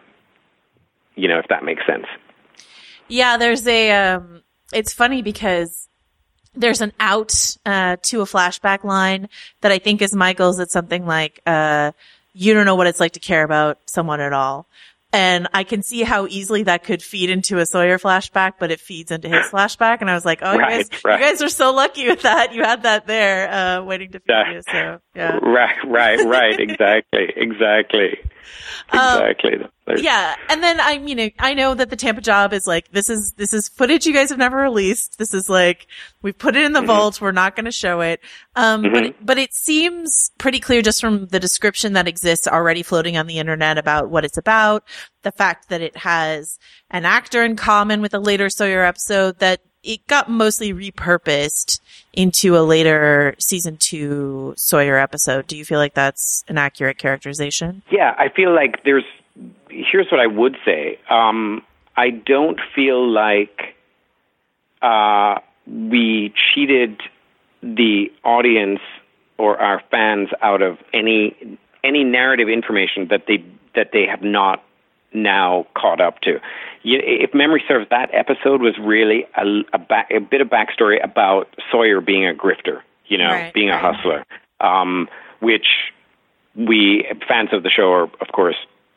you 1.16 1.28
know, 1.28 1.40
if 1.40 1.48
that 1.50 1.64
makes 1.64 1.86
sense. 1.86 2.06
Yeah, 3.08 3.38
there's 3.38 3.68
a, 3.68 3.92
um, 3.92 4.42
it's 4.74 4.94
funny 4.94 5.22
because 5.22 5.88
there's 6.56 6.82
an 6.82 6.92
out, 7.00 7.56
uh, 7.66 7.98
to 8.04 8.22
a 8.22 8.26
flashback 8.26 8.84
line 8.84 9.30
that 9.62 9.72
I 9.72 9.80
think 9.80 10.02
is 10.02 10.16
Michael's. 10.16 10.60
It's 10.60 10.74
something 10.74 11.06
like, 11.06 11.42
uh, 11.46 11.92
you 12.34 12.54
don't 12.54 12.66
know 12.66 12.76
what 12.76 12.88
it's 12.88 13.00
like 13.00 13.14
to 13.14 13.20
care 13.20 13.44
about 13.44 13.80
someone 13.86 14.22
at 14.22 14.34
all. 14.34 14.68
And 15.14 15.48
I 15.54 15.64
can 15.64 15.82
see 15.82 16.02
how 16.04 16.28
easily 16.28 16.64
that 16.64 16.84
could 16.84 17.02
feed 17.02 17.30
into 17.30 17.58
a 17.60 17.66
Sawyer 17.66 17.98
flashback, 17.98 18.54
but 18.60 18.70
it 18.70 18.82
feeds 18.82 19.12
into 19.12 19.30
his 19.30 19.46
flashback. 19.48 20.02
And 20.02 20.10
I 20.10 20.14
was 20.14 20.26
like, 20.26 20.40
oh, 20.42 20.58
Right, 20.58 20.80
you 20.80 20.84
guys, 20.90 21.04
right. 21.06 21.20
you 21.20 21.26
guys 21.26 21.42
are 21.42 21.48
so 21.48 21.72
lucky 21.74 22.10
with 22.10 22.24
that. 22.24 22.54
You 22.54 22.64
had 22.64 22.84
that 22.84 23.08
there, 23.08 23.50
uh, 23.50 23.84
waiting 23.84 24.12
to 24.12 24.20
feed 24.20 24.26
Yeah. 24.28 24.52
you. 24.52 24.62
So, 24.70 25.00
yeah. 25.16 25.38
Right, 25.42 25.78
right, 25.88 26.20
right. 26.26 26.60
exactly, 26.60 27.32
exactly, 27.38 28.20
exactly. 28.94 29.58
There's- 29.86 30.02
Yeah, 30.02 30.36
and 30.50 30.64
then 30.64 30.80
I 30.80 30.98
mean, 30.98 31.32
I 31.40 31.54
know 31.54 31.74
that 31.76 31.90
the 31.90 31.96
Tampa 31.96 32.22
job 32.22 32.54
is 32.54 32.66
like 32.66 32.92
this 32.92 33.10
is 33.10 33.34
this 33.38 33.54
is 33.54 33.70
footage 33.70 34.06
you 34.08 34.14
guys 34.14 34.30
have 34.30 34.40
never 34.40 34.58
released. 34.58 35.18
This 35.20 35.34
is 35.34 35.48
like 35.50 35.88
we've 36.24 36.38
put 36.38 36.56
it 36.56 36.64
in 36.64 36.74
the 36.74 36.82
vault. 36.82 37.22
We're 37.22 37.32
not 37.32 37.56
going 37.56 37.66
to 37.66 37.72
show 37.72 38.02
it. 38.02 38.20
Um, 38.56 38.82
but 38.82 38.92
Mhm. 38.94 39.06
it, 39.10 39.26
but 39.26 39.38
it 39.38 39.54
seems 39.54 40.32
pretty 40.40 40.60
clear 40.60 40.82
just 40.82 41.02
from 41.02 41.28
the 41.28 41.40
description 41.40 41.94
that 41.94 42.08
exists 42.08 42.48
already 42.48 42.82
floating 42.84 43.16
on 43.18 43.28
the 43.28 43.38
internet 43.38 43.78
about 43.78 44.10
what 44.10 44.26
it's 44.26 44.38
about, 44.38 44.84
the 45.22 45.32
fact 45.32 45.70
that 45.70 45.82
it 45.82 45.98
has 45.98 46.58
an 46.90 47.06
actor 47.06 47.44
in 47.44 47.56
common 47.56 48.02
with 48.02 48.14
a 48.16 48.20
later 48.20 48.50
Sawyer 48.50 48.84
episode 48.84 49.38
that 49.40 49.62
it 49.86 50.06
got 50.08 50.30
mostly 50.30 50.74
repurposed 50.74 51.80
into 52.14 52.58
a 52.58 52.62
later 52.62 53.36
season 53.38 53.78
two 53.78 54.54
Sawyer 54.58 54.98
episode. 54.98 55.48
Do 55.48 55.56
you 55.58 55.64
feel 55.64 55.80
like 55.80 55.94
that's 55.94 56.44
an 56.48 56.58
accurate 56.58 56.98
characterization? 56.98 57.84
Yeah, 57.92 58.16
I 58.18 58.30
feel 58.30 58.54
like 58.54 58.84
there's. 58.84 59.06
Here's 59.70 60.08
what 60.10 60.22
I 60.22 60.28
would 60.28 60.56
say. 60.64 60.98
Um, 61.10 61.62
I 61.98 62.10
don't 62.10 62.60
feel 62.74 63.06
like 63.06 63.76
uh, 64.82 65.40
we 65.68 66.34
cheated 66.54 67.02
the 67.62 68.12
audience 68.24 68.80
or 69.38 69.58
our 69.60 69.82
fans 69.92 70.30
out 70.42 70.62
of 70.62 70.78
any 70.94 71.58
any 71.84 72.04
narrative 72.04 72.50
information 72.50 73.08
that 73.10 73.24
they 73.28 73.44
that 73.76 73.90
they 73.92 74.06
have 74.06 74.22
not 74.22 74.64
now 75.16 75.66
caught 75.76 76.02
up 76.02 76.20
to. 76.22 76.40
You, 76.84 77.00
if 77.04 77.34
memory 77.34 77.64
serves, 77.68 77.88
that 77.90 78.10
episode 78.14 78.62
was 78.62 78.78
really 78.80 79.26
a, 79.36 79.64
a, 79.74 79.80
back, 79.80 80.10
a 80.12 80.20
bit 80.20 80.42
of 80.42 80.50
backstory 80.50 81.04
about 81.04 81.48
Sawyer 81.72 82.02
being 82.02 82.28
a 82.28 82.34
grifter, 82.34 82.82
you 83.08 83.18
know, 83.18 83.32
Right, 83.32 83.54
being 83.54 83.70
a 83.70 83.80
hustler, 83.80 84.26
um, 84.60 85.08
which 85.40 85.68
we 86.56 87.06
fans 87.28 87.50
of 87.52 87.64
the 87.64 87.70
show 87.70 87.92
are, 87.92 88.04
of 88.04 88.28
course, 88.34 88.56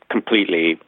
completely 0.09 0.79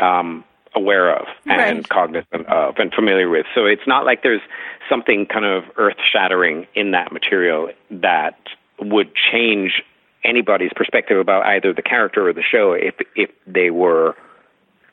um, 0.00 0.44
aware 0.74 1.16
of 1.16 1.26
and 1.46 1.60
Right. 1.78 1.88
cognizant 1.88 2.46
of 2.46 2.74
and 2.78 2.92
familiar 2.92 3.28
with. 3.28 3.46
So 3.54 3.66
it's 3.66 3.86
not 3.86 4.04
like 4.04 4.22
there's 4.22 4.42
something 4.88 5.26
kind 5.26 5.44
of 5.44 5.64
earth 5.76 5.96
shattering 6.12 6.66
in 6.74 6.90
that 6.92 7.12
material 7.12 7.70
that 7.90 8.38
would 8.80 9.10
change 9.14 9.82
anybody's 10.24 10.72
perspective 10.74 11.18
about 11.18 11.44
either 11.46 11.72
the 11.72 11.82
character 11.82 12.26
or 12.28 12.32
the 12.32 12.42
show 12.42 12.72
if 12.72 12.94
if 13.14 13.30
they 13.46 13.70
were 13.70 14.16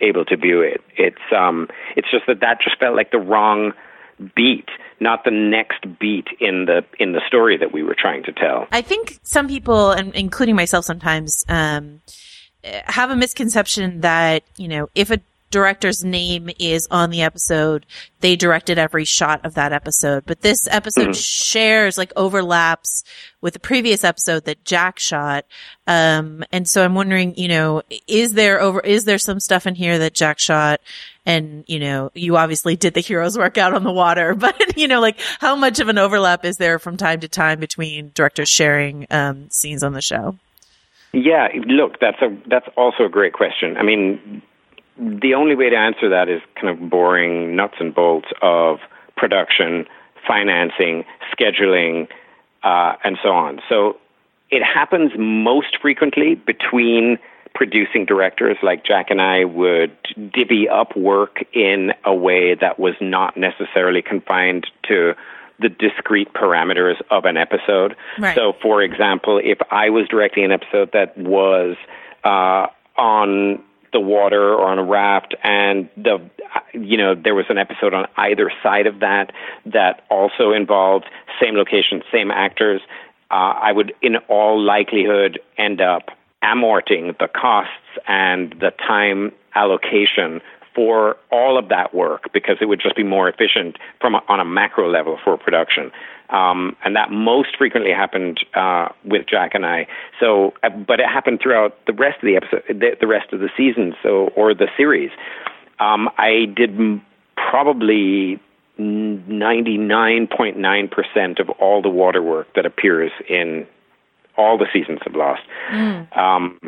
able 0.02 0.26
to 0.26 0.38
view 0.38 0.62
it. 0.62 0.82
It's 0.97 1.22
um 1.36 1.68
it's 1.95 2.10
just 2.12 2.26
that 2.28 2.39
that 2.41 2.60
just 2.62 2.78
felt 2.80 2.95
like 2.95 3.12
the 3.12 3.20
wrong 3.20 3.74
beat, 4.36 4.70
not 4.99 5.24
the 5.24 5.32
next 5.32 5.86
beat 5.99 6.28
in 6.39 6.66
the 6.66 6.84
in 6.99 7.14
the 7.14 7.22
story 7.28 7.58
that 7.58 7.72
we 7.72 7.84
were 7.84 7.95
trying 7.97 8.24
to 8.24 8.32
tell. 8.32 8.68
I 8.72 8.82
think 8.82 9.20
some 9.24 9.47
people, 9.47 9.91
and 9.91 10.14
including 10.16 10.56
myself 10.56 10.86
sometimes, 10.86 11.45
um, 11.49 12.02
have 12.64 13.10
a 13.10 13.16
misconception 13.16 14.02
that, 14.02 14.43
you 14.58 14.68
know, 14.68 14.89
if 14.95 15.10
a 15.10 15.20
director's 15.52 16.04
name 16.04 16.49
is 16.60 16.88
on 16.89 17.10
the 17.12 17.22
episode, 17.22 17.86
they 18.22 18.36
directed 18.36 18.80
every 18.80 19.06
shot 19.06 19.45
of 19.45 19.54
that 19.54 19.74
episode. 19.74 20.24
But 20.26 20.41
this 20.41 20.68
episode 20.72 21.10
Mhm. 21.10 21.24
shares, 21.52 21.97
like 21.97 22.12
overlaps 22.16 23.04
with 23.41 23.54
the 23.54 23.60
previous 23.60 24.04
episode 24.04 24.45
that 24.45 24.64
Jack 24.66 24.97
shot. 24.99 25.45
Um, 25.88 26.43
and 26.52 26.68
so 26.68 26.84
I'm 26.84 26.95
wondering, 26.95 27.36
you 27.36 27.47
know, 27.47 27.82
is 28.08 28.34
there 28.34 28.60
over, 28.62 28.80
is 28.80 29.04
there 29.06 29.18
some 29.18 29.39
stuff 29.39 29.68
in 29.68 29.76
here 29.76 29.99
that 29.99 30.14
Jack 30.16 30.39
shot? 30.39 30.80
And, 31.26 31.64
you 31.68 31.80
know, 31.80 32.10
you 32.16 32.38
obviously 32.38 32.76
did 32.76 32.93
the 32.95 32.99
heroes 32.99 33.38
work 33.38 33.58
out 33.58 33.74
on 33.74 33.84
the 33.84 33.91
water, 33.91 34.34
but, 34.36 34.78
you 34.78 34.88
know, 34.88 35.02
like 35.02 35.20
how 35.39 35.56
much 35.56 35.80
of 35.80 35.89
an 35.89 35.97
overlap 35.97 36.45
is 36.45 36.58
there 36.58 36.80
from 36.80 36.97
time 36.97 37.20
to 37.20 37.28
time 37.28 37.60
between 37.60 38.12
directors 38.16 38.49
sharing, 38.49 39.06
um, 39.12 39.49
scenes 39.52 39.84
on 39.84 39.93
the 39.93 40.02
show? 40.02 40.38
Yeah, 41.14 41.49
look, 41.68 41.99
that's 41.99 42.22
a 42.22 42.34
that's 42.47 42.68
also 42.78 43.04
a 43.04 43.10
great 43.10 43.34
question. 43.34 43.76
I 43.76 43.84
mean, 43.84 44.41
the 44.97 45.33
only 45.33 45.55
way 45.55 45.69
to 45.69 45.75
answer 45.75 46.09
that 46.09 46.29
is 46.29 46.41
kind 46.55 46.69
of 46.69 46.89
boring 46.89 47.55
nuts 47.55 47.75
and 47.79 47.93
bolts 47.93 48.27
of 48.41 48.79
production, 49.17 49.85
financing, 50.27 51.05
scheduling, 51.31 52.07
uh, 52.63 52.95
and 53.03 53.17
so 53.23 53.29
on. 53.29 53.59
So 53.69 53.97
it 54.49 54.63
happens 54.63 55.11
most 55.17 55.77
frequently 55.81 56.35
between 56.35 57.17
producing 57.53 58.05
directors 58.05 58.57
like 58.63 58.85
Jack 58.85 59.07
and 59.09 59.21
I 59.21 59.45
would 59.45 59.95
divvy 60.33 60.69
up 60.69 60.95
work 60.95 61.43
in 61.53 61.91
a 62.05 62.13
way 62.13 62.55
that 62.55 62.79
was 62.79 62.95
not 63.01 63.35
necessarily 63.37 64.01
confined 64.01 64.67
to 64.87 65.13
the 65.59 65.69
discrete 65.69 66.33
parameters 66.33 66.95
of 67.11 67.25
an 67.25 67.37
episode. 67.37 67.95
Right. 68.17 68.35
So, 68.35 68.53
for 68.61 68.81
example, 68.81 69.39
if 69.43 69.59
I 69.69 69.89
was 69.89 70.07
directing 70.07 70.43
an 70.43 70.51
episode 70.51 70.91
that 70.93 71.17
was 71.17 71.75
uh, 72.23 72.67
on 72.99 73.63
the 73.93 73.99
water 73.99 74.53
or 74.53 74.67
on 74.67 74.79
a 74.79 74.83
raft, 74.83 75.35
and 75.43 75.89
the 75.97 76.19
you 76.73 76.97
know 76.97 77.15
there 77.15 77.35
was 77.35 77.45
an 77.49 77.57
episode 77.57 77.93
on 77.93 78.07
either 78.17 78.51
side 78.63 78.87
of 78.87 78.99
that 78.99 79.31
that 79.65 80.03
also 80.09 80.51
involved 80.51 81.05
same 81.41 81.55
location, 81.55 82.01
same 82.11 82.31
actors, 82.31 82.81
uh, 83.31 83.55
I 83.61 83.71
would, 83.71 83.93
in 84.01 84.17
all 84.27 84.61
likelihood, 84.61 85.39
end 85.57 85.79
up 85.79 86.09
amorting 86.43 87.17
the 87.17 87.29
costs 87.29 87.71
and 88.07 88.53
the 88.59 88.71
time 88.71 89.31
allocation 89.55 90.41
for 90.75 91.17
all 91.31 91.57
of 91.57 91.69
that 91.69 91.93
work 91.93 92.31
because 92.33 92.57
it 92.61 92.65
would 92.65 92.81
just 92.81 92.95
be 92.95 93.03
more 93.03 93.29
efficient 93.29 93.77
from 93.99 94.15
a, 94.15 94.21
on 94.27 94.39
a 94.39 94.45
macro 94.45 94.89
level 94.89 95.17
for 95.23 95.37
production. 95.37 95.91
Um, 96.32 96.75
and 96.84 96.95
that 96.95 97.11
most 97.11 97.57
frequently 97.57 97.91
happened 97.91 98.39
uh, 98.55 98.88
with 99.03 99.27
Jack 99.27 99.53
and 99.53 99.65
I. 99.65 99.88
So, 100.19 100.53
uh, 100.63 100.69
but 100.69 101.01
it 101.01 101.07
happened 101.07 101.39
throughout 101.41 101.75
the 101.88 101.93
rest 101.93 102.17
of 102.17 102.23
the 102.27 102.36
episode, 102.38 102.63
the, 102.69 102.95
the 102.99 103.07
rest 103.07 103.34
of 103.34 103.39
the 103.41 103.49
season, 103.57 103.95
so 104.01 104.29
or 104.36 104.53
the 104.53 104.69
series. 104.77 105.11
Um, 105.79 106.09
I 106.17 106.45
did 106.55 106.69
m- 106.71 107.01
probably 107.36 108.39
99.9% 108.79 111.39
of 111.39 111.49
all 111.49 111.82
the 111.82 111.89
water 111.89 112.21
work 112.21 112.47
that 112.55 112.65
appears 112.65 113.11
in 113.27 113.67
all 114.38 114.57
the 114.57 114.67
seasons 114.71 114.99
of 115.05 115.13
Lost. 115.15 115.41
Um, 116.17 116.59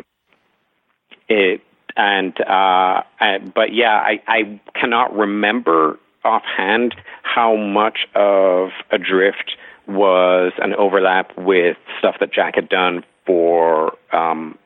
it, 1.28 1.62
and 1.96 2.38
uh, 2.40 3.02
uh, 3.20 3.38
but 3.54 3.72
yeah, 3.72 3.94
I, 3.94 4.20
I 4.26 4.60
cannot 4.74 5.16
remember 5.16 5.98
offhand 6.24 6.94
how 7.22 7.56
much 7.56 8.06
of 8.14 8.70
Adrift 8.90 9.56
was 9.86 10.52
an 10.58 10.74
overlap 10.74 11.36
with 11.36 11.76
stuff 11.98 12.16
that 12.20 12.32
Jack 12.32 12.54
had 12.54 12.68
done 12.68 13.04
for 13.26 13.96
um, 14.12 14.58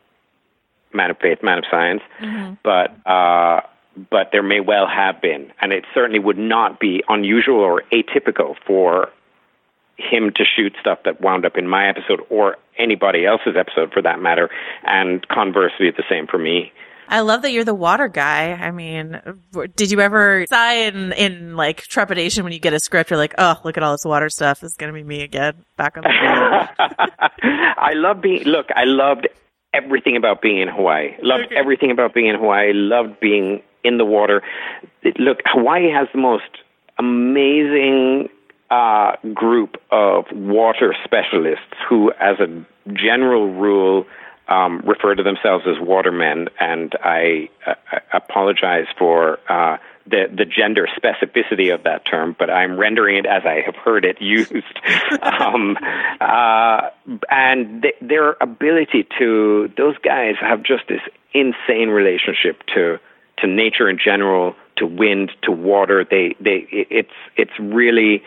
Man 0.93 1.11
of 1.11 1.19
Faith, 1.19 1.39
Man 1.43 1.59
of 1.59 1.65
Science, 1.71 2.03
but 2.63 2.97
uh, 3.09 3.61
but 4.11 4.29
there 4.31 4.43
may 4.43 4.61
well 4.61 4.87
have 4.87 5.21
been, 5.21 5.53
and 5.61 5.73
it 5.73 5.85
certainly 5.93 6.21
would 6.21 6.39
not 6.39 6.79
be 6.79 7.03
unusual 7.09 7.61
or 7.61 7.83
atypical 7.93 8.55
for 8.65 9.11
him 9.97 10.31
to 10.37 10.45
shoot 10.45 10.73
stuff 10.81 11.01
that 11.05 11.21
wound 11.21 11.45
up 11.45 11.57
in 11.57 11.67
my 11.67 11.89
episode 11.89 12.21
or 12.31 12.57
anybody 12.79 13.27
else's 13.27 13.57
episode 13.59 13.93
for 13.93 14.01
that 14.03 14.21
matter, 14.21 14.49
and 14.85 15.27
conversely, 15.29 15.91
the 15.91 16.05
same 16.09 16.27
for 16.27 16.39
me. 16.39 16.73
I 17.09 17.21
love 17.21 17.43
that 17.43 17.53
you're 17.53 17.65
the 17.65 17.75
water 17.75 18.09
guy. 18.09 18.53
I 18.53 18.71
mean, 18.71 19.21
did 19.77 19.91
you 19.91 20.01
ever 20.01 20.45
sigh 20.49 20.75
in, 20.75 21.13
in 21.13 21.57
like 21.57 21.83
trepidation 21.83 22.45
when 22.45 22.53
you 22.53 22.59
get 22.59 22.73
a 22.75 22.81
script? 22.81 23.11
You're 23.11 23.19
like, 23.19 23.35
oh, 23.39 23.57
look 23.65 23.77
at 23.77 23.83
all 23.83 23.93
this 23.93 24.05
water 24.05 24.29
stuff. 24.29 24.63
Is 24.63 24.77
going 24.77 24.93
to 24.93 24.95
be 24.95 25.03
me 25.05 25.23
again 25.23 25.65
back 25.77 25.97
on 25.97 26.03
the 26.05 26.11
I 27.43 27.93
love 27.95 28.21
being. 28.21 28.43
Look, 28.45 28.67
I 28.77 28.85
loved 28.85 29.29
everything 29.73 30.17
about 30.17 30.43
being 30.43 30.61
in 30.61 30.69
Hawaii. 30.69 31.13
Loved 31.23 31.53
everything 31.53 31.91
about 31.91 32.15
being 32.15 32.27
in 32.27 32.37
Hawaii. 32.37 32.73
Loved 32.75 33.19
being 33.21 33.63
in 33.85 33.97
the 33.99 34.05
water. 34.05 34.43
It- 35.03 35.19
Look, 35.19 35.39
Hawaii 35.47 35.91
has 35.91 36.09
the 36.13 36.21
most 36.21 36.45
amazing 36.99 38.29
uh, 38.71 39.13
group 39.35 39.77
of 39.91 40.25
water 40.33 40.95
specialists 41.05 41.65
who, 41.89 42.13
as 42.21 42.39
a 42.41 42.65
general 42.93 43.53
rule, 43.55 44.05
um, 44.49 44.81
refer 44.85 45.15
to 45.15 45.23
themselves 45.23 45.65
as 45.67 45.77
watermen, 45.79 46.49
and 46.59 46.95
I 47.03 47.51
uh, 47.67 47.75
apologize 48.13 48.87
for 48.99 49.39
uh, 49.49 49.77
the 50.07 50.25
the 50.35 50.45
gender 50.45 50.89
specificity 50.97 51.75
of 51.75 51.85
that 51.85 52.07
term, 52.07 52.35
but 52.39 52.51
I'm 52.51 52.79
rendering 52.79 53.17
it 53.17 53.27
as 53.27 53.43
I 53.45 53.61
have 53.65 53.77
heard 53.77 54.05
it 54.05 54.17
used. 54.23 54.55
um, 55.23 55.77
uh, 56.21 56.91
and 57.31 57.83
th- 57.83 57.95
their 58.01 58.37
ability 58.41 59.07
to 59.19 59.71
those 59.77 59.97
guys 59.99 60.37
have 60.41 60.63
just 60.63 60.85
this 60.89 61.03
insane 61.35 61.89
relationship 61.91 62.63
to 62.75 62.99
to 63.39 63.47
nature 63.47 63.89
in 63.89 63.99
general, 64.03 64.55
to 64.77 64.87
wind, 64.87 65.31
to 65.43 65.53
water. 65.53 66.05
They 66.09 66.37
they 66.41 66.67
it's 66.71 67.13
it's 67.37 67.59
really 67.61 68.23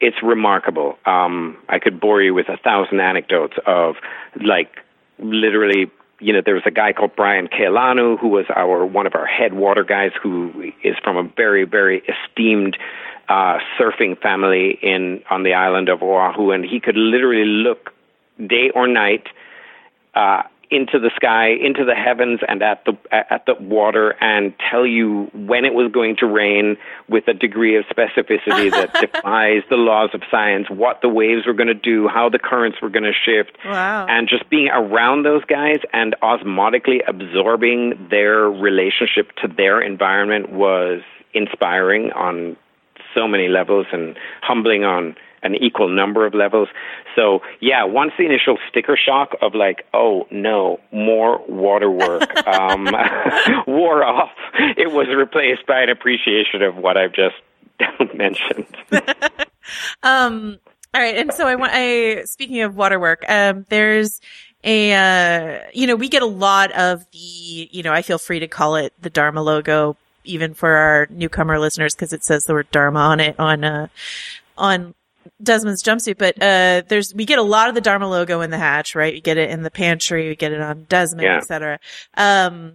it's 0.00 0.22
remarkable. 0.22 0.98
Um, 1.04 1.56
I 1.68 1.80
could 1.80 2.00
bore 2.00 2.22
you 2.22 2.32
with 2.32 2.48
a 2.48 2.56
thousand 2.56 3.00
anecdotes 3.00 3.54
of 3.66 3.96
like 4.40 4.70
literally. 5.18 5.90
You 6.20 6.32
know, 6.32 6.40
there 6.44 6.54
was 6.54 6.64
a 6.66 6.72
guy 6.72 6.92
called 6.92 7.14
Brian 7.14 7.46
Keaulana 7.46 8.18
who 8.18 8.26
was 8.26 8.44
our 8.56 8.84
one 8.84 9.06
of 9.06 9.14
our 9.14 9.26
head 9.26 9.54
water 9.54 9.84
guys, 9.84 10.10
who 10.20 10.72
is 10.82 10.96
from 11.02 11.16
a 11.16 11.22
very 11.22 11.64
very 11.64 12.02
esteemed 12.08 12.76
uh, 13.28 13.58
surfing 13.78 14.20
family 14.20 14.78
in 14.82 15.22
on 15.30 15.44
the 15.44 15.54
island 15.54 15.88
of 15.88 16.02
Oahu, 16.02 16.50
and 16.50 16.64
he 16.64 16.80
could 16.80 16.96
literally 16.96 17.44
look 17.44 17.92
day 18.44 18.70
or 18.74 18.88
night 18.88 19.28
uh, 20.14 20.42
into 20.70 20.98
the 20.98 21.10
sky, 21.16 21.48
into 21.48 21.84
the 21.84 21.94
heavens, 21.94 22.40
and 22.46 22.62
at 22.62 22.84
the 22.84 22.92
at 23.12 23.46
the 23.46 23.54
water, 23.60 24.10
and 24.20 24.52
tell 24.70 24.86
you 24.86 25.30
when 25.34 25.64
it 25.64 25.74
was 25.74 25.90
going 25.92 26.16
to 26.16 26.26
rain 26.26 26.76
with 27.08 27.26
a 27.28 27.34
degree 27.34 27.76
of 27.76 27.84
specificity 27.86 28.70
that 28.70 28.92
defies 29.00 29.62
the 29.70 29.76
laws 29.76 30.10
of 30.14 30.22
science. 30.30 30.68
What 30.68 31.00
the 31.02 31.08
waves 31.08 31.46
were 31.46 31.54
going 31.54 31.68
to 31.68 31.74
do, 31.74 32.08
how 32.08 32.28
the 32.28 32.38
currents 32.38 32.78
were 32.82 32.90
going 32.90 33.04
to 33.04 33.12
shift, 33.12 33.56
Wow. 33.64 34.06
and 34.08 34.28
just 34.28 34.48
being 34.50 34.68
around 34.68 35.22
those 35.24 35.44
guys 35.44 35.78
and 35.92 36.14
osmotically 36.22 37.00
absorbing 37.06 38.08
their 38.10 38.44
relationship 38.50 39.32
to 39.42 39.48
their 39.48 39.80
environment 39.80 40.50
was 40.50 41.00
inspiring 41.34 42.12
on 42.12 42.56
so 43.14 43.26
many 43.26 43.48
levels 43.48 43.86
and 43.92 44.16
humbling 44.42 44.84
on 44.84 45.16
an 45.42 45.54
equal 45.54 45.88
number 45.88 46.26
of 46.26 46.34
levels. 46.34 46.68
So 47.16 47.40
yeah, 47.60 47.84
once 47.84 48.12
the 48.18 48.24
initial 48.24 48.58
sticker 48.68 48.96
shock 48.96 49.36
of 49.42 49.54
like, 49.54 49.84
oh 49.94 50.26
no, 50.30 50.80
more 50.92 51.40
water 51.48 51.90
work 51.90 52.36
um, 52.46 52.84
wore 53.66 54.04
off, 54.04 54.30
it 54.76 54.92
was 54.92 55.06
replaced 55.14 55.66
by 55.66 55.80
an 55.82 55.88
appreciation 55.88 56.62
of 56.62 56.76
what 56.76 56.96
I've 56.96 57.12
just 57.12 57.36
mentioned. 58.14 58.66
Um, 60.02 60.58
all 60.94 61.02
right. 61.02 61.16
And 61.16 61.32
so 61.32 61.46
I 61.46 61.54
want, 61.54 61.72
I, 61.74 62.24
speaking 62.24 62.62
of 62.62 62.76
waterwork, 62.76 63.24
um, 63.28 63.66
there's 63.68 64.20
a, 64.64 64.92
uh, 64.92 65.60
you 65.72 65.86
know, 65.86 65.96
we 65.96 66.08
get 66.08 66.22
a 66.22 66.26
lot 66.26 66.72
of 66.72 67.04
the, 67.10 67.68
you 67.70 67.82
know, 67.82 67.92
I 67.92 68.02
feel 68.02 68.18
free 68.18 68.40
to 68.40 68.48
call 68.48 68.76
it 68.76 68.92
the 69.00 69.10
Dharma 69.10 69.42
logo, 69.42 69.96
even 70.24 70.54
for 70.54 70.70
our 70.70 71.06
newcomer 71.10 71.58
listeners, 71.58 71.94
because 71.94 72.12
it 72.12 72.24
says 72.24 72.46
the 72.46 72.54
word 72.54 72.70
Dharma 72.70 73.00
on 73.00 73.20
it 73.20 73.38
on, 73.38 73.64
uh, 73.64 73.88
on 74.56 74.94
Desmond's 75.42 75.82
jumpsuit, 75.82 76.18
but, 76.18 76.40
uh, 76.42 76.82
there's, 76.88 77.14
we 77.14 77.24
get 77.24 77.38
a 77.38 77.42
lot 77.42 77.68
of 77.68 77.74
the 77.74 77.80
Dharma 77.80 78.08
logo 78.08 78.40
in 78.40 78.50
the 78.50 78.58
hatch, 78.58 78.94
right? 78.94 79.14
We 79.14 79.20
get 79.20 79.38
it 79.38 79.50
in 79.50 79.62
the 79.62 79.70
pantry, 79.70 80.28
we 80.28 80.36
get 80.36 80.52
it 80.52 80.60
on 80.60 80.84
Desmond, 80.84 81.22
Yeah. 81.24 81.36
et 81.38 81.46
cetera. 81.46 81.78
Um, 82.16 82.74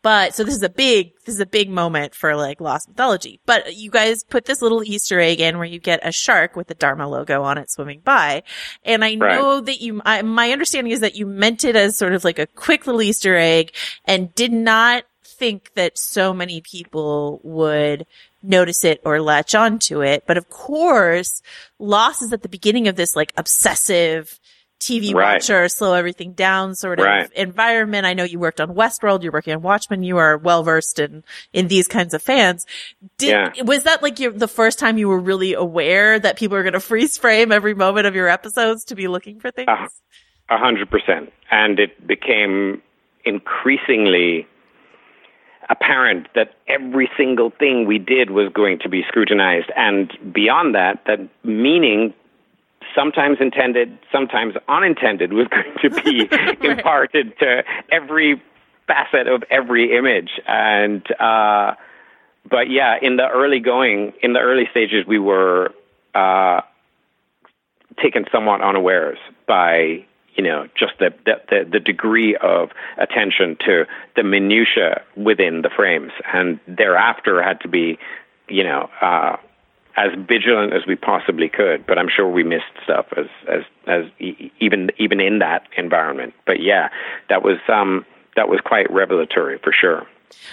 but 0.00 0.32
so 0.34 0.44
this 0.44 0.54
is 0.54 0.62
a 0.62 0.68
big, 0.68 1.12
this 1.26 1.34
is 1.34 1.40
a 1.40 1.46
big 1.46 1.68
moment 1.68 2.14
for 2.14 2.36
like 2.36 2.60
Lost 2.60 2.88
Mythology. 2.88 3.40
But 3.46 3.74
you 3.74 3.90
guys 3.90 4.22
put 4.22 4.44
this 4.44 4.62
little 4.62 4.84
Easter 4.84 5.18
egg 5.18 5.40
in 5.40 5.58
where 5.58 5.66
you 5.66 5.80
get 5.80 6.06
a 6.06 6.12
shark 6.12 6.54
with 6.54 6.68
the 6.68 6.74
Dharma 6.74 7.08
logo 7.08 7.42
on 7.42 7.58
it 7.58 7.68
swimming 7.70 8.00
by. 8.04 8.44
And 8.84 9.04
I 9.04 9.16
Right. 9.16 9.18
know 9.36 9.60
that 9.60 9.80
you, 9.80 10.00
I, 10.04 10.22
my 10.22 10.52
understanding 10.52 10.92
is 10.92 11.00
that 11.00 11.16
you 11.16 11.26
meant 11.26 11.64
it 11.64 11.74
as 11.74 11.98
sort 11.98 12.12
of 12.14 12.22
like 12.22 12.38
a 12.38 12.46
quick 12.46 12.86
little 12.86 13.02
Easter 13.02 13.34
egg 13.36 13.74
and 14.04 14.32
did 14.36 14.52
not 14.52 15.02
think 15.24 15.72
that 15.74 15.98
so 15.98 16.32
many 16.32 16.60
people 16.60 17.40
would 17.42 18.06
notice 18.42 18.84
it 18.84 19.00
or 19.04 19.20
latch 19.20 19.54
onto 19.54 20.02
it. 20.02 20.24
But 20.26 20.36
of 20.38 20.48
course, 20.48 21.42
Lost 21.78 22.22
is 22.22 22.32
at 22.32 22.42
the 22.42 22.48
beginning 22.48 22.88
of 22.88 22.96
this 22.96 23.14
like 23.16 23.32
obsessive 23.36 24.38
TV 24.80 25.12
Right. 25.12 25.34
watcher, 25.34 25.68
slow 25.68 25.94
everything 25.94 26.34
down 26.34 26.76
sort 26.76 27.00
of 27.00 27.04
Right. 27.06 27.28
environment. 27.32 28.06
I 28.06 28.14
know 28.14 28.22
you 28.22 28.38
worked 28.38 28.60
on 28.60 28.68
Westworld, 28.76 29.24
you're 29.24 29.32
working 29.32 29.52
on 29.52 29.60
Watchmen, 29.60 30.04
you 30.04 30.18
are 30.18 30.38
well 30.38 30.62
versed 30.62 31.00
in, 31.00 31.24
in 31.52 31.66
these 31.66 31.88
kinds 31.88 32.14
of 32.14 32.22
fans. 32.22 32.64
Did, 33.18 33.30
Yeah. 33.56 33.62
was 33.64 33.82
that 33.82 34.04
like 34.04 34.20
your, 34.20 34.30
the 34.30 34.46
first 34.46 34.78
time 34.78 34.96
you 34.96 35.08
were 35.08 35.18
really 35.18 35.52
aware 35.52 36.20
that 36.20 36.36
people 36.38 36.56
are 36.56 36.62
going 36.62 36.72
to 36.74 36.80
freeze 36.80 37.18
frame 37.18 37.50
every 37.50 37.74
moment 37.74 38.06
of 38.06 38.14
your 38.14 38.28
episodes 38.28 38.84
to 38.84 38.94
be 38.94 39.08
looking 39.08 39.40
for 39.40 39.50
things? 39.50 39.68
Uh, 39.68 39.88
A 40.48 40.58
hundred 40.58 40.88
percent. 40.90 41.32
And 41.50 41.80
it 41.80 42.06
became 42.06 42.80
increasingly 43.24 44.46
apparent 45.70 46.28
that 46.34 46.54
every 46.66 47.10
single 47.16 47.50
thing 47.50 47.86
we 47.86 47.98
did 47.98 48.30
was 48.30 48.50
going 48.52 48.78
to 48.80 48.88
be 48.88 49.02
scrutinized. 49.06 49.70
And 49.76 50.12
beyond 50.32 50.74
that, 50.74 51.04
that 51.06 51.20
meaning, 51.44 52.14
sometimes 52.94 53.38
intended, 53.40 53.98
sometimes 54.10 54.54
unintended, 54.68 55.32
was 55.32 55.46
going 55.50 55.74
to 55.82 56.02
be 56.02 56.28
imparted 56.66 57.38
to 57.38 57.62
every 57.92 58.42
facet 58.86 59.28
of 59.28 59.44
every 59.50 59.96
image. 59.96 60.30
And, 60.46 61.04
uh, 61.20 61.74
but 62.50 62.70
yeah, 62.70 62.96
in 63.00 63.16
the 63.16 63.28
early 63.28 63.60
going, 63.60 64.14
in 64.22 64.32
the 64.32 64.40
early 64.40 64.64
stages, 64.70 65.06
we 65.06 65.18
were, 65.18 65.74
uh, 66.14 66.62
taken 68.02 68.24
somewhat 68.32 68.62
unawares 68.62 69.18
by 69.46 70.06
you 70.38 70.44
know 70.44 70.68
just 70.78 70.92
the, 71.00 71.10
the 71.26 71.68
the 71.70 71.80
degree 71.80 72.36
of 72.36 72.70
attention 72.96 73.56
to 73.66 73.84
the 74.16 74.22
minutia 74.22 75.02
within 75.16 75.62
the 75.62 75.68
frames, 75.68 76.12
and 76.32 76.60
thereafter 76.66 77.42
had 77.42 77.60
to 77.60 77.68
be 77.68 77.98
you 78.48 78.62
know 78.64 78.88
uh, 79.02 79.36
as 79.96 80.12
vigilant 80.28 80.72
as 80.72 80.82
we 80.86 80.94
possibly 80.94 81.48
could. 81.48 81.84
But 81.84 81.98
I'm 81.98 82.08
sure 82.08 82.30
we 82.30 82.44
missed 82.44 82.72
stuff 82.84 83.06
as 83.16 83.26
as 83.48 83.62
as 83.88 84.04
e- 84.20 84.50
even 84.60 84.90
even 84.96 85.20
in 85.20 85.40
that 85.40 85.64
environment. 85.76 86.34
But 86.46 86.62
yeah, 86.62 86.88
that 87.28 87.42
was 87.42 87.58
um 87.68 88.06
that 88.36 88.48
was 88.48 88.60
quite 88.64 88.90
revelatory 88.90 89.58
for 89.58 89.72
sure. 89.72 90.06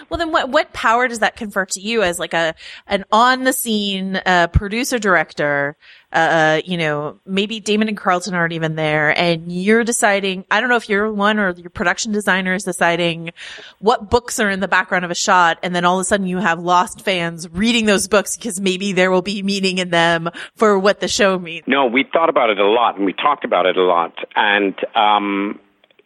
Well, 0.09 0.17
then 0.17 0.31
what, 0.31 0.49
what 0.49 0.73
power 0.73 1.07
does 1.07 1.19
that 1.19 1.35
confer 1.35 1.65
to 1.65 1.79
you 1.79 2.03
as 2.03 2.19
like 2.19 2.33
a, 2.33 2.55
an 2.87 3.05
on 3.11 3.43
the 3.43 3.53
scene, 3.53 4.21
uh, 4.25 4.47
producer 4.47 4.99
director? 4.99 5.77
Uh, 6.11 6.61
you 6.63 6.77
know, 6.77 7.19
maybe 7.25 7.59
Damon 7.59 7.89
and 7.89 7.97
Carlton 7.97 8.33
aren't 8.33 8.53
even 8.53 8.75
there 8.75 9.09
and 9.19 9.51
you're 9.51 9.83
deciding, 9.83 10.45
I 10.49 10.61
don't 10.61 10.69
know 10.69 10.77
if 10.77 10.87
you're 10.87 11.11
one 11.11 11.39
or 11.39 11.51
your 11.51 11.69
production 11.69 12.13
designer 12.13 12.53
is 12.53 12.63
deciding 12.63 13.31
what 13.79 14.09
books 14.09 14.39
are 14.39 14.49
in 14.49 14.61
the 14.61 14.67
background 14.69 15.03
of 15.03 15.11
a 15.11 15.15
shot. 15.15 15.59
And 15.61 15.75
then 15.75 15.83
all 15.83 15.99
of 15.99 16.01
a 16.01 16.05
sudden 16.05 16.25
you 16.25 16.37
have 16.37 16.59
lost 16.59 17.01
fans 17.01 17.49
reading 17.49 17.85
those 17.85 18.07
books 18.07 18.37
because 18.37 18.61
maybe 18.61 18.93
there 18.93 19.11
will 19.11 19.23
be 19.23 19.43
meaning 19.43 19.77
in 19.77 19.89
them 19.89 20.29
for 20.55 20.79
what 20.79 21.01
the 21.01 21.09
show 21.09 21.37
means. 21.37 21.65
No, 21.67 21.85
we 21.85 22.05
thought 22.13 22.29
about 22.29 22.49
it 22.49 22.59
a 22.59 22.65
lot, 22.65 22.95
and 22.95 23.05
we 23.05 23.13
talked 23.13 23.43
about 23.43 23.65
it 23.65 23.75
a 23.75 23.83
lot. 23.83 24.13
And 24.35 24.75
um, 24.95 25.59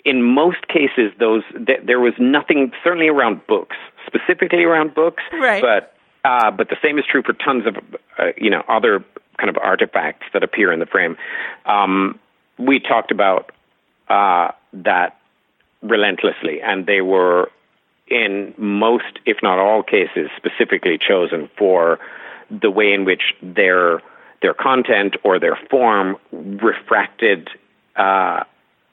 in 0.05 0.23
most 0.23 0.67
cases, 0.67 1.11
those 1.19 1.43
th- 1.65 1.81
there 1.85 1.99
was 1.99 2.13
nothing 2.19 2.71
certainly 2.83 3.07
around 3.07 3.45
books, 3.47 3.75
specifically 4.05 4.63
around 4.63 4.93
books. 4.93 5.23
Right. 5.33 5.61
But 5.61 5.95
uh, 6.23 6.51
but 6.51 6.69
the 6.69 6.77
same 6.81 6.97
is 6.97 7.05
true 7.09 7.23
for 7.23 7.33
tons 7.33 7.65
of 7.65 7.77
uh, 8.17 8.31
you 8.37 8.49
know 8.49 8.63
other 8.67 9.03
kind 9.37 9.49
of 9.49 9.57
artifacts 9.57 10.27
that 10.33 10.43
appear 10.43 10.71
in 10.71 10.79
the 10.79 10.85
frame. 10.85 11.17
Um, 11.65 12.19
we 12.57 12.79
talked 12.79 13.11
about 13.11 13.51
uh, 14.09 14.51
that 14.73 15.17
relentlessly, 15.81 16.61
and 16.61 16.85
they 16.85 17.01
were 17.01 17.49
in 18.07 18.53
most, 18.57 19.19
if 19.25 19.37
not 19.43 19.59
all 19.59 19.83
cases, 19.83 20.29
specifically 20.35 20.97
chosen 20.97 21.49
for 21.57 21.99
the 22.49 22.71
way 22.71 22.91
in 22.93 23.05
which 23.05 23.35
their 23.41 24.01
their 24.41 24.53
content 24.53 25.15
or 25.23 25.39
their 25.39 25.59
form 25.69 26.15
refracted 26.31 27.49
uh, 27.95 28.43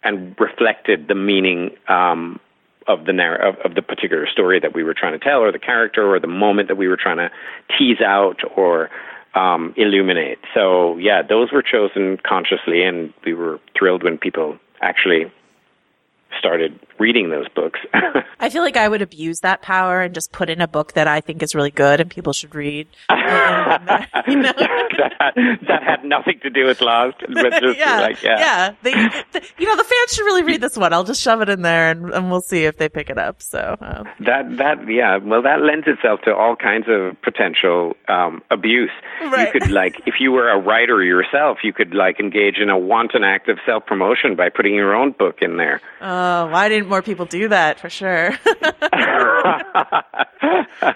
and 0.07 0.37
reflected 0.39 1.09
the 1.09 1.15
meaning 1.15 1.71
um, 1.89 2.39
of 2.87 3.05
the 3.05 3.13
narr- 3.13 3.43
of, 3.49 3.57
of 3.65 3.75
the 3.75 3.83
particular 3.83 4.27
story 4.29 4.61
that 4.61 4.73
we 4.73 4.85
were 4.85 4.95
trying 4.95 5.19
to 5.19 5.19
tell, 5.19 5.41
or 5.41 5.51
the 5.51 5.59
character, 5.59 6.09
or 6.09 6.21
the 6.21 6.29
moment 6.29 6.69
that 6.69 6.77
we 6.77 6.87
were 6.87 6.97
trying 6.97 7.17
to 7.17 7.31
tease 7.77 8.01
out 8.01 8.41
or 8.57 8.89
um, 9.35 9.75
illuminate. 9.77 10.39
So 10.55 10.97
yeah, 10.99 11.23
those 11.23 11.51
were 11.53 11.63
chosen 11.63 12.19
consciously, 12.19 12.83
and 12.85 13.13
we 13.25 13.35
were 13.35 13.59
thrilled 13.77 14.05
when 14.05 14.17
people 14.17 14.59
actually 14.81 15.31
started 16.39 16.79
reading 16.99 17.31
those 17.31 17.49
books. 17.49 17.81
I 18.41 18.51
feel 18.51 18.63
like 18.63 18.77
I 18.77 18.89
would 18.89 19.03
abuse 19.03 19.41
that 19.41 19.63
power 19.63 20.03
and 20.03 20.15
just 20.15 20.33
put 20.33 20.49
in 20.49 20.61
a 20.61 20.69
book 20.69 20.93
that 20.95 21.09
I 21.09 21.21
think 21.21 21.43
is 21.43 21.55
really 21.55 21.71
good 21.71 22.01
and 22.01 22.11
people 22.11 22.33
should 22.33 22.55
read. 22.55 22.89
you 23.11 24.37
know? 24.37 24.53
that, 24.53 25.33
that 25.69 25.83
had 25.83 26.05
nothing 26.05 26.39
to 26.43 26.51
do 26.51 26.67
with 26.67 26.81
Lost, 26.81 27.17
but 27.29 27.61
just 27.61 27.79
yeah, 27.79 28.01
like 28.01 28.23
yeah, 28.23 28.75
They, 28.83 28.93
the, 28.93 29.43
you 29.59 29.67
know, 29.67 29.77
the 29.77 29.85
fans 29.85 30.15
should 30.15 30.25
really 30.25 30.43
read 30.43 30.61
this 30.61 30.77
one. 30.77 30.93
I'll 30.93 31.05
just 31.05 31.21
shove 31.21 31.41
it 31.41 31.49
in 31.49 31.63
there 31.63 31.91
and, 31.91 32.13
and 32.13 32.31
we'll 32.31 32.41
see 32.41 32.65
if 32.65 32.79
they 32.79 32.89
pick 32.89 33.11
it 33.11 33.19
up. 33.19 33.43
So, 33.43 33.77
um, 33.81 34.09
That 34.21 34.57
that 34.57 34.89
yeah, 34.89 35.19
well, 35.19 35.43
that 35.43 35.63
lends 35.63 35.87
itself 35.87 36.21
to 36.23 36.35
all 36.35 36.57
kinds 36.57 36.87
of 36.89 37.21
potential 37.23 37.95
um, 38.09 38.43
abuse. 38.51 38.91
Right. 39.23 39.53
You 39.53 39.61
could 39.61 39.71
like, 39.71 40.01
if 40.07 40.15
you 40.21 40.33
were 40.33 40.49
a 40.49 40.59
writer 40.59 41.03
yourself, 41.03 41.59
you 41.63 41.73
could 41.73 41.95
like 41.95 42.21
engage 42.21 42.59
in 42.59 42.71
a 42.71 42.79
wanton 42.79 43.25
act 43.25 43.49
of 43.49 43.59
self 43.67 43.87
promotion 43.87 44.37
by 44.37 44.49
putting 44.49 44.75
your 44.75 44.95
own 44.95 45.13
book 45.13 45.39
in 45.41 45.57
there. 45.57 45.81
Oh, 46.27 46.47
why 46.51 46.69
didn't 46.69 46.89
more 46.89 47.03
people 47.03 47.27
do 47.27 47.49
that 47.49 47.81
for 47.81 47.91
sure? 47.91 48.31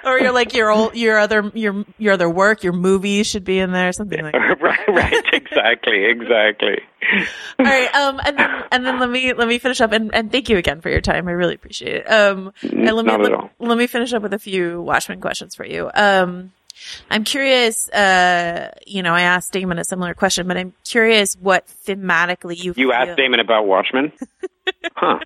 or 0.05 0.19
you're 0.20 0.32
like 0.32 0.55
your 0.55 0.70
old, 0.70 0.94
your 0.94 1.19
other, 1.19 1.51
your, 1.55 1.85
your 1.98 2.15
other 2.15 2.28
work, 2.28 2.62
your 2.62 2.73
movies 2.73 3.27
should 3.27 3.44
be 3.44 3.59
in 3.59 3.73
there, 3.73 3.93
something 3.93 4.23
like 4.23 4.32
that. 4.32 4.61
right, 4.61 4.89
right, 4.89 5.24
exactly, 5.32 6.05
exactly. 6.05 6.78
All 7.59 7.65
right. 7.65 7.94
Um, 7.94 8.20
and 8.24 8.39
then, 8.39 8.65
and 8.73 8.86
then 8.86 9.01
let 9.01 9.11
me, 9.11 9.32
let 9.32 9.48
me 9.48 9.59
finish 9.59 9.81
up 9.81 9.93
and, 9.93 10.15
and 10.15 10.31
thank 10.31 10.48
you 10.48 10.57
again 10.57 10.81
for 10.81 10.90
your 10.90 11.01
time. 11.01 11.28
I 11.28 11.32
really 11.32 11.55
appreciate 11.55 11.97
it. 11.97 12.11
Um, 12.11 12.52
and 12.62 12.85
let 12.85 13.05
me, 13.05 13.12
Not 13.12 13.24
at 13.24 13.31
let, 13.32 13.51
let 13.69 13.78
me 13.78 13.86
finish 13.86 14.12
up 14.12 14.23
with 14.23 14.35
a 14.35 14.39
few 14.39 14.81
Watchmen 14.82 15.20
questions 15.20 15.55
for 15.55 15.66
you. 15.66 15.90
Um, 15.94 16.52
I'm 17.11 17.24
curious, 17.24 17.90
uh, 17.90 18.70
you 18.86 19.02
know, 19.02 19.12
I 19.12 19.23
asked 19.23 19.52
Damon 19.52 19.78
a 19.78 19.85
similar 19.85 20.15
question, 20.15 20.48
but 20.48 20.57
I'm 20.57 20.73
curious 20.85 21.35
what 21.39 21.66
thematically 21.86 22.57
you 22.57 22.73
You 22.77 22.89
feel- 22.89 22.93
asked 22.93 23.16
Damon 23.19 23.40
about 23.40 23.66
Watchmen, 23.66 24.12
huh? 24.94 25.18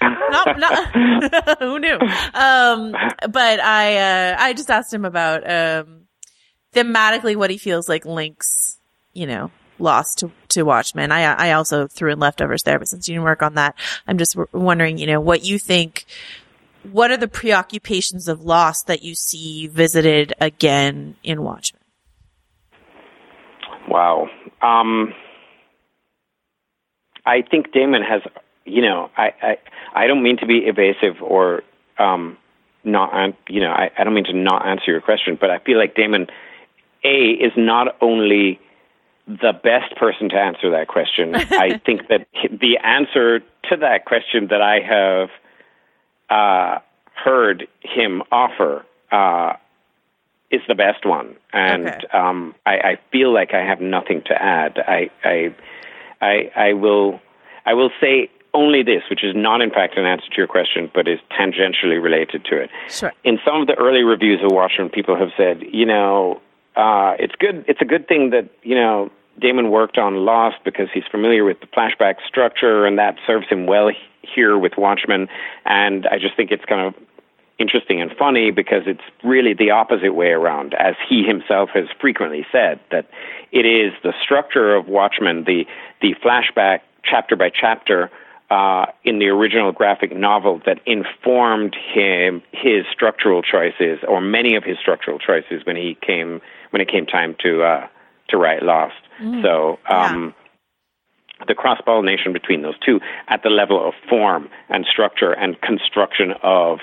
not, 0.02 0.58
not, 0.58 1.58
who 1.58 1.78
knew? 1.78 1.98
Um, 2.34 2.92
but 3.30 3.60
I, 3.60 3.96
uh, 3.96 4.36
I 4.38 4.52
just 4.52 4.70
asked 4.70 4.92
him 4.92 5.04
about, 5.04 5.48
um, 5.48 6.06
thematically 6.74 7.36
what 7.36 7.50
he 7.50 7.58
feels 7.58 7.88
like 7.88 8.04
links, 8.04 8.78
you 9.12 9.26
know, 9.26 9.50
lost 9.78 10.18
to, 10.18 10.30
to 10.48 10.62
Watchmen. 10.62 11.10
I, 11.12 11.22
I 11.22 11.52
also 11.52 11.86
threw 11.86 12.12
in 12.12 12.18
leftovers 12.18 12.62
there, 12.62 12.78
but 12.78 12.88
since 12.88 13.08
you 13.08 13.14
didn't 13.14 13.24
work 13.24 13.42
on 13.42 13.54
that, 13.54 13.74
I'm 14.06 14.18
just 14.18 14.34
w- 14.34 14.48
wondering, 14.52 14.98
you 14.98 15.06
know, 15.06 15.20
what 15.20 15.44
you 15.44 15.58
think, 15.58 16.04
what 16.92 17.10
are 17.10 17.16
the 17.16 17.28
preoccupations 17.28 18.28
of 18.28 18.44
Lost 18.44 18.86
that 18.86 19.02
you 19.02 19.14
see 19.14 19.66
visited 19.66 20.34
again 20.40 21.16
in 21.22 21.42
Watchmen? 21.42 21.82
Wow. 23.88 24.28
Um, 24.62 25.14
I 27.24 27.42
think 27.42 27.72
Damon 27.72 28.02
has, 28.02 28.22
you 28.66 28.82
know, 28.82 29.10
I, 29.16 29.32
I, 29.42 29.58
I 29.94 30.06
don't 30.06 30.22
mean 30.22 30.36
to 30.38 30.46
be 30.46 30.58
evasive 30.58 31.22
or, 31.22 31.62
um, 31.98 32.36
not, 32.84 33.34
you 33.48 33.60
know, 33.60 33.70
I, 33.72 33.90
I 33.98 34.04
don't 34.04 34.14
mean 34.14 34.24
to 34.24 34.32
not 34.32 34.66
answer 34.66 34.90
your 34.90 35.00
question, 35.00 35.36
but 35.40 35.50
I 35.50 35.58
feel 35.58 35.78
like 35.78 35.94
Damon, 35.96 36.28
A, 37.04 37.30
is 37.30 37.52
not 37.56 37.96
only 38.00 38.60
the 39.26 39.52
best 39.52 39.96
person 39.96 40.28
to 40.30 40.36
answer 40.36 40.70
that 40.70 40.88
question. 40.88 41.34
I 41.50 41.78
think 41.84 42.08
that 42.08 42.26
the 42.50 42.78
answer 42.82 43.40
to 43.70 43.76
that 43.78 44.04
question 44.04 44.48
that 44.50 44.62
I 44.62 44.80
have 44.80 45.30
uh, 46.30 46.78
heard 47.14 47.66
him 47.82 48.22
offer 48.30 48.84
uh, 49.10 49.54
is 50.50 50.60
the 50.68 50.74
best 50.76 51.04
one, 51.04 51.34
and 51.52 51.88
Okay. 51.88 52.06
um, 52.12 52.54
I, 52.64 52.72
I 52.72 52.98
feel 53.10 53.32
like 53.34 53.52
I 53.52 53.64
have 53.64 53.80
nothing 53.80 54.22
to 54.26 54.34
add. 54.40 54.78
I, 54.78 55.10
I, 55.24 55.54
I, 56.20 56.50
I 56.54 56.72
will, 56.74 57.20
I 57.64 57.74
will 57.74 57.90
say 58.00 58.30
only 58.56 58.82
this, 58.82 59.02
which 59.10 59.22
is 59.22 59.34
not 59.36 59.60
in 59.60 59.70
fact 59.70 59.96
an 59.96 60.06
answer 60.06 60.28
to 60.30 60.36
your 60.36 60.46
question, 60.46 60.90
but 60.92 61.06
is 61.06 61.20
tangentially 61.30 62.02
related 62.02 62.44
to 62.46 62.56
it. 62.60 62.70
Sure. 62.88 63.12
In 63.22 63.38
some 63.44 63.60
of 63.60 63.66
the 63.66 63.74
early 63.74 64.02
reviews 64.02 64.40
of 64.42 64.50
Watchmen, 64.50 64.88
people 64.88 65.14
have 65.16 65.30
said, 65.36 65.62
you 65.70 65.84
know, 65.84 66.40
uh, 66.74 67.14
it's 67.18 67.34
good. 67.38 67.64
It's 67.68 67.80
a 67.80 67.84
good 67.84 68.08
thing 68.08 68.30
that 68.30 68.48
you 68.62 68.74
know 68.74 69.10
Damon 69.38 69.70
worked 69.70 69.98
on 69.98 70.24
Lost 70.24 70.56
because 70.64 70.88
he's 70.92 71.04
familiar 71.10 71.44
with 71.44 71.60
the 71.60 71.66
flashback 71.66 72.16
structure, 72.26 72.86
and 72.86 72.98
that 72.98 73.16
serves 73.26 73.46
him 73.48 73.66
well 73.66 73.90
here 74.22 74.58
with 74.58 74.72
Watchmen. 74.76 75.28
And 75.64 76.06
I 76.06 76.18
just 76.18 76.36
think 76.36 76.50
it's 76.50 76.64
kind 76.64 76.86
of 76.86 76.94
interesting 77.58 78.02
and 78.02 78.10
funny 78.18 78.50
because 78.50 78.82
it's 78.86 79.04
really 79.24 79.54
the 79.54 79.70
opposite 79.70 80.14
way 80.14 80.28
around, 80.28 80.74
as 80.74 80.94
he 81.08 81.22
himself 81.22 81.70
has 81.72 81.86
frequently 82.00 82.46
said 82.52 82.78
that 82.90 83.08
it 83.52 83.64
is 83.64 83.92
the 84.02 84.12
structure 84.22 84.74
of 84.74 84.86
Watchmen, 84.86 85.44
the 85.44 85.64
the 86.02 86.14
flashback 86.22 86.80
chapter 87.02 87.36
by 87.36 87.50
chapter 87.50 88.10
uh, 88.50 88.86
in 89.04 89.18
the 89.18 89.26
original 89.26 89.72
graphic 89.72 90.14
novel 90.16 90.60
that 90.66 90.80
informed 90.86 91.74
him 91.74 92.42
his 92.52 92.84
structural 92.92 93.42
choices, 93.42 93.98
or 94.06 94.20
many 94.20 94.54
of 94.54 94.64
his 94.64 94.78
structural 94.78 95.18
choices 95.18 95.64
when 95.64 95.76
he 95.76 95.96
came 96.00 96.40
when 96.70 96.80
it 96.80 96.88
came 96.88 97.06
time 97.06 97.34
to 97.42 97.62
uh, 97.62 97.86
to 98.28 98.36
write 98.36 98.62
Lost. 98.62 98.94
so. 99.42 99.78
Um, 99.88 100.34
the 101.48 101.54
cross 101.54 101.78
pollination 101.84 102.32
between 102.32 102.62
those 102.62 102.78
two 102.78 102.98
at 103.28 103.42
the 103.42 103.50
level 103.50 103.86
of 103.86 103.92
form 104.08 104.48
and 104.70 104.86
structure 104.90 105.32
and 105.32 105.60
construction 105.60 106.32
of 106.42 106.78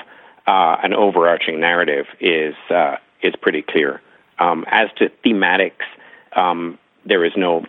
uh, 0.45 0.77
an 0.83 0.93
overarching 0.93 1.59
narrative 1.59 2.05
is 2.19 2.53
uh, 2.69 2.97
is 3.23 3.33
pretty 3.41 3.63
clear. 3.63 3.99
Um, 4.37 4.63
as 4.67 4.89
to 4.97 5.09
thematics, 5.25 5.85
um, 6.35 6.77
there 7.05 7.25
is 7.25 7.31
no 7.35 7.65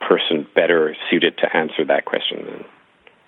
person 0.00 0.46
better 0.54 0.96
suited 1.10 1.38
to 1.38 1.56
answer 1.56 1.84
that 1.84 2.04
question 2.04 2.44
than 2.44 2.64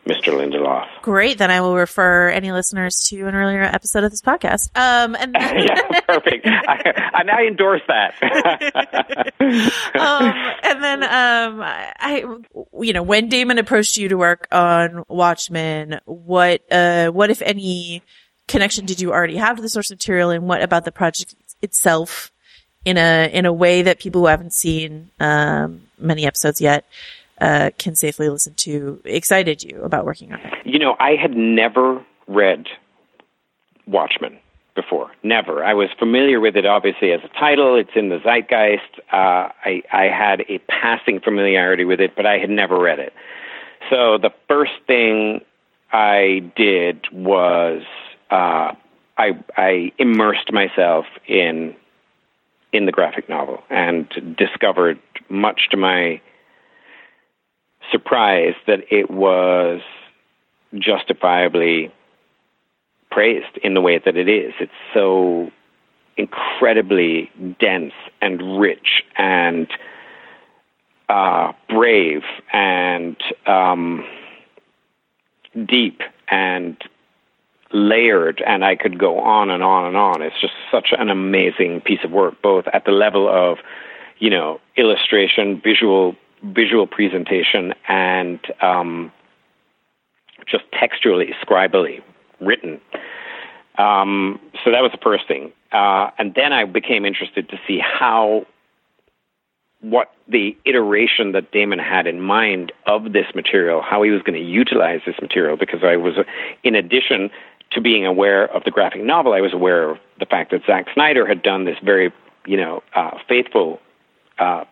Mr. 0.06 0.32
Lindelof. 0.32 0.86
Great. 1.02 1.38
Then 1.38 1.50
I 1.50 1.60
will 1.60 1.74
refer 1.74 2.28
any 2.28 2.52
listeners 2.52 3.06
to 3.08 3.26
an 3.26 3.34
earlier 3.34 3.62
episode 3.62 4.04
of 4.04 4.10
this 4.10 4.20
podcast. 4.20 4.68
Um, 4.76 5.14
and 5.14 5.34
yeah, 5.38 6.00
perfect. 6.00 6.46
I, 6.46 7.10
and 7.14 7.30
I 7.30 7.46
endorse 7.46 7.80
that. 7.88 8.14
um, 9.98 10.34
and 10.62 10.82
then, 10.82 11.02
um, 11.02 11.60
I, 11.62 12.24
you 12.80 12.92
know, 12.92 13.02
when 13.02 13.28
Damon 13.28 13.58
approached 13.58 13.96
you 13.96 14.08
to 14.08 14.16
work 14.16 14.46
on 14.52 15.04
Watchmen, 15.08 16.00
what, 16.04 16.62
uh, 16.70 17.08
what 17.10 17.30
if 17.30 17.40
any 17.42 18.02
connection 18.46 18.84
did 18.84 19.00
you 19.00 19.12
already 19.12 19.36
have 19.36 19.56
to 19.56 19.62
the 19.62 19.68
source 19.68 19.90
material, 19.90 20.30
and 20.30 20.46
what 20.46 20.62
about 20.62 20.84
the 20.84 20.92
project 20.92 21.34
itself, 21.62 22.30
in 22.84 22.98
a 22.98 23.30
in 23.32 23.46
a 23.46 23.52
way 23.52 23.80
that 23.82 23.98
people 23.98 24.20
who 24.20 24.26
haven't 24.26 24.52
seen 24.52 25.10
um, 25.18 25.82
many 25.98 26.26
episodes 26.26 26.60
yet 26.60 26.84
uh, 27.40 27.70
can 27.78 27.94
safely 27.94 28.28
listen 28.28 28.54
to 28.54 29.00
excited 29.04 29.62
you 29.62 29.82
about 29.82 30.04
working 30.04 30.32
on 30.32 30.40
it? 30.40 30.54
You 30.64 30.78
know, 30.78 30.96
I 31.00 31.16
had 31.16 31.36
never 31.36 32.04
read 32.26 32.66
Watchmen 33.86 34.38
before. 34.74 35.10
Never. 35.22 35.64
I 35.64 35.74
was 35.74 35.88
familiar 35.98 36.40
with 36.40 36.56
it, 36.56 36.66
obviously, 36.66 37.12
as 37.12 37.20
a 37.22 37.28
title. 37.28 37.76
It's 37.76 37.90
in 37.94 38.08
the 38.08 38.18
zeitgeist. 38.18 39.00
Uh, 39.12 39.48
I, 39.64 39.82
I 39.92 40.04
had 40.04 40.42
a 40.48 40.58
passing 40.68 41.20
familiarity 41.20 41.84
with 41.84 42.00
it, 42.00 42.16
but 42.16 42.26
I 42.26 42.38
had 42.38 42.50
never 42.50 42.78
read 42.78 42.98
it. 42.98 43.12
So 43.90 44.18
the 44.18 44.30
first 44.48 44.72
thing 44.86 45.42
I 45.92 46.50
did 46.56 47.06
was 47.12 47.82
uh, 48.30 48.72
I, 49.16 49.38
I 49.56 49.92
immersed 49.98 50.52
myself 50.52 51.06
in 51.26 51.76
in 52.72 52.86
the 52.86 52.92
graphic 52.92 53.28
novel 53.28 53.62
and 53.70 54.34
discovered, 54.36 54.98
much 55.28 55.68
to 55.70 55.76
my 55.76 56.20
surprise, 57.90 58.54
that 58.66 58.80
it 58.90 59.10
was 59.10 59.80
justifiably 60.74 61.92
praised 63.10 63.56
in 63.62 63.74
the 63.74 63.80
way 63.80 63.98
that 64.04 64.16
it 64.16 64.28
is. 64.28 64.52
It's 64.58 64.72
so 64.92 65.50
incredibly 66.16 67.30
dense 67.60 67.92
and 68.20 68.58
rich 68.58 69.02
and 69.16 69.68
uh, 71.08 71.52
brave 71.68 72.22
and 72.52 73.16
um, 73.46 74.04
deep 75.66 76.00
and 76.28 76.76
layered, 77.72 78.42
and 78.46 78.64
I 78.64 78.76
could 78.76 78.98
go 78.98 79.20
on 79.20 79.50
and 79.50 79.62
on 79.62 79.86
and 79.86 79.96
on. 79.96 80.22
It's 80.22 80.40
just 80.40 80.54
such 80.70 80.88
an 80.96 81.10
amazing 81.10 81.80
piece 81.80 82.00
of 82.04 82.10
work, 82.10 82.40
both 82.42 82.66
at 82.72 82.84
the 82.84 82.92
level 82.92 83.28
of, 83.28 83.58
you 84.18 84.30
know, 84.30 84.60
illustration, 84.76 85.60
visual 85.62 86.14
visual 86.42 86.86
presentation, 86.86 87.72
and 87.88 88.40
um, 88.60 89.12
just 90.46 90.64
textually, 90.72 91.34
scribally 91.42 92.02
written. 92.40 92.80
Um, 93.78 94.40
so 94.64 94.70
that 94.70 94.82
was 94.82 94.92
the 94.92 94.98
first 95.02 95.26
thing, 95.26 95.52
uh, 95.72 96.10
and 96.18 96.34
then 96.34 96.52
I 96.52 96.64
became 96.64 97.04
interested 97.04 97.48
to 97.48 97.58
see 97.66 97.80
how 97.80 98.46
what 99.84 100.12
the 100.28 100.56
iteration 100.64 101.32
that 101.32 101.52
Damon 101.52 101.78
had 101.78 102.06
in 102.06 102.20
mind 102.20 102.72
of 102.86 103.12
this 103.12 103.26
material, 103.34 103.82
how 103.82 104.02
he 104.02 104.10
was 104.10 104.22
going 104.22 104.38
to 104.38 104.44
utilize 104.44 105.00
this 105.04 105.16
material, 105.20 105.58
because 105.58 105.84
I 105.84 105.96
was, 105.96 106.14
in 106.62 106.74
addition 106.74 107.30
to 107.72 107.82
being 107.82 108.06
aware 108.06 108.46
of 108.46 108.64
the 108.64 108.70
graphic 108.70 109.02
novel, 109.04 109.34
I 109.34 109.42
was 109.42 109.52
aware 109.52 109.90
of 109.90 109.98
the 110.18 110.24
fact 110.24 110.52
that 110.52 110.62
Zack 110.66 110.86
Snyder 110.94 111.26
had 111.26 111.42
done 111.42 111.66
this 111.66 111.76
very, 111.84 112.10
you 112.46 112.56
know, 112.56 112.82
uh, 112.94 113.18
faithful 113.28 113.78
uh, 114.38 114.64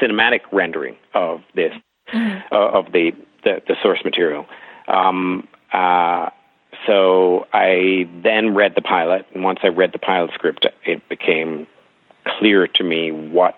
cinematic 0.00 0.40
rendering 0.52 0.96
of 1.14 1.42
this, 1.54 1.72
mm-hmm. 2.12 2.54
uh, 2.54 2.78
of 2.78 2.92
the, 2.92 3.12
the, 3.44 3.62
the 3.66 3.76
source 3.82 4.00
material. 4.04 4.46
Um, 4.88 5.48
uh, 5.72 6.30
so 6.86 7.46
I 7.52 8.08
then 8.22 8.54
read 8.54 8.74
the 8.74 8.82
pilot, 8.82 9.26
and 9.34 9.42
once 9.42 9.60
I 9.62 9.68
read 9.68 9.92
the 9.92 9.98
pilot 9.98 10.30
script, 10.34 10.66
it 10.84 11.08
became 11.08 11.66
clear 12.24 12.66
to 12.66 12.84
me 12.84 13.10
what 13.10 13.56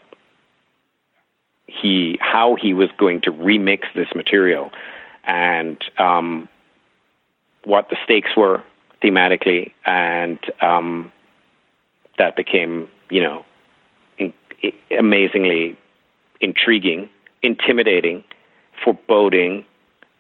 he, 1.67 2.19
how 2.21 2.57
he 2.61 2.75
was 2.75 2.89
going 2.99 3.21
to 3.23 3.33
remix 3.33 3.83
this 3.95 4.09
material, 4.15 4.71
and 5.25 5.83
um, 5.99 6.49
what 7.65 7.91
the 7.91 7.97
stakes 8.05 8.31
were 8.37 8.63
thematically, 9.03 9.73
and 9.85 10.39
um, 10.61 11.13
that 12.19 12.37
became, 12.37 12.89
you 13.11 13.23
know, 13.23 13.45
in, 14.17 14.33
in, 14.63 14.73
amazingly 14.99 15.77
intriguing, 16.41 17.09
intimidating, 17.43 18.25
foreboding, 18.85 19.65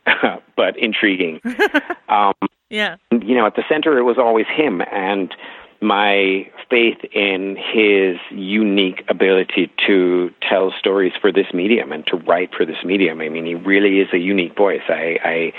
but 0.56 0.76
intriguing. 0.76 1.40
um, 2.08 2.34
yeah. 2.70 2.96
You 3.10 3.34
know, 3.34 3.46
at 3.46 3.56
the 3.56 3.64
center, 3.68 3.98
it 3.98 4.02
was 4.02 4.18
always 4.18 4.46
him, 4.46 4.82
and 4.92 5.34
my 5.80 6.50
faith 6.68 6.98
in 7.12 7.56
his 7.56 8.18
unique 8.30 9.04
ability 9.08 9.70
to 9.86 10.32
tell 10.42 10.72
stories 10.72 11.12
for 11.20 11.30
this 11.30 11.46
medium 11.54 11.92
and 11.92 12.06
to 12.08 12.16
write 12.16 12.52
for 12.54 12.66
this 12.66 12.84
medium. 12.84 13.20
I 13.20 13.28
mean, 13.28 13.46
he 13.46 13.54
really 13.54 14.00
is 14.00 14.08
a 14.12 14.18
unique 14.18 14.56
voice. 14.56 14.82
I, 14.88 15.18
I, 15.24 15.52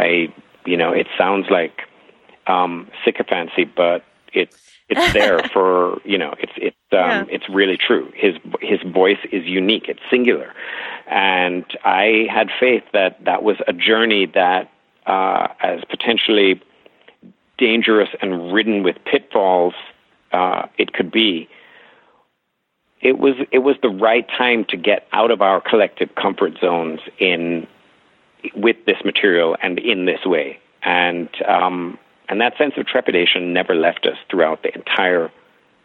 I 0.00 0.34
you 0.64 0.76
know, 0.76 0.92
it 0.92 1.08
sounds 1.18 1.46
like 1.50 1.82
um, 2.46 2.88
sycophancy, 3.04 3.64
but 3.64 4.04
it's 4.32 4.73
it's 4.88 5.12
there 5.12 5.38
for 5.52 6.00
you 6.04 6.18
know 6.18 6.34
it's 6.38 6.52
it's 6.56 6.76
um, 6.92 6.98
yeah. 6.98 7.24
it's 7.30 7.48
really 7.48 7.76
true. 7.76 8.10
His 8.14 8.34
his 8.60 8.80
voice 8.82 9.18
is 9.32 9.44
unique. 9.44 9.88
It's 9.88 10.00
singular, 10.10 10.52
and 11.08 11.64
I 11.84 12.26
had 12.30 12.48
faith 12.58 12.84
that 12.92 13.24
that 13.24 13.42
was 13.42 13.56
a 13.66 13.72
journey 13.72 14.26
that 14.34 14.70
uh, 15.06 15.48
as 15.60 15.80
potentially 15.88 16.62
dangerous 17.58 18.08
and 18.20 18.52
ridden 18.52 18.82
with 18.82 18.96
pitfalls 19.04 19.74
uh, 20.32 20.66
it 20.78 20.92
could 20.92 21.10
be. 21.10 21.48
It 23.00 23.18
was 23.18 23.34
it 23.52 23.58
was 23.58 23.76
the 23.82 23.90
right 23.90 24.26
time 24.28 24.64
to 24.70 24.76
get 24.76 25.06
out 25.12 25.30
of 25.30 25.42
our 25.42 25.60
collective 25.60 26.14
comfort 26.14 26.54
zones 26.60 27.00
in 27.18 27.66
with 28.54 28.76
this 28.86 28.96
material 29.04 29.56
and 29.62 29.78
in 29.78 30.06
this 30.06 30.24
way, 30.24 30.58
and 30.82 31.28
um, 31.46 31.98
and 32.28 32.40
that 32.40 32.56
sense 32.56 32.74
of 32.76 32.86
trepidation 32.86 33.52
never 33.52 33.74
left 33.74 34.06
us 34.06 34.16
throughout 34.30 34.62
the 34.62 34.74
entire 34.74 35.30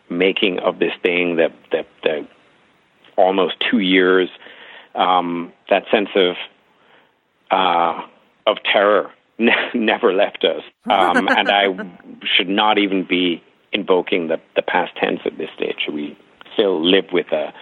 making 0.10 0.60
of 0.60 0.80
this 0.80 0.94
thing, 1.04 1.36
the, 1.36 1.50
the, 1.72 1.86
the 2.04 2.28
almost 3.18 3.56
two 3.70 3.80
years. 3.80 4.30
Um, 4.96 5.54
that 5.70 5.84
sense 5.92 6.10
of 6.16 6.36
uh, 7.52 8.02
of 8.48 8.58
terror 8.64 9.12
ne- 9.38 9.72
never 9.74 10.14
left 10.14 10.44
us, 10.44 10.64
um, 10.90 11.28
and 11.30 11.50
I 11.50 11.66
should 12.36 12.50
not 12.50 12.78
even 12.78 13.06
be 13.08 13.44
invoking 13.72 14.28
the, 14.28 14.40
the 14.56 14.62
past 14.62 14.96
tense 14.96 15.20
at 15.26 15.38
this 15.38 15.50
stage. 15.56 15.88
We 15.92 16.18
still 16.54 16.84
live 16.84 17.06
with 17.12 17.28
a 17.32 17.54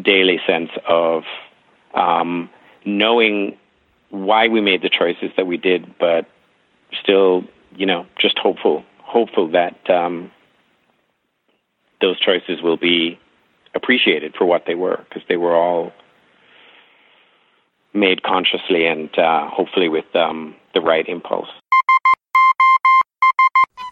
daily 0.00 0.38
sense 0.46 0.70
of 0.86 1.22
um, 1.94 2.50
knowing 2.84 3.56
why 4.10 4.48
we 4.48 4.60
made 4.60 4.82
the 4.82 4.90
choices 4.90 5.30
that 5.36 5.46
we 5.46 5.56
did, 5.56 5.98
but 5.98 6.26
still 7.02 7.44
you 7.76 7.86
know, 7.86 8.06
just 8.18 8.38
hopeful, 8.38 8.84
hopeful 8.98 9.50
that 9.52 9.88
um, 9.88 10.30
those 12.00 12.18
choices 12.20 12.62
will 12.62 12.76
be 12.76 13.18
appreciated 13.74 14.34
for 14.36 14.44
what 14.44 14.64
they 14.66 14.74
were, 14.74 15.04
because 15.08 15.22
they 15.28 15.36
were 15.36 15.54
all 15.54 15.92
made 17.92 18.22
consciously 18.22 18.86
and 18.86 19.16
uh, 19.18 19.48
hopefully 19.48 19.88
with 19.88 20.04
um, 20.14 20.54
the 20.74 20.80
right 20.80 21.08
impulse. 21.08 21.48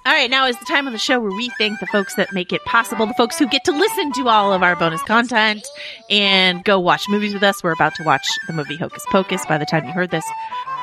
All 0.07 0.15
right, 0.15 0.31
now 0.31 0.47
is 0.47 0.59
the 0.59 0.65
time 0.65 0.87
of 0.87 0.93
the 0.93 0.99
show 0.99 1.21
where 1.21 1.31
we 1.31 1.51
thank 1.59 1.81
the 1.81 1.87
folks 1.87 2.15
that 2.15 2.33
make 2.33 2.53
it 2.53 2.65
possible, 2.65 3.07
the 3.07 3.15
folks 3.15 3.39
who 3.39 3.47
get 3.47 3.65
to 3.65 3.73
listen 3.73 4.13
to 4.13 4.29
all 4.29 4.53
of 4.53 4.63
our 4.63 4.75
bonus 4.75 5.03
content 5.03 5.67
and 6.09 6.65
go 6.65 6.79
watch 6.79 7.03
movies 7.09 7.35
with 7.35 7.43
us. 7.43 7.63
We're 7.63 7.73
about 7.73 7.95
to 7.97 8.05
watch 8.05 8.27
the 8.47 8.55
movie 8.55 8.77
Hocus 8.77 9.05
Pocus 9.11 9.45
by 9.47 9.59
the 9.59 9.67
time 9.67 9.85
you 9.85 9.93
heard 9.93 10.11
this 10.11 10.25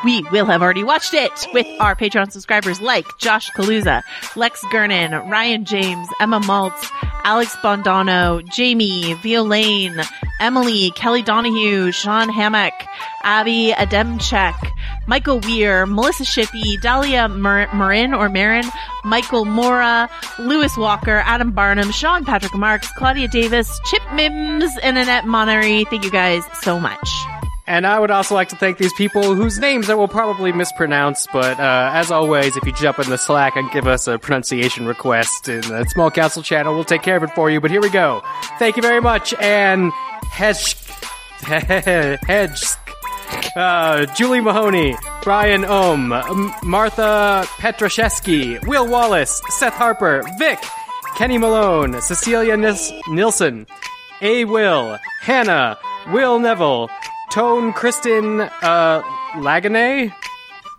we 0.06 0.22
will 0.32 0.46
have 0.46 0.62
already 0.62 0.84
watched 0.84 1.14
it 1.14 1.48
with 1.52 1.66
our 1.80 1.96
Patreon 1.96 2.32
subscribers 2.32 2.80
like 2.80 3.06
Josh 3.18 3.50
Kaluza, 3.52 4.04
Lex 4.36 4.64
Gernon, 4.72 5.30
Ryan 5.30 5.66
James, 5.66 6.08
Emma 6.20 6.40
Maltz, 6.42 6.92
Alex 7.26 7.56
Bondano, 7.58 8.48
Jamie, 8.50 9.16
Violaine, 9.16 10.00
Emily, 10.40 10.92
Kelly 10.92 11.24
Donahue, 11.24 11.92
Sean 11.92 12.30
Hammack, 12.30 12.88
Abby 13.24 13.74
Ademchek, 13.76 14.54
Michael 15.08 15.40
Weir, 15.40 15.88
Melissa 15.88 16.24
Shippey, 16.24 16.80
Dahlia 16.80 17.28
Mar- 17.28 17.74
Marin 17.74 18.14
or 18.14 18.30
Marin, 18.30 18.66
Michael 19.04 19.46
Mora, 19.46 20.08
Lewis 20.38 20.78
Walker, 20.78 21.24
Adam 21.26 21.52
Barnum, 21.52 21.90
Sean 21.92 22.26
Patrick 22.26 22.54
Marks, 22.54 22.92
Claudia 22.94 23.28
Davis, 23.28 23.80
Chip 23.86 24.04
Mims, 24.14 24.72
and 24.84 24.96
Annette 24.98 25.26
Monnery. 25.26 25.86
Thank 25.90 26.04
you 26.04 26.12
guys 26.12 26.44
so 26.62 26.80
much. 26.80 27.10
And 27.68 27.88
I 27.88 28.00
would 28.00 28.12
also 28.12 28.36
like 28.36 28.50
to 28.50 28.56
thank 28.56 28.78
these 28.78 28.94
people 28.94 29.34
whose 29.34 29.58
names 29.58 29.90
I 29.90 29.96
will 29.96 30.08
probably 30.08 30.52
mispronounce, 30.52 31.26
but 31.34 31.60
uh, 31.60 31.90
as 31.94 32.12
always, 32.12 32.56
if 32.56 32.64
you 32.64 32.72
jump 32.74 33.00
in 33.00 33.10
the 33.10 33.18
Slack 33.18 33.56
and 33.56 33.72
give 33.72 33.88
us 33.88 34.08
a 34.08 34.20
pronunciation 34.20 34.86
request 34.86 35.50
in 35.50 35.62
the 35.62 35.84
Small 35.86 36.12
Council 36.12 36.44
channel, 36.44 36.76
we'll 36.76 36.84
take 36.84 37.02
care 37.02 37.18
of 37.18 37.24
it 37.24 37.32
for 37.32 37.50
you. 37.50 37.60
But 37.60 37.72
here 37.72 37.82
we 37.82 37.90
go. 37.90 38.22
Thank 38.60 38.76
you 38.76 38.84
very 38.84 39.02
much, 39.02 39.34
and 39.40 39.92
Hedge, 40.30 40.76
Hedge, 41.42 42.64
uh, 43.56 44.06
Julie 44.14 44.42
Mahoney, 44.42 44.96
Brian 45.24 45.66
Ohm, 45.66 46.14
M- 46.14 46.52
Martha 46.64 47.46
Petroszewski, 47.58 48.64
Will 48.68 48.88
Wallace, 48.88 49.42
Seth 49.50 49.74
Harper, 49.74 50.24
Vic, 50.38 50.60
Kenny 51.18 51.40
Malone, 51.40 52.00
Cecilia 52.02 52.56
Nis- 52.58 52.92
Nilsson, 53.08 53.66
A. 54.22 54.46
Will, 54.46 55.00
Hannah, 55.22 55.78
Will 56.12 56.38
Neville, 56.40 56.90
Tone 57.32 57.74
Kristen 57.74 58.42
uh, 58.42 59.02
Laganay. 59.36 60.14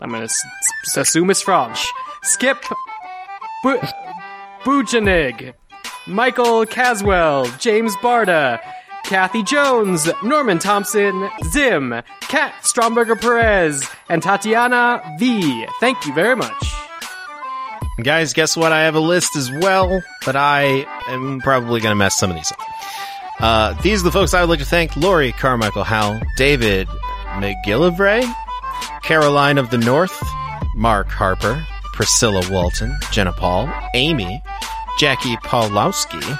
I'm 0.01 0.11
gonna 0.11 0.25
s- 0.25 0.43
s- 0.85 0.97
assume 0.97 1.29
it's 1.29 1.41
French. 1.41 1.85
Skip 2.23 2.63
Bu- 3.63 3.79
Bujanig, 4.63 5.53
Michael 6.07 6.65
Caswell, 6.65 7.45
James 7.59 7.95
Barda, 7.97 8.59
Kathy 9.03 9.43
Jones, 9.43 10.09
Norman 10.23 10.59
Thompson, 10.59 11.29
Zim, 11.45 12.01
Kat 12.21 12.53
Stromberger 12.61 13.19
Perez, 13.19 13.87
and 14.09 14.21
Tatiana 14.21 15.01
V. 15.19 15.65
Thank 15.79 16.05
you 16.05 16.13
very 16.13 16.35
much. 16.35 16.73
Guys, 18.03 18.33
guess 18.33 18.55
what? 18.55 18.71
I 18.71 18.81
have 18.81 18.93
a 18.95 18.99
list 18.99 19.35
as 19.35 19.51
well, 19.51 20.03
but 20.25 20.35
I 20.35 20.85
am 21.07 21.39
probably 21.41 21.81
going 21.81 21.91
to 21.91 21.95
mess 21.95 22.17
some 22.19 22.29
of 22.29 22.35
these 22.35 22.51
up. 22.51 22.59
Uh, 23.39 23.79
these 23.81 24.01
are 24.01 24.05
the 24.05 24.11
folks 24.11 24.33
I 24.33 24.41
would 24.41 24.49
like 24.49 24.59
to 24.59 24.65
thank 24.65 24.95
Lori 24.95 25.31
Carmichael 25.31 25.83
Howell, 25.83 26.21
David 26.37 26.87
McGillivray, 27.35 28.31
Caroline 29.03 29.57
of 29.57 29.69
the 29.69 29.77
North, 29.77 30.19
Mark 30.75 31.07
Harper, 31.07 31.63
Priscilla 31.93 32.41
Walton, 32.49 32.97
Jenna 33.11 33.33
Paul, 33.33 33.71
Amy, 33.93 34.41
Jackie 34.99 35.35
Paulowski, 35.37 36.39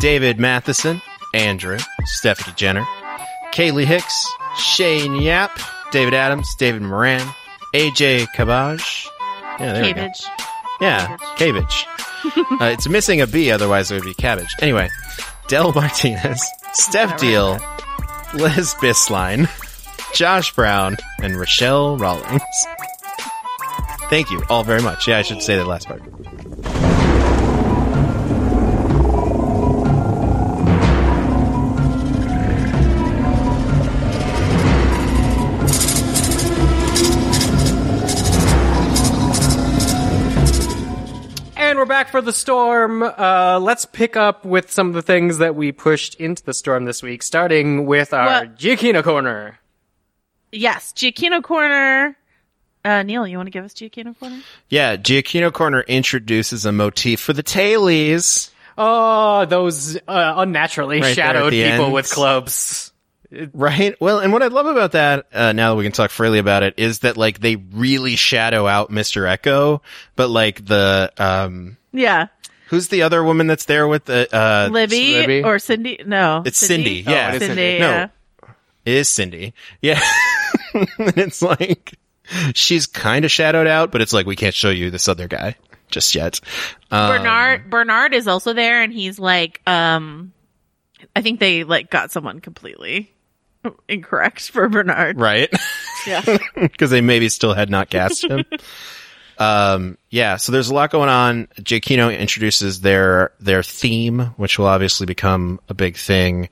David 0.00 0.38
Matheson, 0.40 1.00
Andrew, 1.32 1.78
Stephanie 2.04 2.54
Jenner, 2.56 2.84
Kaylee 3.52 3.84
Hicks, 3.84 4.26
Shane 4.56 5.14
Yap, 5.16 5.56
David 5.92 6.14
Adams, 6.14 6.54
David 6.56 6.82
Moran, 6.82 7.26
AJ 7.72 8.26
Cabage. 8.34 9.08
Yeah, 9.60 9.72
there 9.72 9.82
we 9.82 9.92
go. 9.92 10.00
Cabbage. 10.00 10.26
Yeah, 10.80 11.16
cabbage. 11.36 11.86
uh, 12.60 12.64
it's 12.66 12.88
missing 12.88 13.20
a 13.20 13.26
B, 13.26 13.52
otherwise 13.52 13.90
it 13.90 13.94
would 13.94 14.04
be 14.04 14.14
cabbage. 14.14 14.54
Anyway, 14.60 14.88
Del 15.48 15.72
Martinez, 15.72 16.42
Steph 16.72 17.20
Deal, 17.20 17.58
Liz 18.34 18.74
Bisline, 18.80 19.48
Josh 20.14 20.54
Brown, 20.54 20.96
and 21.22 21.36
Rochelle 21.36 21.96
Rawlings. 21.96 22.42
Thank 24.08 24.30
you 24.30 24.42
all 24.48 24.64
very 24.64 24.82
much. 24.82 25.06
Yeah, 25.08 25.18
I 25.18 25.22
should 25.22 25.42
say 25.42 25.56
that 25.56 25.66
last 25.66 25.86
part. 25.88 26.02
For 42.14 42.22
the 42.22 42.32
storm. 42.32 43.02
Uh, 43.02 43.58
let's 43.60 43.86
pick 43.86 44.16
up 44.16 44.44
with 44.44 44.70
some 44.70 44.86
of 44.86 44.94
the 44.94 45.02
things 45.02 45.38
that 45.38 45.56
we 45.56 45.72
pushed 45.72 46.14
into 46.14 46.44
the 46.44 46.54
storm 46.54 46.84
this 46.84 47.02
week, 47.02 47.24
starting 47.24 47.86
with 47.86 48.14
our 48.14 48.26
What? 48.42 48.56
Giacchino 48.56 49.02
corner. 49.02 49.58
Yes, 50.52 50.92
Giacchino 50.92 51.42
Corner. 51.42 52.16
Uh, 52.84 53.02
Neil, 53.02 53.26
you 53.26 53.36
want 53.36 53.48
to 53.48 53.50
give 53.50 53.64
us 53.64 53.74
Giacchino 53.74 54.16
Corner? 54.16 54.40
Yeah, 54.68 54.96
Giacchino 54.96 55.52
Corner 55.52 55.80
introduces 55.80 56.64
a 56.64 56.70
motif 56.70 57.18
for 57.18 57.32
the 57.32 57.42
tailies. 57.42 58.50
Oh, 58.78 59.44
those 59.46 59.96
uh, 59.96 60.34
unnaturally 60.36 61.00
Right 61.00 61.16
shadowed 61.16 61.50
people 61.50 61.86
end. 61.86 61.92
with 61.92 62.08
clubs. 62.08 62.92
Right. 63.52 64.00
Well, 64.00 64.20
and 64.20 64.32
what 64.32 64.44
I 64.44 64.46
love 64.46 64.66
about 64.66 64.92
that, 64.92 65.26
uh, 65.32 65.50
now 65.50 65.70
that 65.72 65.78
we 65.78 65.82
can 65.82 65.90
talk 65.90 66.12
freely 66.12 66.38
about 66.38 66.62
it, 66.62 66.74
is 66.76 67.00
that 67.00 67.16
like 67.16 67.40
they 67.40 67.56
really 67.56 68.14
shadow 68.14 68.68
out 68.68 68.92
Mr. 68.92 69.26
Eko, 69.36 69.80
but 70.14 70.28
like 70.30 70.64
the, 70.64 71.12
um, 71.18 71.76
Yeah. 71.94 72.26
who's 72.68 72.88
the 72.88 73.02
other 73.02 73.24
woman 73.24 73.46
that's 73.46 73.64
there 73.64 73.88
with 73.88 74.04
the, 74.04 74.28
uh, 74.34 74.68
Libby, 74.70 75.14
Libby? 75.14 75.42
or 75.42 75.58
Cindy? 75.58 76.00
No. 76.04 76.42
It's 76.44 76.58
Cindy, 76.58 77.04
yeah. 77.06 77.30
it 77.30 77.34
is 77.36 77.48
Cindy, 77.48 77.56
Cindy. 77.56 77.78
No. 77.78 77.90
yeah. 77.90 78.08
it 78.84 78.94
is 78.94 79.08
Cindy. 79.08 79.54
Yeah. 79.80 80.00
and 80.74 80.88
it's 80.98 81.40
like, 81.40 81.94
she's 82.54 82.86
kind 82.86 83.24
of 83.24 83.30
shadowed 83.30 83.66
out, 83.66 83.92
but 83.92 84.02
it's 84.02 84.12
like, 84.12 84.26
we 84.26 84.36
can't 84.36 84.54
show 84.54 84.70
you 84.70 84.90
this 84.90 85.08
other 85.08 85.28
guy 85.28 85.56
just 85.88 86.14
yet. 86.14 86.40
Um, 86.90 87.08
Bernard 87.08 87.70
Bernard 87.70 88.14
is 88.14 88.26
also 88.26 88.52
there 88.52 88.82
and 88.82 88.92
he's 88.92 89.18
like 89.18 89.60
um 89.66 90.32
I 91.14 91.22
think 91.22 91.40
they 91.40 91.64
like 91.64 91.90
got 91.90 92.10
someone 92.10 92.40
completely 92.40 93.12
incorrect 93.88 94.50
for 94.50 94.68
Bernard. 94.68 95.18
Right. 95.18 95.48
Yeah. 96.06 96.22
because 96.54 96.90
they 96.90 97.00
maybe 97.00 97.28
still 97.28 97.54
had 97.54 97.70
not 97.70 97.90
cast 97.90 98.24
him. 98.24 98.44
um, 99.38 99.98
yeah, 100.10 100.36
so 100.36 100.52
there's 100.52 100.68
a 100.70 100.74
lot 100.74 100.90
going 100.90 101.08
on. 101.08 101.46
Giacchino 101.60 102.16
introduces 102.16 102.80
their 102.80 103.32
their 103.40 103.62
theme, 103.62 104.20
which 104.36 104.58
will 104.58 104.66
obviously 104.66 105.06
become 105.06 105.60
a 105.68 105.74
big 105.74 105.96
thing. 105.96 106.48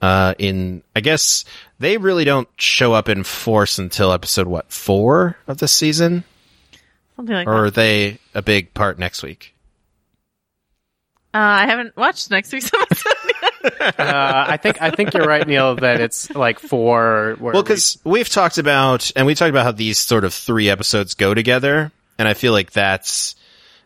Uh, 0.00 0.34
in 0.38 0.82
I 0.94 1.00
guess 1.00 1.44
they 1.80 1.96
really 1.96 2.24
don't 2.24 2.48
show 2.56 2.92
up 2.92 3.08
in 3.08 3.24
force 3.24 3.78
until 3.78 4.12
episode 4.12 4.46
what 4.46 4.70
four 4.70 5.36
of 5.48 5.58
the 5.58 5.66
season, 5.68 6.22
Something 7.16 7.34
like 7.34 7.48
or 7.48 7.64
are 7.64 7.70
that. 7.70 7.74
they 7.74 8.18
a 8.34 8.42
big 8.42 8.72
part 8.74 8.98
next 8.98 9.22
week? 9.22 9.54
Uh, 11.34 11.38
I 11.38 11.66
haven't 11.66 11.96
watched 11.96 12.30
next 12.30 12.52
week's 12.52 12.70
episode. 12.80 13.12
Uh, 13.98 14.44
I 14.48 14.56
think 14.56 14.80
I 14.80 14.90
think 14.90 15.12
you're 15.14 15.26
right, 15.26 15.46
Neil, 15.46 15.74
that 15.76 16.00
it's 16.00 16.30
like 16.30 16.58
four. 16.60 17.36
Well, 17.40 17.60
because 17.62 17.98
we've 18.04 18.28
talked 18.28 18.58
about, 18.58 19.10
and 19.16 19.26
we 19.26 19.34
talked 19.34 19.50
about 19.50 19.64
how 19.64 19.72
these 19.72 19.98
sort 19.98 20.24
of 20.24 20.32
three 20.32 20.70
episodes 20.70 21.14
go 21.14 21.34
together, 21.34 21.90
and 22.18 22.26
I 22.28 22.34
feel 22.34 22.52
like 22.52 22.72
that's, 22.72 23.34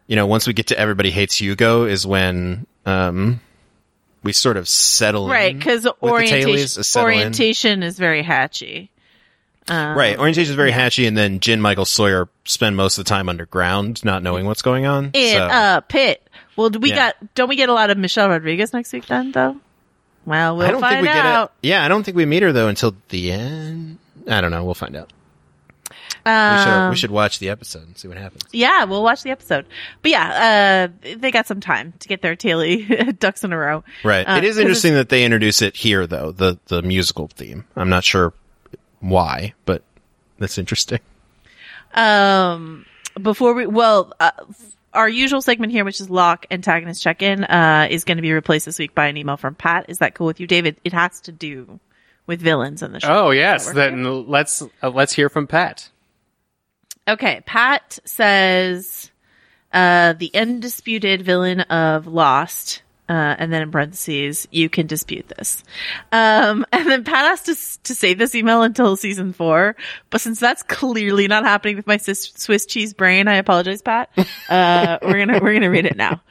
you 0.06 0.16
know, 0.16 0.26
once 0.26 0.46
we 0.46 0.52
get 0.52 0.68
to 0.68 0.78
Everybody 0.78 1.10
Hates 1.10 1.36
Hugo 1.40 1.84
is 1.84 2.06
when, 2.06 2.66
um, 2.86 3.40
we 4.24 4.32
sort 4.32 4.56
of 4.56 4.68
settle 4.68 5.28
right, 5.28 5.56
because 5.56 5.84
with 5.84 5.94
the 6.00 6.06
tailies, 6.06 6.76
orientation 6.78 7.00
uh, 7.00 7.00
in. 7.00 7.04
orientation 7.04 7.82
is 7.82 7.98
very 7.98 8.22
hatchy. 8.22 8.88
Um, 9.68 9.96
Right, 9.96 10.18
orientation 10.18 10.50
is 10.50 10.56
very 10.56 10.70
hatchy, 10.72 11.06
and 11.06 11.16
then 11.16 11.40
Jin 11.40 11.60
Michael 11.60 11.84
Sawyer 11.84 12.28
spend 12.44 12.76
most 12.76 12.98
of 12.98 13.04
the 13.04 13.09
time 13.09 13.28
underground, 13.28 14.04
not 14.04 14.22
knowing 14.22 14.44
what's 14.46 14.62
going 14.62 14.86
on. 14.86 15.10
In 15.12 15.36
so, 15.36 15.44
uh 15.44 15.80
pit. 15.80 16.28
Well, 16.56 16.70
do 16.70 16.78
we 16.80 16.90
Yeah. 16.90 16.96
got 16.96 17.34
don't 17.34 17.48
we 17.48 17.56
get 17.56 17.68
a 17.68 17.72
lot 17.72 17.90
of 17.90 17.98
Michelle 17.98 18.28
Rodriguez 18.28 18.72
next 18.72 18.92
week 18.92 19.06
then 19.06 19.32
though? 19.32 19.56
Well, 20.24 20.56
we'll 20.56 20.66
I 20.66 20.70
don't 20.70 20.80
find 20.80 20.94
think 20.94 21.02
we 21.02 21.09
out. 21.09 21.14
get 21.14 21.42
it. 21.44 21.68
Yeah, 21.68 21.84
I 21.84 21.88
don't 21.88 22.02
think 22.04 22.16
we 22.16 22.26
meet 22.26 22.42
her 22.44 22.52
though 22.52 22.68
until 22.68 22.94
the 23.09 23.32
end. 23.32 23.98
I 24.28 24.40
don't 24.40 24.50
know. 24.52 24.64
We'll 24.64 24.74
find 24.74 24.94
out. 24.96 25.12
We 26.24 26.31
should 26.31 26.69
Um, 26.69 26.90
we 26.90 26.97
should 26.97 27.11
watch 27.11 27.39
the 27.40 27.49
episode 27.49 27.86
and 27.86 27.99
see 27.99 28.09
what 28.09 28.16
happens. 28.16 28.43
Yeah, 28.53 28.85
we'll 28.85 29.03
watch 29.03 29.23
the 29.23 29.31
episode. 29.31 29.66
But 30.03 30.11
yeah, 30.12 30.89
uh, 31.05 31.15
they 31.16 31.31
got 31.31 31.47
some 31.47 31.61
time 31.61 31.94
to 32.01 32.09
get 32.09 32.23
their 32.23 32.36
taily 32.36 33.19
ducks 33.19 33.43
in 33.44 33.53
a 33.53 33.59
row. 33.59 33.82
Right. 34.05 34.24
Uh, 34.24 34.36
it 34.36 34.44
is 34.44 34.55
'cause 34.57 34.61
interesting 34.61 34.94
that 34.94 35.09
they 35.09 35.24
introduce 35.24 35.62
it 35.62 35.77
here, 35.77 36.07
though 36.07 36.31
the 36.32 36.59
the 36.66 36.82
musical 36.82 37.28
theme. 37.28 37.65
I'm 37.77 37.89
not 37.89 38.05
sure 38.05 38.32
why, 39.01 39.55
but 39.65 39.82
that's 40.39 40.59
interesting. 40.59 41.01
Um, 41.94 42.86
before 43.20 43.55
we, 43.55 43.66
well, 43.66 44.12
uh, 44.20 44.31
our 44.94 45.09
usual 45.09 45.43
segment 45.43 45.73
here, 45.73 45.85
which 45.85 46.01
is 46.01 46.09
Locke 46.11 46.47
antagonist 46.51 47.03
check 47.03 47.23
in, 47.23 47.44
uh, 47.44 47.89
is 47.90 48.05
going 48.05 48.16
to 48.19 48.23
be 48.23 48.32
replaced 48.32 48.66
this 48.66 48.78
week 48.78 48.94
by 48.94 49.07
an 49.07 49.16
email 49.16 49.36
from 49.36 49.55
Pat. 49.55 49.86
Is 49.89 49.99
that 49.99 50.15
cool 50.15 50.27
with 50.27 50.40
you, 50.40 50.47
David? 50.47 50.77
It 50.85 50.93
has 50.93 51.20
to 51.23 51.32
do 51.32 51.81
with 52.27 52.40
villains 52.40 52.82
in 52.82 52.93
the 52.93 53.01
show. 53.01 53.27
Oh 53.27 53.31
yes, 53.31 53.66
Does 53.66 53.74
that 53.74 53.93
work 53.93 54.03
then 54.05 54.27
let's 54.28 54.62
uh, 54.82 54.90
let's 54.90 55.12
hear 55.12 55.28
from 55.28 55.47
Pat. 55.47 55.90
Okay, 57.09 57.43
Pat 57.47 57.99
says 58.05 59.11
uh, 59.73 60.12
the 60.15 60.31
undisputed 60.35 61.23
villain 61.23 61.61
of 61.62 62.07
Lost, 62.07 62.83
uh, 63.09 63.35
and 63.39 63.53
then 63.53 63.62
in 63.62 63.70
parentheses, 63.73 64.47
you 64.53 64.69
can 64.69 64.87
dispute 64.87 65.27
this. 65.37 65.65
Um, 66.12 66.65
and 66.73 66.89
then 66.89 67.05
Pat 67.05 67.24
has 67.27 67.43
to 67.43 67.83
to 67.85 67.95
save 67.95 68.19
this 68.19 68.35
email 68.35 68.62
until 68.62 68.97
season 68.97 69.33
four, 69.33 69.74
but 70.11 70.20
since 70.20 70.39
that's 70.39 70.62
clearly 70.62 71.27
not 71.27 71.45
happening 71.45 71.77
with 71.77 71.87
my 71.87 71.97
Swiss 71.97 72.66
cheese 72.66 72.95
brain, 72.95 73.27
I 73.27 73.35
apologize, 73.35 73.83
Pat. 73.83 74.11
Uh, 74.49 74.99
we're 75.03 75.19
gonna 75.19 75.41
we're 75.43 75.55
gonna 75.55 75.70
read 75.70 75.87
it 75.87 75.97
now. 75.97 76.23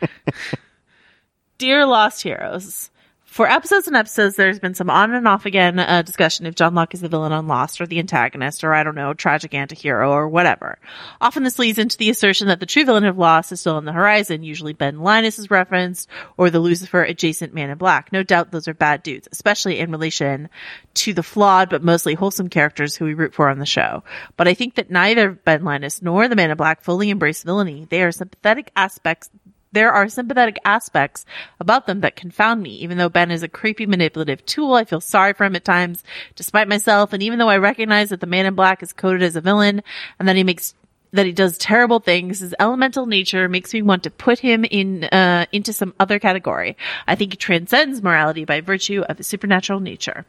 Dear 1.57 1.85
Lost 1.85 2.23
Heroes. 2.23 2.89
For 3.31 3.49
episodes 3.49 3.87
and 3.87 3.95
episodes, 3.95 4.35
there's 4.35 4.59
been 4.59 4.73
some 4.73 4.89
on 4.89 5.13
and 5.13 5.25
off 5.25 5.45
again 5.45 5.79
uh, 5.79 6.01
discussion 6.01 6.45
if 6.45 6.55
John 6.55 6.75
Locke 6.75 6.93
is 6.93 6.99
the 6.99 7.07
villain 7.07 7.31
on 7.31 7.47
Lost 7.47 7.79
or 7.79 7.87
the 7.87 7.99
antagonist 7.99 8.61
or 8.61 8.73
I 8.73 8.83
don't 8.83 8.93
know, 8.93 9.13
tragic 9.13 9.51
antihero 9.51 10.09
or 10.09 10.27
whatever. 10.27 10.77
Often 11.21 11.43
this 11.43 11.57
leads 11.57 11.77
into 11.77 11.95
the 11.95 12.09
assertion 12.09 12.49
that 12.49 12.59
the 12.59 12.65
true 12.65 12.83
villain 12.83 13.05
of 13.05 13.17
Lost 13.17 13.53
is 13.53 13.61
still 13.61 13.77
on 13.77 13.85
the 13.85 13.93
horizon. 13.93 14.43
Usually 14.43 14.73
Ben 14.73 14.99
Linus 14.99 15.39
is 15.39 15.49
referenced 15.49 16.09
or 16.35 16.49
the 16.49 16.59
Lucifer 16.59 17.03
adjacent 17.03 17.53
man 17.53 17.69
in 17.69 17.77
black. 17.77 18.11
No 18.11 18.21
doubt 18.21 18.51
those 18.51 18.67
are 18.67 18.73
bad 18.73 19.01
dudes, 19.01 19.29
especially 19.31 19.79
in 19.79 19.91
relation 19.91 20.49
to 20.95 21.13
the 21.13 21.23
flawed 21.23 21.69
but 21.69 21.81
mostly 21.81 22.15
wholesome 22.15 22.49
characters 22.49 22.97
who 22.97 23.05
we 23.05 23.13
root 23.13 23.33
for 23.33 23.47
on 23.47 23.59
the 23.59 23.65
show. 23.65 24.03
But 24.35 24.49
I 24.49 24.55
think 24.55 24.75
that 24.75 24.91
neither 24.91 25.31
Ben 25.31 25.63
Linus 25.63 26.01
nor 26.01 26.27
the 26.27 26.35
man 26.35 26.51
in 26.51 26.57
black 26.57 26.81
fully 26.81 27.09
embrace 27.09 27.43
villainy. 27.43 27.87
They 27.89 28.03
are 28.03 28.11
sympathetic 28.11 28.73
aspects 28.75 29.29
there 29.71 29.91
are 29.91 30.09
sympathetic 30.09 30.57
aspects 30.65 31.25
about 31.59 31.87
them 31.87 32.01
that 32.01 32.15
confound 32.15 32.61
me. 32.61 32.71
Even 32.75 32.97
though 32.97 33.09
Ben 33.09 33.31
is 33.31 33.43
a 33.43 33.47
creepy 33.47 33.85
manipulative 33.85 34.45
tool, 34.45 34.73
I 34.73 34.85
feel 34.85 35.01
sorry 35.01 35.33
for 35.33 35.45
him 35.45 35.55
at 35.55 35.65
times, 35.65 36.03
despite 36.35 36.67
myself. 36.67 37.13
And 37.13 37.23
even 37.23 37.39
though 37.39 37.49
I 37.49 37.57
recognize 37.57 38.09
that 38.09 38.19
the 38.19 38.27
man 38.27 38.45
in 38.45 38.55
black 38.55 38.83
is 38.83 38.93
coded 38.93 39.23
as 39.23 39.35
a 39.35 39.41
villain 39.41 39.81
and 40.19 40.27
that 40.27 40.35
he 40.35 40.43
makes 40.43 40.73
that 41.13 41.25
he 41.25 41.33
does 41.33 41.57
terrible 41.57 41.99
things, 41.99 42.39
his 42.39 42.55
elemental 42.59 43.05
nature 43.05 43.49
makes 43.49 43.73
me 43.73 43.81
want 43.81 44.03
to 44.03 44.09
put 44.09 44.39
him 44.39 44.63
in 44.63 45.03
uh, 45.05 45.45
into 45.51 45.73
some 45.73 45.93
other 45.99 46.19
category. 46.19 46.77
I 47.07 47.15
think 47.15 47.33
he 47.33 47.37
transcends 47.37 48.01
morality 48.01 48.45
by 48.45 48.61
virtue 48.61 49.01
of 49.01 49.17
his 49.17 49.27
supernatural 49.27 49.81
nature, 49.81 50.25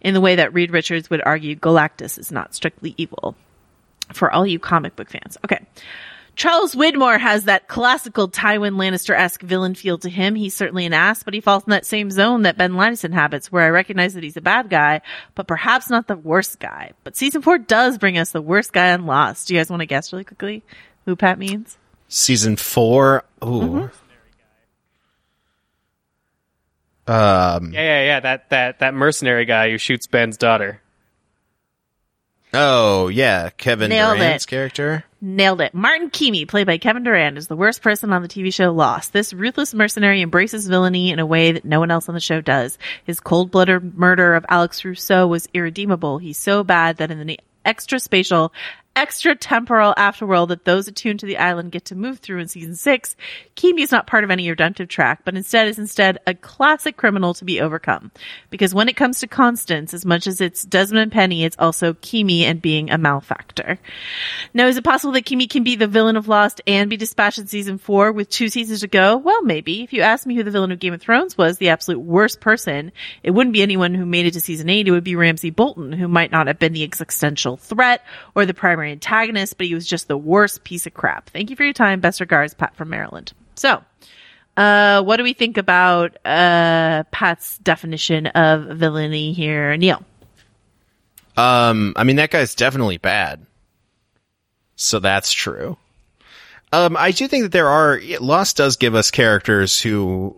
in 0.00 0.14
the 0.14 0.20
way 0.20 0.36
that 0.36 0.54
Reed 0.54 0.70
Richards 0.70 1.10
would 1.10 1.22
argue 1.24 1.54
Galactus 1.54 2.18
is 2.18 2.32
not 2.32 2.54
strictly 2.54 2.94
evil. 2.96 3.36
For 4.12 4.30
all 4.30 4.46
you 4.46 4.58
comic 4.58 4.96
book 4.96 5.10
fans, 5.10 5.38
okay. 5.44 5.60
Charles 6.34 6.74
Widmore 6.74 7.20
has 7.20 7.44
that 7.44 7.68
classical 7.68 8.28
Tywin 8.28 8.76
Lannister-esque 8.76 9.42
villain 9.42 9.74
feel 9.74 9.98
to 9.98 10.08
him. 10.08 10.34
He's 10.34 10.54
certainly 10.54 10.86
an 10.86 10.94
ass, 10.94 11.22
but 11.22 11.34
he 11.34 11.40
falls 11.40 11.64
in 11.64 11.70
that 11.70 11.86
same 11.86 12.10
zone 12.10 12.42
that 12.42 12.56
Ben 12.56 12.74
Linus 12.74 13.04
inhabits, 13.04 13.52
where 13.52 13.64
I 13.64 13.68
recognize 13.68 14.14
that 14.14 14.22
he's 14.22 14.36
a 14.36 14.42
bad 14.42 14.70
guy, 14.70 15.02
but 15.34 15.46
perhaps 15.46 15.90
not 15.90 16.08
the 16.08 16.16
worst 16.16 16.58
guy. 16.58 16.92
But 17.04 17.16
season 17.16 17.42
four 17.42 17.58
does 17.58 17.98
bring 17.98 18.18
us 18.18 18.30
the 18.30 18.42
worst 18.42 18.72
guy 18.72 18.92
on 18.92 19.06
Lost. 19.06 19.48
Do 19.48 19.54
you 19.54 19.60
guys 19.60 19.70
want 19.70 19.80
to 19.80 19.86
guess 19.86 20.12
really 20.12 20.24
quickly 20.24 20.62
who 21.04 21.16
Pat 21.16 21.38
means? 21.38 21.78
Season 22.08 22.56
four. 22.56 23.24
Ooh. 23.44 23.90
Um. 27.06 27.72
Yeah, 27.72 27.80
yeah, 27.80 28.04
yeah. 28.04 28.20
That 28.20 28.50
that 28.50 28.78
that 28.80 28.94
mercenary 28.94 29.46
guy 29.46 29.70
who 29.70 29.78
shoots 29.78 30.06
Ben's 30.06 30.36
daughter. 30.36 30.81
Oh 32.54 33.08
yeah, 33.08 33.48
Kevin 33.50 33.88
Nailed 33.88 34.18
Durand's 34.18 34.44
it. 34.44 34.48
character. 34.48 35.04
Nailed 35.22 35.60
it. 35.60 35.72
Martin 35.72 36.10
Keamy, 36.10 36.46
played 36.46 36.66
by 36.66 36.78
Kevin 36.78 37.02
Durand, 37.02 37.38
is 37.38 37.46
the 37.46 37.56
worst 37.56 37.80
person 37.80 38.12
on 38.12 38.22
the 38.22 38.28
TV 38.28 38.52
show 38.52 38.72
Lost. 38.72 39.12
This 39.12 39.32
ruthless 39.32 39.72
mercenary 39.72 40.20
embraces 40.20 40.66
villainy 40.66 41.12
in 41.12 41.18
a 41.18 41.26
way 41.26 41.52
that 41.52 41.64
no 41.64 41.80
one 41.80 41.90
else 41.90 42.08
on 42.08 42.14
the 42.14 42.20
show 42.20 42.40
does. 42.40 42.76
His 43.04 43.20
cold-blooded 43.20 43.96
murder 43.96 44.34
of 44.34 44.44
Alex 44.48 44.84
Rousseau 44.84 45.26
was 45.26 45.48
irredeemable. 45.54 46.18
He's 46.18 46.38
so 46.38 46.64
bad 46.64 46.98
that 46.98 47.10
in 47.10 47.26
the 47.26 47.40
extra 47.64 48.00
spatial, 48.00 48.52
extra 48.94 49.34
temporal 49.34 49.94
afterworld 49.96 50.48
that 50.48 50.64
those 50.64 50.88
attuned 50.88 51.20
to 51.20 51.26
the 51.26 51.38
island 51.38 51.72
get 51.72 51.86
to 51.86 51.94
move 51.94 52.18
through 52.18 52.38
in 52.38 52.48
season 52.48 52.74
six, 52.74 53.16
Keamy 53.56 53.80
is 53.80 53.92
not 53.92 54.06
part 54.06 54.24
of 54.24 54.30
any 54.30 54.48
redemptive 54.48 54.88
track, 54.88 55.22
but 55.24 55.36
instead 55.36 55.68
is 55.68 55.78
instead 55.78 56.18
a 56.26 56.34
classic 56.34 56.96
criminal 56.96 57.34
to 57.34 57.44
be 57.44 57.60
overcome. 57.60 58.10
Because 58.50 58.74
when 58.74 58.88
it 58.88 58.96
comes 58.96 59.20
to 59.20 59.26
constants, 59.26 59.94
as 59.94 60.04
much 60.04 60.26
as 60.26 60.40
it's 60.40 60.64
Desmond 60.64 61.12
Penny, 61.12 61.44
it's 61.44 61.56
also 61.58 61.94
Keamy 61.94 62.42
and 62.42 62.60
being 62.60 62.90
a 62.90 62.98
malefactor. 62.98 63.78
Now, 64.54 64.66
is 64.66 64.76
it 64.76 64.84
possible 64.84 65.12
that 65.14 65.24
Keamy 65.24 65.48
can 65.48 65.64
be 65.64 65.76
the 65.76 65.86
villain 65.86 66.16
of 66.16 66.28
Lost 66.28 66.60
and 66.66 66.90
be 66.90 66.96
dispatched 66.96 67.38
in 67.38 67.46
season 67.46 67.78
four 67.78 68.12
with 68.12 68.28
two 68.28 68.48
seasons 68.48 68.80
to 68.80 68.88
go? 68.88 69.16
Well, 69.16 69.42
maybe. 69.42 69.82
If 69.82 69.92
you 69.92 70.02
ask 70.02 70.26
me 70.26 70.34
who 70.34 70.42
the 70.42 70.50
villain 70.50 70.72
of 70.72 70.78
Game 70.78 70.94
of 70.94 71.00
Thrones 71.00 71.38
was, 71.38 71.58
the 71.58 71.70
absolute 71.70 72.00
worst 72.00 72.40
person, 72.40 72.92
it 73.22 73.30
wouldn't 73.30 73.54
be 73.54 73.62
anyone 73.62 73.94
who 73.94 74.04
made 74.04 74.26
it 74.26 74.32
to 74.32 74.40
season 74.40 74.68
eight. 74.68 74.88
It 74.88 74.90
would 74.90 75.04
be 75.04 75.16
Ramsay 75.16 75.50
Bolton, 75.50 75.92
who 75.92 76.08
might 76.08 76.32
not 76.32 76.46
have 76.46 76.58
been 76.58 76.72
the 76.72 76.84
existential 76.84 77.56
threat 77.56 78.04
or 78.34 78.46
the 78.46 78.54
primary 78.54 78.81
antagonist, 78.84 79.56
but 79.56 79.66
he 79.66 79.74
was 79.74 79.86
just 79.86 80.08
the 80.08 80.16
worst 80.16 80.64
piece 80.64 80.86
of 80.86 80.94
crap. 80.94 81.30
Thank 81.30 81.50
you 81.50 81.56
for 81.56 81.64
your 81.64 81.72
time. 81.72 82.00
Best 82.00 82.20
regards, 82.20 82.54
Pat 82.54 82.74
from 82.76 82.90
Maryland. 82.90 83.32
So, 83.54 83.82
uh, 84.56 85.02
what 85.02 85.16
do 85.16 85.22
we 85.22 85.32
think 85.32 85.56
about, 85.56 86.16
uh, 86.24 87.04
Pat's 87.10 87.58
definition 87.58 88.26
of 88.28 88.76
villainy 88.76 89.32
here? 89.32 89.76
Neil. 89.76 90.02
Um, 91.36 91.94
I 91.96 92.04
mean 92.04 92.16
that 92.16 92.30
guy's 92.30 92.54
definitely 92.54 92.98
bad. 92.98 93.46
So 94.76 94.98
that's 94.98 95.32
true. 95.32 95.76
Um, 96.72 96.96
I 96.96 97.10
do 97.10 97.28
think 97.28 97.44
that 97.44 97.52
there 97.52 97.68
are 97.68 98.00
Lost 98.20 98.56
does 98.56 98.76
give 98.76 98.94
us 98.94 99.10
characters 99.10 99.80
who 99.80 100.36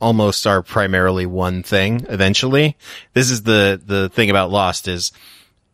almost 0.00 0.46
are 0.46 0.62
primarily 0.62 1.26
one 1.26 1.62
thing 1.62 2.06
eventually. 2.08 2.76
This 3.14 3.30
is 3.30 3.42
the 3.42 3.80
the 3.84 4.08
thing 4.08 4.30
about 4.30 4.50
Lost 4.50 4.88
is 4.88 5.12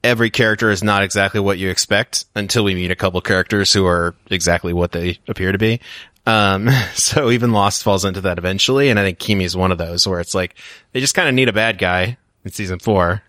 every 0.04 0.30
character 0.30 0.70
is 0.70 0.82
not 0.82 1.02
exactly 1.02 1.40
what 1.40 1.58
you 1.58 1.70
expect 1.70 2.24
until 2.34 2.64
we 2.64 2.74
meet 2.74 2.90
a 2.90 2.96
couple 2.96 3.20
characters 3.20 3.72
who 3.72 3.86
are 3.86 4.14
exactly 4.30 4.72
what 4.72 4.92
they 4.92 5.18
appear 5.28 5.52
to 5.52 5.58
be. 5.58 5.80
Um, 6.26 6.68
so 6.94 7.30
even 7.30 7.52
Lost 7.52 7.82
falls 7.82 8.04
into 8.04 8.22
that 8.22 8.38
eventually, 8.38 8.90
and 8.90 8.98
I 8.98 9.04
think 9.04 9.18
Keamy 9.18 9.44
is 9.44 9.56
one 9.56 9.72
of 9.72 9.78
those 9.78 10.06
where 10.06 10.20
it's 10.20 10.34
like 10.34 10.54
they 10.92 11.00
just 11.00 11.14
kind 11.14 11.28
of 11.28 11.34
need 11.34 11.48
a 11.48 11.52
bad 11.52 11.78
guy 11.78 12.16
in 12.44 12.50
season 12.50 12.78
four 12.78 13.22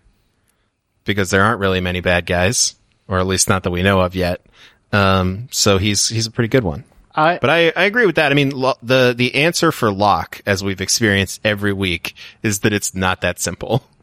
because 1.04 1.30
there 1.30 1.42
aren't 1.42 1.60
really 1.60 1.80
many 1.80 2.00
bad 2.00 2.26
guys, 2.26 2.74
or 3.08 3.18
at 3.18 3.26
least 3.26 3.48
not 3.48 3.62
that 3.64 3.70
we 3.70 3.82
know 3.82 4.00
of 4.00 4.14
yet. 4.14 4.44
Um, 4.92 5.48
so 5.50 5.78
he's 5.78 6.08
he's 6.08 6.26
a 6.26 6.30
pretty 6.30 6.48
good 6.48 6.64
one. 6.64 6.84
I, 7.16 7.38
But 7.38 7.50
I, 7.50 7.72
I 7.76 7.84
agree 7.84 8.06
with 8.06 8.16
that. 8.16 8.32
I 8.32 8.34
mean, 8.34 8.50
lo- 8.50 8.78
the 8.82 9.14
the 9.16 9.34
answer 9.36 9.70
for 9.70 9.92
Locke, 9.92 10.40
as 10.46 10.64
we've 10.64 10.80
experienced 10.80 11.40
every 11.44 11.72
week, 11.72 12.14
is 12.42 12.60
that 12.60 12.72
it's 12.72 12.94
not 12.94 13.20
that 13.20 13.40
simple. 13.40 13.84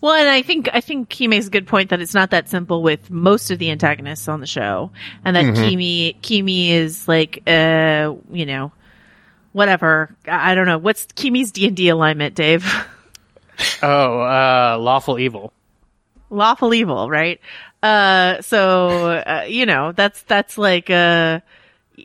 Well, 0.00 0.12
and 0.14 0.28
I 0.28 0.42
think 0.42 0.68
I 0.72 0.80
think 0.80 1.12
he 1.12 1.26
makes 1.26 1.46
a 1.46 1.50
good 1.50 1.66
point 1.66 1.90
that 1.90 2.00
it's 2.00 2.14
not 2.14 2.30
that 2.30 2.48
simple 2.48 2.82
with 2.82 3.10
most 3.10 3.50
of 3.50 3.58
the 3.58 3.70
antagonists 3.70 4.28
on 4.28 4.40
the 4.40 4.46
show, 4.46 4.90
and 5.24 5.34
that 5.34 5.44
Mhm. 5.46 5.56
Keamy 5.56 6.16
Keamy 6.20 6.70
is 6.70 7.08
like, 7.08 7.42
uh, 7.46 8.14
you 8.30 8.46
know, 8.46 8.72
whatever. 9.52 10.14
I 10.28 10.52
I 10.52 10.54
don't 10.54 10.66
know 10.66 10.78
what's 10.78 11.06
Keamy's 11.06 11.50
D 11.50 11.66
and 11.66 11.76
D 11.76 11.88
alignment, 11.88 12.34
Dave. 12.34 12.64
oh, 13.82 14.20
uh, 14.20 14.76
lawful 14.78 15.18
evil. 15.18 15.52
Lawful 16.28 16.74
evil, 16.74 17.08
right? 17.08 17.40
Uh, 17.82 18.42
so 18.42 19.10
uh, 19.10 19.44
you 19.48 19.64
know 19.66 19.92
that's 19.92 20.22
that's 20.24 20.58
like 20.58 20.90
uh. 20.90 21.40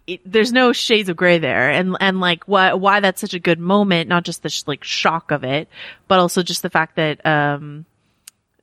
It, 0.08 0.22
there's 0.26 0.54
no 0.54 0.74
shades 0.74 1.10
of 1.10 1.18
gray 1.18 1.38
there, 1.38 1.70
and 1.70 1.98
and 2.00 2.20
like 2.20 2.46
why 2.46 2.74
why 2.74 3.00
that's 3.00 3.20
such 3.20 3.34
a 3.34 3.40
good 3.40 3.60
moment, 3.60 4.08
not 4.08 4.24
just 4.24 4.44
the 4.44 4.50
sh- 4.50 4.64
like 4.66 4.84
shock 4.84 5.32
of 5.32 5.44
it, 5.44 5.68
but 6.08 6.20
also 6.20 6.44
just 6.44 6.62
the 6.62 6.70
fact 6.70 6.96
that 6.96 7.26
um, 7.26 7.86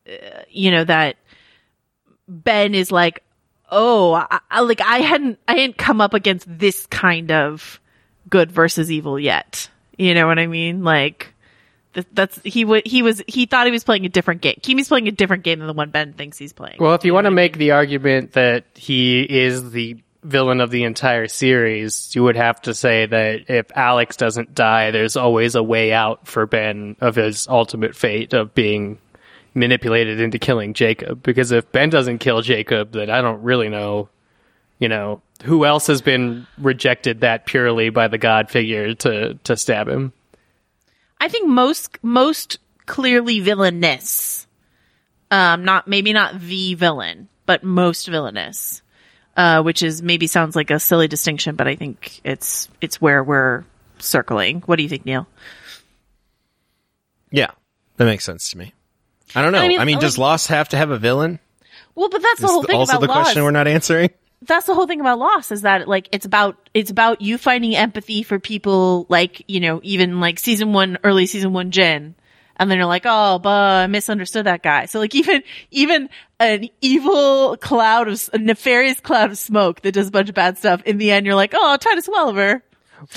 uh, 0.09 0.43
you 0.49 0.71
know 0.71 0.85
that 0.85 1.17
Ben 2.27 2.75
is 2.75 2.91
like, 2.91 3.23
oh, 3.71 4.15
I, 4.15 4.41
I, 4.51 4.61
like 4.61 4.81
I 4.81 4.99
hadn't 4.99 5.39
I 5.47 5.55
hadn't 5.55 5.77
come 5.77 6.01
up 6.01 6.15
against 6.15 6.47
this 6.49 6.87
kind 6.87 7.31
of 7.31 7.81
good 8.31 8.51
versus 8.51 8.91
evil 8.91 9.19
yet. 9.19 9.69
You 9.97 10.15
know 10.15 10.27
what 10.27 10.39
I 10.39 10.47
mean? 10.47 10.85
Like 10.85 11.35
th- 11.95 12.07
that's 12.13 12.41
he 12.45 12.63
w- 12.65 12.83
he 12.85 13.03
was 13.03 13.23
he 13.27 13.47
thought 13.47 13.67
he 13.67 13.73
was 13.73 13.85
playing 13.85 14.07
a 14.07 14.09
different 14.09 14.41
game. 14.41 14.59
Keamy's 14.63 14.89
playing 14.89 15.09
a 15.09 15.13
different 15.13 15.43
game 15.43 15.59
than 15.59 15.67
the 15.67 15.75
one 15.75 15.91
Ben 15.91 16.13
thinks 16.13 16.39
he's 16.39 16.53
playing. 16.53 16.77
Well, 16.79 16.95
if 16.95 17.05
you 17.05 17.15
want 17.15 17.25
to 17.27 17.31
make 17.31 17.59
the 17.59 17.73
argument 17.73 18.33
that 18.33 18.65
he 18.75 19.23
is 19.23 19.73
the 19.73 19.99
villain 20.29 20.61
of 20.61 20.71
the 20.71 20.85
entire 20.85 21.27
series, 21.27 22.15
you 22.15 22.23
would 22.23 22.37
have 22.37 22.61
to 22.63 22.75
say 22.75 23.07
that 23.07 23.49
if 23.49 23.67
Alex 23.75 24.17
doesn't 24.17 24.55
die, 24.55 24.91
there's 24.91 25.17
always 25.17 25.55
a 25.55 25.63
way 25.63 25.93
out 25.93 26.27
for 26.27 26.47
Ben 26.47 26.97
of 27.01 27.17
his 27.17 27.49
ultimate 27.49 27.97
fate 27.97 28.33
of 28.33 28.55
being 28.55 28.99
manipulated 29.55 30.21
into 30.21 30.39
killing 30.39 30.75
Jacob. 30.75 31.23
Because 31.23 31.51
if 31.53 31.71
Ben 31.73 31.91
doesn't 31.91 32.19
kill 32.19 32.43
Jacob, 32.43 32.93
then 32.93 33.11
I 33.11 33.21
don't 33.21 33.43
really 33.43 33.69
know, 33.69 34.09
you 34.79 34.89
know, 34.89 35.23
who 35.45 35.65
else 35.65 35.87
has 35.87 36.03
been 36.03 36.47
rejected 36.59 37.21
that 37.21 37.47
purely 37.47 37.91
by 37.91 38.09
the 38.09 38.19
God 38.19 38.51
figure 38.51 38.95
to 38.95 39.35
to 39.35 39.57
stab 39.57 39.89
him. 39.89 40.13
I 41.21 41.29
think 41.29 41.49
most 41.49 41.99
most 42.03 42.59
clearly 42.87 43.41
villainous. 43.41 44.47
Um, 45.31 45.65
not 45.65 45.87
maybe 45.87 46.13
not 46.13 46.41
the 46.41 46.75
villain, 46.75 47.29
but 47.47 47.63
most 47.63 48.07
villainous. 48.09 48.83
Uh, 49.39 49.63
which 49.63 49.85
is 49.85 50.03
maybe 50.03 50.27
sounds 50.27 50.57
like 50.57 50.73
a 50.73 50.81
silly 50.81 51.07
distinction, 51.07 51.55
but 51.55 51.69
I 51.69 51.77
think 51.77 52.21
it's 52.25 52.69
it's 52.81 53.01
where 53.01 53.23
we're 53.23 53.63
circling. 54.01 54.63
What 54.67 54.77
do 54.77 54.83
you 54.83 54.89
think, 54.89 55.07
Neil? 55.07 55.29
Yeah, 57.31 57.51
that 57.97 58.05
makes 58.05 58.25
sense 58.25 58.51
to 58.51 58.59
me. 58.59 58.73
I 59.35 59.43
don't 59.43 59.53
know. 59.53 59.59
I 59.61 59.65
I 59.65 59.69
mean, 59.69 59.79
mean, 59.85 59.95
like- 59.97 60.01
does 60.01 60.19
Lost 60.19 60.49
have 60.49 60.71
to 60.71 60.77
have 60.77 60.91
a 60.91 60.99
villain? 60.99 61.39
Well, 61.95 62.09
but 62.09 62.23
that's 62.23 62.41
the 62.41 62.47
whole 62.49 62.63
thing 62.63 62.77
also 62.77 62.97
about 62.97 63.01
the 63.07 63.13
question 63.13 63.43
we're 63.45 63.51
not 63.51 63.67
answering. 63.69 64.11
that's 64.43 64.67
the 64.67 64.75
whole 64.75 64.87
thing 64.87 65.01
about 65.01 65.19
loss 65.19 65.51
is 65.51 65.63
that 65.63 65.89
like 65.89 66.09
it's 66.13 66.25
about 66.27 66.69
it's 66.75 66.91
about 66.93 67.21
you 67.21 67.37
finding 67.39 67.75
empathy 67.75 68.23
for 68.23 68.39
people 68.39 69.05
like 69.09 69.43
you 69.49 69.59
know 69.59 69.81
even 69.83 70.21
like 70.21 70.39
season 70.39 70.73
one 70.73 70.97
early 71.03 71.27
season 71.27 71.53
one 71.53 71.73
Jin 71.73 72.15
and 72.57 72.71
then 72.71 72.79
you're 72.79 72.87
like 72.87 73.03
oh 73.05 73.41
but 73.41 73.51
I 73.51 73.87
misunderstood 73.89 74.47
that 74.47 74.63
guy 74.63 74.87
so 74.87 75.01
like 75.01 75.13
even 75.17 75.43
even 75.73 76.09
an 76.41 76.69
evil 76.81 77.57
cloud 77.57 78.09
of 78.09 78.31
a 78.33 78.39
nefarious 78.39 79.01
cloud 79.01 79.31
of 79.31 79.39
smoke 79.39 79.81
that 79.83 79.93
does 79.93 80.09
a 80.09 80.11
bunch 80.11 80.29
of 80.29 80.35
bad 80.35 80.57
stuff 80.59 80.83
in 80.85 80.99
the 80.99 81.11
end 81.11 81.27
you're 81.27 81.35
like 81.35 81.53
oh 81.55 81.77
Titus 81.79 82.09
Welliver 82.09 82.63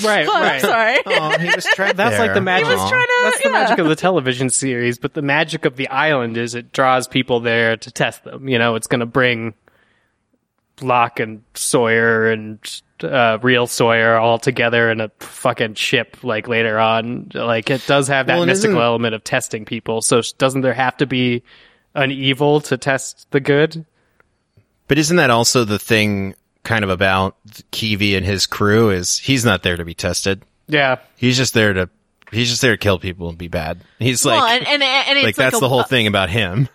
Right, 0.04 0.28
Oh, 0.30 0.36
I'm 0.36 0.44
right. 0.44 0.62
sorry. 0.62 1.00
Oh, 1.08 1.40
he 1.40 1.48
was 1.56 1.66
trapped 1.74 1.98
That's 1.98 2.20
like 2.20 2.36
the 2.36 2.42
magic. 2.42 2.68
He 2.68 2.74
was 2.76 2.88
trying 2.88 3.04
to- 3.04 3.20
that's 3.24 3.38
the 3.42 3.50
yeah. 3.50 3.54
magic 3.64 3.80
of 3.80 3.88
the 3.88 3.96
television 3.96 4.52
series, 4.52 5.00
but 5.00 5.16
the 5.16 5.24
magic 5.24 5.66
of 5.66 5.76
the 5.76 5.88
island 5.88 6.38
is 6.38 6.54
it 6.54 6.72
draws 6.72 7.08
people 7.08 7.40
there 7.40 7.78
to 7.78 7.90
test 7.92 8.24
them. 8.24 8.48
You 8.48 8.60
know, 8.60 8.76
it's 8.76 8.86
going 8.86 9.00
to 9.00 9.08
bring 9.08 9.56
Locke 10.82 11.20
and 11.20 11.42
Sawyer 11.56 12.32
and 12.32 12.60
uh, 13.04 13.40
real 13.42 13.66
Sawyer 13.66 14.18
all 14.18 14.38
together 14.38 14.92
in 14.92 15.02
a 15.02 15.10
fucking 15.20 15.74
ship. 15.74 16.18
Like 16.24 16.48
later 16.48 16.78
on, 16.80 17.32
like 17.34 17.72
it 17.72 17.84
does 17.88 18.08
have 18.08 18.28
that 18.28 18.38
Well, 18.38 18.46
mystical 18.46 18.82
element 18.84 19.16
of 19.16 19.24
testing 19.24 19.66
people. 19.66 20.04
So 20.04 20.22
doesn't 20.38 20.62
there 20.62 20.76
have 20.76 20.98
to 20.98 21.08
be 21.08 21.42
an 21.96 22.12
evil 22.12 22.62
to 22.62 22.78
test 22.78 23.28
the 23.32 23.40
good? 23.40 23.86
But 24.88 24.98
isn't 24.98 25.18
that 25.18 25.30
also 25.30 25.64
the 25.64 25.80
thing 25.80 26.36
kind 26.64 26.84
of 26.84 26.90
about 26.90 27.36
Keamy 27.72 28.16
and 28.16 28.26
his 28.26 28.46
crew 28.46 28.90
is 28.92 29.18
he's 29.18 29.44
not 29.46 29.64
there 29.64 29.78
to 29.78 29.86
be 29.86 29.94
tested. 29.94 30.44
Yeah, 30.68 30.98
He's 31.18 31.36
just 31.38 31.54
there 31.54 31.74
to 31.74 31.90
he's 32.32 32.50
just 32.50 32.62
there 32.62 32.72
to 32.74 32.78
kill 32.78 33.00
people 33.00 33.28
and 33.30 33.38
be 33.38 33.48
bad. 33.48 33.80
He's 34.00 34.24
like 34.26 34.40
well, 34.40 34.48
and, 34.50 34.68
and, 34.68 34.84
and 34.84 35.18
it's 35.18 35.26
like 35.26 35.36
that's 35.36 35.58
a- 35.58 35.60
the 35.60 35.70
whole 35.70 35.84
thing 35.84 36.08
about 36.08 36.30
him. 36.30 36.70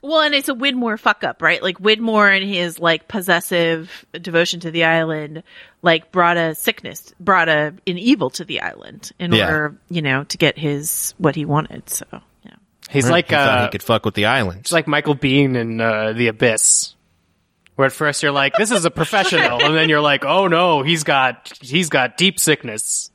Well, 0.00 0.20
and 0.20 0.32
it's 0.32 0.48
a 0.48 0.54
Widmore 0.54 0.98
fuck 0.98 1.24
up, 1.24 1.42
right? 1.42 1.60
Like 1.60 1.78
Widmore 1.78 2.34
and 2.34 2.48
his 2.48 2.78
like 2.78 3.08
possessive 3.08 4.04
devotion 4.12 4.60
to 4.60 4.70
the 4.70 4.84
island, 4.84 5.42
like 5.82 6.12
brought 6.12 6.36
a 6.36 6.54
sickness, 6.54 7.12
brought 7.18 7.48
a 7.48 7.74
an 7.86 7.98
evil 7.98 8.30
to 8.30 8.44
the 8.44 8.60
island 8.60 9.10
in 9.18 9.32
Yeah. 9.32 9.46
order, 9.46 9.76
you 9.90 10.00
know, 10.02 10.22
to 10.24 10.38
get 10.38 10.56
his 10.56 11.14
what 11.18 11.34
he 11.34 11.44
wanted. 11.44 11.90
So, 11.90 12.06
yeah. 12.88 12.92
he's 12.92 13.08
like 13.10 13.28
he 13.28 13.34
uh, 13.36 13.64
he 13.64 13.70
could 13.70 13.82
fuck 13.82 14.04
with 14.04 14.14
the 14.14 14.26
island. 14.26 14.60
It's 14.60 14.72
like 14.72 14.86
Michael 14.86 15.14
Biehn 15.14 15.56
in 15.56 15.80
uh, 15.80 16.12
The 16.12 16.28
Abyss, 16.28 16.94
where 17.76 17.86
at 17.86 17.92
first 17.92 18.22
you're 18.22 18.32
like, 18.32 18.54
"This 18.56 18.70
is 18.70 18.84
a 18.84 18.90
professional," 18.90 19.62
and 19.62 19.74
then 19.76 19.88
you're 19.88 20.00
like, 20.00 20.24
"Oh 20.24 20.48
no, 20.48 20.82
he's 20.82 21.04
got 21.04 21.52
he's 21.60 21.88
got 21.88 22.16
deep 22.16 22.40
sickness." 22.40 23.10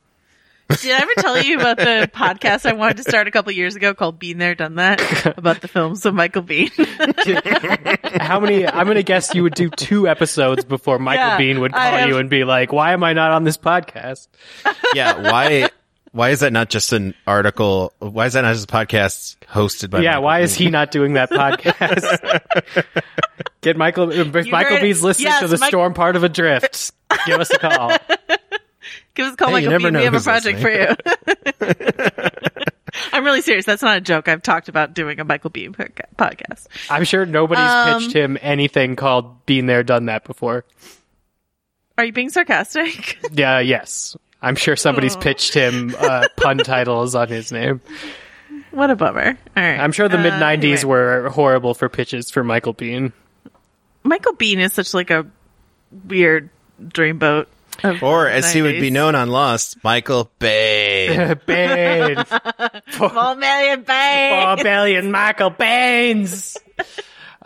Did 0.80 0.92
I 0.92 1.02
ever 1.02 1.12
tell 1.18 1.42
you 1.42 1.58
about 1.60 1.76
the 1.76 2.10
podcast 2.14 2.64
I 2.64 2.72
wanted 2.72 2.96
to 2.96 3.02
start 3.02 3.28
a 3.28 3.30
couple 3.30 3.52
years 3.52 3.76
ago 3.76 3.92
called 3.92 4.18
"Been 4.18 4.38
There, 4.38 4.54
Done 4.54 4.76
That" 4.76 5.26
about 5.38 5.60
the 5.60 5.68
films 5.68 6.06
of 6.06 6.14
Michael 6.14 6.42
Biehn? 6.42 6.70
How 8.22 8.40
many? 8.40 8.66
I'm 8.66 8.86
gonna 8.86 9.02
guess 9.02 9.34
you 9.34 9.42
would 9.42 9.54
do 9.54 9.68
two 9.68 10.08
episodes 10.08 10.64
before 10.64 10.98
Michael 10.98 11.26
Yeah, 11.26 11.38
Biehn 11.38 11.60
would 11.60 11.72
call 11.72 11.82
have- 11.82 12.08
you 12.08 12.16
and 12.16 12.30
be 12.30 12.44
like, 12.44 12.72
"Why 12.72 12.92
am 12.94 13.04
I 13.04 13.12
not 13.12 13.32
on 13.32 13.44
this 13.44 13.58
podcast?" 13.58 14.28
yeah, 14.94 15.30
why 15.30 15.68
why 16.14 16.30
is 16.30 16.40
that 16.40 16.52
not 16.52 16.70
just 16.70 16.92
an 16.92 17.12
article? 17.26 17.92
Why 17.98 18.26
is 18.26 18.34
that 18.34 18.42
not 18.42 18.52
just 18.54 18.70
a 18.70 18.72
podcast 18.72 19.36
hosted 19.48 19.90
by 19.90 20.00
yeah, 20.00 20.12
Michael 20.12 20.22
why 20.22 20.40
is 20.40 20.54
he 20.54 20.70
not 20.70 20.90
doing 20.92 21.14
that 21.14 21.28
podcast? 21.32 22.42
Get 23.62 23.76
Michael. 23.76 24.12
If 24.12 24.32
Michael 24.46 24.76
heard- 24.76 24.82
Biehn's 24.84 25.02
listening 25.02 25.26
yes, 25.26 25.40
to 25.40 25.48
the 25.48 25.58
Mike- 25.58 25.68
storm 25.68 25.92
part 25.92 26.14
of 26.16 26.22
Adrift, 26.22 26.92
give 27.26 27.40
us 27.40 27.50
a 27.50 27.58
call. 27.58 27.92
Give 29.14 29.26
us 29.26 29.34
a 29.34 29.36
call, 29.36 29.48
Hey, 29.48 29.54
Michael 29.66 29.70
never 29.70 29.88
Biehn. 29.90 29.98
We 29.98 30.04
have 30.04 30.12
a 30.12 30.16
who's 30.16 30.24
project 30.24 30.60
for 30.60 30.70
you. 30.70 30.88
I'm 33.12 33.24
really 33.24 33.40
serious. 33.42 33.64
That's 33.64 33.80
not 33.82 33.96
a 33.96 34.00
joke. 34.00 34.28
I've 34.28 34.42
talked 34.42 34.68
about 34.68 34.92
doing 34.92 35.20
a 35.20 35.24
Michael 35.24 35.50
Biehn 35.50 35.74
podcast. 36.16 36.66
I'm 36.90 37.04
sure 37.04 37.24
nobody's 37.24 37.64
Um, 37.64 38.00
pitched 38.02 38.12
him 38.14 38.36
anything 38.42 38.96
called 38.96 39.46
"Been 39.46 39.66
There, 39.66 39.82
Done 39.84 40.06
That" 40.06 40.24
before. 40.24 40.64
Are 41.96 42.04
you 42.04 42.12
being 42.12 42.28
sarcastic? 42.28 43.18
Yeah, 43.32 43.60
yes. 43.60 44.16
I'm 44.44 44.56
sure 44.56 44.76
somebody's 44.76 45.16
pitched 45.16 45.54
him 45.54 45.94
uh, 45.98 46.28
pun 46.36 46.58
titles 46.58 47.14
on 47.14 47.28
his 47.28 47.50
name. 47.50 47.80
what 48.70 48.90
a 48.90 48.96
bummer. 48.96 49.38
All 49.56 49.62
right. 49.62 49.78
I'm 49.80 49.92
sure 49.92 50.08
the 50.08 50.18
Uh, 50.18 50.22
mid 50.22 50.32
90s 50.34 50.64
anyway. 50.64 50.84
were 50.84 51.28
horrible 51.30 51.74
for 51.74 51.88
pitches 51.88 52.30
for 52.30 52.44
Michael 52.44 52.74
Biehn. 52.74 53.12
Michael 54.02 54.34
Biehn 54.34 54.58
is 54.58 54.72
such 54.74 54.92
like 54.94 55.10
a 55.10 55.26
weird 56.06 56.50
dreamboat. 56.82 57.46
Or 58.02 58.28
as 58.28 58.52
he 58.52 58.62
would 58.62 58.80
be 58.80 58.90
known 58.90 59.16
on 59.16 59.30
Lost, 59.30 59.82
Michael 59.82 60.30
Bay. 60.38 61.34
Bane. 61.46 62.24
Four 62.92 63.34
million 63.34 63.82
bang. 63.82 64.56
Four 64.56 64.62
billion 64.64 65.10
Michael 65.10 65.50
Baines. 65.50 66.56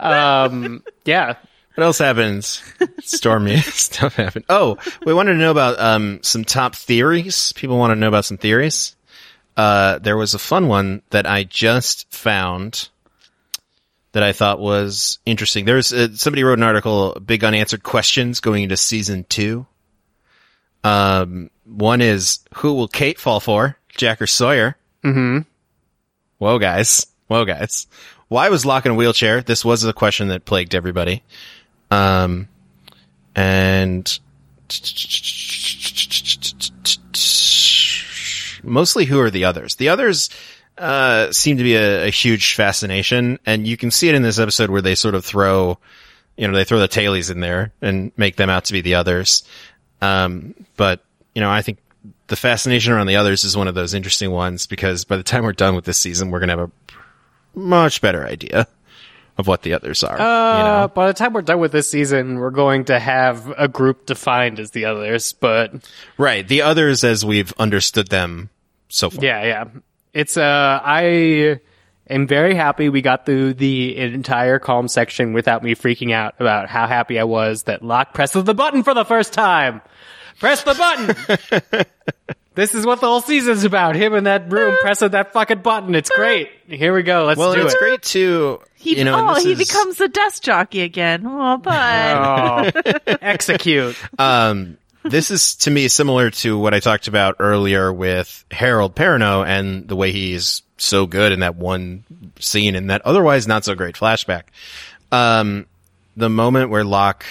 Um, 0.01 0.81
yeah. 1.03 1.35
What 1.79 1.85
else 1.85 1.99
happens? 1.99 2.61
Stormy 2.99 3.55
stuff 3.61 4.15
happened. 4.15 4.43
Oh, 4.49 4.77
we 5.05 5.13
wanted 5.13 5.35
to 5.35 5.39
know 5.39 5.51
about 5.51 5.79
um, 5.79 6.19
some 6.23 6.43
top 6.43 6.75
theories. 6.75 7.53
People 7.53 7.77
want 7.77 7.91
to 7.91 7.95
know 7.95 8.09
about 8.09 8.25
some 8.25 8.35
theories. 8.37 8.97
Uh, 9.55 9.97
there 9.99 10.17
was 10.17 10.33
a 10.33 10.39
fun 10.39 10.67
one 10.67 11.03
that 11.11 11.25
I 11.25 11.45
just 11.45 12.11
found 12.11 12.89
that 14.11 14.23
I 14.23 14.33
thought 14.33 14.59
was 14.59 15.19
interesting. 15.25 15.63
There's 15.63 15.93
uh, 15.93 16.09
somebody 16.15 16.43
wrote 16.43 16.59
an 16.59 16.63
article, 16.63 17.17
"Big 17.25 17.45
Unanswered 17.45 17.83
Questions 17.83 18.41
Going 18.41 18.63
into 18.63 18.75
Season 18.75 19.25
2. 19.29 19.65
Um, 20.83 21.49
one 21.63 22.01
is 22.01 22.39
who 22.55 22.73
will 22.73 22.89
Kate 22.89 23.17
fall 23.17 23.39
for, 23.39 23.77
Jack 23.87 24.21
or 24.21 24.27
Sawyer? 24.27 24.75
Mm-hmm. 25.05 25.47
Whoa, 26.39 26.59
guys. 26.59 27.05
Whoa, 27.27 27.45
guys. 27.45 27.87
Why 28.27 28.49
was 28.49 28.65
Locke 28.65 28.85
in 28.85 28.91
a 28.91 28.95
wheelchair? 28.95 29.41
This 29.41 29.63
was 29.63 29.85
a 29.85 29.93
question 29.93 30.27
that 30.27 30.43
plagued 30.43 30.75
everybody. 30.75 31.23
Um, 31.91 32.47
and 33.35 34.19
mostly 38.63 39.05
who 39.05 39.19
are 39.19 39.29
the 39.29 39.45
others? 39.45 39.75
The 39.75 39.89
others, 39.89 40.29
uh, 40.77 41.31
seem 41.31 41.57
to 41.57 41.63
be 41.63 41.75
a, 41.75 42.07
a 42.07 42.09
huge 42.09 42.55
fascination 42.55 43.37
and 43.45 43.67
you 43.67 43.75
can 43.75 43.91
see 43.91 44.07
it 44.07 44.15
in 44.15 44.21
this 44.21 44.39
episode 44.39 44.69
where 44.69 44.81
they 44.81 44.95
sort 44.95 45.15
of 45.15 45.25
throw, 45.25 45.77
you 46.37 46.47
know, 46.47 46.53
they 46.53 46.63
throw 46.63 46.79
the 46.79 46.87
tailies 46.87 47.29
in 47.29 47.41
there 47.41 47.73
and 47.81 48.11
make 48.15 48.37
them 48.37 48.49
out 48.49 48.65
to 48.65 48.73
be 48.73 48.81
the 48.81 48.95
others. 48.95 49.43
Um, 50.01 50.53
but, 50.77 51.03
you 51.35 51.41
know, 51.41 51.49
I 51.49 51.61
think 51.61 51.79
the 52.27 52.37
fascination 52.37 52.93
around 52.93 53.07
the 53.07 53.17
others 53.17 53.43
is 53.43 53.57
one 53.57 53.67
of 53.67 53.75
those 53.75 53.93
interesting 53.93 54.31
ones 54.31 54.67
because 54.67 55.03
by 55.03 55.17
the 55.17 55.23
time 55.23 55.43
we're 55.43 55.51
done 55.51 55.75
with 55.75 55.83
this 55.83 55.97
season, 55.97 56.31
we're 56.31 56.39
going 56.39 56.49
to 56.49 56.57
have 56.57 56.69
a 56.69 57.59
much 57.59 57.99
better 57.99 58.25
idea 58.25 58.67
of 59.39 59.47
what 59.47 59.63
the 59.63 59.73
others 59.73 60.03
are. 60.03 60.19
Uh, 60.19 60.57
you 60.57 60.63
know? 60.63 60.91
by 60.93 61.07
the 61.07 61.13
time 61.13 61.33
we're 61.33 61.41
done 61.41 61.59
with 61.59 61.71
this 61.71 61.89
season, 61.89 62.37
we're 62.39 62.51
going 62.51 62.85
to 62.85 62.99
have 62.99 63.51
a 63.57 63.67
group 63.67 64.05
defined 64.05 64.59
as 64.59 64.71
the 64.71 64.85
others, 64.85 65.33
but 65.33 65.73
Right. 66.17 66.47
The 66.47 66.61
others 66.61 67.03
as 67.03 67.25
we've 67.25 67.53
understood 67.57 68.09
them 68.09 68.49
so 68.89 69.09
far. 69.09 69.23
yeah, 69.23 69.43
yeah. 69.43 69.65
It's, 70.13 70.35
uh, 70.37 70.81
I 70.83 71.59
am 72.09 72.27
very 72.27 72.55
happy 72.55 72.89
we 72.89 73.01
got 73.01 73.25
through 73.25 73.53
the 73.53 73.95
entire 73.97 74.59
calm 74.59 74.87
section 74.87 75.33
without 75.33 75.63
me 75.63 75.75
freaking 75.75 76.11
out 76.11 76.35
about 76.39 76.67
how 76.67 76.87
happy 76.87 77.19
I 77.19 77.23
was 77.23 77.63
that 77.63 77.83
Locke 77.83 78.13
presses 78.13 78.43
the 78.43 78.53
button 78.53 78.83
for 78.83 78.93
the 78.93 79.05
first 79.05 79.31
time. 79.33 79.81
Press 80.39 80.63
the 80.63 80.73
button! 80.73 81.85
this 82.59 82.75
is 82.75 82.85
what 82.85 82.99
the 83.01 83.07
whole 83.07 83.21
season's 83.21 83.63
about. 83.63 83.95
Him 83.95 84.13
in 84.13 84.25
that 84.25 84.51
room 84.51 84.75
pressing 84.81 85.09
that 85.09 85.33
fucking 85.33 85.59
button. 85.59 85.95
It's 85.95 86.09
great. 86.09 86.49
Here 86.67 86.93
we 86.93 87.03
go. 87.03 87.25
Let's 87.25 87.37
Well, 87.39 87.53
do 87.55 87.65
it's 87.65 87.73
it. 87.73 87.79
great 87.79 88.01
too. 88.01 88.59
He, 88.75 88.97
you 88.97 89.03
know, 89.03 89.29
oh, 89.29 89.33
this 89.35 89.43
he 89.43 89.51
is- 89.53 89.57
becomes 89.67 89.99
a 90.01 90.07
desk 90.07 90.43
jockey 90.43 90.81
again. 90.81 91.23
Oh, 91.27 91.57
but 91.57 91.73
Oh, 93.07 93.15
execute. 93.21 93.95
um, 94.19 94.77
this 95.03 95.31
is 95.31 95.55
to 95.55 95.71
me 95.71 95.87
similar 95.87 96.29
to 96.31 96.57
what 96.57 96.73
I 96.73 96.79
talked 96.81 97.07
about 97.07 97.37
earlier 97.39 97.91
with 97.91 98.43
Harold 98.51 98.95
Perrineau 98.95 99.45
and 99.47 99.87
the 99.87 99.95
way 99.95 100.11
he's 100.11 100.61
so 100.77 101.05
good 101.07 101.31
in 101.31 101.39
that 101.39 101.55
one 101.55 102.03
scene 102.39 102.75
in 102.75 102.87
that 102.87 103.01
otherwise 103.05 103.47
not 103.47 103.63
so 103.65 103.75
great 103.75 103.95
flashback. 103.95 104.43
Um, 105.11 105.65
the 106.17 106.29
moment 106.29 106.69
where 106.69 106.83
Locke 106.83 107.25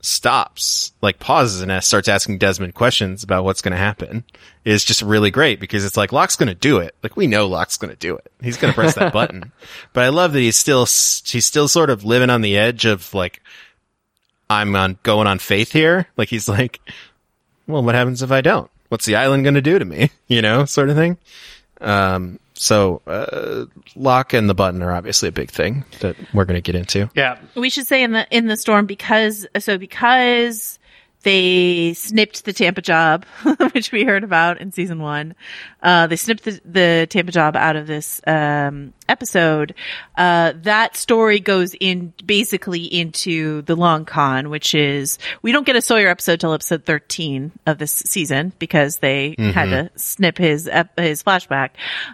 stops, 0.00 0.92
like 1.02 1.18
pauses 1.18 1.60
and 1.60 1.82
starts 1.82 2.08
asking 2.08 2.38
Desmond 2.38 2.74
questions 2.74 3.22
about 3.22 3.44
what's 3.44 3.62
going 3.62 3.72
to 3.72 3.78
happen 3.78 4.24
is 4.64 4.84
just 4.84 5.02
really 5.02 5.30
great 5.30 5.60
because 5.60 5.84
it's 5.84 5.96
like 5.96 6.12
Locke's 6.12 6.36
going 6.36 6.48
to 6.48 6.54
do 6.54 6.78
it. 6.78 6.94
Like 7.02 7.16
we 7.16 7.26
know 7.26 7.46
Locke's 7.46 7.76
going 7.76 7.90
to 7.90 7.96
do 7.98 8.16
it. 8.16 8.30
He's 8.40 8.56
going 8.56 8.72
to 8.72 8.78
press 8.78 8.94
that 8.94 9.12
button. 9.14 9.52
But 9.92 10.04
I 10.04 10.08
love 10.08 10.32
that 10.32 10.40
he's 10.40 10.56
still, 10.56 10.82
he's 10.82 11.46
still 11.46 11.68
sort 11.68 11.90
of 11.90 12.04
living 12.04 12.30
on 12.30 12.42
the 12.42 12.56
edge 12.56 12.84
of 12.84 13.12
like, 13.12 13.42
I'm 14.50 14.74
on 14.76 14.98
going 15.02 15.26
on 15.26 15.38
faith 15.38 15.72
here. 15.72 16.06
Like 16.16 16.28
he's 16.28 16.48
like, 16.48 16.80
well, 17.66 17.82
what 17.82 17.94
happens 17.94 18.22
if 18.22 18.30
I 18.30 18.40
don't? 18.40 18.70
What's 18.88 19.04
the 19.04 19.16
island 19.16 19.44
going 19.44 19.54
to 19.54 19.62
do 19.62 19.78
to 19.78 19.84
me? 19.84 20.10
You 20.28 20.42
know, 20.42 20.66
sort 20.66 20.90
of 20.90 20.96
thing. 20.96 21.16
Um, 21.80 22.38
so, 22.58 23.00
uh, 23.06 23.66
Locke 23.94 24.32
and 24.32 24.50
the 24.50 24.54
button 24.54 24.82
are 24.82 24.92
obviously 24.92 25.28
a 25.28 25.32
big 25.32 25.50
thing 25.50 25.84
that 26.00 26.16
we're 26.34 26.44
going 26.44 26.56
to 26.56 26.60
get 26.60 26.74
into. 26.74 27.08
Yeah. 27.14 27.38
we 27.54 27.70
should 27.70 27.86
say 27.86 28.02
in 28.02 28.12
the 28.12 28.26
in 28.36 28.46
the 28.46 28.56
storm 28.56 28.86
because 28.86 29.46
so 29.58 29.78
because 29.78 30.78
they 31.22 31.94
snipped 31.94 32.44
the 32.44 32.52
Tampa 32.52 32.80
job, 32.80 33.24
which 33.72 33.90
we 33.90 34.04
heard 34.04 34.22
about 34.22 34.60
in 34.60 34.70
season 34.72 35.00
one. 35.00 35.34
Uh, 35.82 36.06
they 36.06 36.16
snipped 36.16 36.44
the, 36.44 36.60
the 36.64 37.06
Tampa 37.10 37.32
job 37.32 37.56
out 37.56 37.76
of 37.76 37.86
this 37.86 38.20
um, 38.26 38.92
episode. 39.08 39.74
Uh, 40.16 40.52
that 40.62 40.96
story 40.96 41.40
goes 41.40 41.74
in 41.80 42.12
basically 42.24 42.84
into 42.84 43.62
the 43.62 43.74
long 43.74 44.04
con, 44.04 44.48
which 44.48 44.74
is 44.74 45.18
we 45.42 45.50
don't 45.50 45.66
get 45.66 45.76
a 45.76 45.82
Sawyer 45.82 46.08
episode 46.08 46.40
till 46.40 46.52
episode 46.52 46.84
thirteen 46.84 47.52
of 47.66 47.78
this 47.78 47.92
season 47.92 48.52
because 48.58 48.98
they 48.98 49.34
had 49.38 49.70
to 49.70 49.90
snip 49.96 50.38
his 50.38 50.70
his 50.96 51.22
flashback. 51.22 51.70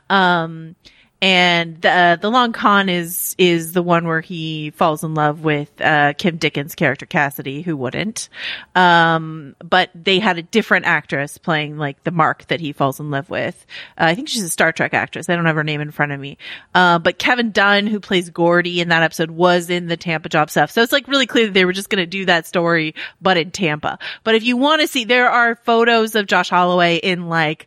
Um, 0.08 0.76
and 1.22 1.80
the 1.80 1.90
uh, 1.90 2.16
the 2.16 2.30
long 2.30 2.52
con 2.52 2.88
is 2.88 3.34
is 3.38 3.72
the 3.72 3.82
one 3.82 4.06
where 4.06 4.20
he 4.20 4.70
falls 4.70 5.02
in 5.02 5.14
love 5.14 5.42
with 5.42 5.70
uh, 5.80 6.12
Kim 6.14 6.36
Dickens' 6.36 6.74
character 6.74 7.06
Cassidy, 7.06 7.62
who 7.62 7.76
wouldn't. 7.76 8.28
Um, 8.74 9.56
but 9.58 9.90
they 9.94 10.18
had 10.18 10.36
a 10.38 10.42
different 10.42 10.86
actress 10.86 11.38
playing 11.38 11.78
like 11.78 12.02
the 12.04 12.10
Mark 12.10 12.46
that 12.48 12.60
he 12.60 12.72
falls 12.72 13.00
in 13.00 13.10
love 13.10 13.30
with. 13.30 13.64
Uh, 13.96 14.04
I 14.04 14.14
think 14.14 14.28
she's 14.28 14.42
a 14.42 14.50
Star 14.50 14.72
Trek 14.72 14.92
actress. 14.92 15.28
I 15.28 15.36
don't 15.36 15.46
have 15.46 15.56
her 15.56 15.64
name 15.64 15.80
in 15.80 15.92
front 15.92 16.12
of 16.12 16.20
me. 16.20 16.36
Uh, 16.74 16.98
but 16.98 17.18
Kevin 17.18 17.52
Dunn, 17.52 17.86
who 17.86 18.00
plays 18.00 18.28
Gordy 18.28 18.80
in 18.80 18.88
that 18.88 19.02
episode, 19.02 19.30
was 19.30 19.70
in 19.70 19.86
the 19.86 19.96
Tampa 19.96 20.28
job 20.28 20.50
stuff. 20.50 20.70
So 20.70 20.82
it's 20.82 20.92
like 20.92 21.08
really 21.08 21.26
clear 21.26 21.46
that 21.46 21.54
they 21.54 21.64
were 21.64 21.72
just 21.72 21.90
going 21.90 22.02
to 22.02 22.06
do 22.06 22.26
that 22.26 22.46
story, 22.46 22.94
but 23.22 23.36
in 23.36 23.50
Tampa. 23.50 23.98
But 24.24 24.34
if 24.34 24.42
you 24.42 24.56
want 24.56 24.82
to 24.82 24.88
see, 24.88 25.04
there 25.04 25.30
are 25.30 25.54
photos 25.54 26.14
of 26.14 26.26
Josh 26.26 26.50
Holloway 26.50 26.96
in 26.96 27.28
like 27.28 27.66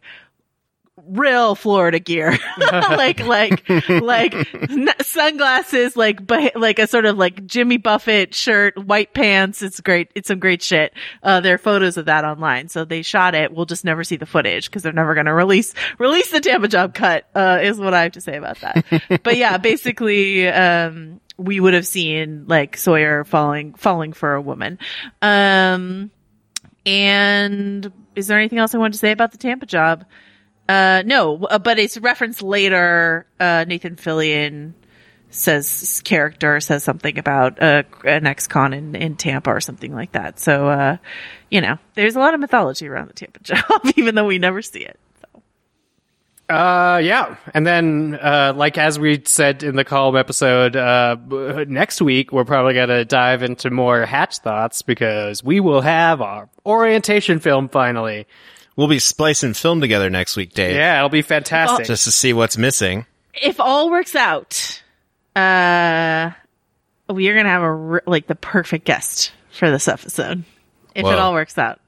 real 1.09 1.55
Florida 1.55 1.99
gear, 1.99 2.37
like 2.57 3.19
like 3.19 3.67
like 3.89 4.33
sunglasses, 5.01 5.95
like 5.95 6.25
but 6.25 6.55
like 6.55 6.79
a 6.79 6.87
sort 6.87 7.05
of 7.05 7.17
like 7.17 7.45
Jimmy 7.45 7.77
Buffett 7.77 8.33
shirt, 8.33 8.77
white 8.77 9.13
pants. 9.13 9.61
It's 9.61 9.79
great. 9.79 10.11
It's 10.15 10.27
some 10.27 10.39
great 10.39 10.61
shit. 10.61 10.93
Uh, 11.23 11.39
there 11.41 11.55
are 11.55 11.59
photos 11.59 11.97
of 11.97 12.05
that 12.05 12.25
online, 12.25 12.69
so 12.69 12.85
they 12.85 13.01
shot 13.01 13.35
it. 13.35 13.53
We'll 13.53 13.65
just 13.65 13.85
never 13.85 14.03
see 14.03 14.17
the 14.17 14.25
footage 14.25 14.69
because 14.69 14.83
they're 14.83 14.93
never 14.93 15.13
going 15.13 15.25
to 15.25 15.33
release 15.33 15.73
release 15.97 16.31
the 16.31 16.39
Tampa 16.39 16.67
Job 16.67 16.93
cut. 16.93 17.27
Uh, 17.35 17.59
is 17.61 17.79
what 17.79 17.93
I 17.93 18.03
have 18.03 18.13
to 18.13 18.21
say 18.21 18.37
about 18.37 18.59
that. 18.61 18.85
but 19.23 19.37
yeah, 19.37 19.57
basically, 19.57 20.47
um, 20.47 21.19
we 21.37 21.59
would 21.59 21.73
have 21.73 21.87
seen 21.87 22.45
like 22.47 22.77
Sawyer 22.77 23.23
falling 23.23 23.73
falling 23.75 24.13
for 24.13 24.33
a 24.33 24.41
woman. 24.41 24.79
Um, 25.21 26.11
and 26.85 27.91
is 28.15 28.27
there 28.27 28.37
anything 28.37 28.59
else 28.59 28.73
I 28.73 28.77
want 28.77 28.93
to 28.93 28.99
say 28.99 29.11
about 29.11 29.31
the 29.31 29.37
Tampa 29.37 29.65
Job? 29.65 30.05
Uh, 30.67 31.03
no, 31.05 31.45
uh, 31.45 31.59
but 31.59 31.79
it's 31.79 31.97
referenced 31.97 32.41
later. 32.41 33.25
Uh, 33.39 33.65
Nathan 33.67 33.95
Fillion 33.95 34.73
says 35.29 36.01
character 36.05 36.59
says 36.59 36.83
something 36.83 37.17
about 37.17 37.61
uh, 37.61 37.83
an 38.05 38.25
ex-con 38.25 38.73
in, 38.73 38.95
in 38.95 39.15
Tampa 39.15 39.49
or 39.49 39.61
something 39.61 39.93
like 39.93 40.13
that. 40.13 40.39
So, 40.39 40.67
uh, 40.69 40.97
you 41.49 41.61
know, 41.61 41.77
there's 41.95 42.15
a 42.15 42.19
lot 42.19 42.33
of 42.33 42.39
mythology 42.39 42.87
around 42.87 43.09
the 43.09 43.13
Tampa 43.13 43.39
job, 43.43 43.81
even 43.95 44.15
though 44.15 44.25
we 44.25 44.39
never 44.39 44.61
see 44.61 44.79
it. 44.79 44.99
Uh, 46.49 47.01
yeah. 47.03 47.35
And 47.53 47.67
then, 47.67 48.17
uh, 48.21 48.53
like 48.55 48.77
as 48.77 48.97
we 48.97 49.21
said 49.25 49.63
in 49.63 49.75
the 49.75 49.83
calm 49.83 50.15
episode, 50.15 50.77
uh, 50.77 51.17
next 51.67 52.01
week 52.01 52.31
we're 52.31 52.45
probably 52.45 52.73
gonna 52.73 53.03
dive 53.03 53.43
into 53.43 53.69
more 53.69 54.05
Hatch 54.05 54.37
thoughts 54.37 54.81
because 54.81 55.43
we 55.43 55.59
will 55.59 55.81
have 55.81 56.21
our 56.21 56.49
orientation 56.65 57.39
film 57.39 57.67
finally. 57.67 58.27
We'll 58.77 58.87
be 58.87 58.99
splicing 58.99 59.55
film 59.55 59.81
together 59.81 60.09
next 60.09 60.37
week, 60.37 60.53
Dave. 60.53 60.75
Yeah, 60.75 60.97
it'll 60.97 61.09
be 61.09 61.23
fantastic. 61.23 61.87
Just 61.87 62.05
to 62.05 62.11
see 62.11 62.31
what's 62.31 62.57
missing. 62.57 63.05
If 63.33 63.59
all 63.59 63.89
works 63.89 64.15
out, 64.15 64.81
uh, 65.35 66.31
we 67.09 67.27
are 67.27 67.35
gonna 67.35 67.49
have 67.49 67.63
a 67.63 67.65
r- 67.65 68.03
like 68.05 68.27
the 68.27 68.35
perfect 68.35 68.85
guest 68.85 69.31
for 69.51 69.69
this 69.71 69.87
episode. 69.87 70.43
If 70.95 71.03
Whoa. 71.03 71.11
it 71.11 71.19
all 71.19 71.33
works 71.33 71.57
out, 71.57 71.79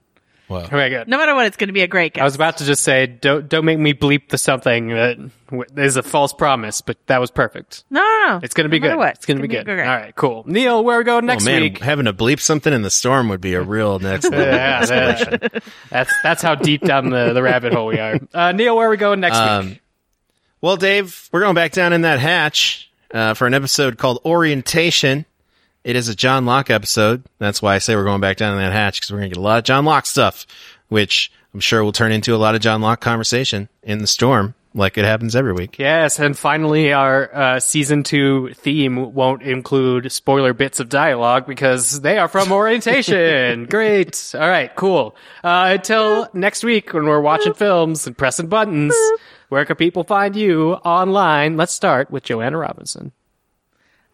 Well, 0.49 0.63
okay, 0.65 0.89
good. 0.89 1.07
no 1.07 1.17
matter 1.17 1.35
what, 1.35 1.45
it's 1.45 1.57
gonna 1.57 1.73
be 1.73 1.81
a 1.83 1.87
great 1.87 2.13
guest. 2.13 2.21
I 2.21 2.25
was 2.25 2.35
about 2.35 2.57
to 2.57 2.65
just 2.65 2.83
say, 2.83 3.05
don't 3.05 3.47
don't 3.47 3.65
make 3.65 3.77
me 3.79 3.93
bleep 3.93 4.29
the 4.29 4.37
something 4.39 4.87
that 4.89 5.17
w- 5.45 5.63
is 5.77 5.95
a 5.95 6.01
false 6.03 6.33
promise, 6.33 6.81
but 6.81 6.97
that 7.05 7.21
was 7.21 7.29
perfect. 7.29 7.83
No, 7.91 8.01
no, 8.01 8.25
no. 8.33 8.39
It's 8.43 8.53
gonna 8.55 8.67
be 8.67 8.79
No 8.79 8.87
matter 8.87 8.93
good. 8.95 8.99
what, 8.99 9.15
It's 9.15 9.25
gonna, 9.27 9.41
be 9.41 9.47
good. 9.47 9.65
great. 9.65 9.79
All 9.81 9.95
right, 9.95 10.15
cool. 10.15 10.43
Neil, 10.47 10.83
where 10.83 10.95
are 10.95 10.99
we 10.99 11.03
go 11.05 11.19
next 11.19 11.43
oh 11.43 11.45
man, 11.51 11.61
week? 11.61 11.77
having 11.77 12.05
to 12.05 12.13
bleep 12.13 12.39
something 12.39 12.73
in 12.73 12.81
the 12.81 12.89
storm 12.89 13.29
would 13.29 13.41
be 13.41 13.53
a 13.53 13.61
real 13.61 13.99
next 13.99 14.23
level 14.31 14.39
Yeah, 14.45 14.85
that- 14.85 15.63
that's 15.91 16.13
that's 16.23 16.41
how 16.41 16.55
deep 16.55 16.81
down 16.81 17.11
the, 17.11 17.33
the 17.33 17.43
rabbit 17.43 17.73
hole 17.73 17.85
we 17.87 17.99
are. 17.99 18.19
Uh, 18.33 18.51
Neil, 18.51 18.75
where 18.75 18.87
are 18.87 18.91
we 18.91 18.97
going 18.97 19.19
next 19.19 19.37
Um, 19.37 19.67
week? 19.69 19.81
Well, 20.61 20.77
Dave, 20.77 21.29
we're 21.31 21.41
going 21.41 21.55
back 21.55 21.71
down 21.71 21.93
in 21.93 22.01
that 22.01 22.19
hatch 22.19 22.91
uh, 23.13 23.33
for 23.35 23.45
an 23.47 23.53
episode 23.53 23.97
called 23.97 24.19
Orientation. 24.25 25.25
It 25.83 25.95
is 25.95 26.09
a 26.09 26.15
John 26.15 26.45
Locke 26.45 26.69
episode. 26.69 27.23
That's 27.37 27.61
why 27.61 27.75
I 27.75 27.77
say 27.77 27.95
we're 27.95 28.03
going 28.03 28.19
back 28.21 28.37
down 28.37 28.53
in 28.53 28.59
that 28.59 28.73
hatch 28.73 28.99
because 28.99 29.11
we're 29.11 29.19
going 29.19 29.29
to 29.29 29.35
get 29.35 29.39
a 29.39 29.43
lot 29.43 29.59
of 29.59 29.63
John 29.63 29.85
Locke 29.85 30.05
stuff, 30.05 30.45
which 30.89 31.31
I'm 31.53 31.61
sure 31.61 31.83
will 31.83 31.93
turn 31.93 32.11
into 32.11 32.35
a 32.35 32.37
lot 32.37 32.53
of 32.55 32.61
John 32.61 32.81
Locke 32.81 32.99
conversation 32.99 33.69
in 33.81 33.99
the 33.99 34.07
storm, 34.07 34.55
like 34.73 34.97
it 34.97 35.05
happens 35.05 35.37
every 35.37 35.53
week. 35.53 35.79
Yes, 35.79 36.19
and 36.19 36.37
finally, 36.37 36.91
our 36.91 37.33
uh, 37.33 37.59
season 37.61 38.03
two 38.03 38.53
theme 38.55 39.13
won't 39.13 39.41
include 39.41 40.11
spoiler 40.11 40.53
bits 40.53 40.81
of 40.81 40.89
dialogue 40.89 41.47
because 41.47 42.01
they 42.01 42.17
are 42.17 42.27
from 42.27 42.51
orientation. 42.51 43.65
Great. 43.69 44.35
All 44.35 44.49
right, 44.49 44.75
cool. 44.75 45.15
Uh, 45.45 45.75
until 45.77 46.27
next 46.33 46.65
week 46.65 46.93
when 46.93 47.05
we're 47.05 47.21
watching 47.21 47.53
films 47.53 48.05
and 48.05 48.17
pressing 48.17 48.47
buttons, 48.47 48.93
where 49.47 49.63
can 49.63 49.77
people 49.77 50.03
find 50.03 50.35
you 50.35 50.73
online? 50.73 51.55
Let's 51.55 51.73
start 51.73 52.11
with 52.11 52.23
Joanna 52.23 52.57
Robinson. 52.57 53.13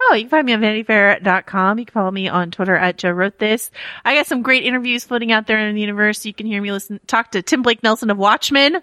Oh, 0.08 0.14
you 0.14 0.24
can 0.24 0.30
find 0.30 0.46
me 0.46 0.54
on 0.54 0.62
vanityfair.com. 0.62 1.80
You 1.80 1.86
can 1.86 1.94
follow 1.94 2.12
me 2.12 2.28
on 2.28 2.52
Twitter 2.52 2.76
at 2.76 2.98
Jo 2.98 3.10
Wrote 3.12 3.40
This. 3.40 3.72
I 4.04 4.14
got 4.16 4.28
some 4.28 4.42
great 4.44 4.64
interviews 4.64 5.04
floating 5.04 5.32
out 5.32 5.48
there 5.48 5.58
in 5.60 5.74
the 5.74 5.82
universe. 5.82 6.26
You 6.26 6.34
can 6.34 6.46
hear 6.46 6.62
me 6.62 6.72
listen, 6.72 7.00
talk 7.08 7.32
to 7.32 7.42
Tim 7.42 7.62
Blake 7.64 7.82
Nelson 7.82 8.10
of 8.12 8.18
Watchmen 8.18 8.82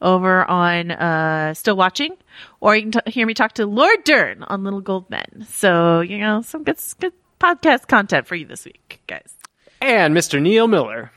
over 0.00 0.44
on, 0.44 0.90
uh, 0.90 1.52
Still 1.54 1.76
Watching, 1.76 2.16
or 2.60 2.74
you 2.74 2.90
can 2.90 2.92
t- 2.92 3.10
hear 3.10 3.26
me 3.26 3.34
talk 3.34 3.52
to 3.54 3.66
Laura 3.66 3.96
Dern 4.04 4.44
on 4.44 4.64
Little 4.64 4.80
Gold 4.80 5.10
Men. 5.10 5.46
So, 5.48 6.00
you 6.00 6.18
know, 6.18 6.42
some 6.42 6.64
good, 6.64 6.78
good 7.00 7.12
podcast 7.38 7.86
content 7.88 8.26
for 8.26 8.34
you 8.34 8.46
this 8.46 8.64
week, 8.64 9.00
guys. 9.06 9.34
And 9.80 10.14
Mr. 10.16 10.40
Neil 10.40 10.68
Miller. 10.68 11.12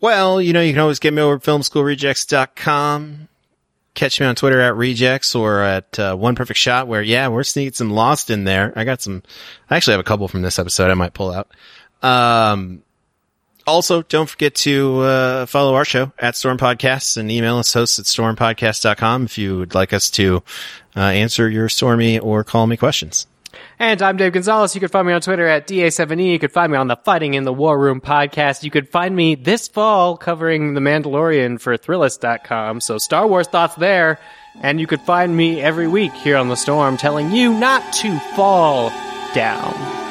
Well, 0.00 0.40
you 0.40 0.52
know, 0.52 0.60
you 0.60 0.72
can 0.72 0.80
always 0.80 0.98
get 0.98 1.12
me 1.14 1.22
over 1.22 1.34
at 1.34 1.42
filmschoolrejects.com. 1.42 3.28
Catch 3.96 4.20
me 4.20 4.26
on 4.26 4.36
Twitter 4.36 4.60
at 4.60 4.76
rejects 4.76 5.34
or 5.34 5.62
at 5.62 5.98
uh, 5.98 6.14
one 6.14 6.34
perfect 6.34 6.60
shot 6.60 6.86
where, 6.86 7.02
yeah, 7.02 7.28
we're 7.28 7.42
sneaking 7.42 7.72
some 7.72 7.90
lost 7.90 8.30
in 8.30 8.44
there. 8.44 8.72
I 8.76 8.84
got 8.84 9.00
some, 9.00 9.22
I 9.70 9.76
actually 9.76 9.94
have 9.94 10.00
a 10.00 10.04
couple 10.04 10.28
from 10.28 10.42
this 10.42 10.58
episode 10.58 10.90
I 10.90 10.94
might 10.94 11.14
pull 11.14 11.32
out. 11.32 11.48
Um, 12.02 12.82
also, 13.66 14.02
don't 14.02 14.28
forget 14.28 14.54
to 14.56 15.00
uh, 15.00 15.46
follow 15.46 15.74
our 15.74 15.84
show 15.84 16.12
at 16.18 16.36
Storm 16.36 16.58
Podcasts 16.58 17.16
and 17.16 17.30
email 17.30 17.56
us 17.56 17.72
hosts 17.72 17.98
at 17.98 18.04
stormpodcast.com 18.04 19.24
if 19.24 19.38
you 19.38 19.58
would 19.58 19.74
like 19.74 19.92
us 19.92 20.10
to 20.10 20.42
uh, 20.94 21.00
answer 21.00 21.48
your 21.48 21.68
stormy 21.68 22.18
or 22.18 22.44
call 22.44 22.66
me 22.66 22.76
questions. 22.76 23.26
And 23.78 24.00
I'm 24.00 24.16
Dave 24.16 24.32
Gonzalez. 24.32 24.74
You 24.74 24.80
can 24.80 24.88
find 24.88 25.06
me 25.06 25.12
on 25.12 25.20
Twitter 25.20 25.46
at 25.46 25.68
DA7E. 25.68 26.32
You 26.32 26.38
can 26.38 26.48
find 26.48 26.72
me 26.72 26.78
on 26.78 26.88
the 26.88 26.96
Fighting 26.96 27.34
in 27.34 27.44
the 27.44 27.52
War 27.52 27.78
Room 27.78 28.00
podcast. 28.00 28.62
You 28.62 28.70
could 28.70 28.88
find 28.88 29.14
me 29.14 29.34
this 29.34 29.68
fall 29.68 30.16
covering 30.16 30.72
The 30.72 30.80
Mandalorian 30.80 31.60
for 31.60 31.76
Thrillist.com. 31.76 32.80
So 32.80 32.96
Star 32.96 33.26
Wars 33.26 33.48
thoughts 33.48 33.74
there. 33.74 34.18
And 34.62 34.80
you 34.80 34.86
could 34.86 35.02
find 35.02 35.36
me 35.36 35.60
every 35.60 35.88
week 35.88 36.14
here 36.14 36.38
on 36.38 36.48
The 36.48 36.56
Storm 36.56 36.96
telling 36.96 37.32
you 37.32 37.52
not 37.52 37.92
to 37.94 38.18
fall 38.34 38.90
down. 39.34 40.05